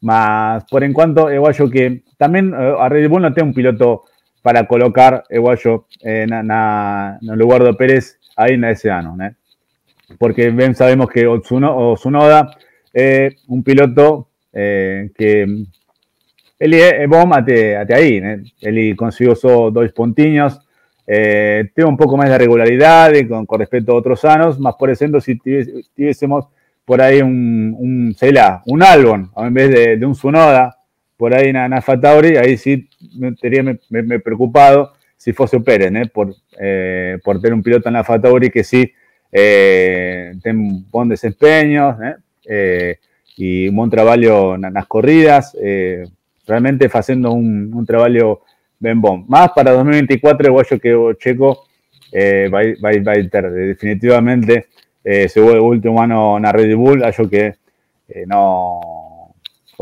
mas 0.00 0.64
por 0.64 0.82
enquanto 0.82 1.30
eu 1.30 1.46
acho 1.46 1.68
que 1.70 2.02
eh, 2.18 2.76
a 2.78 2.88
Red 2.88 3.08
Bull 3.08 3.24
un 3.24 3.54
piloto 3.54 4.04
para 4.42 4.66
colocar, 4.66 5.22
eu 5.30 5.48
acho, 5.48 5.86
eh, 6.02 6.26
na, 6.26 6.42
na, 6.42 7.18
no 7.22 7.36
lugar 7.36 7.62
do 7.62 7.76
Pérez 7.76 8.18
aí 8.36 8.56
nesse 8.56 8.88
ano, 8.88 9.16
né? 9.16 9.36
Porque 10.18 10.50
bem 10.50 10.74
sabemos 10.74 11.10
que 11.10 11.26
o, 11.26 11.40
Tsuno, 11.40 11.92
o 11.92 11.94
Tsunoda 11.94 12.50
é 12.94 13.30
um 13.48 13.62
piloto 13.62 14.26
eh, 14.52 15.08
que 15.16 15.46
ele 16.60 16.80
é, 16.80 17.02
é 17.02 17.06
bom 17.06 17.32
até, 17.32 17.76
até 17.76 17.94
aí, 17.94 18.20
né? 18.20 18.42
Ele 18.60 18.94
conseguiu 18.94 19.34
só 19.34 19.70
dois 19.70 19.90
pontinhos, 19.92 20.58
eh, 21.06 21.68
tem 21.74 21.84
um 21.84 21.96
pouco 21.96 22.16
mais 22.16 22.30
de 22.30 22.38
regularidade 22.38 23.24
com, 23.26 23.44
com 23.44 23.56
respeito 23.56 23.90
a 23.90 23.94
outros 23.94 24.24
anos, 24.24 24.58
mas, 24.58 24.76
por 24.76 24.88
exemplo, 24.90 25.20
se 25.20 25.36
tivéssemos 25.96 26.46
por 26.84 27.00
aí 27.00 27.22
um, 27.22 27.76
um 27.80 28.12
sei 28.16 28.32
lá, 28.32 28.62
um 28.68 28.82
Albon, 28.82 29.28
ao 29.34 29.46
invés 29.46 29.70
de, 29.70 29.96
de 29.96 30.06
um 30.06 30.12
Tsunoda, 30.12 30.74
por 31.16 31.34
ahí 31.34 31.50
en 31.50 31.56
Alfa 31.56 32.00
Tauri, 32.00 32.36
ahí 32.36 32.56
sí 32.56 32.88
me, 33.14 33.34
me, 33.90 34.02
me, 34.02 34.18
preocupado 34.18 34.92
si 35.16 35.32
fuese 35.32 35.60
Pérez, 35.60 35.92
¿eh? 35.94 36.10
por, 36.12 36.34
eh, 36.58 37.18
por 37.22 37.40
tener 37.40 37.54
un 37.54 37.62
piloto 37.62 37.88
en 37.88 37.96
Alfa 37.96 38.20
Tauri 38.20 38.50
que 38.50 38.64
sí 38.64 38.92
eh, 39.32 40.34
tiene 40.42 40.84
buen 40.90 41.08
desempeño 41.08 41.98
¿eh? 42.02 42.16
eh, 42.44 42.98
y 43.36 43.68
un 43.68 43.76
buen 43.76 43.90
trabajo 43.90 44.54
en 44.54 44.72
las 44.72 44.86
corridas, 44.86 45.56
eh, 45.60 46.04
realmente 46.46 46.88
haciendo 46.92 47.32
un, 47.32 47.72
un 47.74 47.86
trabajo 47.86 48.42
bien 48.78 49.00
bon. 49.00 49.24
Más 49.26 49.50
para 49.52 49.72
2024, 49.72 50.62
yo 50.62 50.78
que 50.78 50.94
o 50.94 51.12
Checo 51.14 51.64
va, 52.14 52.60
va, 52.60 52.90
va 53.02 53.12
a 53.12 53.14
estar 53.14 53.50
definitivamente 53.50 54.66
eh, 55.02 55.28
el 55.34 55.60
último 55.60 56.00
año 56.00 56.36
en 56.36 56.42
la 56.42 56.52
Red 56.52 56.76
Bull, 56.76 57.02
yo 57.10 57.28
que 57.28 57.54
no 58.26 58.80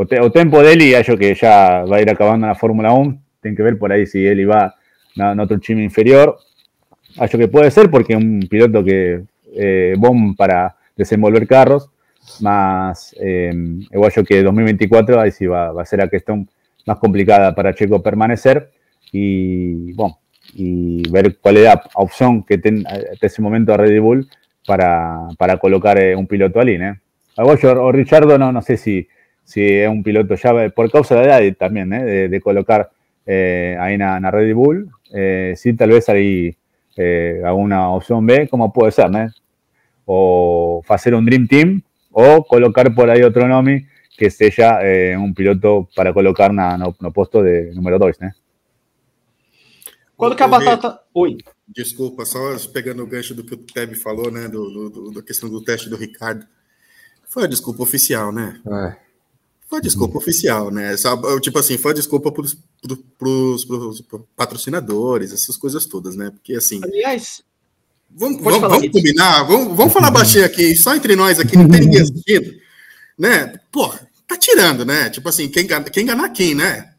o, 0.01 0.07
te, 0.07 0.21
o 0.21 0.31
tempo 0.31 0.63
dele, 0.63 0.97
acho 0.97 1.17
que 1.17 1.35
ya 1.35 1.85
va 1.85 1.97
a 1.97 2.01
ir 2.01 2.09
acabando 2.09 2.47
na 2.47 2.55
Fórmula 2.55 2.93
1. 2.93 3.23
Tem 3.43 3.55
que 3.55 3.63
ver 3.63 3.79
por 3.79 3.93
aí 3.93 4.07
se 4.07 4.19
ele 4.19 4.47
vai 4.47 4.71
na, 5.17 5.35
no 5.35 5.43
outro 5.43 5.59
time 5.59 5.85
inferior. 5.85 6.39
Acho 7.19 7.37
que 7.37 7.49
pode 7.49 7.71
ser 7.71 7.91
porque 7.91 8.15
é 8.15 8.17
um 8.17 8.41
piloto 8.41 8.83
que 8.85 9.23
é 9.53 9.95
bom 9.97 10.35
para 10.35 10.75
desenvolver 10.97 11.47
carros, 11.47 11.89
mas 12.41 13.15
eh, 13.19 13.53
eu 13.91 14.05
acho 14.05 14.23
que 14.25 14.43
2024 14.43 15.19
aí 15.19 15.33
sim 15.33 15.49
vai, 15.49 15.73
vai 15.73 15.87
ser 15.87 16.01
a 16.01 16.09
questão 16.09 16.47
mais 16.87 16.99
complicada 16.99 17.53
para 17.53 17.73
Checo 17.73 18.01
permanecer 18.01 18.69
e, 19.13 19.93
bom, 19.95 20.15
e 20.55 21.03
ver 21.11 21.39
qual 21.41 21.57
é 21.57 21.67
a 21.69 21.81
opção 21.97 22.43
que 22.43 22.59
tem 22.59 22.83
até 22.87 23.27
esse 23.27 23.41
momento 23.41 23.73
a 23.73 23.77
Red 23.77 24.01
Bull 24.01 24.25
para, 24.67 25.29
para 25.39 25.59
colocar 25.59 25.97
um 26.17 26.27
piloto 26.27 26.59
ali, 26.59 26.79
né? 26.79 26.99
Agora, 27.37 27.81
o 27.81 27.91
Richardo, 27.91 28.37
não, 28.39 28.53
não 28.53 28.61
sei 28.61 28.77
se 28.77 29.09
si 29.51 29.67
es 29.67 29.89
un 29.89 30.05
piloto 30.05 30.37
ya 30.37 30.69
por 30.69 30.91
causa 30.93 31.17
de 31.17 31.27
la 31.27 31.41
edad 31.41 31.57
también, 31.57 31.93
¿eh? 31.93 32.29
de, 32.29 32.41
colocar 32.41 32.91
eh, 33.27 33.77
ahí 33.81 33.95
en 33.95 34.01
la 34.01 34.31
Red 34.31 34.55
Bull, 34.55 34.89
eh, 35.13 35.55
sí, 35.57 35.73
tal 35.75 35.91
vez 35.91 36.09
hay 36.97 37.43
alguna 37.45 37.91
opción 37.91 38.25
B, 38.27 38.49
como 38.49 38.73
puede 38.73 38.93
ser, 38.93 39.11
¿no? 39.11 39.29
O 40.05 40.83
hacer 40.89 41.15
un 41.15 41.25
Dream 41.25 41.47
Team 41.47 41.83
o 42.11 42.45
colocar 42.45 42.93
por 42.95 43.09
ahí 43.09 43.23
otro 43.23 43.47
Nomi 43.47 43.87
que 44.17 44.31
sea 44.31 44.81
un 45.19 45.33
piloto 45.33 45.89
para 45.95 46.13
colocar 46.13 46.53
na, 46.53 46.77
no, 46.77 46.95
no 47.01 47.13
posto 47.13 47.43
de 47.43 47.73
número 47.75 47.99
2, 47.99 48.21
né? 48.21 48.35
Quando 50.21 50.37
que 50.37 50.43
a 50.43 50.49
batata. 50.49 51.01
Oi. 51.15 51.39
Desculpa, 51.67 52.27
só 52.27 52.55
pegando 52.75 53.03
o 53.03 53.07
gancho 53.07 53.35
do 53.35 53.43
que 53.43 53.55
o 53.55 53.57
Teb 53.57 53.95
falou, 53.95 54.31
né? 54.31 54.49
Do, 54.49 54.91
do, 54.91 55.11
da 55.13 55.23
questão 55.23 55.49
do 55.49 55.65
teste 55.65 55.89
do 55.89 55.97
Ricardo. 55.97 56.45
Foi 57.25 57.45
a 57.45 57.47
desculpa 57.47 57.83
oficial, 57.83 58.31
né? 58.31 58.61
É. 58.67 59.10
Foi 59.71 59.81
desculpa 59.81 60.19
oficial, 60.19 60.69
né? 60.69 60.97
Tipo 61.41 61.61
assim, 61.61 61.79
foi 61.79 61.95
desculpa 61.95 62.33
para 62.33 62.43
os 63.29 64.05
patrocinadores, 64.37 65.33
essas 65.33 65.57
coisas 65.57 65.87
todas, 65.87 66.17
né? 66.17 66.31
Porque 66.31 66.55
assim. 66.55 66.81
Aliás. 66.83 67.45
Vamos, 68.13 68.43
vamos, 68.43 68.61
vamos 68.61 68.89
combinar, 68.89 69.45
vamos, 69.45 69.77
vamos 69.77 69.93
falar 69.93 70.11
baixinho 70.11 70.45
aqui, 70.45 70.75
só 70.75 70.97
entre 70.97 71.15
nós 71.15 71.39
aqui, 71.39 71.57
não 71.57 71.69
tem 71.69 71.83
ninguém 71.83 72.01
assistindo, 72.01 72.53
né? 73.17 73.61
Pô, 73.71 73.89
tá 74.27 74.37
tirando, 74.37 74.85
né? 74.85 75.09
Tipo 75.11 75.29
assim, 75.29 75.49
quem, 75.49 75.65
quem 75.65 76.03
enganar 76.03 76.31
quem, 76.31 76.53
né? 76.53 76.93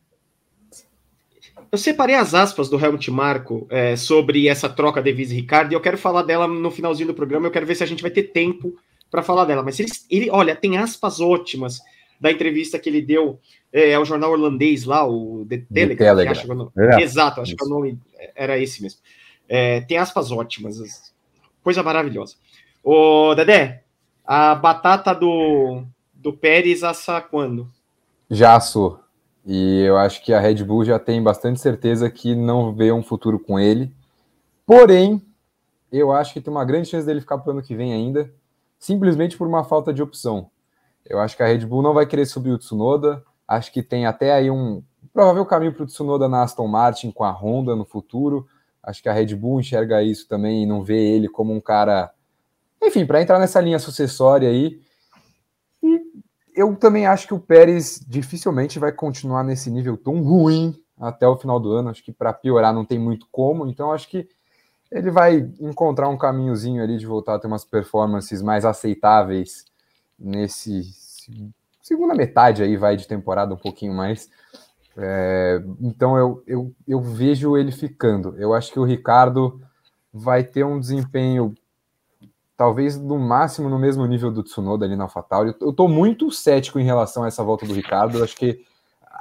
Eu 1.69 1.77
separei 1.77 2.15
as 2.15 2.33
aspas 2.33 2.69
do 2.69 2.79
Helmut 2.79 3.11
Marco 3.11 3.67
é, 3.69 3.97
sobre 3.97 4.47
essa 4.47 4.69
troca 4.69 5.01
de 5.01 5.11
Vise 5.11 5.35
Ricardo 5.35 5.73
e 5.73 5.75
eu 5.75 5.81
quero 5.81 5.97
falar 5.97 6.23
dela 6.23 6.47
no 6.47 6.71
finalzinho 6.71 7.07
do 7.07 7.13
programa. 7.13 7.47
Eu 7.47 7.51
quero 7.51 7.65
ver 7.65 7.75
se 7.75 7.83
a 7.83 7.87
gente 7.87 8.01
vai 8.01 8.11
ter 8.11 8.23
tempo 8.23 8.73
para 9.09 9.21
falar 9.21 9.43
dela. 9.43 9.61
Mas 9.61 9.77
ele, 9.79 9.91
ele, 10.09 10.29
olha, 10.29 10.55
tem 10.55 10.77
aspas 10.77 11.19
ótimas 11.19 11.81
da 12.21 12.31
entrevista 12.31 12.77
que 12.77 12.87
ele 12.87 13.01
deu 13.01 13.39
é, 13.73 13.95
ao 13.95 14.05
jornal 14.05 14.31
holandês 14.31 14.85
lá, 14.85 15.07
o 15.07 15.43
The 15.49 15.63
Telegraph. 15.73 16.17
The 16.17 16.45
Telegraph. 16.45 16.71
É, 16.77 17.01
Exato, 17.01 17.41
acho 17.41 17.49
isso. 17.49 17.57
que 17.57 17.65
o 17.65 17.69
nome 17.69 17.97
era 18.35 18.59
esse 18.59 18.83
mesmo. 18.83 18.99
É, 19.49 19.81
tem 19.81 19.97
aspas 19.97 20.31
ótimas, 20.31 21.11
coisa 21.63 21.81
maravilhosa. 21.81 22.35
Ô, 22.83 23.33
Dedé, 23.33 23.83
a 24.23 24.53
batata 24.53 25.15
do, 25.15 25.83
do 26.13 26.31
Pérez 26.31 26.83
assa 26.83 27.19
quando? 27.19 27.67
Já 28.29 28.55
assou. 28.55 28.99
E 29.43 29.81
eu 29.81 29.97
acho 29.97 30.23
que 30.23 30.31
a 30.31 30.39
Red 30.39 30.63
Bull 30.63 30.85
já 30.85 30.99
tem 30.99 31.21
bastante 31.21 31.59
certeza 31.59 32.09
que 32.09 32.35
não 32.35 32.71
vê 32.71 32.91
um 32.91 33.01
futuro 33.01 33.39
com 33.39 33.59
ele. 33.59 33.91
Porém, 34.63 35.19
eu 35.91 36.11
acho 36.11 36.33
que 36.33 36.39
tem 36.39 36.53
uma 36.53 36.63
grande 36.63 36.87
chance 36.87 37.05
dele 37.05 37.21
ficar 37.21 37.39
para 37.39 37.49
o 37.49 37.53
ano 37.53 37.63
que 37.63 37.75
vem 37.75 37.93
ainda, 37.93 38.31
simplesmente 38.77 39.35
por 39.35 39.47
uma 39.47 39.63
falta 39.63 39.91
de 39.91 40.03
opção. 40.03 40.50
Eu 41.05 41.19
acho 41.19 41.35
que 41.35 41.43
a 41.43 41.47
Red 41.47 41.65
Bull 41.65 41.81
não 41.81 41.93
vai 41.93 42.05
querer 42.05 42.25
subir 42.25 42.51
o 42.51 42.57
Tsunoda. 42.57 43.23
Acho 43.47 43.71
que 43.71 43.83
tem 43.83 44.05
até 44.05 44.31
aí 44.33 44.49
um 44.49 44.83
provável 45.13 45.45
caminho 45.45 45.73
para 45.73 45.83
o 45.83 45.87
Tsunoda 45.87 46.27
na 46.29 46.43
Aston 46.43 46.67
Martin 46.67 47.11
com 47.11 47.23
a 47.23 47.31
Honda 47.31 47.75
no 47.75 47.85
futuro. 47.85 48.47
Acho 48.81 49.01
que 49.01 49.09
a 49.09 49.13
Red 49.13 49.35
Bull 49.35 49.59
enxerga 49.59 50.01
isso 50.01 50.27
também 50.27 50.63
e 50.63 50.65
não 50.65 50.83
vê 50.83 50.97
ele 50.97 51.27
como 51.27 51.53
um 51.53 51.61
cara, 51.61 52.11
enfim, 52.81 53.05
para 53.05 53.21
entrar 53.21 53.39
nessa 53.39 53.61
linha 53.61 53.77
sucessória 53.77 54.49
aí. 54.49 54.81
E 55.83 56.01
eu 56.55 56.75
também 56.75 57.05
acho 57.05 57.27
que 57.27 57.33
o 57.33 57.39
Pérez 57.39 58.03
dificilmente 58.07 58.79
vai 58.79 58.91
continuar 58.91 59.43
nesse 59.43 59.69
nível 59.69 59.97
tão 59.97 60.21
ruim 60.21 60.75
até 60.99 61.27
o 61.27 61.37
final 61.37 61.59
do 61.59 61.71
ano. 61.71 61.89
Acho 61.89 62.03
que 62.03 62.11
para 62.11 62.33
piorar 62.33 62.73
não 62.73 62.85
tem 62.85 62.97
muito 62.97 63.27
como. 63.31 63.67
Então 63.67 63.91
acho 63.91 64.09
que 64.09 64.27
ele 64.91 65.11
vai 65.11 65.49
encontrar 65.59 66.09
um 66.09 66.17
caminhozinho 66.17 66.83
ali 66.83 66.97
de 66.97 67.05
voltar 67.05 67.35
a 67.35 67.39
ter 67.39 67.47
umas 67.47 67.63
performances 67.63 68.41
mais 68.41 68.65
aceitáveis 68.65 69.70
nesse 70.21 70.83
segunda 71.81 72.15
metade 72.15 72.63
aí 72.63 72.77
vai 72.77 72.95
de 72.95 73.07
temporada 73.07 73.53
um 73.53 73.57
pouquinho 73.57 73.93
mais. 73.93 74.29
É, 74.97 75.61
então 75.81 76.17
eu, 76.17 76.43
eu, 76.45 76.75
eu 76.87 77.01
vejo 77.01 77.57
ele 77.57 77.71
ficando. 77.71 78.35
Eu 78.37 78.53
acho 78.53 78.71
que 78.71 78.79
o 78.79 78.85
Ricardo 78.85 79.61
vai 80.13 80.43
ter 80.43 80.63
um 80.63 80.79
desempenho 80.79 81.53
talvez 82.55 82.95
no 82.95 83.17
máximo 83.17 83.67
no 83.69 83.79
mesmo 83.79 84.05
nível 84.05 84.31
do 84.31 84.43
Tsunoda 84.43 84.85
ali 84.85 84.95
na 84.95 85.05
AlphaTauri. 85.05 85.55
Eu 85.59 85.71
estou 85.71 85.87
muito 85.87 86.29
cético 86.31 86.79
em 86.79 86.83
relação 86.83 87.23
a 87.23 87.27
essa 87.27 87.43
volta 87.43 87.65
do 87.65 87.73
Ricardo. 87.73 88.19
Eu 88.19 88.23
acho 88.23 88.35
que 88.35 88.63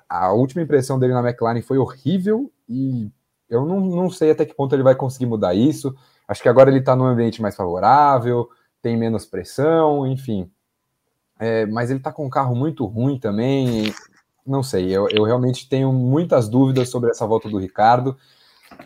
a 0.08 0.32
última 0.32 0.62
impressão 0.62 0.98
dele 0.98 1.14
na 1.14 1.26
McLaren 1.26 1.62
foi 1.62 1.78
horrível 1.78 2.52
e 2.68 3.10
eu 3.48 3.64
não, 3.64 3.80
não 3.80 4.10
sei 4.10 4.32
até 4.32 4.44
que 4.44 4.54
ponto 4.54 4.74
ele 4.74 4.82
vai 4.82 4.94
conseguir 4.94 5.26
mudar 5.26 5.54
isso. 5.54 5.96
Acho 6.28 6.42
que 6.42 6.48
agora 6.48 6.70
ele 6.70 6.80
está 6.80 6.94
num 6.94 7.06
ambiente 7.06 7.40
mais 7.40 7.56
favorável, 7.56 8.48
tem 8.82 8.96
menos 8.96 9.24
pressão, 9.24 10.06
enfim. 10.06 10.50
É, 11.40 11.64
mas 11.64 11.88
ele 11.88 11.98
está 11.98 12.12
com 12.12 12.26
um 12.26 12.30
carro 12.30 12.54
muito 12.54 12.84
ruim 12.84 13.18
também. 13.18 13.94
Não 14.46 14.62
sei, 14.62 14.90
eu, 14.90 15.08
eu 15.08 15.24
realmente 15.24 15.66
tenho 15.68 15.90
muitas 15.90 16.48
dúvidas 16.48 16.90
sobre 16.90 17.10
essa 17.10 17.26
volta 17.26 17.48
do 17.48 17.58
Ricardo. 17.58 18.14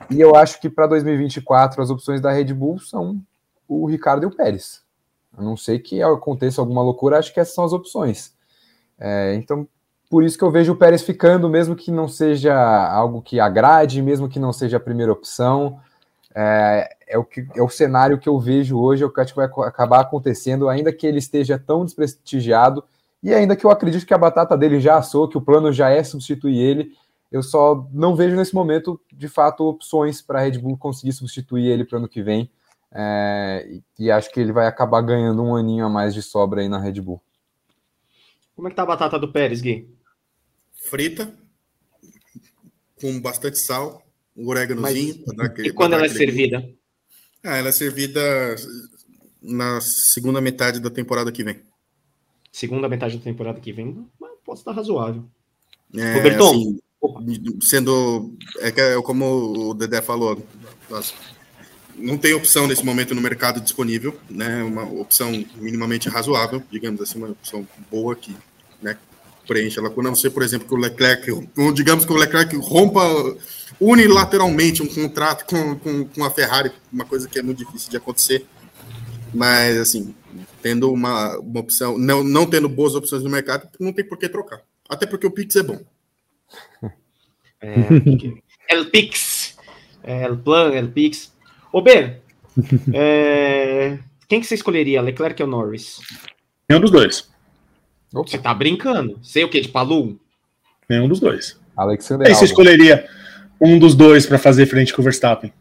E 0.09 0.21
eu 0.21 0.37
acho 0.37 0.61
que 0.61 0.71
para 0.71 0.87
2024 0.87 1.83
as 1.83 1.91
opções 1.91 2.21
da 2.21 2.31
Red 2.31 2.55
Bull 2.55 2.79
são 2.79 3.21
o 3.69 3.87
Ricardo 3.87 4.23
e 4.23 4.27
o 4.27 4.35
Pérez. 4.35 4.83
A 5.37 5.43
não 5.43 5.57
sei 5.57 5.81
que 5.81 6.01
aconteça 6.01 6.61
alguma 6.61 6.81
loucura, 6.81 7.19
acho 7.19 7.35
que 7.35 7.41
essas 7.41 7.55
são 7.55 7.65
as 7.65 7.73
opções. 7.73 8.33
É, 8.99 9.35
então, 9.35 9.67
por 10.09 10.23
isso 10.23 10.39
que 10.39 10.45
eu 10.45 10.51
vejo 10.51 10.73
o 10.73 10.77
Pérez 10.77 11.03
ficando, 11.03 11.49
mesmo 11.49 11.75
que 11.75 11.91
não 11.91 12.07
seja 12.07 12.55
algo 12.89 13.21
que 13.21 13.41
agrade, 13.41 14.01
mesmo 14.01 14.29
que 14.29 14.39
não 14.39 14.53
seja 14.53 14.77
a 14.77 14.81
primeira 14.81 15.13
opção. 15.13 15.81
É, 16.35 16.97
é, 17.07 17.19
o, 17.19 17.25
que, 17.25 17.47
é 17.55 17.63
o 17.63 17.69
cenário 17.69 18.19
que 18.19 18.29
eu 18.29 18.39
vejo 18.41 18.79
hoje, 18.79 19.05
é 19.05 19.07
o 19.07 19.11
que 19.11 19.21
acho 19.21 19.33
que 19.33 19.37
vai 19.37 19.47
acabar 19.47 20.01
acontecendo, 20.01 20.69
ainda 20.69 20.93
que 20.93 21.07
ele 21.07 21.19
esteja 21.19 21.59
tão 21.59 21.85
desprestigiado, 21.85 22.85
e 23.23 23.33
ainda 23.33 23.55
que 23.55 23.65
eu 23.65 23.71
acredito 23.71 24.05
que 24.05 24.13
a 24.13 24.19
batata 24.19 24.57
dele 24.57 24.81
já 24.81 24.97
assou, 24.97 25.29
que 25.29 25.39
o 25.39 25.41
plano 25.41 25.73
já 25.73 25.91
é 25.91 26.03
substituir 26.03 26.59
ele, 26.59 26.93
eu 27.35 27.43
só 27.43 27.89
não 27.93 28.15
vejo 28.15 28.37
nesse 28.37 28.55
momento, 28.55 29.01
de 29.13 29.29
fato, 29.29 29.65
opções 29.65 30.23
para 30.23 30.39
a 30.39 30.43
Red 30.43 30.59
Bull 30.59 30.79
conseguir 30.79 31.13
substituir 31.13 31.67
ele 31.67 31.85
para 31.85 31.97
o 31.97 31.99
ano 31.99 32.09
que 32.09 32.23
vem. 32.23 32.49
É, 32.93 33.81
e, 33.99 34.09
acho 34.09 34.31
que 34.31 34.39
ele 34.39 34.53
vai 34.53 34.69
acabar 34.69 35.01
ganhando 35.01 35.43
um 35.43 35.57
aninho 35.57 35.85
a 35.85 35.89
mais 35.89 36.15
de 36.15 36.23
sobra 36.23 36.61
aí 36.61 36.69
na 36.69 36.79
Red 36.79 37.01
Bull. 37.01 37.21
Como 38.55 38.69
é 38.69 38.71
que 38.71 38.77
tá 38.77 38.85
a 38.85 38.87
batata 38.87 39.19
do 39.19 39.33
Pérez, 39.33 39.61
Gui? 39.61 39.93
Frita, 40.89 41.35
com 43.01 43.21
bastante 43.21 43.59
sal, 43.59 44.04
um 44.37 44.49
oréganozinho. 44.49 45.25
e 45.59 45.73
quando 45.73 45.95
ela 45.95 46.07
é 46.07 46.09
servida? 46.09 46.69
Ah, 47.43 47.57
ela 47.57 47.69
é 47.69 47.73
servida 47.73 48.21
na 49.43 49.81
segunda 49.81 50.41
metade 50.41 50.81
da 50.81 50.91
temporada 50.91 51.31
que 51.31 51.45
vem. 51.45 51.61
Segunda 52.51 52.89
metade 52.89 53.19
da 53.19 53.25
temporada 53.25 53.61
que 53.61 53.73
vem, 53.73 54.07
pode 54.45 54.61
estar 54.61 54.73
razoável. 54.73 55.25
É, 55.95 56.15
Roberton, 56.15 56.79
assim, 57.19 57.59
sendo 57.61 58.35
é, 58.59 58.69
é 58.69 59.03
como 59.03 59.71
o 59.71 59.75
Dedé 59.75 60.01
falou, 60.01 60.43
não 61.97 62.17
tem 62.19 62.35
opção 62.35 62.67
nesse 62.67 62.85
momento 62.85 63.15
no 63.15 63.21
mercado 63.21 63.61
disponível, 63.61 64.19
né? 64.29 64.63
Uma 64.63 64.85
opção 64.85 65.31
minimamente 65.57 66.09
razoável, 66.09 66.63
digamos 66.71 67.01
assim, 67.01 67.19
uma 67.19 67.31
opção 67.31 67.67
boa 67.91 68.17
que 68.17 68.35
né, 68.83 68.97
preenche 69.47 69.79
a 69.79 69.83
lacuna, 69.83 70.09
a 70.09 70.13
não 70.13 70.17
ser, 70.17 70.31
por 70.31 70.43
exemplo, 70.43 70.67
que 70.67 70.75
o 70.75 70.79
Leclerc, 70.79 71.49
digamos 71.75 72.05
que 72.05 72.13
o 72.13 72.17
Leclerc 72.17 72.57
rompa 72.57 73.03
unilateralmente 73.81 74.83
um 74.83 74.87
contrato 74.87 75.45
com, 75.47 75.77
com, 75.77 76.05
com 76.07 76.25
a 76.25 76.31
Ferrari, 76.31 76.73
uma 76.93 77.05
coisa 77.05 77.29
que 77.29 77.39
é 77.39 77.43
muito 77.43 77.59
difícil 77.59 77.91
de 77.91 77.97
acontecer, 77.97 78.47
mas 79.33 79.79
assim, 79.79 80.15
tendo 80.63 80.93
uma, 80.93 81.39
uma 81.39 81.61
opção, 81.61 81.99
não, 81.99 82.23
não 82.23 82.47
tendo 82.47 82.69
boas 82.69 82.95
opções 82.95 83.23
no 83.23 83.31
mercado, 83.31 83.69
não 83.79 83.93
tem 83.93 84.05
por 84.05 84.19
que 84.19 84.29
trocar. 84.29 84.63
Até 84.89 85.07
porque 85.07 85.27
o 85.27 85.31
Pix 85.31 85.57
é 85.57 85.63
bom. 85.63 85.81
É, 87.61 87.75
El 88.75 88.91
Pix, 88.91 89.57
El 90.03 90.39
Plan, 90.39 90.73
El 90.73 90.89
Pix. 90.89 91.33
Ô, 91.73 91.83
Ben, 91.83 92.17
é... 92.93 93.99
quem 94.29 94.41
que 94.41 94.47
você 94.47 94.55
escolheria, 94.55 95.03
Leclerc 95.03 95.43
ou 95.43 95.49
Norris? 95.49 96.01
Nenhum 96.69 96.81
dos 96.81 96.91
dois. 96.91 97.34
Você 98.23 98.39
tá 98.39 98.55
brincando? 98.55 99.19
Sei 99.23 99.45
o 99.45 99.49
que, 99.49 99.61
de 99.61 99.69
Palum? 99.69 100.17
Nenhum 100.89 101.09
dos 101.09 101.21
dois. 101.21 101.59
Alexander 101.77 102.29
Aí 102.29 102.35
você 102.35 102.45
escolheria 102.45 103.09
um 103.61 103.79
dos 103.79 103.95
dois 103.95 104.27
para 104.27 104.39
fazer 104.39 104.67
frente 104.67 104.95
com 104.95 105.01
o 105.01 105.05
Verstappen? 105.05 105.53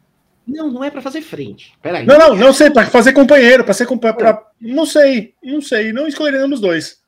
Não, 0.48 0.70
não 0.70 0.84
é 0.84 0.92
para 0.92 1.02
fazer 1.02 1.22
frente. 1.22 1.74
Peraí. 1.82 2.06
Não, 2.06 2.18
não, 2.18 2.36
não 2.36 2.54
sei, 2.54 2.70
para 2.70 2.86
fazer 2.88 3.14
companheiro, 3.14 3.64
para 3.64 3.74
ser 3.74 3.86
companheiro. 3.86 4.20
Pra... 4.20 4.46
Não 4.60 4.86
sei, 4.86 5.34
não 5.44 5.62
sei, 5.62 5.94
não 5.94 6.08
escolheria 6.08 6.40
nenhum 6.40 6.52
dos 6.52 6.60
dois. 6.60 7.02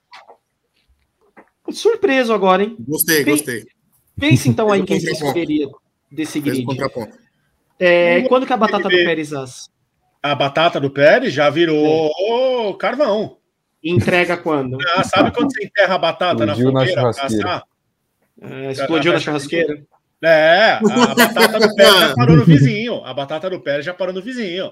Surpreso 1.69 2.33
agora, 2.33 2.63
hein? 2.63 2.75
Gostei, 2.79 3.23
gostei. 3.23 3.65
Pense 4.17 4.47
então 4.47 4.71
aí 4.71 4.83
quem 4.83 4.99
você 4.99 5.11
escolheria 5.11 5.67
desse 6.11 6.39
grid. 6.39 6.65
É, 7.77 8.21
quando 8.23 8.45
que 8.45 8.53
a 8.53 8.57
batata 8.57 8.83
do 8.83 8.89
Pérez 8.89 9.33
assa? 9.33 9.69
A 10.23 10.33
batata 10.33 10.79
do 10.79 10.89
Pérez 10.89 11.33
já 11.33 11.49
virou 11.49 12.09
é. 12.69 12.73
carvão. 12.79 13.37
Entrega 13.85 14.35
quando? 14.35 14.79
Ah, 14.95 15.03
sabe 15.03 15.31
quando 15.31 15.53
você 15.53 15.63
enterra 15.63 15.93
a 15.93 15.99
batata 15.99 16.43
explodiu 16.43 16.71
na 16.71 16.79
fogueira? 16.79 17.01
Na 17.03 17.13
churrasqueira. 17.13 17.63
É, 18.41 18.71
explodiu 18.71 19.13
na 19.13 19.19
churrasqueira? 19.19 19.85
É, 20.23 20.71
a 20.71 21.15
batata 21.15 21.59
do 21.59 21.75
Pérez 21.75 21.99
já 21.99 22.15
parou 22.15 22.35
no 22.35 22.45
vizinho. 22.45 23.05
A 23.05 23.13
batata 23.13 23.49
do 23.49 23.61
Pérez 23.61 23.85
já 23.85 23.93
parou 23.93 24.13
no 24.13 24.23
vizinho. 24.23 24.71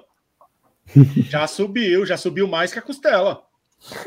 Já 1.29 1.45
subiu, 1.45 2.05
já 2.07 2.17
subiu 2.17 2.47
mais 2.47 2.73
que 2.73 2.79
a 2.79 2.81
costela. 2.81 3.43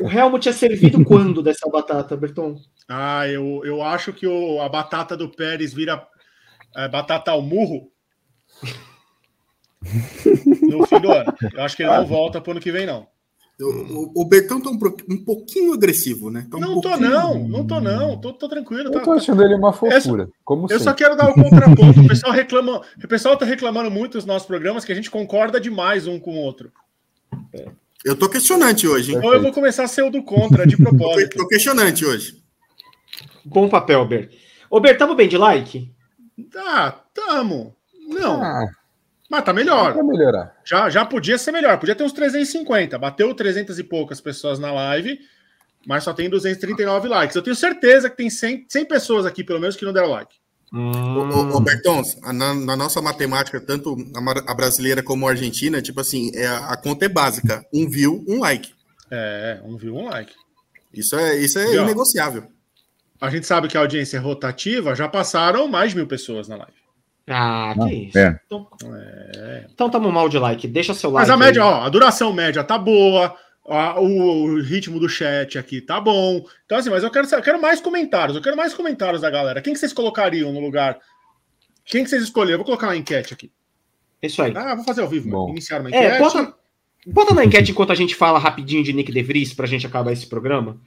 O 0.01 0.09
Helmut 0.09 0.49
é 0.49 0.51
servido 0.51 1.05
quando 1.05 1.41
dessa 1.41 1.69
batata, 1.69 2.17
Berton? 2.17 2.59
Ah, 2.89 3.27
eu, 3.27 3.61
eu 3.63 3.81
acho 3.81 4.11
que 4.11 4.27
o, 4.27 4.59
a 4.59 4.67
batata 4.67 5.15
do 5.15 5.29
Pérez 5.29 5.73
vira 5.73 6.05
é, 6.75 6.89
batata 6.89 7.31
ao 7.31 7.41
murro 7.41 7.89
no 10.69 10.85
fim 10.85 10.99
do 10.99 11.11
ano. 11.11 11.33
Eu 11.53 11.63
acho 11.63 11.77
que 11.77 11.83
ele 11.83 11.95
não 11.95 12.05
volta 12.05 12.41
para 12.41 12.49
o 12.49 12.51
ano 12.51 12.61
que 12.61 12.71
vem, 12.71 12.85
não. 12.85 13.07
O, 13.59 14.21
o 14.21 14.25
Bertão 14.25 14.61
tá 14.61 14.69
um, 14.69 14.79
um 15.09 15.17
pouquinho 15.23 15.73
agressivo, 15.73 16.29
né? 16.29 16.45
Tá 16.49 16.57
um 16.57 16.59
não 16.59 16.79
tô, 16.79 16.95
não, 16.95 17.47
não 17.47 17.65
tô, 17.65 17.81
não. 17.81 18.15
Tô, 18.21 18.31
tô 18.31 18.47
tranquilo. 18.47 18.89
Eu 18.89 18.91
tá, 18.91 18.99
tô 18.99 19.13
achando 19.13 19.43
ele 19.43 19.55
uma 19.55 19.73
fofura. 19.73 20.29
como 20.45 20.65
eu 20.65 20.69
sempre. 20.69 20.83
só 20.83 20.93
quero 20.93 21.15
dar 21.15 21.27
o 21.27 21.31
um 21.31 21.33
contraponto. 21.33 22.01
O 22.05 22.07
pessoal 22.07 22.33
reclama. 22.33 22.81
O 23.03 23.07
pessoal 23.07 23.35
tá 23.35 23.45
reclamando 23.45 23.89
muito 23.89 24.15
nos 24.15 24.25
nossos 24.25 24.47
programas 24.47 24.85
que 24.85 24.91
a 24.91 24.95
gente 24.95 25.09
concorda 25.09 25.59
demais 25.59 26.05
um 26.05 26.19
com 26.19 26.35
o 26.35 26.39
outro. 26.39 26.71
Eu 28.05 28.15
tô 28.15 28.29
questionante 28.29 28.87
hoje, 28.87 29.11
hein? 29.11 29.17
Então 29.17 29.33
eu 29.33 29.41
vou 29.41 29.51
começar 29.51 29.85
a 29.85 29.87
ser 29.87 30.03
o 30.03 30.11
do 30.11 30.21
contra, 30.21 30.67
de 30.67 30.77
propósito. 30.77 31.37
tô 31.37 31.47
questionante 31.47 32.05
hoje. 32.05 32.37
Bom 33.43 33.67
papel, 33.67 34.05
Ber. 34.05 34.29
Ô, 34.69 34.79
Ber, 34.79 34.95
tamo 34.97 35.15
bem 35.15 35.27
de 35.27 35.37
like? 35.37 35.91
Tá, 36.51 37.03
tamo. 37.13 37.75
Não. 38.07 38.41
Ah. 38.41 38.76
Mas 39.29 39.43
tá 39.43 39.51
melhor. 39.51 39.95
Melhorar. 40.03 40.55
Já, 40.63 40.89
já 40.89 41.05
podia 41.05 41.37
ser 41.37 41.51
melhor. 41.51 41.77
Podia 41.77 41.95
ter 41.95 42.03
uns 42.03 42.13
350. 42.13 42.97
Bateu 42.97 43.33
300 43.33 43.77
e 43.77 43.83
poucas 43.83 44.21
pessoas 44.21 44.57
na 44.57 44.71
live, 44.71 45.19
mas 45.85 46.03
só 46.03 46.13
tem 46.13 46.29
239 46.29 47.07
likes. 47.07 47.35
Eu 47.35 47.41
tenho 47.41 47.55
certeza 47.55 48.09
que 48.09 48.17
tem 48.17 48.29
100, 48.29 48.65
100 48.69 48.85
pessoas 48.85 49.25
aqui, 49.25 49.43
pelo 49.43 49.59
menos, 49.59 49.75
que 49.75 49.85
não 49.85 49.93
deram 49.93 50.09
like. 50.09 50.35
Hum. 50.73 50.91
Ô, 51.53 52.33
na, 52.33 52.53
na, 52.53 52.75
nossa 52.75 53.01
matemática, 53.01 53.59
tanto 53.59 53.95
a, 54.15 54.51
a, 54.51 54.53
brasileira 54.53 55.01
como 55.01 55.25
a 55.25 55.31
argentina, 55.31 55.81
tipo 55.81 55.99
assim, 56.01 56.29
é, 56.33 56.47
a 56.47 56.75
conta 56.75 57.05
é 57.05 57.09
básica. 57.09 57.65
Um 57.73 57.89
view, 57.89 58.23
um 58.27 58.39
like. 58.39 58.73
É, 59.09 59.61
um 59.63 59.77
view, 59.77 59.95
um 59.95 60.05
like. 60.05 60.33
Isso 60.93 61.15
é, 61.15 61.37
isso 61.37 61.59
é 61.59 61.73
e, 61.73 61.77
inegociável. 61.77 62.43
a 63.19 63.29
gente 63.29 63.45
sabe 63.45 63.67
que 63.67 63.77
a 63.77 63.81
audiência 63.81 64.17
é 64.17 64.19
rotativa, 64.19 64.95
já 64.95 65.07
passaram 65.07 65.67
mais 65.67 65.91
de 65.91 65.97
mil 65.97 66.07
pessoas 66.07 66.47
na 66.47 66.57
live. 66.57 66.76
Ah, 67.27 67.73
que 67.75 67.93
isso. 67.93 68.17
É. 68.17 68.39
Então, 68.45 68.67
é. 68.85 69.65
então 69.73 69.89
tamo 69.89 70.11
mal 70.11 70.29
de 70.29 70.39
like. 70.39 70.67
Deixa 70.67 70.93
seu 70.93 71.09
like. 71.11 71.27
Mas 71.27 71.29
a 71.29 71.37
média, 71.37 71.61
aí. 71.61 71.67
ó, 71.67 71.83
a 71.83 71.89
duração 71.89 72.31
média 72.31 72.63
tá 72.63 72.77
boa. 72.77 73.35
A, 73.67 73.99
o, 73.99 74.05
o, 74.05 74.61
ritmo 74.61 74.97
do 74.97 75.09
chat 75.09 75.57
aqui 75.57 75.81
tá 75.81 75.99
bom. 75.99 76.41
Então, 76.65 76.77
assim, 76.77 76.89
mas 76.89 77.03
eu 77.03 77.11
quero, 77.11 77.27
eu 77.29 77.41
quero 77.41 77.61
mais 77.61 77.81
comentários. 77.81 78.37
Eu 78.37 78.41
quero 78.41 78.55
mais 78.55 78.73
comentários 78.73 79.21
da 79.21 79.29
galera. 79.29 79.61
Quem 79.61 79.73
que 79.73 79.79
vocês 79.79 79.91
colocariam 79.91 80.53
no 80.53 80.61
lugar? 80.61 80.97
Quem 81.83 82.03
que 82.03 82.09
vocês 82.09 82.23
escolheram? 82.23 82.59
vou 82.59 82.65
colocar 82.65 82.87
uma 82.87 82.95
enquete 82.95 83.33
aqui. 83.33 83.51
Isso 84.23 84.41
aí. 84.41 84.53
Ah, 84.55 84.73
vou 84.73 84.85
fazer 84.85 85.01
ao 85.01 85.09
vivo. 85.09 85.29
Bom. 85.29 85.49
Iniciar 85.49 85.81
uma 85.81 85.89
é, 85.89 85.97
enquete. 85.97 86.15
É, 86.15 86.19
bota, 86.19 86.55
bota 87.07 87.33
na 87.33 87.43
enquete 87.43 87.71
enquanto 87.71 87.91
a 87.91 87.95
gente 87.95 88.15
fala 88.15 88.39
rapidinho 88.39 88.83
de 88.85 88.93
Nick 88.93 89.11
DeVries 89.11 89.53
pra 89.53 89.67
gente 89.67 89.85
acabar 89.85 90.13
esse 90.13 90.27
programa. 90.27 90.79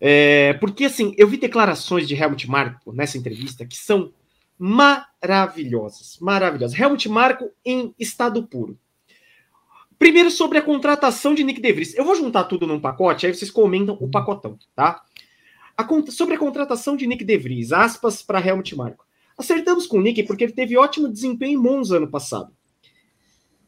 É, 0.00 0.54
porque, 0.54 0.86
assim, 0.86 1.14
eu 1.16 1.28
vi 1.28 1.36
declarações 1.36 2.08
de 2.08 2.16
Helmut 2.16 2.50
Marko 2.50 2.92
nessa 2.92 3.16
entrevista 3.16 3.64
que 3.64 3.76
são 3.76 4.12
maravilhosas, 4.58 6.18
maravilhosas. 6.20 6.78
Helmut 6.78 7.08
Marko 7.08 7.50
em 7.64 7.94
estado 7.98 8.46
puro. 8.46 8.78
Primeiro 9.98 10.30
sobre 10.30 10.58
a 10.58 10.62
contratação 10.62 11.34
de 11.34 11.44
Nick 11.44 11.60
DeVries. 11.60 11.94
Eu 11.94 12.04
vou 12.04 12.14
juntar 12.14 12.44
tudo 12.44 12.66
num 12.66 12.80
pacote, 12.80 13.26
aí 13.26 13.34
vocês 13.34 13.50
comentam 13.50 13.96
o 14.00 14.10
pacotão, 14.10 14.58
tá? 14.74 15.02
A, 15.76 15.86
sobre 16.10 16.34
a 16.34 16.38
contratação 16.38 16.96
de 16.96 17.06
Nick 17.06 17.24
DeVries, 17.24 17.72
aspas 17.72 18.22
para 18.22 18.44
Helmut 18.44 18.76
Marko. 18.76 19.04
Acertamos 19.36 19.86
com 19.86 19.98
o 19.98 20.02
Nick 20.02 20.22
porque 20.24 20.44
ele 20.44 20.52
teve 20.52 20.76
ótimo 20.76 21.08
desempenho 21.08 21.58
em 21.58 21.62
Monza 21.62 21.96
ano 21.96 22.08
passado. 22.08 22.52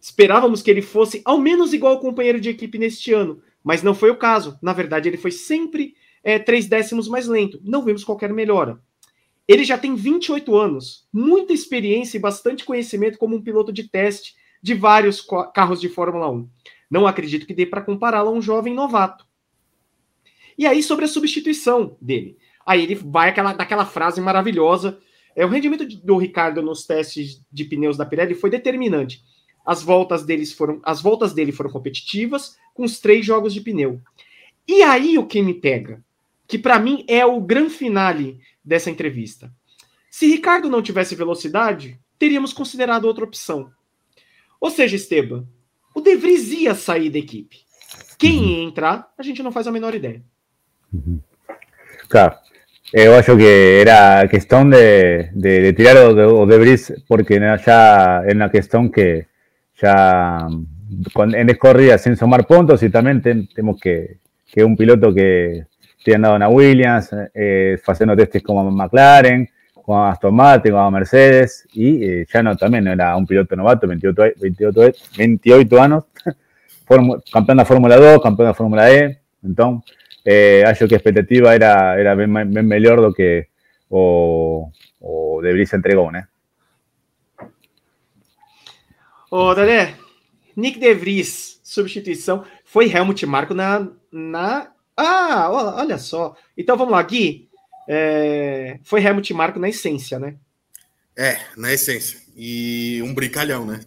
Esperávamos 0.00 0.62
que 0.62 0.70
ele 0.70 0.82
fosse 0.82 1.20
ao 1.24 1.38
menos 1.38 1.72
igual 1.72 1.94
ao 1.94 2.00
companheiro 2.00 2.40
de 2.40 2.48
equipe 2.48 2.78
neste 2.78 3.12
ano, 3.12 3.42
mas 3.62 3.82
não 3.82 3.94
foi 3.94 4.10
o 4.10 4.16
caso. 4.16 4.56
Na 4.62 4.72
verdade, 4.72 5.08
ele 5.08 5.16
foi 5.16 5.32
sempre 5.32 5.96
é, 6.22 6.38
três 6.38 6.66
décimos 6.66 7.08
mais 7.08 7.26
lento. 7.26 7.60
Não 7.64 7.84
vimos 7.84 8.04
qualquer 8.04 8.32
melhora. 8.32 8.80
Ele 9.48 9.64
já 9.64 9.78
tem 9.78 9.94
28 9.94 10.56
anos, 10.56 11.06
muita 11.12 11.52
experiência 11.52 12.16
e 12.16 12.20
bastante 12.20 12.64
conhecimento 12.64 13.18
como 13.18 13.36
um 13.36 13.42
piloto 13.42 13.72
de 13.72 13.88
teste 13.88 14.34
de 14.60 14.74
vários 14.74 15.24
carros 15.54 15.80
de 15.80 15.88
Fórmula 15.88 16.28
1. 16.30 16.48
Não 16.90 17.06
acredito 17.06 17.46
que 17.46 17.54
dê 17.54 17.64
para 17.64 17.82
compará-lo 17.82 18.30
a 18.30 18.32
um 18.32 18.42
jovem 18.42 18.74
novato. 18.74 19.26
E 20.58 20.66
aí, 20.66 20.82
sobre 20.82 21.04
a 21.04 21.08
substituição 21.08 21.96
dele. 22.00 22.38
Aí 22.64 22.82
ele 22.82 22.94
vai 22.94 23.28
aquela, 23.28 23.52
daquela 23.52 23.86
frase 23.86 24.20
maravilhosa. 24.20 24.98
É, 25.36 25.44
o 25.44 25.48
rendimento 25.48 25.86
do 25.86 26.16
Ricardo 26.16 26.62
nos 26.62 26.84
testes 26.84 27.40
de 27.52 27.64
pneus 27.64 27.96
da 27.96 28.06
Pirelli 28.06 28.34
foi 28.34 28.50
determinante. 28.50 29.22
As 29.64 29.82
voltas, 29.82 30.24
deles 30.24 30.52
foram, 30.52 30.80
as 30.82 31.00
voltas 31.00 31.32
dele 31.32 31.52
foram 31.52 31.70
competitivas, 31.70 32.56
com 32.74 32.84
os 32.84 32.98
três 32.98 33.24
jogos 33.24 33.52
de 33.52 33.60
pneu. 33.60 34.00
E 34.66 34.82
aí 34.82 35.18
o 35.18 35.26
que 35.26 35.42
me 35.42 35.54
pega, 35.54 36.02
que 36.48 36.58
para 36.58 36.78
mim 36.78 37.04
é 37.06 37.24
o 37.24 37.40
grande 37.40 37.70
finale 37.70 38.40
dessa 38.66 38.90
entrevista. 38.90 39.50
Se 40.10 40.26
Ricardo 40.26 40.68
não 40.68 40.82
tivesse 40.82 41.14
velocidade, 41.14 41.98
teríamos 42.18 42.52
considerado 42.52 43.04
outra 43.04 43.24
opção. 43.24 43.70
Ou 44.60 44.70
seja, 44.70 44.96
Esteban, 44.96 45.46
o 45.94 46.00
De 46.00 46.16
Vries 46.16 46.50
ia 46.50 46.74
sair 46.74 47.10
da 47.10 47.18
equipe. 47.18 47.58
Quem 48.18 48.44
ia 48.44 48.64
entrar, 48.64 49.12
a 49.16 49.22
gente 49.22 49.42
não 49.42 49.52
faz 49.52 49.66
a 49.66 49.72
menor 49.72 49.94
ideia. 49.94 50.22
Claro. 52.08 52.34
Eu 52.92 53.14
acho 53.14 53.36
que 53.36 53.80
era 53.80 54.26
questão 54.28 54.68
de, 54.68 55.24
de, 55.34 55.62
de 55.62 55.72
tirar 55.72 55.96
o 55.96 56.42
o 56.42 56.46
de 56.46 56.58
Vries 56.58 56.92
porque 57.08 57.38
já 57.64 58.22
é 58.26 58.32
uma 58.32 58.48
questão 58.48 58.88
que 58.88 59.26
já 59.74 60.48
en 60.48 61.54
corridas 61.56 62.02
sin 62.02 62.16
sumar 62.16 62.46
puntos 62.46 62.82
y 62.82 62.90
también 62.90 63.20
tenemos 63.22 63.80
que, 63.80 64.18
que 64.46 64.64
un 64.64 64.76
piloto 64.76 65.12
que 65.12 65.66
esté 66.06 66.14
andado 66.14 66.36
en 66.36 66.54
Williams, 66.54 67.10
eh, 67.34 67.76
haciendo 67.84 68.16
testes 68.16 68.42
como 68.42 68.70
McLaren, 68.70 69.48
como 69.74 70.04
Aston 70.04 70.34
Martin, 70.34 70.72
como 70.72 70.90
Mercedes, 70.92 71.66
y 71.72 72.04
eh, 72.04 72.26
ya 72.32 72.42
no 72.42 72.56
también 72.56 72.86
era 72.86 73.16
un 73.16 73.26
piloto 73.26 73.56
novato, 73.56 73.88
28, 73.88 74.22
28, 74.40 74.80
28 75.18 75.82
años, 75.82 76.04
campeón 77.32 77.58
de 77.58 77.64
Fórmula 77.64 77.96
2, 77.96 78.22
campeón 78.22 78.48
de 78.48 78.54
Fórmula 78.54 78.92
E, 78.92 79.20
entonces, 79.42 79.92
eh, 80.24 80.64
acho 80.64 80.86
que 80.86 80.94
a 80.94 80.98
expectativa 80.98 81.54
era, 81.54 81.98
era 81.98 82.14
bien, 82.14 82.32
bien 82.32 82.66
melhor 82.66 83.00
do 83.00 83.12
que 83.12 83.48
o, 83.88 84.70
o 85.00 85.40
De 85.42 85.52
Vries 85.52 85.72
entregou, 85.74 86.10
né? 86.10 86.28
Ô, 89.30 89.54
Dadé, 89.54 89.94
Nick 90.56 90.78
De 90.78 90.94
Vries, 90.94 91.60
substituição. 91.62 92.44
Foi 92.64 92.90
Helmut 92.90 93.24
Marko 93.26 93.54
na. 93.54 93.88
na... 94.10 94.75
Ah, 94.96 95.50
olha 95.50 95.98
só. 95.98 96.34
Então 96.56 96.76
vamos 96.76 96.92
lá, 96.92 97.02
Gui. 97.02 97.48
É... 97.88 98.80
Foi 98.82 99.04
Helmut 99.04 99.32
Marko 99.34 99.58
na 99.58 99.68
essência, 99.68 100.18
né? 100.18 100.36
É, 101.16 101.38
na 101.56 101.72
essência. 101.72 102.20
E 102.34 103.00
um 103.02 103.14
brincalhão, 103.14 103.66
né? 103.66 103.80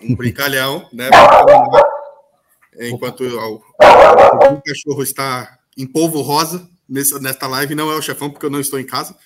Um 0.00 0.14
brincalhão, 0.14 0.88
né? 0.92 1.10
Enquanto 2.80 3.24
o, 3.24 3.54
o, 3.56 4.62
cachorro 4.62 5.02
está 5.02 5.58
em 5.76 5.86
polvo 5.86 6.20
rosa 6.20 6.68
nessa, 6.88 7.18
nesta 7.18 7.46
live, 7.48 7.74
não 7.74 7.90
é 7.90 7.96
o 7.96 8.02
chefão, 8.02 8.30
porque 8.30 8.46
eu 8.46 8.50
não 8.50 8.60
estou 8.60 8.78
em 8.78 8.86
casa. 8.86 9.16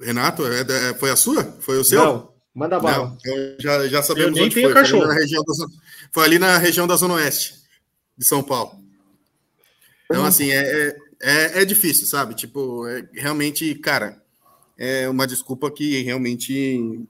Renato, 0.00 0.44
é, 0.46 0.60
é, 0.60 0.94
foi 0.94 1.10
a 1.10 1.16
sua? 1.16 1.44
Foi 1.60 1.78
o 1.78 1.84
seu? 1.84 2.04
Não. 2.04 2.38
Manda 2.54 2.80
bala. 2.80 3.16
Não, 3.24 3.56
já, 3.60 3.86
já 3.86 4.02
sabemos 4.02 4.36
eu 4.36 4.44
onde 4.44 4.54
foi. 4.54 4.72
Foi 4.72 4.80
ali, 4.80 5.32
da, 5.32 5.66
foi 6.12 6.24
ali, 6.24 6.38
na 6.40 6.58
região 6.58 6.86
da 6.88 6.96
Zona 6.96 7.14
Oeste 7.14 7.57
de 8.18 8.26
São 8.26 8.42
Paulo. 8.42 8.82
Então, 10.04 10.24
assim, 10.24 10.50
é, 10.50 10.58
é, 10.58 10.96
é, 11.20 11.62
é 11.62 11.64
difícil, 11.64 12.06
sabe? 12.06 12.34
Tipo, 12.34 12.86
é, 12.88 13.08
realmente, 13.14 13.74
cara, 13.76 14.20
é 14.76 15.08
uma 15.08 15.26
desculpa 15.26 15.70
que 15.70 16.02
realmente 16.02 17.06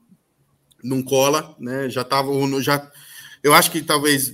não 0.82 1.02
cola, 1.02 1.56
né? 1.59 1.89
Já 1.89 2.05
tava. 2.05 2.30
Já, 2.60 2.90
eu 3.43 3.55
acho 3.55 3.70
que 3.70 3.82
talvez. 3.82 4.32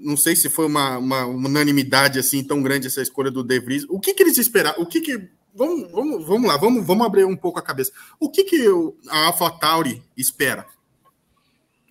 Não 0.00 0.16
sei 0.16 0.34
se 0.34 0.48
foi 0.48 0.66
uma, 0.66 0.98
uma, 0.98 1.26
unanimidade 1.26 2.18
assim 2.18 2.42
tão 2.42 2.62
grande 2.62 2.86
essa 2.86 3.02
escolha 3.02 3.30
do 3.30 3.44
De 3.44 3.60
Vries. 3.60 3.84
O 3.88 4.00
que, 4.00 4.14
que 4.14 4.22
eles 4.22 4.38
esperaram? 4.38 4.82
O 4.82 4.86
que, 4.86 5.00
que 5.00 5.28
vamos, 5.54 5.90
vamos, 5.90 6.26
vamos 6.26 6.48
lá, 6.48 6.56
vamos, 6.56 6.86
vamos 6.86 7.06
abrir 7.06 7.24
um 7.24 7.36
pouco 7.36 7.58
a 7.58 7.62
cabeça. 7.62 7.92
O 8.18 8.30
que, 8.30 8.44
que 8.44 8.66
a 9.08 9.26
AlphaTauri 9.26 10.02
espera? 10.16 10.66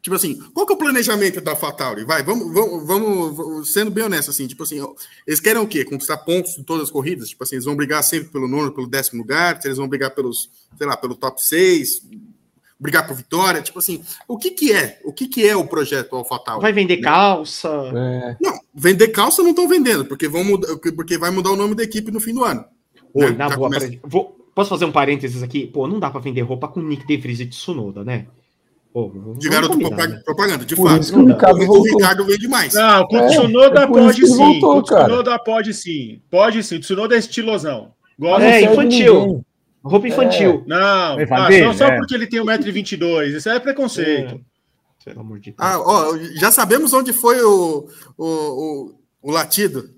Tipo 0.03 0.17
assim, 0.17 0.37
qual 0.53 0.65
que 0.65 0.73
é 0.73 0.75
o 0.75 0.79
planejamento 0.79 1.39
da 1.39 1.51
AlphaTauri? 1.51 2.03
Vai, 2.03 2.21
vamos, 2.23 2.53
vamos, 2.53 2.85
vamos, 2.85 3.71
sendo 3.71 3.89
bem 3.89 4.03
honesto, 4.03 4.31
assim, 4.31 4.45
tipo 4.45 4.63
assim, 4.63 4.85
eles 5.25 5.39
querem 5.39 5.61
o 5.61 5.65
quê? 5.65 5.85
Conquistar 5.85 6.17
pontos 6.17 6.57
em 6.57 6.63
todas 6.63 6.83
as 6.83 6.91
corridas? 6.91 7.29
Tipo 7.29 7.41
assim, 7.45 7.55
eles 7.55 7.63
vão 7.63 7.73
brigar 7.73 8.03
sempre 8.03 8.27
pelo 8.27 8.45
nono, 8.45 8.73
pelo 8.73 8.85
décimo 8.85 9.21
lugar, 9.21 9.57
eles 9.63 9.77
vão 9.77 9.87
brigar 9.87 10.13
pelos, 10.13 10.49
sei 10.77 10.85
lá, 10.85 10.97
pelo 10.97 11.15
top 11.15 11.41
6, 11.41 12.05
brigar 12.77 13.07
por 13.07 13.15
vitória, 13.15 13.61
tipo 13.61 13.79
assim, 13.79 14.03
o 14.27 14.37
que 14.37 14.51
que 14.51 14.73
é? 14.73 14.99
O 15.05 15.13
que 15.13 15.25
que 15.25 15.47
é 15.47 15.55
o 15.55 15.65
projeto 15.65 16.17
AlphaTauri? 16.17 16.61
Vai 16.61 16.73
vender 16.73 16.97
calça? 16.97 17.69
É. 17.95 18.35
Não, 18.41 18.59
vender 18.75 19.07
calça 19.07 19.41
não 19.41 19.51
estão 19.51 19.69
vendendo, 19.69 20.03
porque, 20.03 20.27
vão 20.27 20.43
mudar, 20.43 20.75
porque 20.97 21.17
vai 21.17 21.31
mudar 21.31 21.51
o 21.51 21.55
nome 21.55 21.75
da 21.75 21.83
equipe 21.83 22.11
no 22.11 22.19
fim 22.19 22.33
do 22.33 22.43
ano. 22.43 22.65
Oi, 23.13 23.29
né? 23.29 23.37
na 23.37 23.47
boa, 23.55 23.69
começa... 23.69 23.89
Vou... 24.03 24.37
Posso 24.53 24.69
fazer 24.69 24.83
um 24.85 24.91
parênteses 24.91 25.41
aqui? 25.41 25.65
Pô, 25.65 25.87
não 25.87 25.97
dá 25.97 26.11
para 26.11 26.19
vender 26.19 26.41
roupa 26.41 26.67
com 26.67 26.81
Nick 26.81 27.07
De 27.07 27.17
Vries 27.17 27.39
e 27.39 27.47
Tsunoda, 27.47 28.03
né? 28.03 28.27
Pô, 28.93 29.11
de 29.39 29.49
garoto 29.49 29.79
propaganda, 29.79 30.15
né? 30.15 30.21
propaganda, 30.23 30.65
de 30.65 30.75
fato. 30.75 31.19
O, 31.19 31.25
Ricardo 31.25 31.67
o, 31.67 31.81
Ricardo 31.81 32.25
vende 32.25 32.47
mais. 32.47 32.75
Não, 32.75 33.07
o 33.09 33.17
é, 33.17 33.27
Tsunoda 33.27 33.81
é 33.81 33.87
pode 33.87 34.27
sim. 34.27 34.37
Voltou, 34.37 34.77
o 34.77 34.81
Tsunoda 34.83 35.39
pode 35.39 35.73
sim. 35.73 36.21
Pode 36.29 36.63
sim. 36.63 36.75
O 36.75 36.79
Tsunoda 36.79 37.15
é 37.15 37.17
estilosão. 37.17 37.91
Gosta 38.19 38.45
é, 38.45 38.61
infantil. 38.61 39.43
Roupa 39.83 40.07
infantil. 40.07 40.63
É. 40.65 40.69
Não, 40.69 41.21
infantil, 41.21 41.69
ah, 41.71 41.73
só, 41.73 41.87
é. 41.87 41.97
porque 41.97 42.13
ele 42.13 42.27
tem 42.27 42.39
1,22m. 42.39 43.35
Isso 43.35 43.49
é 43.49 43.59
preconceito. 43.59 44.35
É. 44.35 44.39
Pelo 45.05 45.21
amor 45.21 45.39
de 45.39 45.51
Deus. 45.51 45.55
Ah, 45.59 45.79
ó, 45.79 46.15
já 46.35 46.51
sabemos 46.51 46.93
onde 46.93 47.11
foi 47.11 47.41
o, 47.41 47.89
o, 48.15 48.25
o, 48.25 48.95
o 49.23 49.31
latido. 49.31 49.89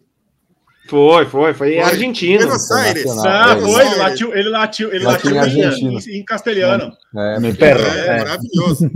Foi, 0.87 1.25
foi, 1.25 1.53
foi, 1.53 1.53
foi. 1.53 1.79
Argentina. 1.79 2.45
Buenos 2.45 2.71
Aires. 2.71 3.05
Ah, 3.25 3.57
foi, 3.59 3.85
ele 3.85 3.95
latiu, 3.95 4.35
ele 4.35 4.49
latiu, 4.49 4.93
ele 4.93 5.03
latiu, 5.03 5.35
latiu 5.35 5.71
em, 5.71 5.97
em, 5.97 6.19
em, 6.19 6.25
castelhano. 6.25 6.95
É, 7.15 7.37
é, 7.43 7.53
perro, 7.53 7.79
é, 7.81 8.07
é. 8.07 8.17
maravilhoso. 8.19 8.91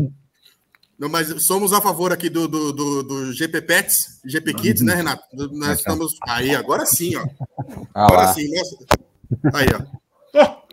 Não, 0.99 1.07
mas 1.07 1.43
somos 1.43 1.71
a 1.71 1.81
favor 1.81 2.11
aqui 2.11 2.29
do, 2.29 2.47
do, 2.47 2.73
do, 2.73 3.03
do 3.03 3.33
GP 3.33 3.61
Pets, 3.61 4.19
GP 4.25 4.53
Kids, 4.53 4.81
né, 4.83 4.95
Renato? 4.95 5.23
Nós 5.53 5.79
estamos. 5.79 6.15
Aí, 6.27 6.53
agora 6.53 6.85
sim, 6.85 7.15
ó. 7.15 7.25
Ah, 7.95 8.05
agora 8.05 8.33
sim, 8.33 8.49
nossa. 8.53 8.77
Aí, 9.53 9.67
ó. 9.73 10.59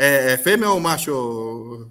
É, 0.00 0.34
é 0.34 0.38
fêmea 0.38 0.70
ou 0.70 0.78
macho? 0.78 1.90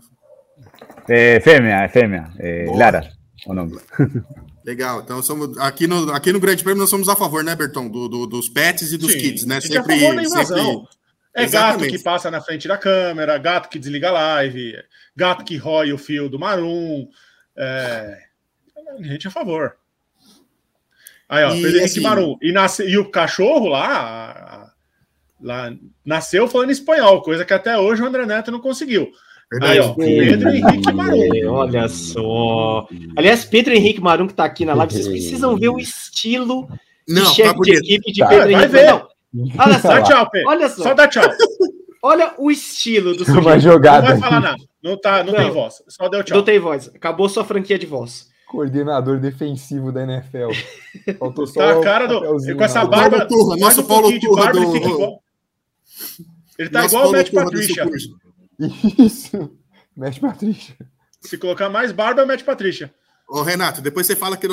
É 1.10 1.42
fêmea, 1.42 1.84
é 1.84 1.90
fêmea. 1.90 2.32
É, 2.40 2.66
Lara, 2.74 3.12
o 3.46 3.54
nome. 3.54 3.78
Legal. 4.68 5.00
Então 5.00 5.24
somos 5.24 5.58
aqui 5.60 5.88
no, 5.88 6.12
aqui 6.12 6.34
no 6.34 6.42
Grande 6.42 6.62
Prêmio 6.62 6.82
nós 6.82 6.90
somos 6.90 7.08
a 7.08 7.16
favor, 7.16 7.42
né, 7.42 7.56
Berton? 7.56 7.88
Do, 7.88 8.10
do 8.10 8.28
dos 8.28 8.50
pets 8.50 8.92
e 8.92 8.98
dos 8.98 9.14
Sim, 9.14 9.20
kids, 9.20 9.46
né? 9.46 9.62
Sempre, 9.62 9.78
a 9.78 9.84
favor 9.84 10.16
da 10.16 10.24
invasão. 10.24 10.66
Sempre... 10.66 10.98
É 11.34 11.44
Exatamente. 11.44 11.80
gato 11.80 11.98
que 11.98 12.04
passa 12.04 12.30
na 12.30 12.42
frente 12.42 12.68
da 12.68 12.78
câmera, 12.78 13.38
gato 13.38 13.70
que 13.70 13.80
desliga 13.80 14.10
a 14.10 14.12
live, 14.12 14.76
gato 15.16 15.46
que 15.46 15.56
rói 15.56 15.94
o 15.94 15.98
fio 15.98 16.28
do 16.28 16.38
Marum. 16.38 17.08
É... 17.56 18.24
A 19.00 19.04
gente 19.04 19.28
é 19.28 19.30
a 19.30 19.32
favor. 19.32 19.78
Aí, 21.30 21.46
ó, 21.46 21.54
e, 21.54 21.62
Pedro 21.62 21.78
Henrique 21.78 21.86
assim, 21.86 22.02
Marum. 22.02 22.38
E, 22.42 22.52
nasce... 22.52 22.84
e 22.84 22.98
o 22.98 23.10
cachorro 23.10 23.70
lá, 23.70 24.74
lá 25.40 25.74
nasceu 26.04 26.46
falando 26.46 26.72
espanhol, 26.72 27.22
coisa 27.22 27.46
que 27.46 27.54
até 27.54 27.78
hoje 27.78 28.02
o 28.02 28.06
André 28.06 28.26
Neto 28.26 28.52
não 28.52 28.60
conseguiu. 28.60 29.10
Aí, 29.62 29.80
ó, 29.80 29.94
Pedro 29.94 30.50
Henrique 30.50 30.92
Marum. 30.92 31.50
Olha 31.52 31.88
só. 31.88 32.88
Aliás, 33.16 33.46
Pedro 33.46 33.74
Henrique 33.74 34.02
Marum 34.02 34.28
que 34.28 34.34
tá 34.34 34.44
aqui 34.44 34.66
na 34.66 34.74
live, 34.74 34.94
vocês 34.94 35.08
precisam 35.08 35.58
ver 35.58 35.70
o 35.70 35.80
estilo 35.80 36.68
não, 37.08 37.24
de 37.24 37.30
chefe 37.30 37.54
tá 37.54 37.62
de 37.62 37.76
equipe 37.76 38.12
de 38.12 38.20
tá, 38.20 38.28
Pedro 38.28 38.52
Henrique. 38.52 38.68
Ver. 38.68 38.86
Não. 38.88 39.08
Olha 39.58 39.80
só. 39.80 39.88
Dá 39.88 40.02
tchau, 40.04 40.30
Pedro. 40.30 40.50
Olha 40.50 40.70
só. 40.70 40.84
Só 40.84 40.94
dá 40.94 41.08
tchau. 41.08 41.24
Olha 42.04 42.34
o 42.38 42.52
estilo 42.52 43.14
do 43.14 43.26
sujeito. 43.26 43.40
Uma 43.40 43.60
jogada. 43.60 44.10
Não 44.10 44.20
vai 44.20 44.30
falar 44.30 44.42
nada. 44.42 44.64
Não, 44.84 44.98
tá, 45.00 45.24
não, 45.24 45.34
não, 45.34 45.40
tem 45.40 45.52
voz. 45.52 45.84
Só 45.88 46.10
deu 46.10 46.24
tchau. 46.24 46.38
Não 46.38 46.44
tem 46.44 46.60
voz. 46.60 46.92
Acabou 46.94 47.28
sua 47.28 47.44
franquia 47.44 47.80
de 47.80 47.86
voz. 47.86 48.28
Coordenador 48.48 49.20
defensivo 49.20 49.92
da 49.92 50.04
NFL. 50.04 50.52
Faltou 51.18 51.48
só 51.48 51.60
tá 51.60 51.80
a 51.80 51.84
cara 51.84 52.08
do. 52.08 52.22
Com 52.22 52.64
essa 52.64 52.86
barba. 52.86 53.26
Turra, 53.26 53.58
nosso 53.58 53.82
um 53.82 53.86
Paulo 53.86 54.20
Turra 54.20 54.52
do... 54.52 54.76
ele, 54.76 54.86
igual... 54.86 55.24
ele 56.58 56.70
tá 56.70 56.82
nosso 56.84 56.96
igual 56.96 57.04
Paulo 57.04 57.10
o 57.10 57.18
Matt 57.18 57.32
Patricia. 57.32 57.86
Isso. 58.98 59.58
Mete 59.96 60.20
Patrícia. 60.20 60.76
Se 61.22 61.38
colocar 61.38 61.70
mais 61.70 61.92
barba, 61.92 62.26
mete 62.26 62.44
Patrícia. 62.44 62.94
Ô, 63.28 63.42
Renato, 63.42 63.82
depois 63.82 64.08
você 64.08 64.16
fala 64.16 64.38
que, 64.38 64.48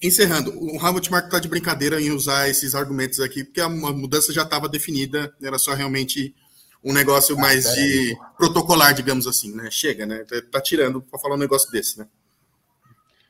encerrando, 0.00 0.52
o 0.56 0.78
Hamilton 0.78 1.10
Marco 1.10 1.28
tá 1.28 1.40
de 1.40 1.48
brincadeira 1.48 2.00
em 2.00 2.12
usar 2.12 2.48
esses 2.48 2.72
argumentos 2.72 3.18
aqui, 3.18 3.42
porque 3.42 3.60
a 3.60 3.68
mudança 3.68 4.32
já 4.32 4.42
estava 4.42 4.68
definida, 4.68 5.34
era 5.42 5.58
só 5.58 5.74
realmente 5.74 6.32
um 6.84 6.92
negócio 6.92 7.36
ah, 7.36 7.40
mais 7.40 7.64
de 7.74 7.80
aí. 7.80 8.16
protocolar, 8.36 8.94
digamos 8.94 9.26
assim, 9.26 9.52
né? 9.56 9.68
Chega, 9.72 10.06
né? 10.06 10.24
Tá, 10.24 10.40
tá 10.52 10.60
tirando 10.60 11.02
para 11.02 11.18
falar 11.18 11.34
um 11.34 11.38
negócio 11.38 11.70
desse, 11.72 11.98
né? 11.98 12.06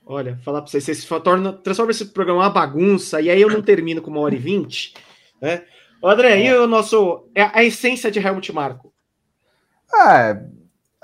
Olha, 0.04 0.38
falar 0.44 0.60
para 0.60 0.70
vocês, 0.70 0.84
vocês 0.84 1.06
tornam, 1.22 1.56
transforma 1.62 1.90
esse 1.90 2.04
programa 2.06 2.40
uma 2.40 2.50
bagunça, 2.50 3.20
e 3.20 3.30
aí 3.30 3.40
eu 3.40 3.48
não 3.48 3.62
termino 3.62 4.02
com 4.02 4.10
uma 4.10 4.20
hora 4.20 4.34
e 4.34 4.38
vinte, 4.38 4.92
né? 5.40 5.64
André, 6.04 6.44
e 6.44 6.54
o 6.54 6.66
nosso. 6.66 7.28
É 7.34 7.42
a 7.44 7.64
essência 7.64 8.10
de 8.10 8.18
Helmut 8.18 8.52
Marco? 8.52 8.91
Ah, 9.94 10.40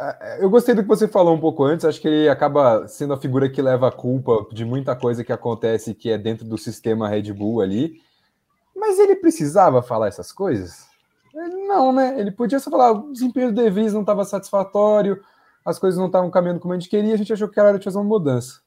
é, 0.00 0.38
eu 0.40 0.48
gostei 0.48 0.74
do 0.74 0.82
que 0.82 0.88
você 0.88 1.08
falou 1.08 1.34
um 1.34 1.40
pouco 1.40 1.64
antes. 1.64 1.84
Acho 1.84 2.00
que 2.00 2.08
ele 2.08 2.28
acaba 2.28 2.86
sendo 2.86 3.12
a 3.12 3.18
figura 3.18 3.50
que 3.50 3.60
leva 3.60 3.88
a 3.88 3.92
culpa 3.92 4.46
de 4.52 4.64
muita 4.64 4.94
coisa 4.94 5.24
que 5.24 5.32
acontece 5.32 5.94
que 5.94 6.10
é 6.10 6.16
dentro 6.16 6.46
do 6.46 6.56
sistema 6.56 7.08
Red 7.08 7.32
Bull 7.32 7.60
ali. 7.60 8.00
Mas 8.76 8.98
ele 8.98 9.16
precisava 9.16 9.82
falar 9.82 10.08
essas 10.08 10.30
coisas? 10.30 10.86
Não, 11.34 11.92
né? 11.92 12.18
Ele 12.18 12.30
podia 12.30 12.60
só 12.60 12.70
falar: 12.70 12.92
o 12.92 13.12
desempenho 13.12 13.52
do 13.52 13.62
De 13.62 13.70
Vries 13.70 13.92
não 13.92 14.00
estava 14.02 14.24
satisfatório, 14.24 15.20
as 15.64 15.78
coisas 15.78 15.98
não 15.98 16.06
estavam 16.06 16.30
caminhando 16.30 16.60
como 16.60 16.74
a 16.74 16.78
gente 16.78 16.88
queria, 16.88 17.14
a 17.14 17.18
gente 17.18 17.32
achou 17.32 17.48
que 17.48 17.58
era 17.58 17.70
hora 17.70 17.78
de 17.78 17.84
fazer 17.84 17.98
uma 17.98 18.04
mudança. 18.04 18.60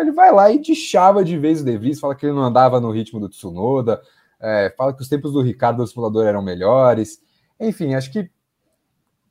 Ele 0.00 0.12
vai 0.12 0.32
lá 0.32 0.50
e 0.50 0.58
deixava 0.58 1.22
de 1.22 1.36
vez 1.36 1.60
o 1.60 1.64
De 1.64 1.76
Vries, 1.76 2.00
fala 2.00 2.14
que 2.14 2.24
ele 2.24 2.34
não 2.34 2.42
andava 2.42 2.80
no 2.80 2.90
ritmo 2.90 3.20
do 3.20 3.28
Tsunoda, 3.28 4.00
é, 4.40 4.72
fala 4.76 4.94
que 4.94 5.02
os 5.02 5.08
tempos 5.08 5.32
do 5.32 5.42
Ricardo 5.42 5.78
do 5.78 5.86
simulador 5.86 6.24
eram 6.24 6.40
melhores. 6.40 7.20
Enfim, 7.60 7.94
acho 7.94 8.10
que 8.10 8.30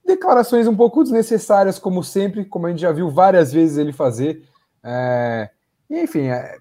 declarações 0.05 0.67
um 0.67 0.75
pouco 0.75 1.03
desnecessárias, 1.03 1.79
como 1.79 2.03
sempre, 2.03 2.45
como 2.45 2.67
a 2.67 2.69
gente 2.69 2.81
já 2.81 2.91
viu 2.91 3.09
várias 3.09 3.51
vezes 3.51 3.77
ele 3.77 3.91
fazer. 3.91 4.43
É, 4.83 5.49
enfim, 5.89 6.27
é, 6.27 6.57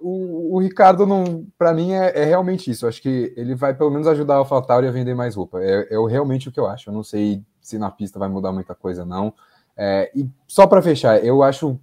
o, 0.00 0.56
o, 0.56 0.60
Ricardo 0.60 1.06
não, 1.06 1.46
para 1.58 1.74
mim 1.74 1.92
é, 1.92 2.22
é, 2.22 2.24
realmente 2.24 2.70
isso. 2.70 2.86
Acho 2.86 3.02
que 3.02 3.32
ele 3.36 3.54
vai 3.54 3.74
pelo 3.74 3.90
menos 3.90 4.06
ajudar 4.06 4.34
a 4.34 4.38
AlphaTauri 4.38 4.86
a 4.86 4.92
vender 4.92 5.14
mais 5.14 5.34
roupa. 5.34 5.60
É, 5.62 5.88
é 5.90 6.08
realmente 6.08 6.48
o 6.48 6.52
que 6.52 6.58
eu 6.58 6.66
acho. 6.66 6.88
Eu 6.88 6.94
não 6.94 7.02
sei 7.02 7.42
se 7.60 7.78
na 7.78 7.90
pista 7.90 8.18
vai 8.18 8.28
mudar 8.28 8.52
muita 8.52 8.74
coisa 8.74 9.04
não. 9.04 9.34
É, 9.76 10.10
e 10.14 10.28
só 10.46 10.66
para 10.66 10.82
fechar, 10.82 11.22
eu 11.24 11.42
acho 11.42 11.78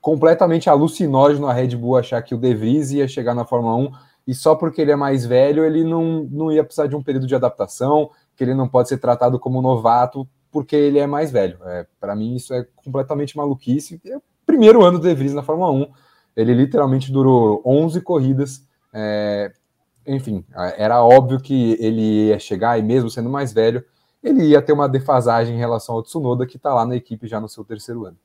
completamente 0.00 0.70
alucinógeno 0.70 1.46
a 1.46 1.52
Red 1.52 1.76
Bull 1.76 1.98
achar 1.98 2.22
que 2.22 2.34
o 2.34 2.38
De 2.38 2.54
Vries 2.54 2.92
ia 2.92 3.06
chegar 3.06 3.34
na 3.34 3.44
Fórmula 3.44 3.76
1 3.76 3.92
e 4.26 4.34
só 4.34 4.54
porque 4.54 4.80
ele 4.80 4.92
é 4.92 4.96
mais 4.96 5.26
velho 5.26 5.64
ele 5.64 5.84
não, 5.84 6.26
não 6.30 6.50
ia 6.50 6.64
precisar 6.64 6.86
de 6.86 6.96
um 6.96 7.02
período 7.02 7.26
de 7.26 7.34
adaptação, 7.34 8.10
que 8.42 8.50
ele 8.50 8.54
não 8.54 8.68
pode 8.68 8.88
ser 8.88 8.98
tratado 8.98 9.38
como 9.38 9.62
novato 9.62 10.28
porque 10.50 10.74
ele 10.74 10.98
é 10.98 11.06
mais 11.06 11.30
velho. 11.30 11.56
É, 11.64 11.86
para 12.00 12.16
mim 12.16 12.34
isso 12.34 12.52
é 12.52 12.66
completamente 12.76 13.36
maluquice. 13.36 14.00
É 14.04 14.16
o 14.16 14.22
primeiro 14.44 14.84
ano 14.84 14.98
do 14.98 15.06
De 15.06 15.14
Vries 15.14 15.32
na 15.32 15.42
Fórmula 15.42 15.70
1 15.70 15.86
ele 16.36 16.54
literalmente 16.54 17.12
durou 17.12 17.62
11 17.64 18.00
corridas. 18.00 18.66
É, 18.92 19.52
enfim, 20.06 20.44
era 20.76 21.04
óbvio 21.04 21.38
que 21.38 21.76
ele 21.78 22.28
ia 22.28 22.38
chegar 22.38 22.78
e 22.78 22.82
mesmo 22.82 23.08
sendo 23.08 23.30
mais 23.30 23.52
velho, 23.52 23.84
ele 24.22 24.44
ia 24.46 24.62
ter 24.62 24.72
uma 24.72 24.88
defasagem 24.88 25.54
em 25.54 25.58
relação 25.58 25.94
ao 25.94 26.02
Tsunoda, 26.02 26.46
que 26.46 26.56
está 26.56 26.74
lá 26.74 26.84
na 26.84 26.96
equipe 26.96 27.28
já 27.28 27.40
no 27.40 27.48
seu 27.48 27.64
terceiro 27.64 28.06
ano. 28.06 28.16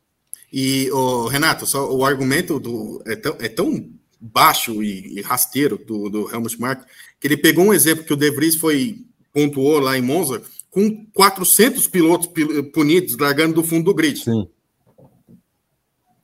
E, 0.52 0.90
oh, 0.92 1.28
Renato, 1.28 1.66
só 1.66 1.94
o 1.94 2.06
argumento 2.06 2.60
do, 2.60 3.04
é, 3.06 3.16
tão, 3.16 3.36
é 3.40 3.50
tão 3.50 3.90
baixo 4.20 4.82
e, 4.82 5.20
e, 5.20 5.22
rasteiro 5.22 5.78
do, 5.78 6.10
do 6.10 6.34
Helmut 6.34 6.60
Marko, 6.60 6.86
que 7.20 7.28
ele 7.28 7.38
pegou 7.38 7.66
um 7.66 7.74
exemplo 7.74 8.06
que 8.06 8.14
o 8.14 8.18
De 8.18 8.32
Vries 8.32 8.56
foi, 8.56 9.06
pontuou 9.38 9.80
lá 9.80 9.96
em 9.96 10.02
Monza, 10.02 10.42
com 10.72 11.06
400 11.14 11.86
pilotos 11.86 12.28
punidos 12.74 13.16
largando 13.16 13.54
do 13.54 13.64
fundo 13.64 13.86
do 13.86 13.94
grid. 13.94 14.24
Sim. 14.24 14.48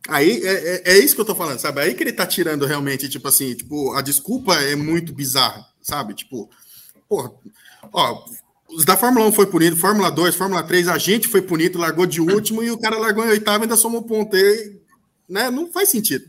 Aí 0.09 0.41
é, 0.43 0.53
é, 0.53 0.93
é, 0.93 0.97
isso 0.97 1.13
que 1.13 1.21
eu 1.21 1.25
tô 1.25 1.35
falando, 1.35 1.59
sabe? 1.59 1.79
Aí 1.79 1.93
que 1.93 2.01
ele 2.01 2.11
tá 2.11 2.25
tirando 2.25 2.65
realmente, 2.65 3.07
tipo 3.07 3.27
assim, 3.27 3.53
tipo, 3.53 3.93
a 3.93 4.01
desculpa 4.01 4.55
é 4.55 4.75
muito 4.75 5.13
bizarra, 5.13 5.63
sabe? 5.79 6.15
Tipo, 6.15 6.49
porra, 7.07 7.31
ó, 7.93 8.25
os 8.71 8.83
da 8.83 8.97
Fórmula 8.97 9.27
1 9.27 9.31
foi 9.31 9.45
punido, 9.45 9.77
Fórmula 9.77 10.09
2, 10.09 10.35
Fórmula 10.35 10.63
3, 10.63 10.87
a 10.87 10.97
gente 10.97 11.27
foi 11.27 11.43
punido, 11.43 11.77
largou 11.77 12.07
de 12.07 12.19
último 12.19 12.63
e 12.63 12.71
o 12.71 12.79
cara 12.79 12.97
largou 12.97 13.23
em 13.23 13.29
oitavo 13.29 13.59
e 13.59 13.65
ainda 13.65 13.77
somou 13.77 14.01
ponto. 14.01 14.35
E, 14.35 14.81
né? 15.29 15.51
Não 15.51 15.71
faz 15.71 15.89
sentido. 15.89 16.25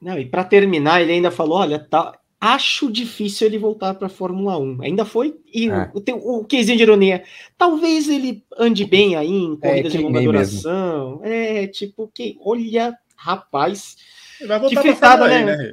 Não, 0.00 0.18
e 0.18 0.24
para 0.24 0.44
terminar, 0.44 1.02
ele 1.02 1.12
ainda 1.12 1.30
falou: 1.30 1.58
olha, 1.58 1.78
tá, 1.78 2.18
acho 2.42 2.90
difícil 2.90 3.46
ele 3.46 3.56
voltar 3.56 3.94
para 3.94 4.08
a 4.08 4.10
Fórmula 4.10 4.58
1. 4.58 4.82
Ainda 4.82 5.04
foi. 5.04 5.40
E 5.54 5.70
é. 5.70 5.88
o, 5.94 6.40
o 6.40 6.44
quesinho 6.44 6.76
de 6.76 6.82
ironia, 6.82 7.22
talvez 7.56 8.08
ele 8.08 8.44
ande 8.58 8.84
bem 8.84 9.14
aí 9.14 9.30
em 9.30 9.56
é, 9.62 9.68
corridas 9.68 9.94
é, 9.94 9.96
de 9.96 10.02
longa 10.02 10.20
duração. 10.20 11.20
Mesmo. 11.20 11.24
É, 11.24 11.66
tipo, 11.68 12.10
que 12.12 12.36
olha, 12.40 12.98
rapaz. 13.16 13.96
Ele 14.40 14.48
vai 14.48 14.58
voltar 14.58 14.82
para 14.82 14.96
Fórmula 14.96 15.28
né? 15.28 15.56
né? 15.56 15.72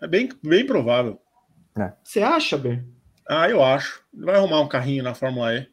É 0.00 0.06
bem, 0.06 0.30
bem 0.42 0.64
provável. 0.64 1.20
É. 1.78 1.92
Você 2.02 2.22
acha, 2.22 2.56
Ber? 2.56 2.82
Ah, 3.28 3.50
eu 3.50 3.62
acho. 3.62 4.02
Ele 4.14 4.24
vai 4.24 4.36
arrumar 4.36 4.62
um 4.62 4.68
carrinho 4.68 5.04
na 5.04 5.14
Fórmula 5.14 5.54
E. 5.54 5.66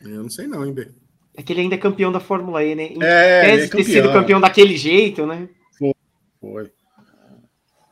Eu 0.00 0.22
não 0.22 0.30
sei 0.30 0.46
não, 0.46 0.64
hein, 0.64 0.72
Ber. 0.72 0.94
É 1.36 1.42
que 1.42 1.52
ele 1.52 1.60
ainda 1.60 1.74
é 1.74 1.78
campeão 1.78 2.10
da 2.10 2.18
Fórmula 2.18 2.64
E, 2.64 2.74
né? 2.74 2.84
Em 2.84 3.02
é, 3.02 3.42
tese, 3.42 3.64
é 3.64 3.68
ter 3.68 3.84
sido 3.84 4.10
campeão 4.10 4.40
daquele 4.40 4.76
jeito, 4.78 5.26
né? 5.26 5.50
Foi. 5.78 5.94
Foi. 6.40 6.72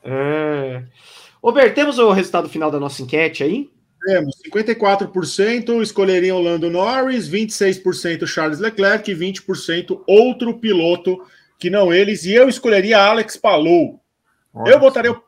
É. 0.02 0.82
Ô, 1.40 1.52
Ber, 1.52 1.72
temos 1.74 1.98
o 1.98 2.10
resultado 2.12 2.48
final 2.48 2.70
da 2.70 2.80
nossa 2.80 3.02
enquete 3.02 3.44
aí? 3.44 3.70
Temos 4.04 4.36
54% 4.46 5.82
escolheriam 5.82 6.40
Lando 6.40 6.70
Norris, 6.70 7.28
26% 7.28 8.26
Charles 8.26 8.58
Leclerc 8.58 9.10
e 9.10 9.14
20% 9.14 10.02
outro 10.06 10.58
piloto 10.58 11.20
que 11.58 11.68
não 11.68 11.92
eles. 11.92 12.24
E 12.24 12.32
eu 12.32 12.48
escolheria 12.48 12.98
Alex 12.98 13.36
Palou. 13.36 14.00
Nossa. 14.54 14.70
Eu 14.70 14.78
botaria 14.78 15.12
o 15.12 15.22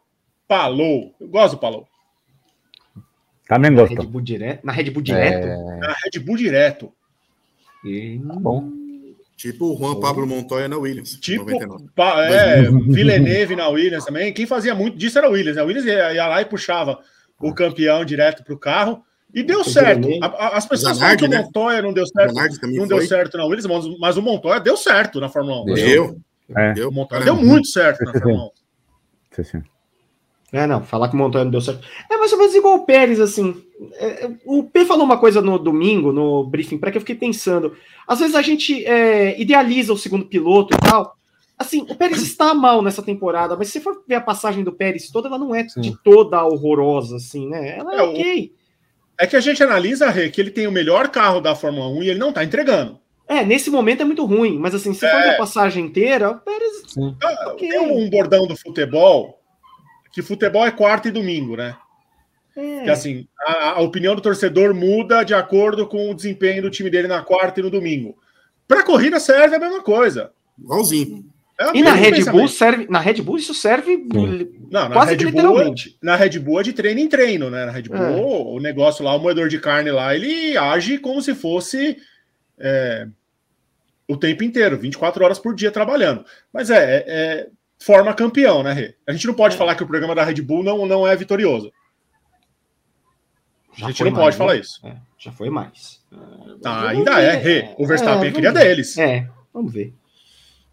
Palou. 0.47 1.15
Eu 1.21 1.29
gosto 1.29 1.55
do 1.57 1.61
Palou. 1.61 1.87
Também 3.47 3.75
gosto. 3.75 3.95
Na 3.95 4.01
Red 4.01 4.09
Bull 4.09 4.21
direto? 4.21 4.65
Na 4.65 4.73
Red 4.73 4.91
Bull 4.91 5.03
direto? 5.03 5.47
É... 5.47 5.77
Na 5.79 5.95
Red 6.05 6.21
Bull 6.21 6.37
direto. 6.37 6.93
E... 7.85 8.21
Tá 8.27 8.35
bom. 8.35 8.80
Tipo 9.41 9.73
o 9.73 9.75
Juan 9.79 9.99
Pablo 9.99 10.27
Montoya 10.27 10.69
na 10.69 10.77
Williams. 10.77 11.19
Tipo, 11.19 11.47
pa, 11.95 12.27
é, 12.27 12.61
Villeneuve 12.61 13.57
na 13.57 13.69
Williams 13.69 14.05
também. 14.05 14.35
Quem 14.35 14.45
fazia 14.45 14.75
muito 14.75 14.99
disso 14.99 15.17
era 15.17 15.31
o 15.31 15.33
Williams. 15.33 15.57
A 15.57 15.65
Williams 15.65 15.87
ia, 15.87 16.13
ia 16.13 16.27
lá 16.27 16.43
e 16.43 16.45
puxava 16.45 16.99
o 17.41 17.55
campeão 17.55 18.05
direto 18.05 18.45
para 18.45 18.53
o 18.53 18.59
carro. 18.59 19.03
E 19.33 19.43
deu 19.43 19.65
certo. 19.65 20.07
A, 20.21 20.59
as 20.59 20.67
pessoas 20.67 20.99
falam 20.99 21.17
que 21.17 21.25
o 21.25 21.29
né? 21.29 21.39
Montoya 21.39 21.81
não 21.81 21.91
deu 21.91 22.07
certo. 22.07 22.35
Não 22.67 22.87
deu 22.87 23.01
certo 23.07 23.39
na 23.39 23.47
Williams, 23.47 23.97
mas 23.99 24.19
o 24.19 24.23
Montoya 24.23 24.61
deu 24.61 24.77
certo 24.77 25.19
na 25.19 25.31
Fórmula 25.31 25.63
1. 25.63 25.75
Deu. 25.75 26.21
É. 26.55 26.73
Deu, 26.75 26.91
o 26.91 26.93
Montoya 26.93 27.25
deu 27.25 27.37
muito 27.37 27.69
certo 27.69 28.05
na 28.05 28.13
Fórmula 28.21 28.45
1. 28.45 29.63
É, 30.53 30.67
não, 30.67 30.83
falar 30.83 31.09
que 31.09 31.15
o 31.15 31.19
Montoya 31.19 31.45
não 31.45 31.51
deu 31.51 31.61
certo. 31.61 31.87
É 32.11 32.17
mais 32.17 32.33
ou 32.33 32.39
menos 32.39 32.55
igual 32.55 32.75
o 32.75 32.85
Pérez, 32.85 33.21
assim. 33.21 33.63
É, 33.95 34.31
o 34.45 34.65
P 34.65 34.85
falou 34.85 35.05
uma 35.05 35.19
coisa 35.19 35.41
no 35.41 35.59
domingo, 35.59 36.13
no 36.13 36.45
briefing 36.45 36.79
para 36.79 36.91
que 36.91 36.97
eu 36.97 37.01
fiquei 37.01 37.15
pensando. 37.15 37.77
Às 38.07 38.19
vezes 38.19 38.35
a 38.35 38.43
gente 38.43 38.85
é, 38.85 39.41
idealiza 39.41 39.93
o 39.93 39.99
segundo 39.99 40.27
piloto 40.27 40.75
e 40.75 40.79
tal. 40.79 41.17
Assim, 41.57 41.87
o 41.89 41.95
Pérez 41.95 42.23
está 42.23 42.55
mal 42.55 42.83
nessa 42.83 43.03
temporada, 43.03 43.55
mas 43.57 43.69
se 43.69 43.81
for 43.81 44.03
ver 44.09 44.15
a 44.17 44.21
passagem 44.21 44.65
do 44.65 44.73
Pérez 44.73 45.11
toda, 45.11 45.29
ela 45.29 45.39
não 45.39 45.55
é 45.55 45.69
Sim. 45.69 45.83
de 45.83 45.97
toda 46.03 46.45
horrorosa, 46.45 47.17
assim, 47.17 47.49
né? 47.49 47.79
Ela 47.79 47.95
é, 47.95 47.99
é 47.99 48.03
ok. 48.03 48.53
É 49.19 49.27
que 49.27 49.37
a 49.37 49.41
gente 49.41 49.63
analisa, 49.63 50.09
Rê, 50.09 50.31
que 50.31 50.41
ele 50.41 50.51
tem 50.51 50.67
o 50.67 50.73
melhor 50.73 51.09
carro 51.09 51.41
da 51.41 51.55
Fórmula 51.55 51.87
1 51.89 52.03
e 52.03 52.11
ele 52.11 52.19
não 52.19 52.31
está 52.31 52.43
entregando. 52.43 52.99
É, 53.29 53.45
nesse 53.45 53.71
momento 53.71 54.01
é 54.01 54.05
muito 54.05 54.25
ruim, 54.25 54.59
mas 54.59 54.75
assim, 54.75 54.93
se 54.93 55.05
é... 55.05 55.11
for 55.11 55.23
ver 55.23 55.35
a 55.35 55.37
passagem 55.37 55.85
inteira, 55.85 56.31
o 56.31 56.41
Pérez. 56.41 56.95
Ah, 57.23 57.51
okay. 57.53 57.69
Tem 57.69 57.79
um 57.79 58.11
bordão 58.11 58.47
do 58.47 58.57
futebol 58.57 59.40
que 60.13 60.23
futebol 60.23 60.67
é 60.67 60.71
quarta 60.71 61.09
e 61.09 61.13
domingo, 61.13 61.57
né? 61.57 61.77
É. 62.57 62.85
Que 62.85 62.91
assim, 62.91 63.27
a, 63.41 63.71
a, 63.71 63.81
opinião 63.81 64.15
do 64.15 64.21
torcedor 64.21 64.75
muda 64.75 65.23
de 65.23 65.35
acordo 65.35 65.87
com 65.87 66.11
o 66.11 66.15
desempenho 66.15 66.63
do 66.63 66.71
time 66.71 66.91
dele 66.91 67.09
na 67.09 67.23
quarta 67.23 67.61
e 67.61 67.63
no 67.63 67.71
domingo. 67.71 68.19
Para 68.67 68.85
corrida 68.85 69.21
serve 69.21 69.57
a 69.57 69.59
mesma 69.59 69.83
coisa. 69.83 70.33
Igualzinho. 70.59 71.25
É 71.59 71.77
e 71.77 71.83
na 71.83 71.93
Red. 71.93 72.25
Bull 72.25 72.49
serve, 72.49 72.87
na 72.89 72.99
Red 72.99 73.21
Bull 73.21 73.37
isso 73.37 73.53
serve 73.53 73.97
não, 74.71 74.89
na 74.89 74.91
quase 74.91 75.15
Red 75.15 75.25
literalmente. 75.25 75.91
Bull, 75.91 75.99
na 76.03 76.17
Red 76.17 76.39
Bull 76.39 76.61
é 76.61 76.63
de 76.63 76.73
treino 76.73 77.01
em 77.01 77.09
treino, 77.09 77.51
né? 77.51 77.67
Na 77.67 77.73
Red 77.73 77.83
Bull, 77.83 77.99
é. 77.99 78.57
o 78.57 78.59
negócio 78.59 79.05
lá, 79.05 79.15
o 79.15 79.19
moedor 79.19 79.49
de 79.49 79.61
carne 79.61 79.91
lá, 79.91 80.15
ele 80.15 80.57
age 80.57 80.99
como 80.99 81.21
se 81.21 81.35
fosse 81.35 81.99
é, 82.59 83.07
o 84.09 84.17
tempo 84.17 84.43
inteiro, 84.43 84.79
24 84.79 85.23
horas 85.23 85.39
por 85.39 85.55
dia 85.55 85.71
trabalhando. 85.71 86.25
Mas 86.51 86.71
é, 86.71 86.79
é, 86.79 87.05
é 87.07 87.49
forma 87.81 88.15
campeão, 88.15 88.63
né, 88.63 88.73
Rê? 88.73 88.95
A 89.07 89.13
gente 89.13 89.27
não 89.27 89.35
pode 89.35 89.55
é. 89.55 89.59
falar 89.59 89.75
que 89.75 89.83
o 89.83 89.87
programa 89.87 90.15
da 90.15 90.25
Red 90.25 90.43
Bull 90.43 90.63
não, 90.63 90.87
não 90.87 91.07
é 91.07 91.17
vitorioso. 91.17 91.73
Já 93.77 93.87
a 93.87 93.89
gente 93.91 94.05
não 94.05 94.11
mais, 94.11 94.25
pode 94.25 94.35
né? 94.35 94.39
falar 94.39 94.57
isso. 94.57 94.87
É, 94.87 94.97
já 95.19 95.33
foi 95.33 95.49
mais. 95.49 96.01
Ah, 96.65 96.89
ainda 96.89 97.21
é, 97.21 97.37
Rê. 97.37 97.75
O 97.79 97.87
Verstappen 97.87 98.29
é, 98.29 98.33
queria 98.33 98.53
ver. 98.53 98.61
deles. 98.61 98.99
É, 98.99 99.29
vamos 99.53 99.73
ver. 99.73 99.95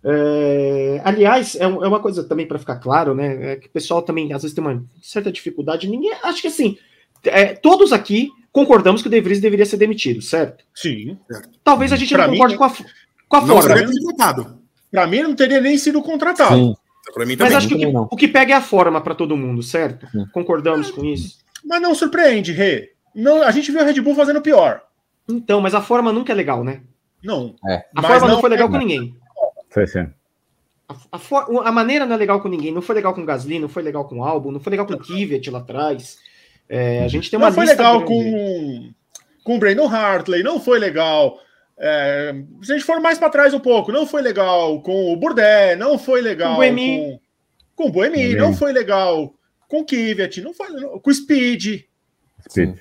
É, 0.03 1.01
aliás, 1.03 1.55
é, 1.55 1.63
é, 1.63 1.67
uma 1.67 1.99
coisa 1.99 2.23
também 2.23 2.47
para 2.47 2.59
ficar 2.59 2.77
claro, 2.77 3.15
né? 3.15 3.53
É 3.53 3.55
que 3.55 3.67
o 3.67 3.71
pessoal 3.71 4.01
também 4.01 4.33
às 4.33 4.41
vezes 4.41 4.55
tem 4.55 4.63
uma 4.63 4.83
certa 5.01 5.31
dificuldade. 5.31 5.89
Ninguém, 5.89 6.13
acho 6.23 6.41
que 6.41 6.47
assim, 6.47 6.77
é, 7.23 7.53
todos 7.53 7.93
aqui 7.93 8.29
concordamos 8.51 9.01
que 9.01 9.07
o 9.07 9.11
De 9.11 9.21
Vries 9.21 9.39
deveria 9.39 9.65
ser 9.65 9.77
demitido, 9.77 10.21
certo? 10.21 10.63
Sim. 10.73 11.17
Talvez 11.63 11.93
a 11.93 11.95
gente 11.95 12.13
pra 12.13 12.27
não 12.27 12.33
concorde 12.33 12.53
mim, 12.53 12.57
com 12.57 12.63
a, 12.63 12.71
com 13.27 13.35
a 13.35 13.41
não 13.41 13.47
forma. 13.47 13.75
Para 14.89 15.07
mim, 15.07 15.21
não 15.21 15.35
teria 15.35 15.61
nem 15.61 15.77
sido 15.77 16.01
contratado. 16.01 16.55
Sim. 16.55 16.75
Para 17.13 17.25
mim 17.25 17.37
também. 17.37 17.53
Mas 17.53 17.63
acho 17.63 17.67
que 17.67 17.75
o, 17.75 17.79
que 17.79 18.13
o 18.15 18.17
que 18.17 18.27
pega 18.27 18.53
é 18.53 18.57
a 18.57 18.61
forma 18.61 19.01
para 19.01 19.15
todo 19.15 19.37
mundo, 19.37 19.63
certo? 19.63 20.07
Concordamos 20.31 20.91
com 20.91 21.03
isso. 21.05 21.37
Mas 21.65 21.81
não 21.81 21.95
surpreende, 21.95 22.51
Rê. 22.51 22.91
Não, 23.15 23.41
a 23.41 23.51
gente 23.51 23.71
viu 23.71 23.81
a 23.81 23.83
Red 23.83 23.99
Bull 24.01 24.15
fazendo 24.15 24.41
pior. 24.41 24.81
Então, 25.27 25.59
mas 25.59 25.73
a 25.73 25.81
forma 25.81 26.13
nunca 26.13 26.31
é 26.31 26.35
legal, 26.35 26.63
né? 26.63 26.81
Não. 27.23 27.55
É. 27.67 27.85
A 27.95 28.01
forma 28.01 28.27
não, 28.27 28.35
não, 28.35 28.41
foi 28.41 28.49
legal 28.49 28.67
é, 28.67 28.71
com 28.71 28.77
ninguém. 28.77 29.15
Foi 29.69 29.87
sim. 29.87 30.07
A, 30.87 30.95
a, 31.11 31.69
a, 31.69 31.71
maneira 31.71 32.05
não 32.05 32.15
é 32.15 32.17
legal 32.17 32.39
com 32.39 32.47
ninguém. 32.47 32.71
Não 32.71 32.81
foi 32.81 32.95
legal 32.95 33.13
com 33.13 33.25
Gasly, 33.25 33.59
não 33.59 33.67
foi 33.67 33.83
legal 33.83 34.05
com 34.05 34.19
o 34.19 34.23
Albon, 34.23 34.51
não 34.51 34.59
foi 34.59 34.71
legal 34.71 34.85
com 34.85 34.93
o 34.93 34.99
Kvyat 34.99 35.49
lá 35.49 35.59
atrás. 35.59 36.17
É, 36.69 37.03
a 37.03 37.07
gente 37.07 37.29
tem 37.29 37.37
uma 37.37 37.47
não 37.47 37.53
foi 37.53 37.65
legal 37.65 38.03
com, 38.03 38.91
com 39.43 39.55
o 39.55 39.59
Brandon 39.59 39.87
Hartley, 39.87 40.43
não 40.43 40.59
foi 40.59 40.79
legal 40.79 41.39
É, 41.79 42.33
se 42.63 42.71
a 42.71 42.75
gente 42.75 42.85
for 42.85 42.99
mais 42.99 43.19
para 43.19 43.29
trás 43.29 43.53
um 43.53 43.59
pouco, 43.59 43.91
não 43.91 44.07
foi 44.07 44.21
legal 44.21 44.81
com 44.81 45.13
o 45.13 45.15
Burdé, 45.15 45.75
não 45.75 45.99
foi 45.99 46.21
legal 46.21 46.55
com, 46.55 46.75
com, 46.75 47.19
com 47.75 47.87
o 47.87 47.91
Boemi, 47.91 48.35
não 48.35 48.53
foi 48.53 48.73
legal 48.73 49.33
com 49.67 49.81
o 49.81 49.85
Kvyat, 49.85 50.41
não 50.41 50.53
foi 50.53 50.67
com 50.99 51.09
o 51.09 51.13
Speed. 51.13 51.83
Speed. 52.49 52.79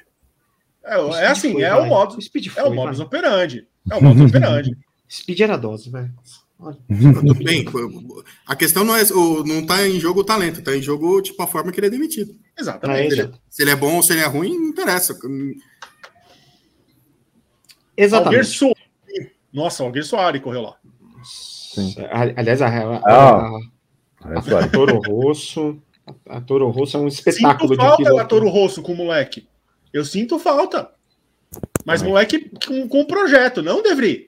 É, 0.82 0.98
o 0.98 1.14
é 1.14 1.26
assim, 1.26 1.62
é, 1.62 1.74
o 1.74 1.86
modo, 1.86 2.20
Speed 2.22 2.48
foi, 2.48 2.62
é 2.62 2.66
o 2.66 2.72
modus 2.72 3.00
operandi. 3.00 3.66
É 3.90 3.96
o 3.96 4.02
modus 4.02 4.30
operandi. 4.30 4.76
Speed 5.10 5.40
era 5.40 5.56
dose, 5.56 5.90
velho. 5.90 6.12
Tudo 6.58 7.34
bem. 7.44 7.66
A 8.46 8.56
questão 8.56 8.84
não 8.84 8.96
é 8.96 9.02
não 9.44 9.66
tá 9.66 9.86
em 9.86 10.00
jogo 10.00 10.20
o 10.20 10.24
talento, 10.24 10.62
tá 10.62 10.74
em 10.74 10.80
jogo 10.80 11.20
tipo 11.20 11.42
a 11.42 11.46
forma 11.46 11.70
que 11.70 11.78
ele 11.78 11.88
é 11.88 11.90
demitido. 11.90 12.34
Exatamente. 12.58 13.14
Se 13.14 13.20
ele, 13.20 13.32
se 13.50 13.62
ele 13.62 13.70
é 13.72 13.76
bom 13.76 13.96
ou 13.96 14.02
se 14.02 14.12
ele 14.12 14.22
é 14.22 14.26
ruim, 14.26 14.56
não 14.58 14.68
interessa. 14.68 15.16
Exatamente. 17.96 18.72
Nossa, 19.56 19.82
o 19.82 19.86
Alguer 19.86 20.04
Soares 20.04 20.42
correu 20.42 20.60
lá. 20.60 20.76
Sim. 21.24 21.94
Aliás, 22.36 22.60
a, 22.60 22.68
a, 22.68 22.96
a, 22.98 23.58
a, 24.22 24.64
a 24.64 24.68
Toro 24.68 25.00
Rosso. 25.00 25.80
A 26.28 26.42
Toro 26.42 26.68
Rosso 26.68 26.98
é 26.98 27.00
um 27.00 27.08
espetáculo 27.08 27.70
sinto 27.70 27.80
falta 27.80 28.22
de 28.22 28.28
Toro 28.28 28.50
Rosso 28.50 28.82
com 28.82 28.92
o 28.92 28.96
moleque. 28.96 29.48
Eu 29.94 30.04
sinto 30.04 30.38
falta. 30.38 30.90
Mas 31.86 32.02
moleque 32.02 32.50
com, 32.66 32.86
com 32.86 33.06
projeto, 33.06 33.62
não 33.62 33.82
deveria. 33.82 34.26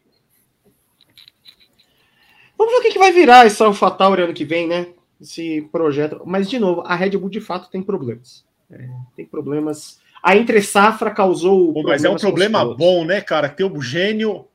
Vamos 2.57 2.73
ver 2.73 2.79
o 2.79 2.83
que, 2.83 2.93
que 2.93 2.99
vai 2.99 3.13
virar 3.13 3.47
esse 3.47 3.63
AlphaTauri 3.63 4.23
ano 4.23 4.33
que 4.33 4.47
vem, 4.47 4.67
né? 4.67 4.87
Esse 5.21 5.61
projeto. 5.71 6.23
Mas, 6.25 6.49
de 6.49 6.59
novo, 6.59 6.81
a 6.87 6.97
Red 6.97 7.11
Bull 7.11 7.29
de 7.29 7.41
fato 7.41 7.69
tem 7.69 7.83
problemas. 7.83 8.47
É, 8.71 8.89
tem 9.15 9.27
problemas. 9.27 10.01
A 10.23 10.35
entre 10.39 10.63
safra 10.63 11.11
causou. 11.11 11.75
Pô, 11.75 11.83
mas 11.83 12.03
é 12.03 12.09
um 12.09 12.17
problema 12.17 12.65
bom, 12.75 13.05
né, 13.05 13.21
cara? 13.21 13.51
Ter 13.51 13.65
o 13.65 13.83
gênio 13.83 14.49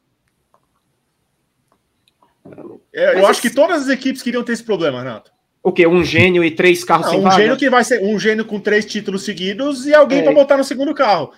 é, 2.94 3.20
eu 3.20 3.26
acho 3.28 3.42
que 3.42 3.50
todas 3.50 3.84
as 3.84 3.90
equipes 3.90 4.22
queriam 4.22 4.44
ter 4.44 4.54
esse 4.54 4.64
problema, 4.64 5.00
Renato. 5.00 5.32
O 5.62 5.72
quê? 5.72 5.88
Um 5.88 6.04
gênio 6.04 6.44
e 6.44 6.52
três 6.52 6.84
carros 6.84 7.06
Não, 7.06 7.12
sem 7.14 7.20
Um 7.22 7.24
vaga? 7.24 7.36
gênio 7.38 7.58
que 7.58 7.70
vai 7.70 7.84
ser 7.84 8.04
um 8.04 8.20
gênio 8.20 8.44
com 8.46 8.60
três 8.60 8.86
títulos 8.86 9.24
seguidos 9.24 9.86
e 9.86 9.94
alguém 9.94 10.20
é. 10.20 10.24
para 10.24 10.34
botar 10.34 10.58
no 10.58 10.64
segundo 10.64 10.94
carro. 10.94 11.32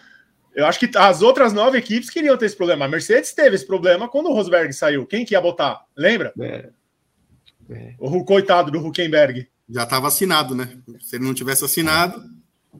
Eu 0.55 0.65
acho 0.65 0.79
que 0.79 0.89
as 0.97 1.21
outras 1.21 1.53
nove 1.53 1.77
equipes 1.77 2.09
queriam 2.09 2.35
ter 2.37 2.45
esse 2.45 2.55
problema. 2.55 2.85
A 2.85 2.87
Mercedes 2.87 3.33
teve 3.33 3.55
esse 3.55 3.67
problema 3.67 4.07
quando 4.07 4.27
o 4.27 4.33
Rosberg 4.33 4.71
saiu. 4.73 5.05
Quem 5.05 5.25
que 5.25 5.33
ia 5.35 5.41
botar? 5.41 5.81
Lembra? 5.95 6.33
É. 6.39 6.69
É. 7.69 7.93
O 7.99 8.23
coitado 8.23 8.71
do 8.71 8.79
Huckenberg. 8.79 9.47
Já 9.69 9.83
estava 9.83 10.07
assinado, 10.07 10.55
né? 10.55 10.69
Se 11.01 11.17
ele 11.17 11.25
não 11.25 11.33
tivesse 11.33 11.65
assinado. 11.65 12.23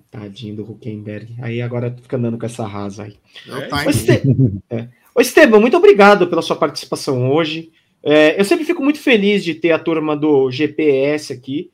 Tadinho 0.10 0.56
do 0.56 0.64
Huckenberg. 0.64 1.36
Aí 1.42 1.62
agora 1.62 1.96
fica 2.02 2.18
andando 2.18 2.38
com 2.38 2.46
essa 2.46 2.66
rasa 2.66 3.04
aí. 3.04 3.18
É 3.48 3.54
o 3.54 3.68
time. 3.68 3.86
Ô, 3.86 3.90
Esteban, 3.90 4.52
é. 4.70 4.88
Ô, 5.14 5.22
Esteban, 5.22 5.60
muito 5.60 5.78
obrigado 5.78 6.28
pela 6.28 6.42
sua 6.42 6.56
participação 6.56 7.30
hoje. 7.30 7.72
É, 8.06 8.40
eu 8.40 8.46
sempre 8.46 8.66
fico 8.66 8.84
muito 8.84 9.00
feliz 9.00 9.44
de 9.44 9.56
ter 9.56 9.72
a 9.72 9.80
turma 9.80 10.16
do 10.16 10.52
GPS 10.52 11.34
aqui. 11.34 11.72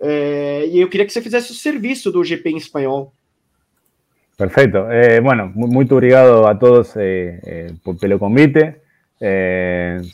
É, 0.00 0.66
e 0.66 0.80
eu 0.80 0.88
queria 0.88 1.04
que 1.04 1.12
você 1.12 1.20
fizesse 1.20 1.50
o 1.50 1.54
serviço 1.54 2.12
do 2.12 2.24
GP 2.24 2.50
em 2.50 2.56
espanhol. 2.56 3.12
Perfecto. 4.36 4.78
Eh, 4.90 5.20
bueno, 5.20 5.52
muito 5.54 5.94
obrigado 5.94 6.46
a 6.46 6.54
todos 6.54 6.96
eh, 6.96 7.38
eh, 7.44 7.66
por, 7.84 7.96
pelo 7.98 8.18
convite. 8.18 8.74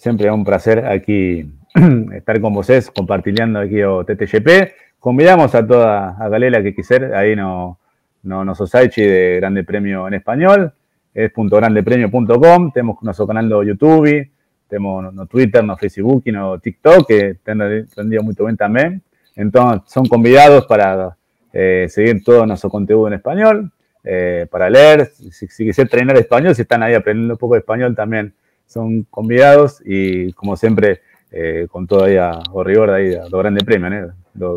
sempre 0.00 0.26
é 0.26 0.32
um 0.32 0.44
prazer 0.44 0.84
aqui 0.84 1.48
estar 2.12 2.38
com 2.40 2.52
vocês, 2.52 2.90
compartilhando 2.90 3.58
aqui 3.58 3.82
o 3.84 4.04
TTGP. 4.04 4.74
Convidamos 5.00 5.54
a 5.54 5.62
toda 5.62 6.16
a 6.18 6.28
galera 6.28 6.62
que 6.62 6.72
quiser 6.72 7.14
aí 7.14 7.36
no, 7.36 7.78
no 8.22 8.54
site 8.66 9.00
de 9.00 9.40
Grande 9.40 9.62
Premio 9.62 10.08
em 10.08 10.16
espanhol, 10.16 10.72
es 11.14 11.32
.grandepremio.com, 11.34 12.70
temos 12.70 12.96
nosso 13.02 13.26
canal 13.26 13.48
do 13.48 13.62
YouTube, 13.62 14.30
tenemos 14.68 15.12
no 15.12 15.26
Twitter, 15.26 15.64
no 15.64 15.76
Facebook 15.76 16.22
y 16.26 16.32
no 16.32 16.58
TikTok, 16.58 17.06
que 17.06 17.28
están 17.30 17.58
rendido 17.96 18.22
muy 18.22 18.34
bien 18.38 18.56
también. 18.56 19.02
Entonces, 19.34 19.90
son 19.92 20.06
convidados 20.06 20.66
para 20.66 21.16
eh, 21.52 21.86
seguir 21.88 22.22
todo 22.22 22.44
nuestro 22.46 22.70
contenido 22.70 23.06
en 23.08 23.14
español, 23.14 23.72
eh, 24.04 24.46
para 24.50 24.68
leer, 24.68 25.06
si, 25.06 25.46
si 25.48 25.64
quieren 25.64 25.88
treinar 25.88 26.16
español, 26.16 26.54
si 26.54 26.62
están 26.62 26.82
ahí 26.82 26.94
aprendiendo 26.94 27.34
un 27.34 27.38
poco 27.38 27.54
de 27.54 27.60
español 27.60 27.94
también 27.94 28.34
son 28.68 29.04
convidados 29.04 29.82
y 29.84 30.32
como 30.34 30.56
siempre 30.56 31.00
eh, 31.30 31.66
con 31.70 31.86
todo 31.86 32.04
ahí 32.04 32.16
a, 32.16 32.38
o 32.52 32.62
rigor 32.62 32.90
ahí 32.90 33.14
a 33.14 33.28
lo 33.28 33.38
grande 33.38 33.64
premio, 33.64 33.88
¿eh? 33.92 34.12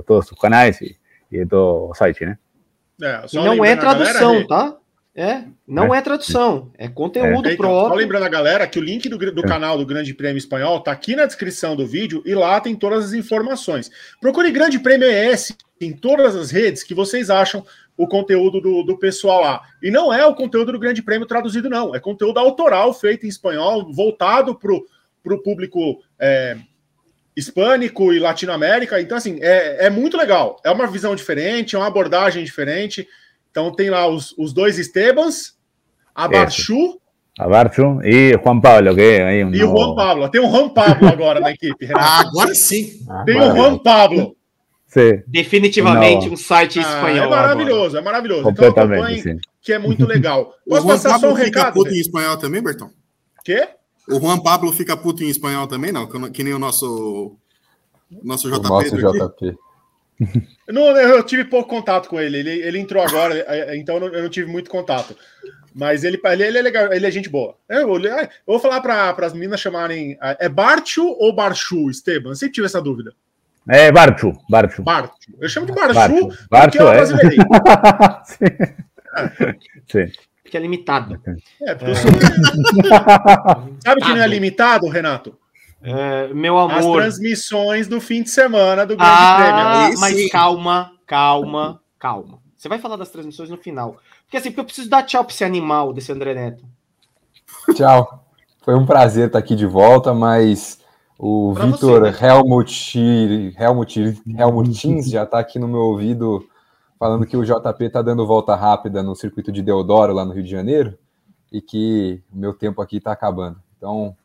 todos 0.06 0.28
sus 0.28 0.38
canales 0.38 0.82
y, 0.82 0.96
y 1.30 1.38
de 1.38 1.46
todo 1.46 1.92
site, 1.96 2.26
¿eh? 2.26 2.38
É, 3.02 3.26
não 3.34 3.66
é 3.66 3.76
tradução, 3.76 4.46
tá? 4.46 4.76
É, 5.14 5.44
não 5.68 5.94
é, 5.94 5.98
é 5.98 6.02
tradução, 6.02 6.72
é 6.78 6.88
conteúdo 6.88 7.50
é, 7.50 7.54
então, 7.54 7.66
próprio. 7.68 7.90
Só 7.90 7.96
lembrando 7.96 8.24
a 8.24 8.30
galera 8.30 8.66
que 8.66 8.80
o 8.80 8.82
link 8.82 9.10
do, 9.10 9.18
do 9.18 9.44
canal 9.44 9.78
do 9.78 9.86
Grande 9.86 10.14
Prêmio 10.14 10.38
Espanhol 10.38 10.80
tá 10.80 10.94
aqui 10.94 11.18
na 11.18 11.26
descrição 11.26 11.76
do 11.76 11.86
vídeo 11.86 12.24
e 12.26 12.34
lá 12.34 12.62
tem 12.62 12.74
todas 12.74 13.06
as 13.06 13.14
informações. 13.14 13.92
Procure 14.22 14.50
Grande 14.52 14.80
Prêmio 14.80 15.10
ES 15.12 15.54
em 15.82 15.92
todas 15.92 16.34
as 16.34 16.50
redes 16.50 16.82
que 16.82 16.94
vocês 16.94 17.30
acham 17.30 17.66
o 17.98 18.08
conteúdo 18.08 18.62
do, 18.62 18.84
do 18.84 18.98
pessoal 18.98 19.42
lá. 19.42 19.62
E 19.84 19.92
não 19.92 20.14
é 20.14 20.26
o 20.26 20.34
conteúdo 20.34 20.72
do 20.72 20.80
Grande 20.80 21.04
Prêmio 21.04 21.28
traduzido, 21.28 21.70
não. 21.70 21.94
É 21.94 22.00
conteúdo 22.00 22.40
autoral 22.40 22.94
feito 22.94 23.26
em 23.26 23.30
espanhol, 23.30 23.92
voltado 23.92 24.58
para 24.58 24.74
o 24.74 25.42
público 25.44 26.02
é, 26.18 26.58
hispânico 27.36 28.14
e 28.14 28.20
latino-américa. 28.20 29.02
Então, 29.02 29.18
assim, 29.18 29.40
é, 29.42 29.88
é 29.88 29.90
muito 29.90 30.16
legal. 30.16 30.60
É 30.64 30.72
uma 30.72 30.88
visão 30.88 31.16
diferente, 31.16 31.76
é 31.76 31.80
uma 31.80 31.88
abordagem 31.88 32.46
diferente. 32.46 33.06
Então 33.52 33.72
tem 33.72 33.90
lá 33.90 34.08
os, 34.08 34.34
os 34.38 34.54
dois 34.54 34.80
Estebans, 34.80 35.58
a 36.16 36.28
Barchu. 36.28 37.00
A 37.38 37.48
Barchu 37.48 38.02
e 38.04 38.38
Juan 38.44 38.60
Pablo, 38.60 38.96
que 38.96 39.02
é 39.02 39.24
aí 39.24 39.44
um 39.44 39.54
E 39.54 39.64
o 39.64 39.68
Juan 39.68 39.96
Pablo. 39.96 40.30
Tem 40.30 40.42
o 40.42 40.50
Juan 40.50 40.70
Pablo 40.70 41.08
agora 41.08 41.40
na 41.40 41.52
equipe. 41.52 41.90
Ah, 41.94 42.22
agora 42.22 42.56
sim. 42.56 43.00
Tem 43.26 43.40
o 43.40 43.56
Juan 43.56 43.78
Pablo. 43.78 44.36
Sim. 44.88 45.24
Definitivamente 45.26 46.30
um 46.30 46.36
site 46.36 46.80
ah, 46.80 46.82
espanhol. 46.82 47.26
É 47.26 47.30
maravilhoso, 47.30 47.98
agora. 47.98 48.00
é 48.00 48.02
maravilhoso. 48.02 48.50
Então 48.50 48.68
acompanhe, 48.70 49.22
sim. 49.22 49.38
que 49.62 49.72
é 49.72 49.80
muito 49.80 50.06
legal. 50.08 50.54
Posso 50.68 50.82
o 50.82 50.88
Juan 50.88 50.94
passar 50.94 51.10
Pablo 51.12 51.28
só 51.30 51.34
um 51.34 51.38
fica 51.38 51.60
recado? 51.60 51.74
puto 51.74 51.94
em 51.94 52.00
espanhol 52.00 52.38
também, 52.38 52.62
Bertão? 52.62 52.90
Quê? 53.44 53.70
O 54.10 54.20
Juan 54.20 54.40
Pablo 54.40 54.72
fica 54.74 54.98
puto 54.98 55.24
em 55.24 55.30
espanhol 55.30 55.68
também, 55.68 55.92
não? 55.92 56.08
Que 56.32 56.44
nem 56.44 56.54
o 56.54 56.60
nosso, 56.60 57.36
nosso 58.24 58.50
JP. 58.50 58.66
O 58.66 58.70
nosso 58.70 58.98
JP. 58.98 59.58
Não, 60.68 60.96
eu 60.98 61.24
tive 61.24 61.46
pouco 61.46 61.70
contato 61.70 62.08
com 62.08 62.20
ele. 62.20 62.38
Ele, 62.38 62.52
ele 62.62 62.80
entrou 62.80 63.04
agora, 63.04 63.38
é, 63.38 63.72
é, 63.72 63.78
então 63.78 63.96
eu 63.96 64.02
não, 64.02 64.08
eu 64.08 64.24
não 64.24 64.30
tive 64.30 64.50
muito 64.50 64.70
contato. 64.70 65.16
Mas 65.74 66.04
ele, 66.04 66.20
ele, 66.24 66.44
ele, 66.44 66.58
é 66.58 66.62
legal, 66.62 66.94
ele 66.94 67.06
é 67.06 67.12
gente 67.12 67.30
boa. 67.30 67.56
Eu, 67.68 67.90
eu, 67.98 68.04
eu 68.06 68.30
vou 68.46 68.60
falar 68.60 68.82
para 68.82 69.26
as 69.26 69.34
meninas 69.34 69.60
chamarem. 69.60 70.18
É 70.40 70.48
Barchu 70.50 71.06
ou 71.20 71.34
Barchu, 71.34 71.90
Esteban? 71.90 72.30
Eu 72.30 72.36
sempre 72.36 72.54
tive 72.54 72.68
essa 72.68 72.82
dúvida. 72.82 73.14
É 73.70 73.92
Barchu, 73.92 74.34
Barchu. 74.50 74.84
Barchu. 74.84 75.12
Eu 75.40 75.50
chamo 75.50 75.66
de 75.66 75.74
Barchu, 75.74 75.94
Barchu, 75.94 76.30
porque 76.50 76.78
é, 76.78 76.82
é 76.82 76.94
brasileiro. 76.94 77.44
Sim. 78.26 78.46
Sim. 79.88 80.12
Porque 80.44 80.58
é 80.58 80.60
limitado. 80.60 81.22
É, 81.62 81.76
porque 81.76 81.92
eu 81.92 81.96
sou... 81.96 82.12
Sabe 83.84 84.02
que 84.02 84.10
não 84.10 84.22
é 84.22 84.28
limitado, 84.28 84.88
Renato? 84.90 85.38
É, 85.84 86.34
meu 86.34 86.58
amor. 86.58 86.78
As 86.78 86.86
transmissões 86.86 87.88
do 87.88 88.00
fim 88.00 88.24
de 88.24 88.30
semana 88.30 88.86
do 88.86 88.96
Grande 88.96 89.12
ah, 89.12 89.84
Prêmio. 89.84 90.00
Mas 90.00 90.32
calma, 90.32 90.92
calma, 91.08 91.82
calma. 91.98 92.40
Você 92.56 92.70
vai 92.70 92.78
falar 92.78 92.96
das 92.96 93.10
transmissões 93.10 93.50
no 93.50 93.58
final. 93.58 93.98
Porque 94.24 94.38
assim, 94.38 94.50
porque 94.50 94.62
eu 94.62 94.66
preciso 94.66 94.90
dar 94.90 95.04
tchau 95.04 95.24
para 95.24 95.34
esse 95.34 95.44
animal 95.44 95.92
desse 95.92 96.12
André 96.12 96.34
Neto. 96.34 96.64
Tchau. 97.74 98.26
Foi 98.62 98.76
um 98.76 98.86
prazer 98.86 99.28
estar 99.28 99.40
aqui 99.40 99.56
de 99.56 99.66
volta, 99.66 100.14
mas 100.14 100.80
o 101.18 101.54
pra 101.56 101.66
Vitor 101.66 102.02
né? 102.02 102.16
Helmut, 102.22 103.54
Helmut, 103.58 104.22
Helmutins 104.38 105.10
já 105.10 105.24
está 105.24 105.40
aqui 105.40 105.58
no 105.58 105.68
meu 105.68 105.82
ouvido 105.82 106.48
falando 107.00 107.26
que 107.26 107.36
o 107.36 107.44
JP 107.44 107.84
está 107.84 108.04
dando 108.04 108.28
volta 108.28 108.56
rápida 108.56 109.02
no 109.02 109.16
circuito 109.16 109.52
de 109.52 109.64
Deodoro, 109.64 110.14
lá 110.14 110.24
no 110.24 110.34
Rio 110.34 110.44
de 110.44 110.52
Janeiro, 110.52 110.96
e 111.52 111.60
que 111.60 112.22
o 112.32 112.38
meu 112.38 112.54
tempo 112.54 112.80
aqui 112.80 112.98
está 112.98 113.12
acabando. 113.12 113.60
Então, 113.76 114.16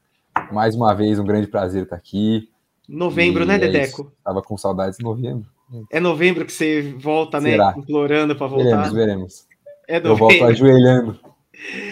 mais 0.53 0.75
uma 0.75 0.95
vez, 0.95 1.19
um 1.19 1.25
grande 1.25 1.47
prazer 1.47 1.85
estar 1.85 1.97
aqui. 1.97 2.49
Novembro, 2.89 3.43
e 3.43 3.47
né, 3.47 3.57
é 3.57 3.59
Dedeco? 3.59 4.13
É 4.21 4.25
Tava 4.25 4.43
com 4.43 4.57
saudades 4.57 4.99
de 4.99 5.05
novembro. 5.05 5.47
É 5.91 5.99
novembro 5.99 6.45
que 6.45 6.53
você 6.53 6.95
volta, 6.99 7.41
né? 7.41 7.53
Será? 7.53 7.75
Implorando 7.77 8.37
para 8.37 8.47
voltar. 8.47 8.65
Veremos, 8.65 8.93
veremos. 8.93 9.47
É 9.89 9.99
Eu 9.99 10.17
volto 10.17 10.45
ajoelhando. 10.45 11.19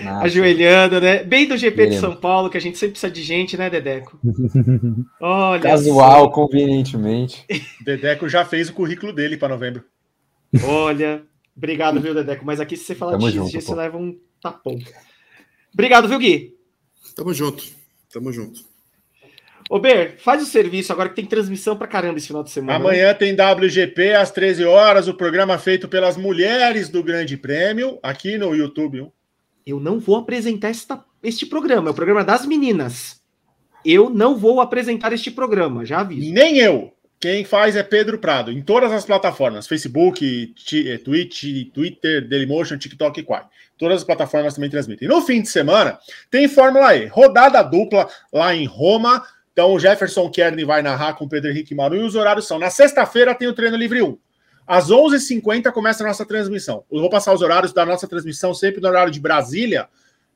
Nossa. 0.05 0.27
Ajoelhando, 0.27 1.01
né? 1.01 1.25
Bem 1.25 1.49
do 1.49 1.57
GP 1.57 1.77
veremos. 1.77 1.95
de 1.95 2.01
São 2.01 2.15
Paulo, 2.15 2.51
que 2.51 2.57
a 2.57 2.61
gente 2.61 2.77
sempre 2.77 2.93
precisa 2.93 3.11
de 3.11 3.23
gente, 3.23 3.57
né, 3.57 3.71
Dedeco? 3.71 4.19
Olha. 5.21 5.61
Casual, 5.61 6.25
só. 6.25 6.31
convenientemente. 6.31 7.45
Dedeco 7.85 8.29
já 8.29 8.45
fez 8.45 8.69
o 8.69 8.75
currículo 8.75 9.13
dele 9.13 9.37
para 9.37 9.49
novembro. 9.49 9.85
Olha, 10.63 11.25
obrigado, 11.57 12.01
viu, 12.01 12.15
Dedeco? 12.15 12.45
Mas 12.45 12.61
aqui, 12.61 12.77
se 12.77 12.85
você 12.85 12.95
falar 12.95 13.13
Tamo 13.13 13.31
de 13.31 13.41
XG, 13.41 13.61
você 13.61 13.75
leva 13.75 13.97
um 13.97 14.17
tapão. 14.41 14.79
Obrigado, 15.73 16.09
viu, 16.09 16.19
Gui? 16.19 16.55
Tamo 17.17 17.33
junto. 17.33 17.65
Tamo 18.15 18.33
junto. 18.33 18.61
Ô, 19.69 19.81
Ber, 19.81 20.19
faz 20.19 20.41
o 20.41 20.47
serviço 20.47 20.93
agora 20.93 21.09
que 21.09 21.17
tem 21.17 21.27
transmissão 21.27 21.77
pra 21.77 21.89
caramba 21.89 22.19
esse 22.19 22.29
final 22.29 22.45
de 22.45 22.51
semana. 22.51 22.79
Amanhã 22.79 23.09
né? 23.09 23.15
tem 23.15 23.35
WGP 23.35 24.13
às 24.13 24.31
13 24.31 24.65
horas, 24.65 25.09
o 25.09 25.15
programa 25.15 25.59
feito 25.59 25.89
pelas 25.89 26.17
mulheres 26.17 26.89
do 26.89 27.03
Grande 27.03 27.37
Prêmio, 27.37 27.99
aqui 28.01 28.39
no 28.39 28.55
YouTube. 28.55 29.11
Eu 29.67 29.81
não 29.81 29.99
vou 29.99 30.17
apresentar 30.17 30.69
esta 30.69 31.05
este 31.25 31.45
programa, 31.47 31.89
é 31.89 31.91
o 31.91 31.95
programa 31.95 32.23
das 32.23 32.47
meninas. 32.47 33.21
Eu 33.85 34.11
não 34.11 34.37
vou 34.37 34.61
apresentar 34.61 35.13
este 35.13 35.31
programa, 35.31 35.85
já 35.85 36.01
aviso. 36.01 36.33
Nem 36.33 36.59
eu. 36.59 36.93
Quem 37.19 37.43
faz 37.43 37.75
é 37.75 37.83
Pedro 37.83 38.19
Prado, 38.19 38.53
em 38.53 38.61
todas 38.63 38.93
as 38.93 39.07
plataformas: 39.07 39.67
Facebook, 39.67 40.55
Twitch, 41.03 41.45
Twitter, 41.73 42.29
Dailymotion, 42.29 42.77
TikTok 42.77 43.19
e 43.19 43.23
Quai. 43.23 43.45
Todas 43.77 43.99
as 43.99 44.05
plataformas 44.05 44.55
também 44.55 44.71
transmitem. 44.71 45.09
No 45.09 45.21
fim 45.23 45.43
de 45.43 45.49
semana, 45.49 45.99
tem 46.31 46.49
Fórmula 46.49 46.95
E, 46.95 47.07
rodada 47.07 47.63
dupla 47.63 48.09
lá 48.33 48.55
em 48.55 48.67
Roma. 48.67 49.25
Então, 49.53 49.73
o 49.73 49.79
Jefferson 49.79 50.31
Kern 50.31 50.65
vai 50.65 50.83
narrar 50.83 51.15
com 51.15 51.25
o 51.25 51.29
Pedro 51.29 51.51
Henrique 51.51 51.75
Maru 51.75 51.97
e 51.97 52.03
os 52.03 52.15
horários 52.15 52.47
são: 52.47 52.59
na 52.59 52.71
sexta-feira 52.71 53.35
tem 53.35 53.49
o 53.49 53.53
treino 53.53 53.77
livre 53.77 54.03
1. 54.03 54.19
Às 54.67 54.91
11h50 54.91 55.71
começa 55.73 56.03
a 56.03 56.07
nossa 56.07 56.25
transmissão. 56.25 56.85
Eu 56.91 57.01
vou 57.01 57.11
passar 57.11 57.35
os 57.35 57.43
horários 57.43 57.73
da 57.73 57.85
nossa 57.85 58.09
transmissão 58.09 58.55
sempre 58.55 58.81
no 58.81 58.89
horário 58.89 59.13
de 59.13 59.21
Brasília. 59.21 59.89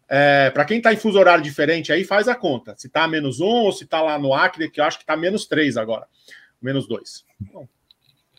É, 0.09 0.51
para 0.51 0.65
quem 0.65 0.79
está 0.79 0.93
em 0.93 0.97
fuso 0.97 1.19
horário 1.19 1.43
diferente, 1.43 1.93
aí 1.93 2.05
faz 2.05 2.29
a 2.29 2.35
conta. 2.35 2.75
Se 2.77 2.87
está 2.87 3.07
menos 3.07 3.41
um 3.41 3.47
ou 3.47 3.73
se 3.73 3.85
está 3.85 4.01
lá 4.03 4.19
no 4.19 4.35
Acre, 4.35 4.71
que 4.71 4.81
eu 4.81 4.85
acho 4.85 4.99
que 4.99 5.05
está 5.05 5.17
menos 5.17 5.47
três 5.47 5.77
agora. 5.77 6.07
Menos 6.61 6.87
dois. 6.87 7.25
Bom, 7.41 7.61
não 7.61 7.69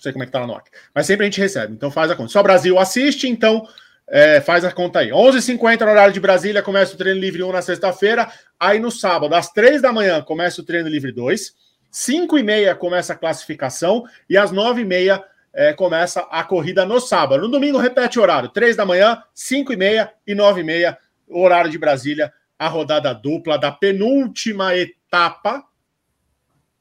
sei 0.01 0.11
como 0.11 0.23
é 0.23 0.25
que 0.25 0.29
está 0.29 0.39
lá 0.39 0.47
no 0.47 0.55
Acre. 0.55 0.71
Mas 0.93 1.05
sempre 1.05 1.25
a 1.25 1.29
gente 1.29 1.39
recebe. 1.39 1.73
Então 1.73 1.89
faz 1.89 2.11
a 2.11 2.15
conta. 2.15 2.29
Só 2.29 2.43
Brasil 2.43 2.77
assiste, 2.77 3.27
então 3.27 3.67
é, 4.09 4.41
faz 4.41 4.65
a 4.65 4.71
conta 4.71 4.99
aí. 4.99 5.09
11h50 5.09 5.81
no 5.81 5.91
horário 5.91 6.13
de 6.13 6.19
Brasília, 6.19 6.63
começa 6.63 6.95
o 6.95 6.97
treino 6.97 7.19
livre 7.19 7.43
1 7.43 7.51
na 7.51 7.61
sexta-feira. 7.61 8.27
Aí 8.59 8.79
no 8.79 8.91
sábado, 8.91 9.35
às 9.35 9.51
3 9.51 9.81
da 9.81 9.93
manhã, 9.93 10.21
começa 10.21 10.61
o 10.61 10.65
treino 10.65 10.89
livre 10.89 11.11
2. 11.11 11.53
5 11.91 12.37
e 12.37 12.43
meia 12.43 12.75
começa 12.75 13.13
a 13.13 13.15
classificação. 13.15 14.03
E 14.29 14.37
às 14.37 14.51
9 14.51 14.81
e 14.81 14.85
meia 14.85 15.23
é, 15.53 15.73
começa 15.73 16.21
a 16.31 16.43
corrida 16.43 16.85
no 16.85 16.99
sábado. 16.99 17.43
No 17.43 17.51
domingo, 17.51 17.77
repete 17.77 18.19
o 18.19 18.21
horário: 18.21 18.49
3 18.49 18.75
da 18.75 18.85
manhã, 18.85 19.21
5 19.33 19.73
e 19.73 19.77
meia 19.77 20.11
e 20.25 20.33
9 20.33 20.61
e 20.61 20.63
meia, 20.63 20.97
horário 21.27 21.69
de 21.69 21.77
Brasília, 21.77 22.33
a 22.57 22.67
rodada 22.67 23.13
dupla 23.13 23.57
da 23.57 23.71
penúltima 23.71 24.75
etapa 24.75 25.63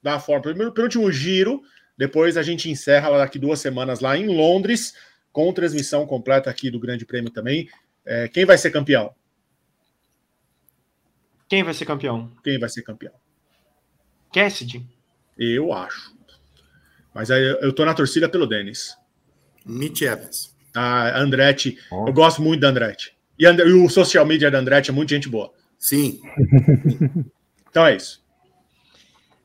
da 0.03 0.19
Fórmula, 0.19 0.73
penúltimo 0.73 1.11
giro. 1.13 1.61
Depois 1.97 2.37
a 2.37 2.43
gente 2.43 2.71
encerra 2.71 3.11
daqui 3.19 3.39
duas 3.39 3.61
semanas 3.61 4.01
lá 4.01 4.17
em 4.17 4.29
Londres, 4.29 4.95
com 5.39 5.53
transmissão 5.53 6.05
completa 6.05 6.51
aqui 6.51 6.69
do 6.69 6.81
Grande 6.81 7.07
Prêmio 7.07 7.31
também. 7.31 7.69
É, 8.05 8.27
quem 8.27 8.45
vai 8.45 8.59
ser 8.59 8.73
campeão? 8.73 9.15
Quem 11.49 11.63
vai 11.63 11.73
ser 11.73 11.85
campeão? 11.85 12.29
Quem 12.43 12.59
vai 12.59 12.69
ser 12.69 12.83
campeão? 12.83 13.13
Cassidy? 14.35 14.85
Eu 15.39 15.73
acho. 15.73 16.13
Mas 17.15 17.31
aí 17.31 17.57
eu 17.61 17.73
tô 17.73 17.85
na 17.85 17.95
torcida 17.95 18.29
pelo 18.29 18.49
Denis. 18.49 18.97
Mitch 19.65 20.03
Evans. 20.03 20.57
Ah, 20.75 21.17
Andretti. 21.21 21.79
Oh. 21.93 22.09
Eu 22.09 22.13
gosto 22.13 22.43
muito 22.43 22.63
da 22.63 22.71
Andretti. 22.71 23.17
E, 23.39 23.45
e, 23.45 23.73
o 23.75 23.89
social 23.89 24.27
media 24.27 24.51
da 24.51 24.59
Andretti 24.59 24.91
é 24.91 24.93
muito 24.93 25.11
gente 25.11 25.29
boa. 25.29 25.55
Sim. 25.79 26.21
então 27.71 27.87
é 27.87 27.95
isso. 27.95 28.21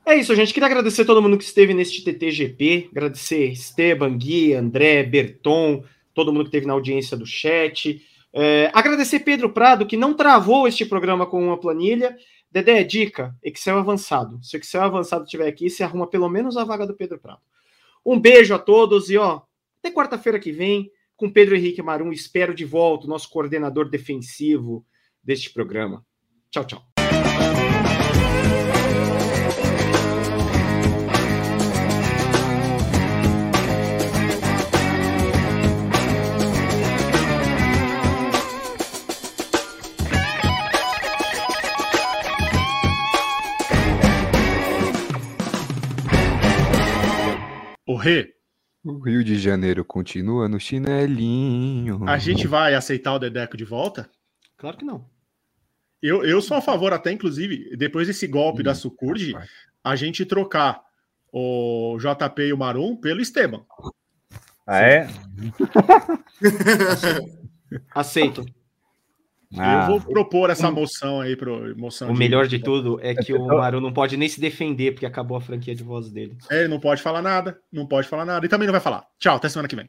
É 0.06 0.14
isso, 0.16 0.34
gente. 0.34 0.52
Queria 0.52 0.66
agradecer 0.66 1.04
todo 1.04 1.22
mundo 1.22 1.38
que 1.38 1.44
esteve 1.44 1.72
neste 1.72 2.04
TTGP. 2.04 2.88
Agradecer 2.90 3.50
Esteban, 3.50 4.16
Gui, 4.18 4.52
André, 4.52 5.02
Berton, 5.02 5.82
todo 6.12 6.32
mundo 6.32 6.42
que 6.44 6.48
esteve 6.48 6.66
na 6.66 6.74
audiência 6.74 7.16
do 7.16 7.24
chat. 7.24 8.02
É, 8.32 8.70
agradecer 8.74 9.20
Pedro 9.20 9.50
Prado, 9.50 9.86
que 9.86 9.96
não 9.96 10.12
travou 10.12 10.68
este 10.68 10.84
programa 10.84 11.24
com 11.24 11.42
uma 11.42 11.58
planilha. 11.58 12.16
Dedé, 12.50 12.84
dica: 12.84 13.34
Excel 13.42 13.78
avançado. 13.78 14.38
Se 14.42 14.56
o 14.56 14.58
Excel 14.58 14.82
avançado 14.82 15.24
estiver 15.24 15.48
aqui, 15.48 15.70
você 15.70 15.82
arruma 15.82 16.06
pelo 16.06 16.28
menos 16.28 16.56
a 16.56 16.64
vaga 16.64 16.86
do 16.86 16.94
Pedro 16.94 17.18
Prado. 17.18 17.40
Um 18.04 18.20
beijo 18.20 18.54
a 18.54 18.58
todos 18.58 19.08
e 19.08 19.16
ó, 19.16 19.40
até 19.78 19.90
quarta-feira 19.90 20.38
que 20.38 20.52
vem, 20.52 20.90
com 21.16 21.30
Pedro 21.30 21.56
Henrique 21.56 21.82
Marum, 21.82 22.12
espero 22.12 22.54
de 22.54 22.64
volta, 22.64 23.06
o 23.06 23.08
nosso 23.08 23.30
coordenador 23.30 23.88
defensivo 23.88 24.84
deste 25.22 25.50
programa. 25.50 26.04
Tchau, 26.50 26.64
tchau. 26.64 27.63
O 48.04 48.06
Rê. 48.06 48.34
O 48.84 48.98
Rio 48.98 49.24
de 49.24 49.38
Janeiro 49.38 49.82
continua 49.82 50.46
no 50.46 50.60
chinelinho. 50.60 52.06
A 52.06 52.18
gente 52.18 52.46
vai 52.46 52.74
aceitar 52.74 53.14
o 53.14 53.18
Dedeco 53.18 53.56
de 53.56 53.64
volta? 53.64 54.10
Claro 54.58 54.76
que 54.76 54.84
não. 54.84 55.08
Eu, 56.02 56.22
eu 56.22 56.42
sou 56.42 56.58
a 56.58 56.60
favor, 56.60 56.92
até 56.92 57.10
inclusive, 57.10 57.74
depois 57.78 58.06
desse 58.06 58.26
golpe 58.26 58.60
hum, 58.60 58.64
da 58.64 58.74
Sucurd, 58.74 59.34
a 59.82 59.96
gente 59.96 60.26
trocar 60.26 60.82
o 61.32 61.96
JP 61.98 62.42
e 62.42 62.52
o 62.52 62.58
Marum 62.58 62.94
pelo 62.94 63.22
Esteban. 63.22 63.64
Ah, 64.66 64.82
é? 64.82 65.08
Aceito. 67.94 68.44
Ah. 69.58 69.82
Eu 69.82 69.86
vou 69.86 70.00
propor 70.00 70.50
essa 70.50 70.70
moção 70.70 71.20
aí 71.20 71.36
pro 71.36 71.76
moção. 71.76 72.10
O 72.10 72.12
de... 72.12 72.18
melhor 72.18 72.46
de 72.46 72.58
tudo 72.58 72.98
é 73.02 73.14
que 73.14 73.32
o 73.32 73.46
Maru 73.46 73.80
não 73.80 73.92
pode 73.92 74.16
nem 74.16 74.28
se 74.28 74.40
defender 74.40 74.92
porque 74.92 75.06
acabou 75.06 75.36
a 75.36 75.40
franquia 75.40 75.74
de 75.74 75.82
voz 75.82 76.10
dele. 76.10 76.36
É, 76.50 76.60
ele 76.60 76.68
não 76.68 76.80
pode 76.80 77.02
falar 77.02 77.22
nada, 77.22 77.58
não 77.72 77.86
pode 77.86 78.08
falar 78.08 78.24
nada 78.24 78.44
e 78.44 78.48
também 78.48 78.66
não 78.66 78.72
vai 78.72 78.80
falar. 78.80 79.04
Tchau, 79.18 79.36
até 79.36 79.48
semana 79.48 79.68
que 79.68 79.76
vem. 79.76 79.88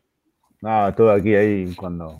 Não, 0.62 0.90
estou 0.90 1.10
aqui 1.10 1.36
aí 1.36 1.74
quando 1.76 2.20